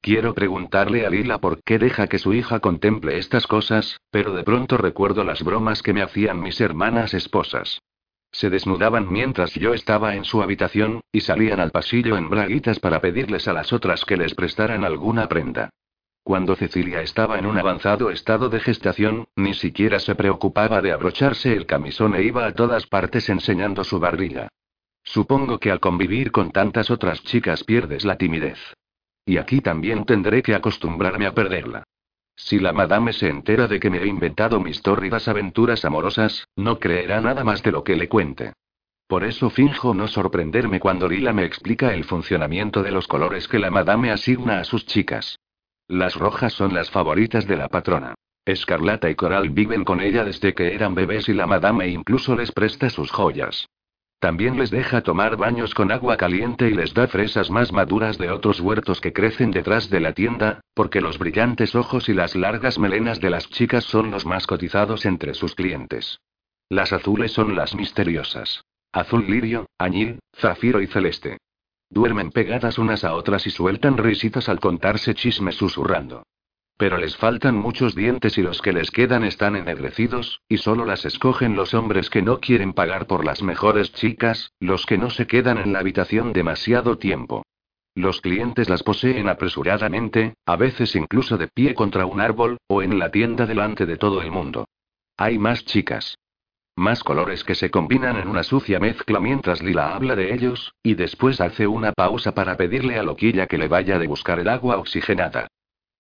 Quiero 0.01 0.35
preguntarle 0.35 1.07
a 1.07 1.11
Lila 1.11 1.39
por 1.39 1.63
qué 1.63 1.79
deja 1.79 2.09
que 2.09 2.19
su 2.19 2.35
hija 2.35 2.61
contemple 2.61 3.19
estas 3.19 3.47
cosas, 3.47 4.01
pero 4.11 4.35
de 4.35 4.45
pronto 4.45 4.77
recuerdo 4.77 5.25
las 5.25 5.43
bromas 5.43 5.83
que 5.83 5.95
me 5.95 6.03
hacían 6.03 6.41
mis 6.41 6.61
hermanas 6.61 7.15
esposas. 7.15 7.81
Se 8.35 8.51
desnudaban 8.51 9.13
mientras 9.13 9.55
yo 9.55 9.75
estaba 9.75 10.17
en 10.17 10.25
su 10.25 10.43
habitación, 10.43 11.03
y 11.13 11.21
salían 11.21 11.61
al 11.61 11.71
pasillo 11.71 12.17
en 12.17 12.29
braguitas 12.29 12.81
para 12.81 13.01
pedirles 13.01 13.47
a 13.47 13.53
las 13.53 13.73
otras 13.73 14.05
que 14.05 14.17
les 14.17 14.35
prestaran 14.35 14.85
alguna 14.85 15.29
prenda. 15.29 15.71
Cuando 16.25 16.57
Cecilia 16.57 17.01
estaba 17.01 17.39
en 17.39 17.47
un 17.47 17.59
avanzado 17.59 18.11
estado 18.11 18.49
de 18.49 18.59
gestación, 18.59 19.29
ni 19.37 19.55
siquiera 19.55 20.01
se 20.01 20.17
preocupaba 20.17 20.83
de 20.83 20.91
abrocharse 20.91 21.53
el 21.53 21.65
camisón 21.65 22.17
e 22.17 22.25
iba 22.25 22.45
a 22.45 22.53
todas 22.55 22.89
partes 22.89 23.29
enseñando 23.29 23.85
su 23.85 24.01
barbilla. 24.01 24.49
Supongo 25.05 25.61
que 25.61 25.71
al 25.71 25.79
convivir 25.79 26.33
con 26.33 26.51
tantas 26.51 26.91
otras 26.91 27.23
chicas 27.23 27.63
pierdes 27.63 28.05
la 28.05 28.17
timidez. 28.17 28.59
Y 29.25 29.37
aquí 29.37 29.61
también 29.61 30.07
tendré 30.07 30.43
que 30.43 30.57
acostumbrarme 30.57 31.27
a 31.27 31.35
perderla. 31.35 31.85
Si 32.37 32.59
la 32.59 32.73
madame 32.73 33.13
se 33.13 33.29
entera 33.29 33.69
de 33.69 33.79
que 33.79 33.91
me 33.91 33.99
he 33.99 34.07
inventado 34.07 34.61
mis 34.61 34.83
tórridas 34.83 35.29
aventuras 35.29 35.85
amorosas, 35.85 36.49
no 36.57 36.79
creerá 36.79 37.21
nada 37.21 37.45
más 37.45 37.63
de 37.63 37.73
lo 37.73 37.85
que 37.85 37.97
le 37.97 38.09
cuente. 38.09 38.53
Por 39.07 39.25
eso 39.25 39.51
finjo 39.51 39.95
no 39.95 40.09
sorprenderme 40.09 40.81
cuando 40.81 41.09
Lila 41.09 41.33
me 41.33 41.45
explica 41.45 41.95
el 41.95 42.05
funcionamiento 42.05 42.83
de 42.83 42.91
los 42.91 43.07
colores 43.07 43.49
que 43.49 43.59
la 43.59 43.71
madame 43.71 44.11
asigna 44.11 44.61
a 44.61 44.65
sus 44.65 44.87
chicas. 44.87 45.39
Las 45.87 46.17
rojas 46.17 46.55
son 46.55 46.75
las 46.75 46.91
favoritas 46.91 47.47
de 47.47 47.57
la 47.57 47.69
patrona. 47.69 48.15
Escarlata 48.47 49.09
y 49.11 49.15
Coral 49.15 49.51
viven 49.51 49.85
con 49.85 50.01
ella 50.01 50.25
desde 50.25 50.55
que 50.55 50.75
eran 50.75 50.95
bebés 50.95 51.29
y 51.29 51.35
la 51.35 51.47
madame 51.47 51.89
incluso 51.89 52.35
les 52.35 52.53
presta 52.53 52.91
sus 52.91 53.11
joyas. 53.11 53.69
También 54.25 54.57
les 54.57 54.71
deja 54.71 55.03
tomar 55.03 55.37
baños 55.37 55.75
con 55.75 55.93
agua 55.93 56.17
caliente 56.17 56.71
y 56.71 56.73
les 56.73 56.95
da 56.95 57.07
fresas 57.07 57.51
más 57.51 57.73
maduras 57.73 58.17
de 58.17 58.31
otros 58.31 58.59
huertos 58.59 58.99
que 59.03 59.13
crecen 59.13 59.51
detrás 59.51 59.91
de 59.91 60.01
la 60.01 60.15
tienda, 60.15 60.63
porque 60.73 61.03
los 61.03 61.19
brillantes 61.19 61.75
ojos 61.75 62.09
y 62.09 62.15
las 62.15 62.35
largas 62.35 62.79
melenas 62.79 63.21
de 63.21 63.29
las 63.29 63.51
chicas 63.51 63.85
son 63.85 64.11
los 64.11 64.25
más 64.25 64.47
cotizados 64.47 65.05
entre 65.05 65.35
sus 65.35 65.55
clientes. 65.55 66.21
Las 66.71 66.95
azules 66.95 67.33
son 67.33 67.55
las 67.55 67.75
misteriosas. 67.75 68.65
Azul 68.93 69.27
lirio, 69.29 69.67
añil, 69.77 70.21
zafiro 70.35 70.81
y 70.81 70.87
celeste. 70.87 71.37
Duermen 71.91 72.31
pegadas 72.31 72.79
unas 72.79 73.05
a 73.05 73.13
otras 73.13 73.47
y 73.47 73.51
sueltan 73.51 73.99
risitas 73.99 74.49
al 74.49 74.59
contarse 74.59 75.15
chismes 75.15 75.57
susurrando. 75.57 76.23
Pero 76.77 76.99
les 76.99 77.17
faltan 77.17 77.57
muchos 77.57 77.95
dientes 77.95 78.37
y 78.37 78.43
los 78.43 78.61
que 78.61 78.73
les 78.73 78.91
quedan 78.91 79.23
están 79.23 79.55
ennegrecidos, 79.55 80.43
y 80.49 80.59
solo 80.59 80.85
las 80.85 81.05
escogen 81.05 81.55
los 81.55 81.73
hombres 81.73 82.11
que 82.11 82.23
no 82.23 82.41
quieren 82.41 82.73
pagar 82.73 83.07
por 83.07 83.25
las 83.25 83.43
mejores 83.43 83.93
chicas, 83.93 84.53
los 84.59 84.85
que 84.85 84.99
no 84.99 85.11
se 85.11 85.27
quedan 85.27 85.59
en 85.59 85.73
la 85.73 85.79
habitación 85.79 86.33
demasiado 86.33 86.99
tiempo. 86.99 87.45
Los 87.95 88.21
clientes 88.21 88.69
las 88.69 88.83
poseen 88.83 89.29
apresuradamente, 89.29 90.35
a 90.47 90.57
veces 90.57 90.97
incluso 90.97 91.39
de 91.39 91.47
pie 91.47 91.75
contra 91.75 92.07
un 92.07 92.21
árbol, 92.21 92.59
o 92.67 92.83
en 92.83 92.99
la 92.99 93.13
tienda 93.13 93.47
delante 93.47 93.87
de 93.87 93.97
todo 93.97 94.21
el 94.21 94.33
mundo. 94.33 94.67
Hay 95.17 95.39
más 95.39 95.65
chicas. 95.65 96.19
Más 96.75 97.05
colores 97.05 97.45
que 97.45 97.55
se 97.55 97.71
combinan 97.71 98.17
en 98.17 98.27
una 98.27 98.43
sucia 98.43 98.81
mezcla 98.81 99.21
mientras 99.21 99.63
Lila 99.63 99.95
habla 99.95 100.17
de 100.17 100.35
ellos, 100.35 100.75
y 100.83 100.95
después 100.95 101.41
hace 101.41 101.69
una 101.69 101.93
pausa 101.93 102.35
para 102.35 102.57
pedirle 102.57 102.99
a 102.99 103.05
Loquilla 103.05 103.47
que 103.47 103.59
le 103.59 103.69
vaya 103.69 104.01
de 104.01 104.09
buscar 104.09 104.41
el 104.41 104.49
agua 104.49 104.79
oxigenada. 104.79 105.47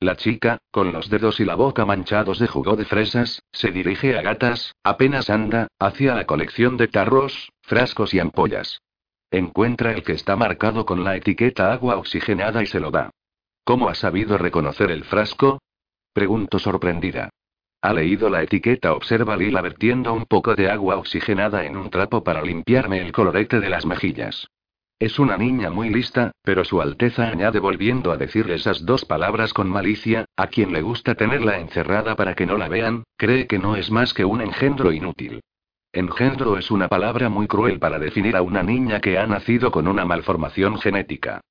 La 0.04 0.16
chica, 0.16 0.58
con 0.70 0.92
los 0.92 1.08
dedos 1.08 1.40
y 1.40 1.46
la 1.46 1.54
boca 1.54 1.86
manchados 1.86 2.38
de 2.38 2.46
jugo 2.46 2.76
de 2.76 2.84
fresas, 2.84 3.42
se 3.52 3.70
dirige 3.70 4.18
a 4.18 4.20
gatas, 4.20 4.74
apenas 4.84 5.30
anda, 5.30 5.68
hacia 5.78 6.14
la 6.14 6.26
colección 6.26 6.76
de 6.76 6.88
tarros, 6.88 7.50
frascos 7.62 8.12
y 8.12 8.18
ampollas. 8.18 8.82
Encuentra 9.30 9.92
el 9.92 10.02
que 10.02 10.12
está 10.12 10.36
marcado 10.36 10.84
con 10.84 11.04
la 11.04 11.16
etiqueta 11.16 11.72
agua 11.72 11.96
oxigenada 11.96 12.62
y 12.62 12.66
se 12.66 12.80
lo 12.80 12.90
da. 12.90 13.12
¿Cómo 13.64 13.88
ha 13.88 13.94
sabido 13.94 14.36
reconocer 14.36 14.90
el 14.90 15.04
frasco? 15.04 15.62
Pregunto 16.12 16.58
sorprendida. 16.58 17.30
Ha 17.80 17.94
leído 17.94 18.28
la 18.28 18.42
etiqueta, 18.42 18.92
observa 18.92 19.38
Lila 19.38 19.62
vertiendo 19.62 20.12
un 20.12 20.26
poco 20.26 20.54
de 20.54 20.70
agua 20.70 20.96
oxigenada 20.96 21.64
en 21.64 21.78
un 21.78 21.88
trapo 21.88 22.22
para 22.22 22.42
limpiarme 22.42 23.00
el 23.00 23.10
colorete 23.10 23.58
de 23.58 23.70
las 23.70 23.86
mejillas. 23.86 24.48
Es 25.04 25.18
una 25.18 25.36
niña 25.36 25.68
muy 25.68 25.90
lista, 25.90 26.32
pero 26.42 26.64
Su 26.64 26.80
Alteza 26.80 27.28
añade 27.28 27.60
volviendo 27.60 28.10
a 28.10 28.16
decir 28.16 28.50
esas 28.50 28.86
dos 28.86 29.04
palabras 29.04 29.52
con 29.52 29.68
malicia, 29.68 30.24
a 30.34 30.46
quien 30.46 30.72
le 30.72 30.80
gusta 30.80 31.14
tenerla 31.14 31.58
encerrada 31.58 32.16
para 32.16 32.34
que 32.34 32.46
no 32.46 32.56
la 32.56 32.70
vean, 32.70 33.04
cree 33.18 33.46
que 33.46 33.58
no 33.58 33.76
es 33.76 33.90
más 33.90 34.14
que 34.14 34.24
un 34.24 34.40
engendro 34.40 34.92
inútil. 34.92 35.42
Engendro 35.92 36.56
es 36.56 36.70
una 36.70 36.88
palabra 36.88 37.28
muy 37.28 37.46
cruel 37.46 37.78
para 37.78 37.98
definir 37.98 38.34
a 38.34 38.40
una 38.40 38.62
niña 38.62 39.02
que 39.02 39.18
ha 39.18 39.26
nacido 39.26 39.70
con 39.70 39.88
una 39.88 40.06
malformación 40.06 40.78
genética. 40.78 41.42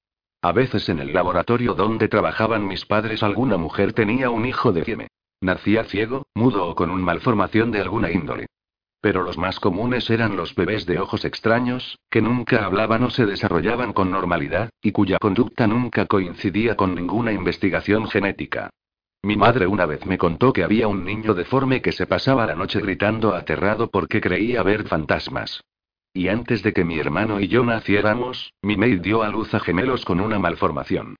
A 0.42 0.52
veces 0.52 0.90
en 0.90 0.98
el 0.98 1.14
laboratorio 1.14 1.76
donde 1.76 2.08
trabajaban 2.08 2.68
mis 2.68 2.88
padres 2.88 3.22
alguna 3.22 3.58
mujer 3.58 3.94
tenía 3.94 4.32
un 4.32 4.48
hijo 4.48 4.72
de 4.72 4.84
cieme. 4.84 5.08
Nacía 5.42 5.84
ciego, 5.84 6.26
mudo 6.34 6.70
o 6.70 6.74
con 6.74 6.90
una 6.90 7.04
malformación 7.04 7.70
de 7.70 7.82
alguna 7.82 8.10
índole. 8.10 8.48
Pero 9.04 9.22
los 9.22 9.38
más 9.38 9.60
comunes 9.60 10.10
eran 10.10 10.38
los 10.38 10.56
bebés 10.56 10.86
de 10.86 10.98
ojos 10.98 11.26
extraños, 11.26 12.00
que 12.10 12.22
nunca 12.22 12.64
hablaban 12.64 13.04
o 13.04 13.10
se 13.10 13.26
desarrollaban 13.26 13.92
con 13.92 14.10
normalidad, 14.10 14.70
y 14.82 14.94
cuya 14.94 15.18
conducta 15.20 15.68
nunca 15.68 16.06
coincidía 16.06 16.78
con 16.78 16.96
ninguna 16.96 17.34
investigación 17.34 18.08
genética. 18.08 18.70
Mi 19.22 19.36
madre 19.36 19.68
una 19.68 19.86
vez 19.86 20.06
me 20.06 20.18
contó 20.18 20.54
que 20.54 20.64
había 20.64 20.88
un 20.88 21.04
niño 21.04 21.34
deforme 21.34 21.82
que 21.82 21.92
se 21.92 22.08
pasaba 22.08 22.46
la 22.46 22.56
noche 22.56 22.80
gritando 22.80 23.36
aterrado 23.36 23.92
porque 23.92 24.22
creía 24.22 24.64
ver 24.64 24.88
fantasmas. 24.88 25.62
Y 26.14 26.30
antes 26.30 26.64
de 26.64 26.72
que 26.72 26.86
mi 26.86 26.98
hermano 26.98 27.42
y 27.42 27.50
yo 27.50 27.66
naciéramos, 27.66 28.54
mi 28.62 28.78
maid 28.78 29.02
dio 29.02 29.22
a 29.22 29.28
luz 29.28 29.54
a 29.54 29.60
gemelos 29.60 30.06
con 30.06 30.22
una 30.22 30.40
malformación. 30.40 31.18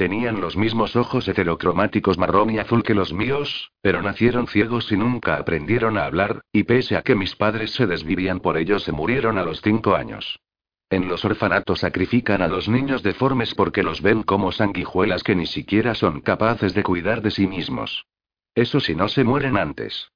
Tenían 0.00 0.40
los 0.40 0.56
mismos 0.56 0.96
ojos 0.96 1.28
heterocromáticos 1.28 2.16
marrón 2.16 2.48
y 2.48 2.58
azul 2.58 2.82
que 2.82 2.94
los 2.94 3.12
míos, 3.12 3.70
pero 3.82 4.00
nacieron 4.00 4.46
ciegos 4.46 4.90
y 4.90 4.96
nunca 4.96 5.36
aprendieron 5.36 5.98
a 5.98 6.06
hablar, 6.06 6.40
y 6.54 6.62
pese 6.62 6.96
a 6.96 7.02
que 7.02 7.14
mis 7.14 7.36
padres 7.36 7.72
se 7.72 7.86
desvivían 7.86 8.40
por 8.40 8.56
ellos 8.56 8.82
se 8.82 8.92
murieron 8.92 9.36
a 9.36 9.42
los 9.42 9.60
cinco 9.60 9.94
años. 9.94 10.40
En 10.88 11.06
los 11.06 11.22
orfanatos 11.26 11.80
sacrifican 11.80 12.40
a 12.40 12.48
los 12.48 12.66
niños 12.66 13.02
deformes 13.02 13.54
porque 13.54 13.82
los 13.82 14.00
ven 14.00 14.22
como 14.22 14.52
sanguijuelas 14.52 15.22
que 15.22 15.36
ni 15.36 15.44
siquiera 15.44 15.94
son 15.94 16.22
capaces 16.22 16.72
de 16.72 16.82
cuidar 16.82 17.20
de 17.20 17.32
sí 17.32 17.46
mismos. 17.46 18.06
Eso 18.54 18.80
si 18.80 18.94
no 18.94 19.06
se 19.06 19.22
mueren 19.22 19.58
antes. 19.58 20.12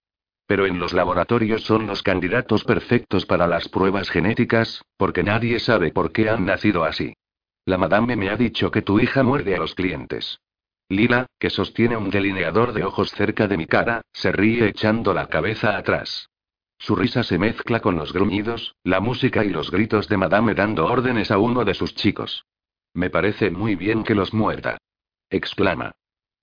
Pero 0.46 0.64
en 0.64 0.78
los 0.78 0.94
laboratorios 0.94 1.62
son 1.62 1.86
los 1.86 2.02
candidatos 2.02 2.64
perfectos 2.64 3.26
para 3.26 3.46
las 3.46 3.68
pruebas 3.68 4.08
genéticas, 4.08 4.82
porque 4.96 5.22
nadie 5.22 5.60
sabe 5.60 5.92
por 5.92 6.10
qué 6.10 6.30
han 6.30 6.46
nacido 6.46 6.84
así. 6.84 7.12
La 7.66 7.78
madame 7.78 8.16
me 8.16 8.28
ha 8.28 8.36
dicho 8.36 8.70
que 8.70 8.82
tu 8.82 9.00
hija 9.00 9.22
muerde 9.22 9.54
a 9.54 9.58
los 9.58 9.74
clientes. 9.74 10.40
Lila, 10.88 11.26
que 11.38 11.48
sostiene 11.48 11.96
un 11.96 12.10
delineador 12.10 12.72
de 12.72 12.84
ojos 12.84 13.10
cerca 13.10 13.48
de 13.48 13.56
mi 13.56 13.66
cara, 13.66 14.02
se 14.12 14.32
ríe 14.32 14.68
echando 14.68 15.14
la 15.14 15.28
cabeza 15.28 15.76
atrás. 15.76 16.28
Su 16.78 16.94
risa 16.94 17.22
se 17.22 17.38
mezcla 17.38 17.80
con 17.80 17.96
los 17.96 18.12
gruñidos, 18.12 18.76
la 18.84 19.00
música 19.00 19.44
y 19.44 19.48
los 19.48 19.70
gritos 19.70 20.08
de 20.08 20.18
madame 20.18 20.54
dando 20.54 20.84
órdenes 20.84 21.30
a 21.30 21.38
uno 21.38 21.64
de 21.64 21.72
sus 21.72 21.94
chicos. 21.94 22.44
Me 22.92 23.08
parece 23.08 23.50
muy 23.50 23.74
bien 23.74 24.04
que 24.04 24.14
los 24.14 24.34
muerda. 24.34 24.76
Exclama. 25.30 25.92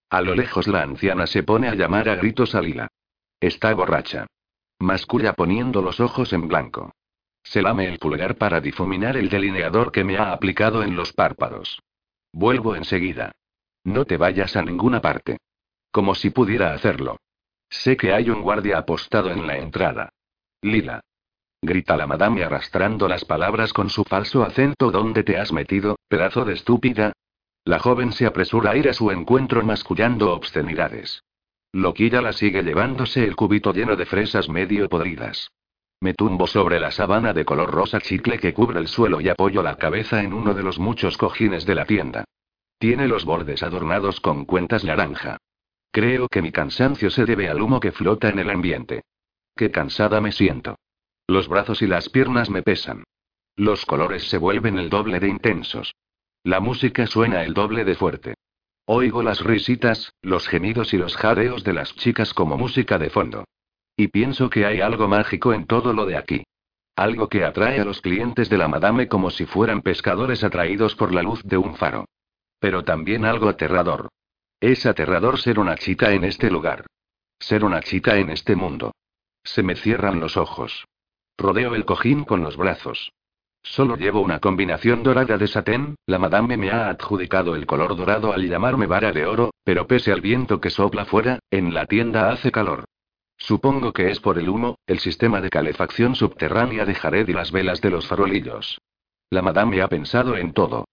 A 0.10 0.22
lo 0.22 0.34
lejos 0.34 0.68
la 0.68 0.82
anciana 0.82 1.28
se 1.28 1.44
pone 1.44 1.70
a 1.70 1.76
llamar 1.76 2.10
a 2.10 2.16
gritos 2.16 2.56
a 2.56 2.62
Lila. 2.62 2.88
Está 3.40 3.74
borracha. 3.74 4.26
Masculla 4.80 5.34
poniendo 5.34 5.82
los 5.82 6.00
ojos 6.00 6.34
en 6.34 6.48
blanco. 6.48 6.92
Se 7.44 7.62
lame 7.62 7.88
el 7.88 8.00
pulgar 8.00 8.36
para 8.36 8.62
difuminar 8.62 9.18
el 9.18 9.30
delineador 9.30 9.92
que 9.92 10.04
me 10.04 10.18
ha 10.18 10.32
aplicado 10.32 10.84
en 10.84 10.96
los 10.96 11.14
párpados. 11.14 11.82
Vuelvo 12.32 12.76
enseguida. 12.76 13.32
No 13.84 14.06
te 14.06 14.18
vayas 14.18 14.56
a 14.56 14.62
ninguna 14.62 15.02
parte. 15.02 15.38
Como 15.92 16.16
si 16.16 16.30
pudiera 16.30 16.74
hacerlo. 16.74 17.18
Sé 17.70 17.98
que 17.98 18.14
hay 18.14 18.30
un 18.30 18.42
guardia 18.42 18.78
apostado 18.78 19.32
en 19.32 19.48
la 19.48 19.58
entrada. 19.58 20.10
Lila. 20.62 21.02
Grita 21.62 21.96
la 21.96 22.08
madame 22.08 22.44
arrastrando 22.44 23.08
las 23.08 23.26
palabras 23.26 23.74
con 23.74 23.90
su 23.90 24.04
falso 24.04 24.44
acento. 24.44 24.92
¿Dónde 24.92 25.24
te 25.24 25.38
has 25.38 25.52
metido, 25.52 25.98
pedazo 26.08 26.46
de 26.46 26.54
estúpida? 26.54 27.14
La 27.64 27.80
joven 27.80 28.12
se 28.12 28.26
apresura 28.26 28.72
a 28.72 28.76
ir 28.76 28.90
a 28.90 28.94
su 28.94 29.12
encuentro 29.12 29.64
mascullando 29.64 30.34
obscenidades. 30.34 31.24
Loquilla 31.72 32.22
la 32.22 32.34
sigue 32.34 32.64
llevándose 32.64 33.24
el 33.24 33.36
cubito 33.36 33.74
lleno 33.74 33.96
de 33.96 34.06
fresas 34.06 34.50
medio 34.50 34.90
podridas. 34.90 35.52
Me 36.02 36.16
tumbo 36.16 36.48
sobre 36.48 36.80
la 36.80 36.90
sabana 36.90 37.32
de 37.32 37.46
color 37.46 37.70
rosa 37.70 38.02
chicle 38.02 38.40
que 38.40 38.56
cubre 38.56 38.80
el 38.80 38.88
suelo 38.88 39.22
y 39.22 39.30
apoyo 39.30 39.62
la 39.62 39.78
cabeza 39.78 40.24
en 40.24 40.34
uno 40.34 40.56
de 40.56 40.64
los 40.64 40.80
muchos 40.80 41.16
cojines 41.16 41.64
de 41.68 41.76
la 41.76 41.86
tienda. 41.86 42.26
Tiene 42.80 43.08
los 43.08 43.24
bordes 43.24 43.62
adornados 43.62 44.20
con 44.20 44.46
cuentas 44.46 44.84
naranja. 44.84 45.38
Creo 45.92 46.28
que 46.28 46.42
mi 46.42 46.52
cansancio 46.52 47.12
se 47.12 47.26
debe 47.26 47.50
al 47.50 47.62
humo 47.62 47.80
que 47.80 47.92
flota 47.92 48.30
en 48.30 48.40
el 48.40 48.50
ambiente. 48.50 49.04
Qué 49.56 49.70
cansada 49.70 50.22
me 50.22 50.32
siento. 50.32 50.80
Los 51.28 51.48
brazos 51.48 51.84
y 51.84 51.88
las 51.88 52.10
piernas 52.10 52.50
me 52.50 52.64
pesan. 52.64 53.04
Los 53.56 53.86
colores 53.86 54.28
se 54.28 54.40
vuelven 54.40 54.80
el 54.80 54.90
doble 54.90 55.20
de 55.20 55.28
intensos. 55.28 55.94
La 56.44 56.60
música 56.60 57.06
suena 57.06 57.44
el 57.44 57.54
doble 57.54 57.86
de 57.86 57.94
fuerte. 57.94 58.34
Oigo 58.86 59.22
las 59.22 59.42
risitas, 59.42 60.12
los 60.24 60.48
gemidos 60.48 60.96
y 60.96 60.98
los 60.98 61.16
jadeos 61.16 61.64
de 61.64 61.74
las 61.74 61.94
chicas 61.96 62.34
como 62.34 62.58
música 62.58 62.98
de 62.98 63.12
fondo. 63.12 63.46
Y 63.96 64.08
pienso 64.08 64.50
que 64.50 64.66
hay 64.66 64.82
algo 64.82 65.08
mágico 65.08 65.54
en 65.54 65.66
todo 65.66 65.94
lo 65.94 66.06
de 66.06 66.18
aquí. 66.18 66.44
Algo 66.96 67.30
que 67.30 67.44
atrae 67.44 67.80
a 67.80 67.86
los 67.86 68.02
clientes 68.02 68.50
de 68.50 68.58
la 68.58 68.68
madame 68.68 69.08
como 69.08 69.30
si 69.30 69.46
fueran 69.46 69.82
pescadores 69.82 70.44
atraídos 70.44 70.96
por 70.96 71.14
la 71.14 71.24
luz 71.24 71.42
de 71.44 71.58
un 71.58 71.76
faro. 71.76 72.06
Pero 72.60 72.84
también 72.84 73.26
algo 73.26 73.50
aterrador. 73.50 74.10
Es 74.60 74.86
aterrador 74.86 75.40
ser 75.40 75.60
una 75.60 75.76
chica 75.76 76.12
en 76.12 76.24
este 76.24 76.52
lugar. 76.52 76.86
Ser 77.40 77.64
una 77.64 77.82
chica 77.82 78.18
en 78.18 78.30
este 78.30 78.56
mundo. 78.56 78.92
Se 79.44 79.64
me 79.64 79.76
cierran 79.76 80.20
los 80.20 80.38
ojos. 80.38 80.86
Rodeo 81.38 81.74
el 81.74 81.86
cojín 81.86 82.24
con 82.24 82.44
los 82.44 82.58
brazos. 82.58 83.12
Solo 83.64 83.96
llevo 83.96 84.22
una 84.22 84.40
combinación 84.40 85.04
dorada 85.04 85.38
de 85.38 85.48
satén, 85.48 85.96
la 86.06 86.20
madame 86.20 86.58
me 86.58 86.72
ha 86.72 86.90
adjudicado 86.90 87.56
el 87.56 87.66
color 87.66 87.96
dorado 87.96 88.34
al 88.34 88.48
llamarme 88.48 88.88
vara 88.88 89.12
de 89.12 89.26
oro, 89.26 89.52
pero 89.64 89.88
pese 89.88 90.12
al 90.12 90.22
viento 90.22 90.60
que 90.60 90.70
sopla 90.70 91.06
fuera, 91.06 91.40
en 91.52 91.74
la 91.74 91.86
tienda 91.86 92.32
hace 92.32 92.52
calor. 92.52 92.86
Supongo 93.42 93.92
que 93.92 94.12
es 94.12 94.20
por 94.20 94.38
el 94.38 94.50
humo, 94.50 94.78
el 94.86 95.00
sistema 95.00 95.42
de 95.42 95.50
calefacción 95.50 96.14
subterránea 96.14 96.86
de 96.86 96.94
Jared 96.94 97.28
y 97.28 97.34
las 97.34 97.52
velas 97.52 97.82
de 97.82 97.90
los 97.90 98.08
farolillos. 98.08 98.80
La 99.32 99.42
madame 99.42 99.82
ha 99.82 99.88
pensado 99.88 100.38
en 100.38 100.54
todo. 100.54 100.86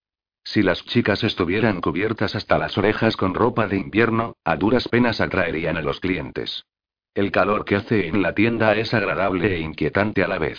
Si 0.45 0.63
las 0.63 0.83
chicas 0.87 1.25
estuvieran 1.25 1.83
cubiertas 1.83 2.35
hasta 2.35 2.57
las 2.57 2.79
orejas 2.79 3.19
con 3.19 3.35
ropa 3.35 3.69
de 3.69 3.77
invierno, 3.77 4.35
a 4.45 4.57
duras 4.57 4.89
penas 4.89 5.21
atraerían 5.21 5.77
a 5.77 5.83
los 5.83 6.01
clientes. 6.01 6.65
El 7.13 7.33
calor 7.33 7.67
que 7.67 7.77
hace 7.77 8.09
en 8.09 8.23
la 8.23 8.35
tienda 8.35 8.75
es 8.77 8.95
agradable 8.95 9.55
e 9.55 9.61
inquietante 9.61 10.25
a 10.25 10.29
la 10.29 10.39
vez. 10.39 10.59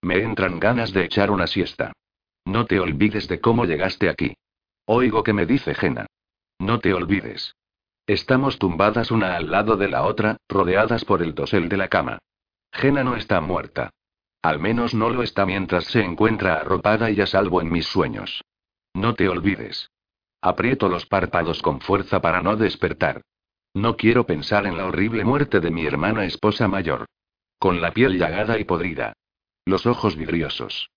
Me 0.00 0.22
entran 0.22 0.58
ganas 0.58 0.94
de 0.94 1.04
echar 1.04 1.30
una 1.30 1.46
siesta. 1.46 1.92
No 2.46 2.64
te 2.64 2.80
olvides 2.80 3.28
de 3.28 3.40
cómo 3.40 3.66
llegaste 3.66 4.08
aquí. 4.08 4.32
Oigo 4.86 5.22
que 5.22 5.34
me 5.34 5.44
dice 5.44 5.74
Jena. 5.74 6.06
No 6.58 6.80
te 6.80 6.94
olvides. 6.94 7.54
Estamos 8.10 8.58
tumbadas 8.58 9.12
una 9.12 9.36
al 9.36 9.52
lado 9.52 9.76
de 9.76 9.86
la 9.86 10.02
otra, 10.02 10.36
rodeadas 10.48 11.04
por 11.04 11.22
el 11.22 11.32
dosel 11.32 11.68
de 11.68 11.76
la 11.76 11.86
cama. 11.86 12.18
Jena 12.72 13.04
no 13.04 13.14
está 13.14 13.40
muerta. 13.40 13.90
Al 14.42 14.58
menos 14.58 14.94
no 14.94 15.10
lo 15.10 15.22
está 15.22 15.46
mientras 15.46 15.84
se 15.84 16.02
encuentra 16.02 16.54
arropada 16.54 17.12
y 17.12 17.20
a 17.20 17.26
salvo 17.28 17.60
en 17.60 17.70
mis 17.70 17.86
sueños. 17.86 18.42
No 18.94 19.14
te 19.14 19.28
olvides. 19.28 19.92
Aprieto 20.42 20.88
los 20.88 21.06
párpados 21.06 21.62
con 21.62 21.80
fuerza 21.80 22.20
para 22.20 22.42
no 22.42 22.56
despertar. 22.56 23.22
No 23.74 23.96
quiero 23.96 24.26
pensar 24.26 24.66
en 24.66 24.76
la 24.76 24.86
horrible 24.86 25.24
muerte 25.24 25.60
de 25.60 25.70
mi 25.70 25.86
hermana 25.86 26.24
esposa 26.24 26.66
mayor. 26.66 27.06
Con 27.60 27.80
la 27.80 27.92
piel 27.92 28.18
llagada 28.18 28.58
y 28.58 28.64
podrida. 28.64 29.12
Los 29.64 29.86
ojos 29.86 30.16
vidriosos. 30.16 30.90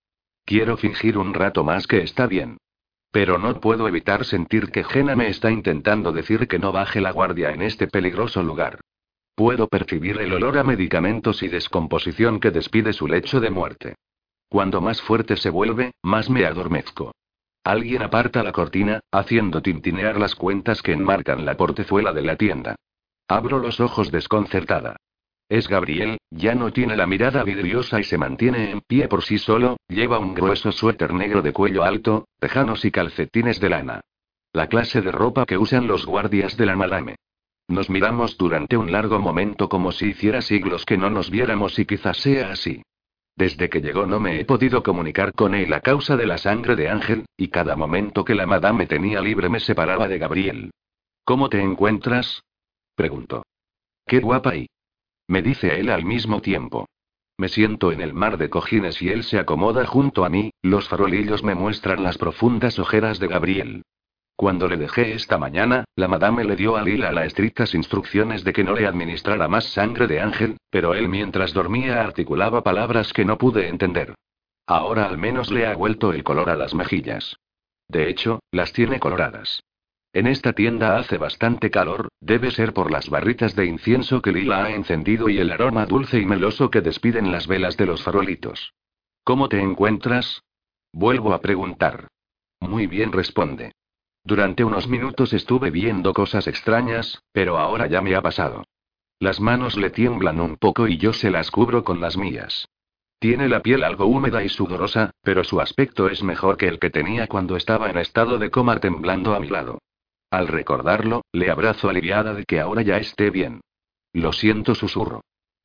Quiero 0.44 0.76
fingir 0.76 1.16
un 1.16 1.32
rato 1.32 1.62
más 1.62 1.86
que 1.86 2.02
está 2.02 2.26
bien. 2.26 2.58
Pero 3.14 3.38
no 3.38 3.60
puedo 3.60 3.86
evitar 3.86 4.24
sentir 4.24 4.72
que 4.72 4.82
Jena 4.82 5.14
me 5.14 5.28
está 5.28 5.52
intentando 5.52 6.10
decir 6.10 6.48
que 6.48 6.58
no 6.58 6.72
baje 6.72 7.00
la 7.00 7.12
guardia 7.12 7.52
en 7.52 7.62
este 7.62 7.86
peligroso 7.86 8.42
lugar. 8.42 8.80
Puedo 9.36 9.68
percibir 9.68 10.20
el 10.20 10.32
olor 10.32 10.58
a 10.58 10.64
medicamentos 10.64 11.44
y 11.44 11.46
descomposición 11.46 12.40
que 12.40 12.50
despide 12.50 12.92
su 12.92 13.06
lecho 13.06 13.38
de 13.38 13.50
muerte. 13.50 13.94
Cuando 14.48 14.80
más 14.80 15.00
fuerte 15.00 15.36
se 15.36 15.50
vuelve, 15.50 15.92
más 16.02 16.28
me 16.28 16.44
adormezco. 16.44 17.14
Alguien 17.62 18.02
aparta 18.02 18.42
la 18.42 18.50
cortina, 18.50 18.98
haciendo 19.12 19.62
tintinear 19.62 20.18
las 20.18 20.34
cuentas 20.34 20.82
que 20.82 20.90
enmarcan 20.90 21.44
la 21.44 21.56
portezuela 21.56 22.12
de 22.12 22.22
la 22.22 22.34
tienda. 22.34 22.74
Abro 23.28 23.60
los 23.60 23.78
ojos 23.78 24.10
desconcertada. 24.10 24.96
Es 25.48 25.68
Gabriel, 25.68 26.18
ya 26.30 26.54
no 26.54 26.72
tiene 26.72 26.96
la 26.96 27.06
mirada 27.06 27.44
vidriosa 27.44 28.00
y 28.00 28.04
se 28.04 28.16
mantiene 28.16 28.70
en 28.70 28.80
pie 28.80 29.08
por 29.08 29.22
sí 29.22 29.38
solo, 29.38 29.76
lleva 29.88 30.18
un 30.18 30.34
grueso 30.34 30.72
suéter 30.72 31.12
negro 31.12 31.42
de 31.42 31.52
cuello 31.52 31.84
alto, 31.84 32.26
tejanos 32.38 32.84
y 32.84 32.90
calcetines 32.90 33.60
de 33.60 33.68
lana. 33.68 34.00
La 34.52 34.68
clase 34.68 35.02
de 35.02 35.12
ropa 35.12 35.44
que 35.44 35.58
usan 35.58 35.86
los 35.86 36.06
guardias 36.06 36.56
de 36.56 36.66
la 36.66 36.76
madame. 36.76 37.16
Nos 37.68 37.90
miramos 37.90 38.36
durante 38.38 38.76
un 38.76 38.92
largo 38.92 39.18
momento 39.18 39.68
como 39.68 39.92
si 39.92 40.08
hiciera 40.08 40.42
siglos 40.42 40.84
que 40.84 40.96
no 40.96 41.10
nos 41.10 41.30
viéramos 41.30 41.78
y 41.78 41.86
quizás 41.86 42.18
sea 42.18 42.50
así. 42.50 42.82
Desde 43.36 43.68
que 43.68 43.80
llegó 43.80 44.06
no 44.06 44.20
me 44.20 44.40
he 44.40 44.44
podido 44.44 44.82
comunicar 44.82 45.32
con 45.32 45.54
él 45.54 45.72
a 45.72 45.80
causa 45.80 46.16
de 46.16 46.26
la 46.26 46.38
sangre 46.38 46.76
de 46.76 46.88
Ángel, 46.88 47.26
y 47.36 47.48
cada 47.48 47.74
momento 47.74 48.24
que 48.24 48.34
la 48.34 48.46
madame 48.46 48.86
tenía 48.86 49.20
libre 49.20 49.48
me 49.48 49.60
separaba 49.60 50.08
de 50.08 50.18
Gabriel. 50.18 50.70
¿Cómo 51.24 51.48
te 51.48 51.60
encuentras? 51.60 52.42
preguntó. 52.94 53.42
Qué 54.06 54.20
guapa 54.20 54.54
y. 54.54 54.68
Me 55.26 55.42
dice 55.42 55.78
él 55.80 55.90
al 55.90 56.04
mismo 56.04 56.40
tiempo. 56.40 56.86
Me 57.36 57.48
siento 57.48 57.90
en 57.90 58.00
el 58.00 58.14
mar 58.14 58.38
de 58.38 58.48
cojines 58.48 59.02
y 59.02 59.08
él 59.08 59.24
se 59.24 59.38
acomoda 59.38 59.86
junto 59.86 60.24
a 60.24 60.28
mí, 60.28 60.52
los 60.62 60.88
farolillos 60.88 61.42
me 61.42 61.54
muestran 61.54 62.02
las 62.02 62.16
profundas 62.16 62.78
ojeras 62.78 63.18
de 63.18 63.26
Gabriel. 63.26 63.82
Cuando 64.36 64.68
le 64.68 64.76
dejé 64.76 65.14
esta 65.14 65.38
mañana, 65.38 65.84
la 65.96 66.08
madame 66.08 66.44
le 66.44 66.56
dio 66.56 66.76
a 66.76 66.82
Lila 66.82 67.12
las 67.12 67.26
estrictas 67.26 67.74
instrucciones 67.74 68.44
de 68.44 68.52
que 68.52 68.64
no 68.64 68.74
le 68.74 68.86
administrara 68.86 69.48
más 69.48 69.64
sangre 69.64 70.06
de 70.06 70.20
ángel, 70.20 70.56
pero 70.70 70.94
él 70.94 71.08
mientras 71.08 71.52
dormía 71.52 72.00
articulaba 72.00 72.62
palabras 72.62 73.12
que 73.12 73.24
no 73.24 73.38
pude 73.38 73.68
entender. 73.68 74.14
Ahora 74.66 75.06
al 75.06 75.18
menos 75.18 75.50
le 75.50 75.66
ha 75.66 75.74
vuelto 75.74 76.12
el 76.12 76.24
color 76.24 76.50
a 76.50 76.56
las 76.56 76.74
mejillas. 76.74 77.36
De 77.88 78.08
hecho, 78.08 78.40
las 78.50 78.72
tiene 78.72 78.98
coloradas. 78.98 79.62
En 80.14 80.28
esta 80.28 80.52
tienda 80.52 80.96
hace 80.96 81.18
bastante 81.18 81.72
calor, 81.72 82.06
debe 82.20 82.52
ser 82.52 82.72
por 82.72 82.92
las 82.92 83.10
barritas 83.10 83.56
de 83.56 83.66
incienso 83.66 84.22
que 84.22 84.30
Lila 84.30 84.66
ha 84.66 84.70
encendido 84.70 85.28
y 85.28 85.38
el 85.38 85.50
aroma 85.50 85.86
dulce 85.86 86.20
y 86.20 86.24
meloso 86.24 86.70
que 86.70 86.82
despiden 86.82 87.32
las 87.32 87.48
velas 87.48 87.76
de 87.76 87.86
los 87.86 88.04
farolitos. 88.04 88.74
¿Cómo 89.24 89.48
te 89.48 89.60
encuentras? 89.60 90.44
Vuelvo 90.92 91.34
a 91.34 91.40
preguntar. 91.40 92.06
Muy 92.60 92.86
bien 92.86 93.10
responde. 93.10 93.72
Durante 94.22 94.62
unos 94.62 94.86
minutos 94.86 95.32
estuve 95.32 95.72
viendo 95.72 96.14
cosas 96.14 96.46
extrañas, 96.46 97.20
pero 97.32 97.58
ahora 97.58 97.88
ya 97.88 98.00
me 98.00 98.14
ha 98.14 98.22
pasado. 98.22 98.62
Las 99.18 99.40
manos 99.40 99.76
le 99.76 99.90
tiemblan 99.90 100.40
un 100.40 100.58
poco 100.58 100.86
y 100.86 100.96
yo 100.96 101.12
se 101.12 101.32
las 101.32 101.50
cubro 101.50 101.82
con 101.82 102.00
las 102.00 102.16
mías. 102.16 102.68
Tiene 103.18 103.48
la 103.48 103.62
piel 103.62 103.82
algo 103.82 104.06
húmeda 104.06 104.44
y 104.44 104.48
sudorosa, 104.48 105.10
pero 105.22 105.42
su 105.42 105.60
aspecto 105.60 106.08
es 106.08 106.22
mejor 106.22 106.56
que 106.56 106.68
el 106.68 106.78
que 106.78 106.90
tenía 106.90 107.26
cuando 107.26 107.56
estaba 107.56 107.90
en 107.90 107.98
estado 107.98 108.38
de 108.38 108.52
coma 108.52 108.78
temblando 108.78 109.34
a 109.34 109.40
mi 109.40 109.48
lado. 109.48 109.80
Al 110.34 110.48
recordarlo, 110.48 111.24
le 111.30 111.48
abrazo 111.48 111.88
aliviada 111.88 112.34
de 112.34 112.44
que 112.44 112.58
ahora 112.58 112.82
ya 112.82 112.96
esté 112.96 113.30
bien. 113.30 113.60
Lo 114.12 114.32
siento, 114.32 114.74
susurro. 114.74 115.20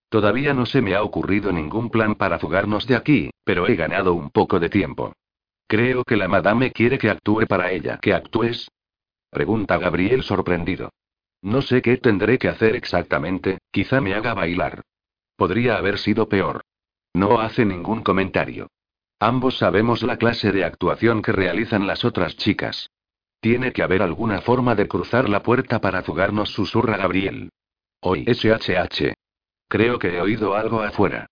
Todavía 0.09 0.53
no 0.53 0.67
se 0.67 0.83
me 0.83 0.93
ha 0.93 1.01
ocurrido 1.01 1.51
ningún 1.51 1.89
plan 1.89 2.13
para 2.13 2.37
fugarnos 2.37 2.85
de 2.85 2.95
aquí, 2.95 3.31
pero 3.43 3.67
he 3.67 3.75
ganado 3.75 4.13
un 4.13 4.29
poco 4.29 4.59
de 4.59 4.69
tiempo. 4.69 5.13
Creo 5.65 6.03
que 6.03 6.17
la 6.17 6.27
madame 6.27 6.71
quiere 6.71 6.99
que 6.99 7.09
actúe 7.09 7.47
para 7.47 7.71
ella. 7.71 7.97
¿Que 7.99 8.13
actúes? 8.13 8.69
Pregunta 9.31 9.79
Gabriel 9.79 10.21
sorprendido. 10.21 10.91
No 11.41 11.63
sé 11.63 11.81
qué 11.81 11.97
tendré 11.97 12.37
que 12.37 12.49
hacer 12.49 12.75
exactamente, 12.75 13.57
quizá 13.71 14.01
me 14.01 14.13
haga 14.13 14.35
bailar. 14.35 14.83
Podría 15.35 15.77
haber 15.77 15.97
sido 15.97 16.29
peor. 16.29 16.61
No 17.15 17.39
hace 17.39 17.65
ningún 17.65 18.03
comentario. 18.03 18.67
Ambos 19.19 19.57
sabemos 19.57 20.03
la 20.03 20.17
clase 20.17 20.51
de 20.51 20.63
actuación 20.63 21.23
que 21.23 21.31
realizan 21.31 21.87
las 21.87 22.05
otras 22.05 22.37
chicas. 22.37 22.91
Tiene 23.41 23.71
que 23.71 23.83
haber 23.83 24.01
alguna 24.01 24.41
forma 24.41 24.75
de 24.75 24.87
cruzar 24.87 25.29
la 25.29 25.41
puerta 25.41 25.79
para 25.79 26.03
fugarnos, 26.03 26.49
susurra 26.49 26.97
Gabriel. 26.97 27.49
Hoy 28.01 28.25
SHH. 28.25 29.13
Creo 29.69 29.97
que 29.97 30.17
he 30.17 30.21
oído 30.21 30.55
algo 30.55 30.81
afuera. 30.81 31.27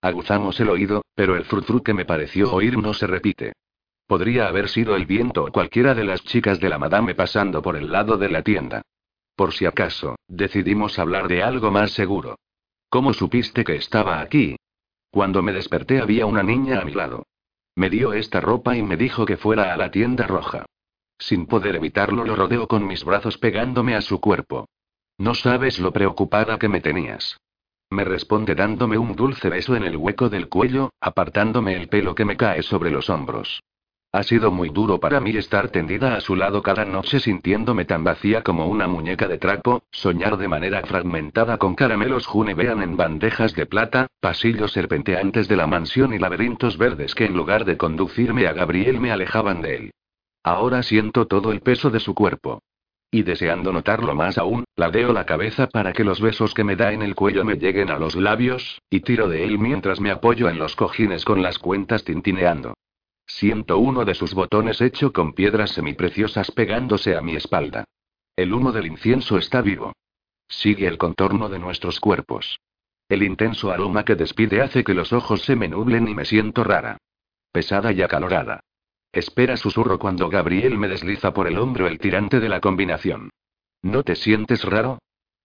Aguzamos 0.00 0.58
el 0.58 0.70
oído, 0.70 1.04
pero 1.14 1.36
el 1.36 1.44
frutfru 1.44 1.82
que 1.82 1.94
me 1.94 2.04
pareció 2.04 2.52
oír 2.52 2.76
no 2.78 2.94
se 2.94 3.06
repite. 3.06 3.52
Podría 4.08 4.48
haber 4.48 4.68
sido 4.68 4.96
el 4.96 5.06
viento 5.06 5.44
o 5.44 5.52
cualquiera 5.52 5.94
de 5.94 6.02
las 6.02 6.24
chicas 6.24 6.58
de 6.58 6.68
la 6.68 6.78
madame 6.78 7.14
pasando 7.14 7.62
por 7.62 7.76
el 7.76 7.92
lado 7.92 8.16
de 8.16 8.28
la 8.28 8.42
tienda. 8.42 8.82
Por 9.36 9.52
si 9.52 9.64
acaso, 9.64 10.16
decidimos 10.26 10.98
hablar 10.98 11.28
de 11.28 11.44
algo 11.44 11.70
más 11.70 11.92
seguro. 11.92 12.38
¿Cómo 12.88 13.12
supiste 13.12 13.62
que 13.62 13.76
estaba 13.76 14.20
aquí? 14.20 14.56
Cuando 15.10 15.42
me 15.42 15.52
desperté 15.52 16.00
había 16.00 16.26
una 16.26 16.42
niña 16.42 16.80
a 16.80 16.84
mi 16.84 16.92
lado. 16.92 17.24
Me 17.76 17.88
dio 17.88 18.12
esta 18.14 18.40
ropa 18.40 18.76
y 18.76 18.82
me 18.82 18.96
dijo 18.96 19.24
que 19.24 19.36
fuera 19.36 19.72
a 19.72 19.76
la 19.76 19.92
tienda 19.92 20.26
roja. 20.26 20.66
Sin 21.22 21.46
poder 21.46 21.76
evitarlo 21.76 22.24
lo 22.24 22.34
rodeo 22.34 22.66
con 22.66 22.84
mis 22.84 23.04
brazos 23.04 23.38
pegándome 23.38 23.94
a 23.94 24.00
su 24.00 24.20
cuerpo. 24.20 24.66
No 25.18 25.34
sabes 25.34 25.78
lo 25.78 25.92
preocupada 25.92 26.58
que 26.58 26.68
me 26.68 26.80
tenías. 26.80 27.36
Me 27.90 28.02
responde 28.02 28.56
dándome 28.56 28.98
un 28.98 29.14
dulce 29.14 29.48
beso 29.48 29.76
en 29.76 29.84
el 29.84 29.96
hueco 29.96 30.28
del 30.28 30.48
cuello, 30.48 30.90
apartándome 31.00 31.76
el 31.76 31.88
pelo 31.88 32.16
que 32.16 32.24
me 32.24 32.36
cae 32.36 32.64
sobre 32.64 32.90
los 32.90 33.08
hombros. 33.08 33.62
Ha 34.10 34.24
sido 34.24 34.50
muy 34.50 34.70
duro 34.70 34.98
para 34.98 35.20
mí 35.20 35.30
estar 35.36 35.68
tendida 35.68 36.16
a 36.16 36.20
su 36.20 36.34
lado 36.34 36.60
cada 36.60 36.84
noche 36.84 37.20
sintiéndome 37.20 37.84
tan 37.84 38.02
vacía 38.02 38.42
como 38.42 38.66
una 38.66 38.88
muñeca 38.88 39.28
de 39.28 39.38
trapo, 39.38 39.84
soñar 39.92 40.36
de 40.38 40.48
manera 40.48 40.82
fragmentada 40.82 41.56
con 41.56 41.76
caramelos 41.76 42.26
Junevean 42.26 42.82
en 42.82 42.96
bandejas 42.96 43.54
de 43.54 43.66
plata, 43.66 44.08
pasillos 44.18 44.72
serpenteantes 44.72 45.46
de 45.46 45.54
la 45.54 45.68
mansión 45.68 46.14
y 46.14 46.18
laberintos 46.18 46.78
verdes 46.78 47.14
que 47.14 47.26
en 47.26 47.36
lugar 47.36 47.64
de 47.64 47.76
conducirme 47.76 48.48
a 48.48 48.52
Gabriel 48.52 48.98
me 48.98 49.12
alejaban 49.12 49.62
de 49.62 49.76
él. 49.76 49.92
Ahora 50.44 50.82
siento 50.82 51.26
todo 51.26 51.52
el 51.52 51.60
peso 51.60 51.90
de 51.90 52.00
su 52.00 52.14
cuerpo. 52.14 52.62
Y 53.10 53.22
deseando 53.22 53.72
notarlo 53.72 54.14
más 54.14 54.38
aún, 54.38 54.64
ladeo 54.74 55.12
la 55.12 55.26
cabeza 55.26 55.66
para 55.66 55.92
que 55.92 56.02
los 56.02 56.20
besos 56.20 56.54
que 56.54 56.64
me 56.64 56.76
da 56.76 56.92
en 56.92 57.02
el 57.02 57.14
cuello 57.14 57.44
me 57.44 57.56
lleguen 57.56 57.90
a 57.90 57.98
los 57.98 58.16
labios, 58.16 58.80
y 58.88 59.00
tiro 59.00 59.28
de 59.28 59.44
él 59.44 59.58
mientras 59.58 60.00
me 60.00 60.10
apoyo 60.10 60.48
en 60.48 60.58
los 60.58 60.74
cojines 60.76 61.24
con 61.24 61.42
las 61.42 61.58
cuentas 61.58 62.04
tintineando. 62.04 62.74
Siento 63.26 63.78
uno 63.78 64.04
de 64.04 64.14
sus 64.14 64.34
botones 64.34 64.80
hecho 64.80 65.12
con 65.12 65.34
piedras 65.34 65.72
semipreciosas 65.72 66.50
pegándose 66.50 67.16
a 67.16 67.20
mi 67.20 67.36
espalda. 67.36 67.84
El 68.34 68.52
humo 68.54 68.72
del 68.72 68.86
incienso 68.86 69.36
está 69.36 69.60
vivo. 69.60 69.92
Sigue 70.48 70.86
el 70.86 70.98
contorno 70.98 71.48
de 71.48 71.58
nuestros 71.58 72.00
cuerpos. 72.00 72.58
El 73.08 73.22
intenso 73.22 73.70
aroma 73.70 74.04
que 74.04 74.16
despide 74.16 74.62
hace 74.62 74.84
que 74.84 74.94
los 74.94 75.12
ojos 75.12 75.42
se 75.42 75.54
me 75.54 75.68
nublen 75.68 76.08
y 76.08 76.14
me 76.14 76.24
siento 76.24 76.64
rara. 76.64 76.96
Pesada 77.52 77.92
y 77.92 78.00
acalorada. 78.00 78.60
Espera, 79.12 79.58
susurro 79.58 79.98
cuando 79.98 80.30
Gabriel 80.30 80.78
me 80.78 80.88
desliza 80.88 81.34
por 81.34 81.46
el 81.46 81.58
hombro 81.58 81.86
el 81.86 81.98
tirante 81.98 82.40
de 82.40 82.48
la 82.48 82.60
combinación. 82.60 83.30
¿No 83.82 84.02
te 84.02 84.16
sientes 84.16 84.64
raro? 84.64 84.98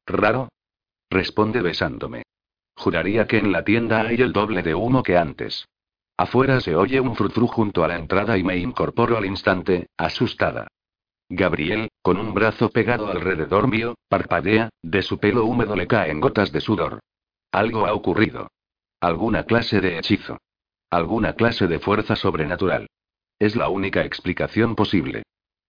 ¿Raro? 0.06 0.50
Responde 1.10 1.62
besándome. 1.62 2.24
Juraría 2.76 3.28
que 3.28 3.40
en 3.40 3.52
la 3.52 3.64
tienda 3.66 4.02
hay 4.02 4.22
el 4.22 4.32
doble 4.32 4.64
de 4.64 4.74
humo 4.74 5.04
que 5.04 5.18
antes. 5.18 5.68
Afuera 6.16 6.62
se 6.62 6.76
oye 6.76 7.00
un 7.00 7.16
frutru 7.16 7.48
junto 7.48 7.84
a 7.84 7.88
la 7.88 7.98
entrada 7.98 8.38
y 8.38 8.44
me 8.44 8.58
incorporo 8.58 9.18
al 9.18 9.26
instante, 9.26 9.88
asustada. 9.98 10.68
Gabriel, 11.30 11.90
con 12.02 12.18
un 12.18 12.34
brazo 12.34 12.70
pegado 12.70 13.08
alrededor 13.08 13.68
mío, 13.68 13.96
parpadea, 14.08 14.70
de 14.82 15.02
su 15.02 15.20
pelo 15.20 15.46
húmedo 15.46 15.76
le 15.76 15.88
caen 15.88 16.22
gotas 16.22 16.52
de 16.54 16.62
sudor. 16.62 17.00
Algo 17.52 17.86
ha 17.86 17.94
ocurrido. 17.94 18.50
Alguna 19.02 19.44
clase 19.44 19.82
de 19.82 19.98
hechizo. 19.98 20.38
Alguna 20.90 21.34
clase 21.34 21.68
de 21.68 21.80
fuerza 21.80 22.16
sobrenatural. 22.16 22.88
Es 23.40 23.56
la 23.56 23.70
única 23.70 24.04
explicación 24.04 24.76
posible. 24.76 25.24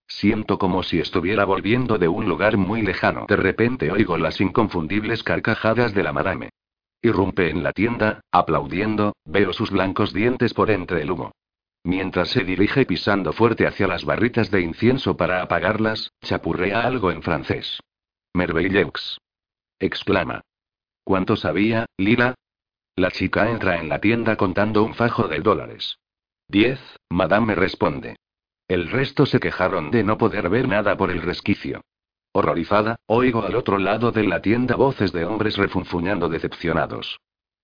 Siento 0.07 0.57
como 0.57 0.81
si 0.81 0.99
estuviera 0.99 1.45
volviendo 1.45 1.99
de 1.99 2.07
un 2.07 2.27
lugar 2.27 2.57
muy 2.57 2.81
lejano. 2.81 3.25
De 3.27 3.35
repente 3.35 3.91
oigo 3.91 4.17
las 4.17 4.41
inconfundibles 4.41 5.23
carcajadas 5.23 5.93
de 5.93 6.03
la 6.03 6.11
madame. 6.11 6.49
Irrumpe 7.01 7.49
en 7.49 7.63
la 7.63 7.71
tienda, 7.71 8.21
aplaudiendo, 8.31 9.13
veo 9.23 9.53
sus 9.53 9.69
blancos 9.69 10.11
dientes 10.11 10.53
por 10.53 10.71
entre 10.71 11.03
el 11.03 11.11
humo. 11.11 11.31
Mientras 11.83 12.29
se 12.29 12.43
dirige 12.43 12.85
pisando 12.85 13.31
fuerte 13.33 13.65
hacia 13.65 13.87
las 13.87 14.03
barritas 14.03 14.51
de 14.51 14.61
incienso 14.61 15.15
para 15.15 15.41
apagarlas, 15.41 16.11
chapurrea 16.21 16.81
algo 16.81 17.11
en 17.11 17.21
francés. 17.21 17.79
Merveilleux. 18.33 19.17
exclama. 19.79 20.41
¿Cuánto 21.03 21.35
sabía, 21.35 21.85
Lila? 21.97 22.35
La 22.95 23.11
chica 23.11 23.49
entra 23.49 23.79
en 23.79 23.87
la 23.87 23.99
tienda 24.01 24.35
contando 24.35 24.83
un 24.83 24.93
fajo 24.93 25.27
de 25.27 25.39
dólares. 25.39 25.97
Diez, 26.49 26.79
madame 27.11 27.45
me 27.45 27.55
responde. 27.55 28.15
El 28.67 28.89
resto 28.89 29.27
se 29.27 29.39
quejaron 29.39 29.91
de 29.91 30.03
no 30.03 30.17
poder 30.17 30.49
ver 30.49 30.67
nada 30.67 30.97
por 30.97 31.11
el 31.11 31.21
resquicio. 31.21 31.81
Horrorizada, 32.31 32.95
oigo 33.05 33.43
al 33.43 33.55
otro 33.55 33.77
lado 33.77 34.11
de 34.11 34.23
la 34.23 34.41
tienda 34.41 34.75
voces 34.75 35.11
de 35.11 35.25
hombres 35.25 35.57
refunfuñando 35.57 36.27
decepcionados. 36.27 37.19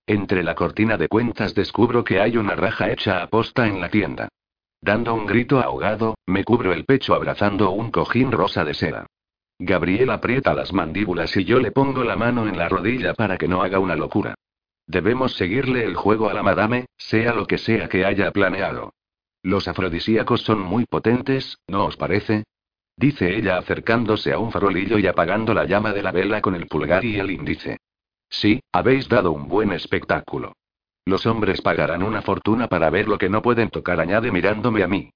Entre 0.06 0.44
la 0.44 0.54
cortina 0.54 0.96
de 0.96 1.08
cuentas 1.08 1.52
descubro 1.52 2.04
que 2.04 2.20
hay 2.20 2.36
una 2.36 2.54
raja 2.54 2.92
hecha 2.92 3.22
a 3.22 3.26
posta 3.26 3.66
en 3.66 3.80
la 3.80 3.88
tienda. 3.88 4.28
Dando 4.80 5.14
un 5.14 5.26
grito 5.26 5.58
ahogado, 5.58 6.14
me 6.24 6.44
cubro 6.44 6.72
el 6.72 6.84
pecho 6.84 7.14
abrazando 7.14 7.72
un 7.72 7.90
cojín 7.90 8.30
rosa 8.30 8.64
de 8.64 8.74
seda. 8.74 9.06
Gabriel 9.58 10.10
aprieta 10.10 10.54
las 10.54 10.72
mandíbulas 10.72 11.36
y 11.36 11.44
yo 11.44 11.58
le 11.58 11.72
pongo 11.72 12.04
la 12.04 12.14
mano 12.14 12.46
en 12.46 12.56
la 12.56 12.68
rodilla 12.68 13.14
para 13.14 13.36
que 13.36 13.48
no 13.48 13.62
haga 13.62 13.80
una 13.80 13.96
locura. 13.96 14.35
Debemos 14.86 15.34
seguirle 15.34 15.84
el 15.84 15.96
juego 15.96 16.28
a 16.28 16.34
la 16.34 16.42
madame, 16.42 16.86
sea 16.96 17.32
lo 17.34 17.46
que 17.46 17.58
sea 17.58 17.88
que 17.88 18.04
haya 18.04 18.30
planeado. 18.30 18.92
Los 19.42 19.68
afrodisíacos 19.68 20.42
son 20.42 20.60
muy 20.60 20.84
potentes, 20.86 21.58
¿no 21.66 21.86
os 21.86 21.96
parece? 21.96 22.44
Dice 22.96 23.36
ella 23.36 23.58
acercándose 23.58 24.32
a 24.32 24.38
un 24.38 24.50
farolillo 24.50 24.98
y 24.98 25.06
apagando 25.06 25.54
la 25.54 25.64
llama 25.64 25.92
de 25.92 26.02
la 26.02 26.12
vela 26.12 26.40
con 26.40 26.54
el 26.54 26.66
pulgar 26.66 27.04
y 27.04 27.18
el 27.18 27.30
índice. 27.30 27.78
Sí, 28.28 28.60
habéis 28.72 29.08
dado 29.08 29.32
un 29.32 29.48
buen 29.48 29.72
espectáculo. 29.72 30.54
Los 31.04 31.26
hombres 31.26 31.60
pagarán 31.62 32.02
una 32.02 32.22
fortuna 32.22 32.68
para 32.68 32.90
ver 32.90 33.06
lo 33.06 33.18
que 33.18 33.28
no 33.28 33.42
pueden 33.42 33.70
tocar, 33.70 34.00
añade 34.00 34.32
mirándome 34.32 34.82
a 34.82 34.88
mí. 34.88 35.10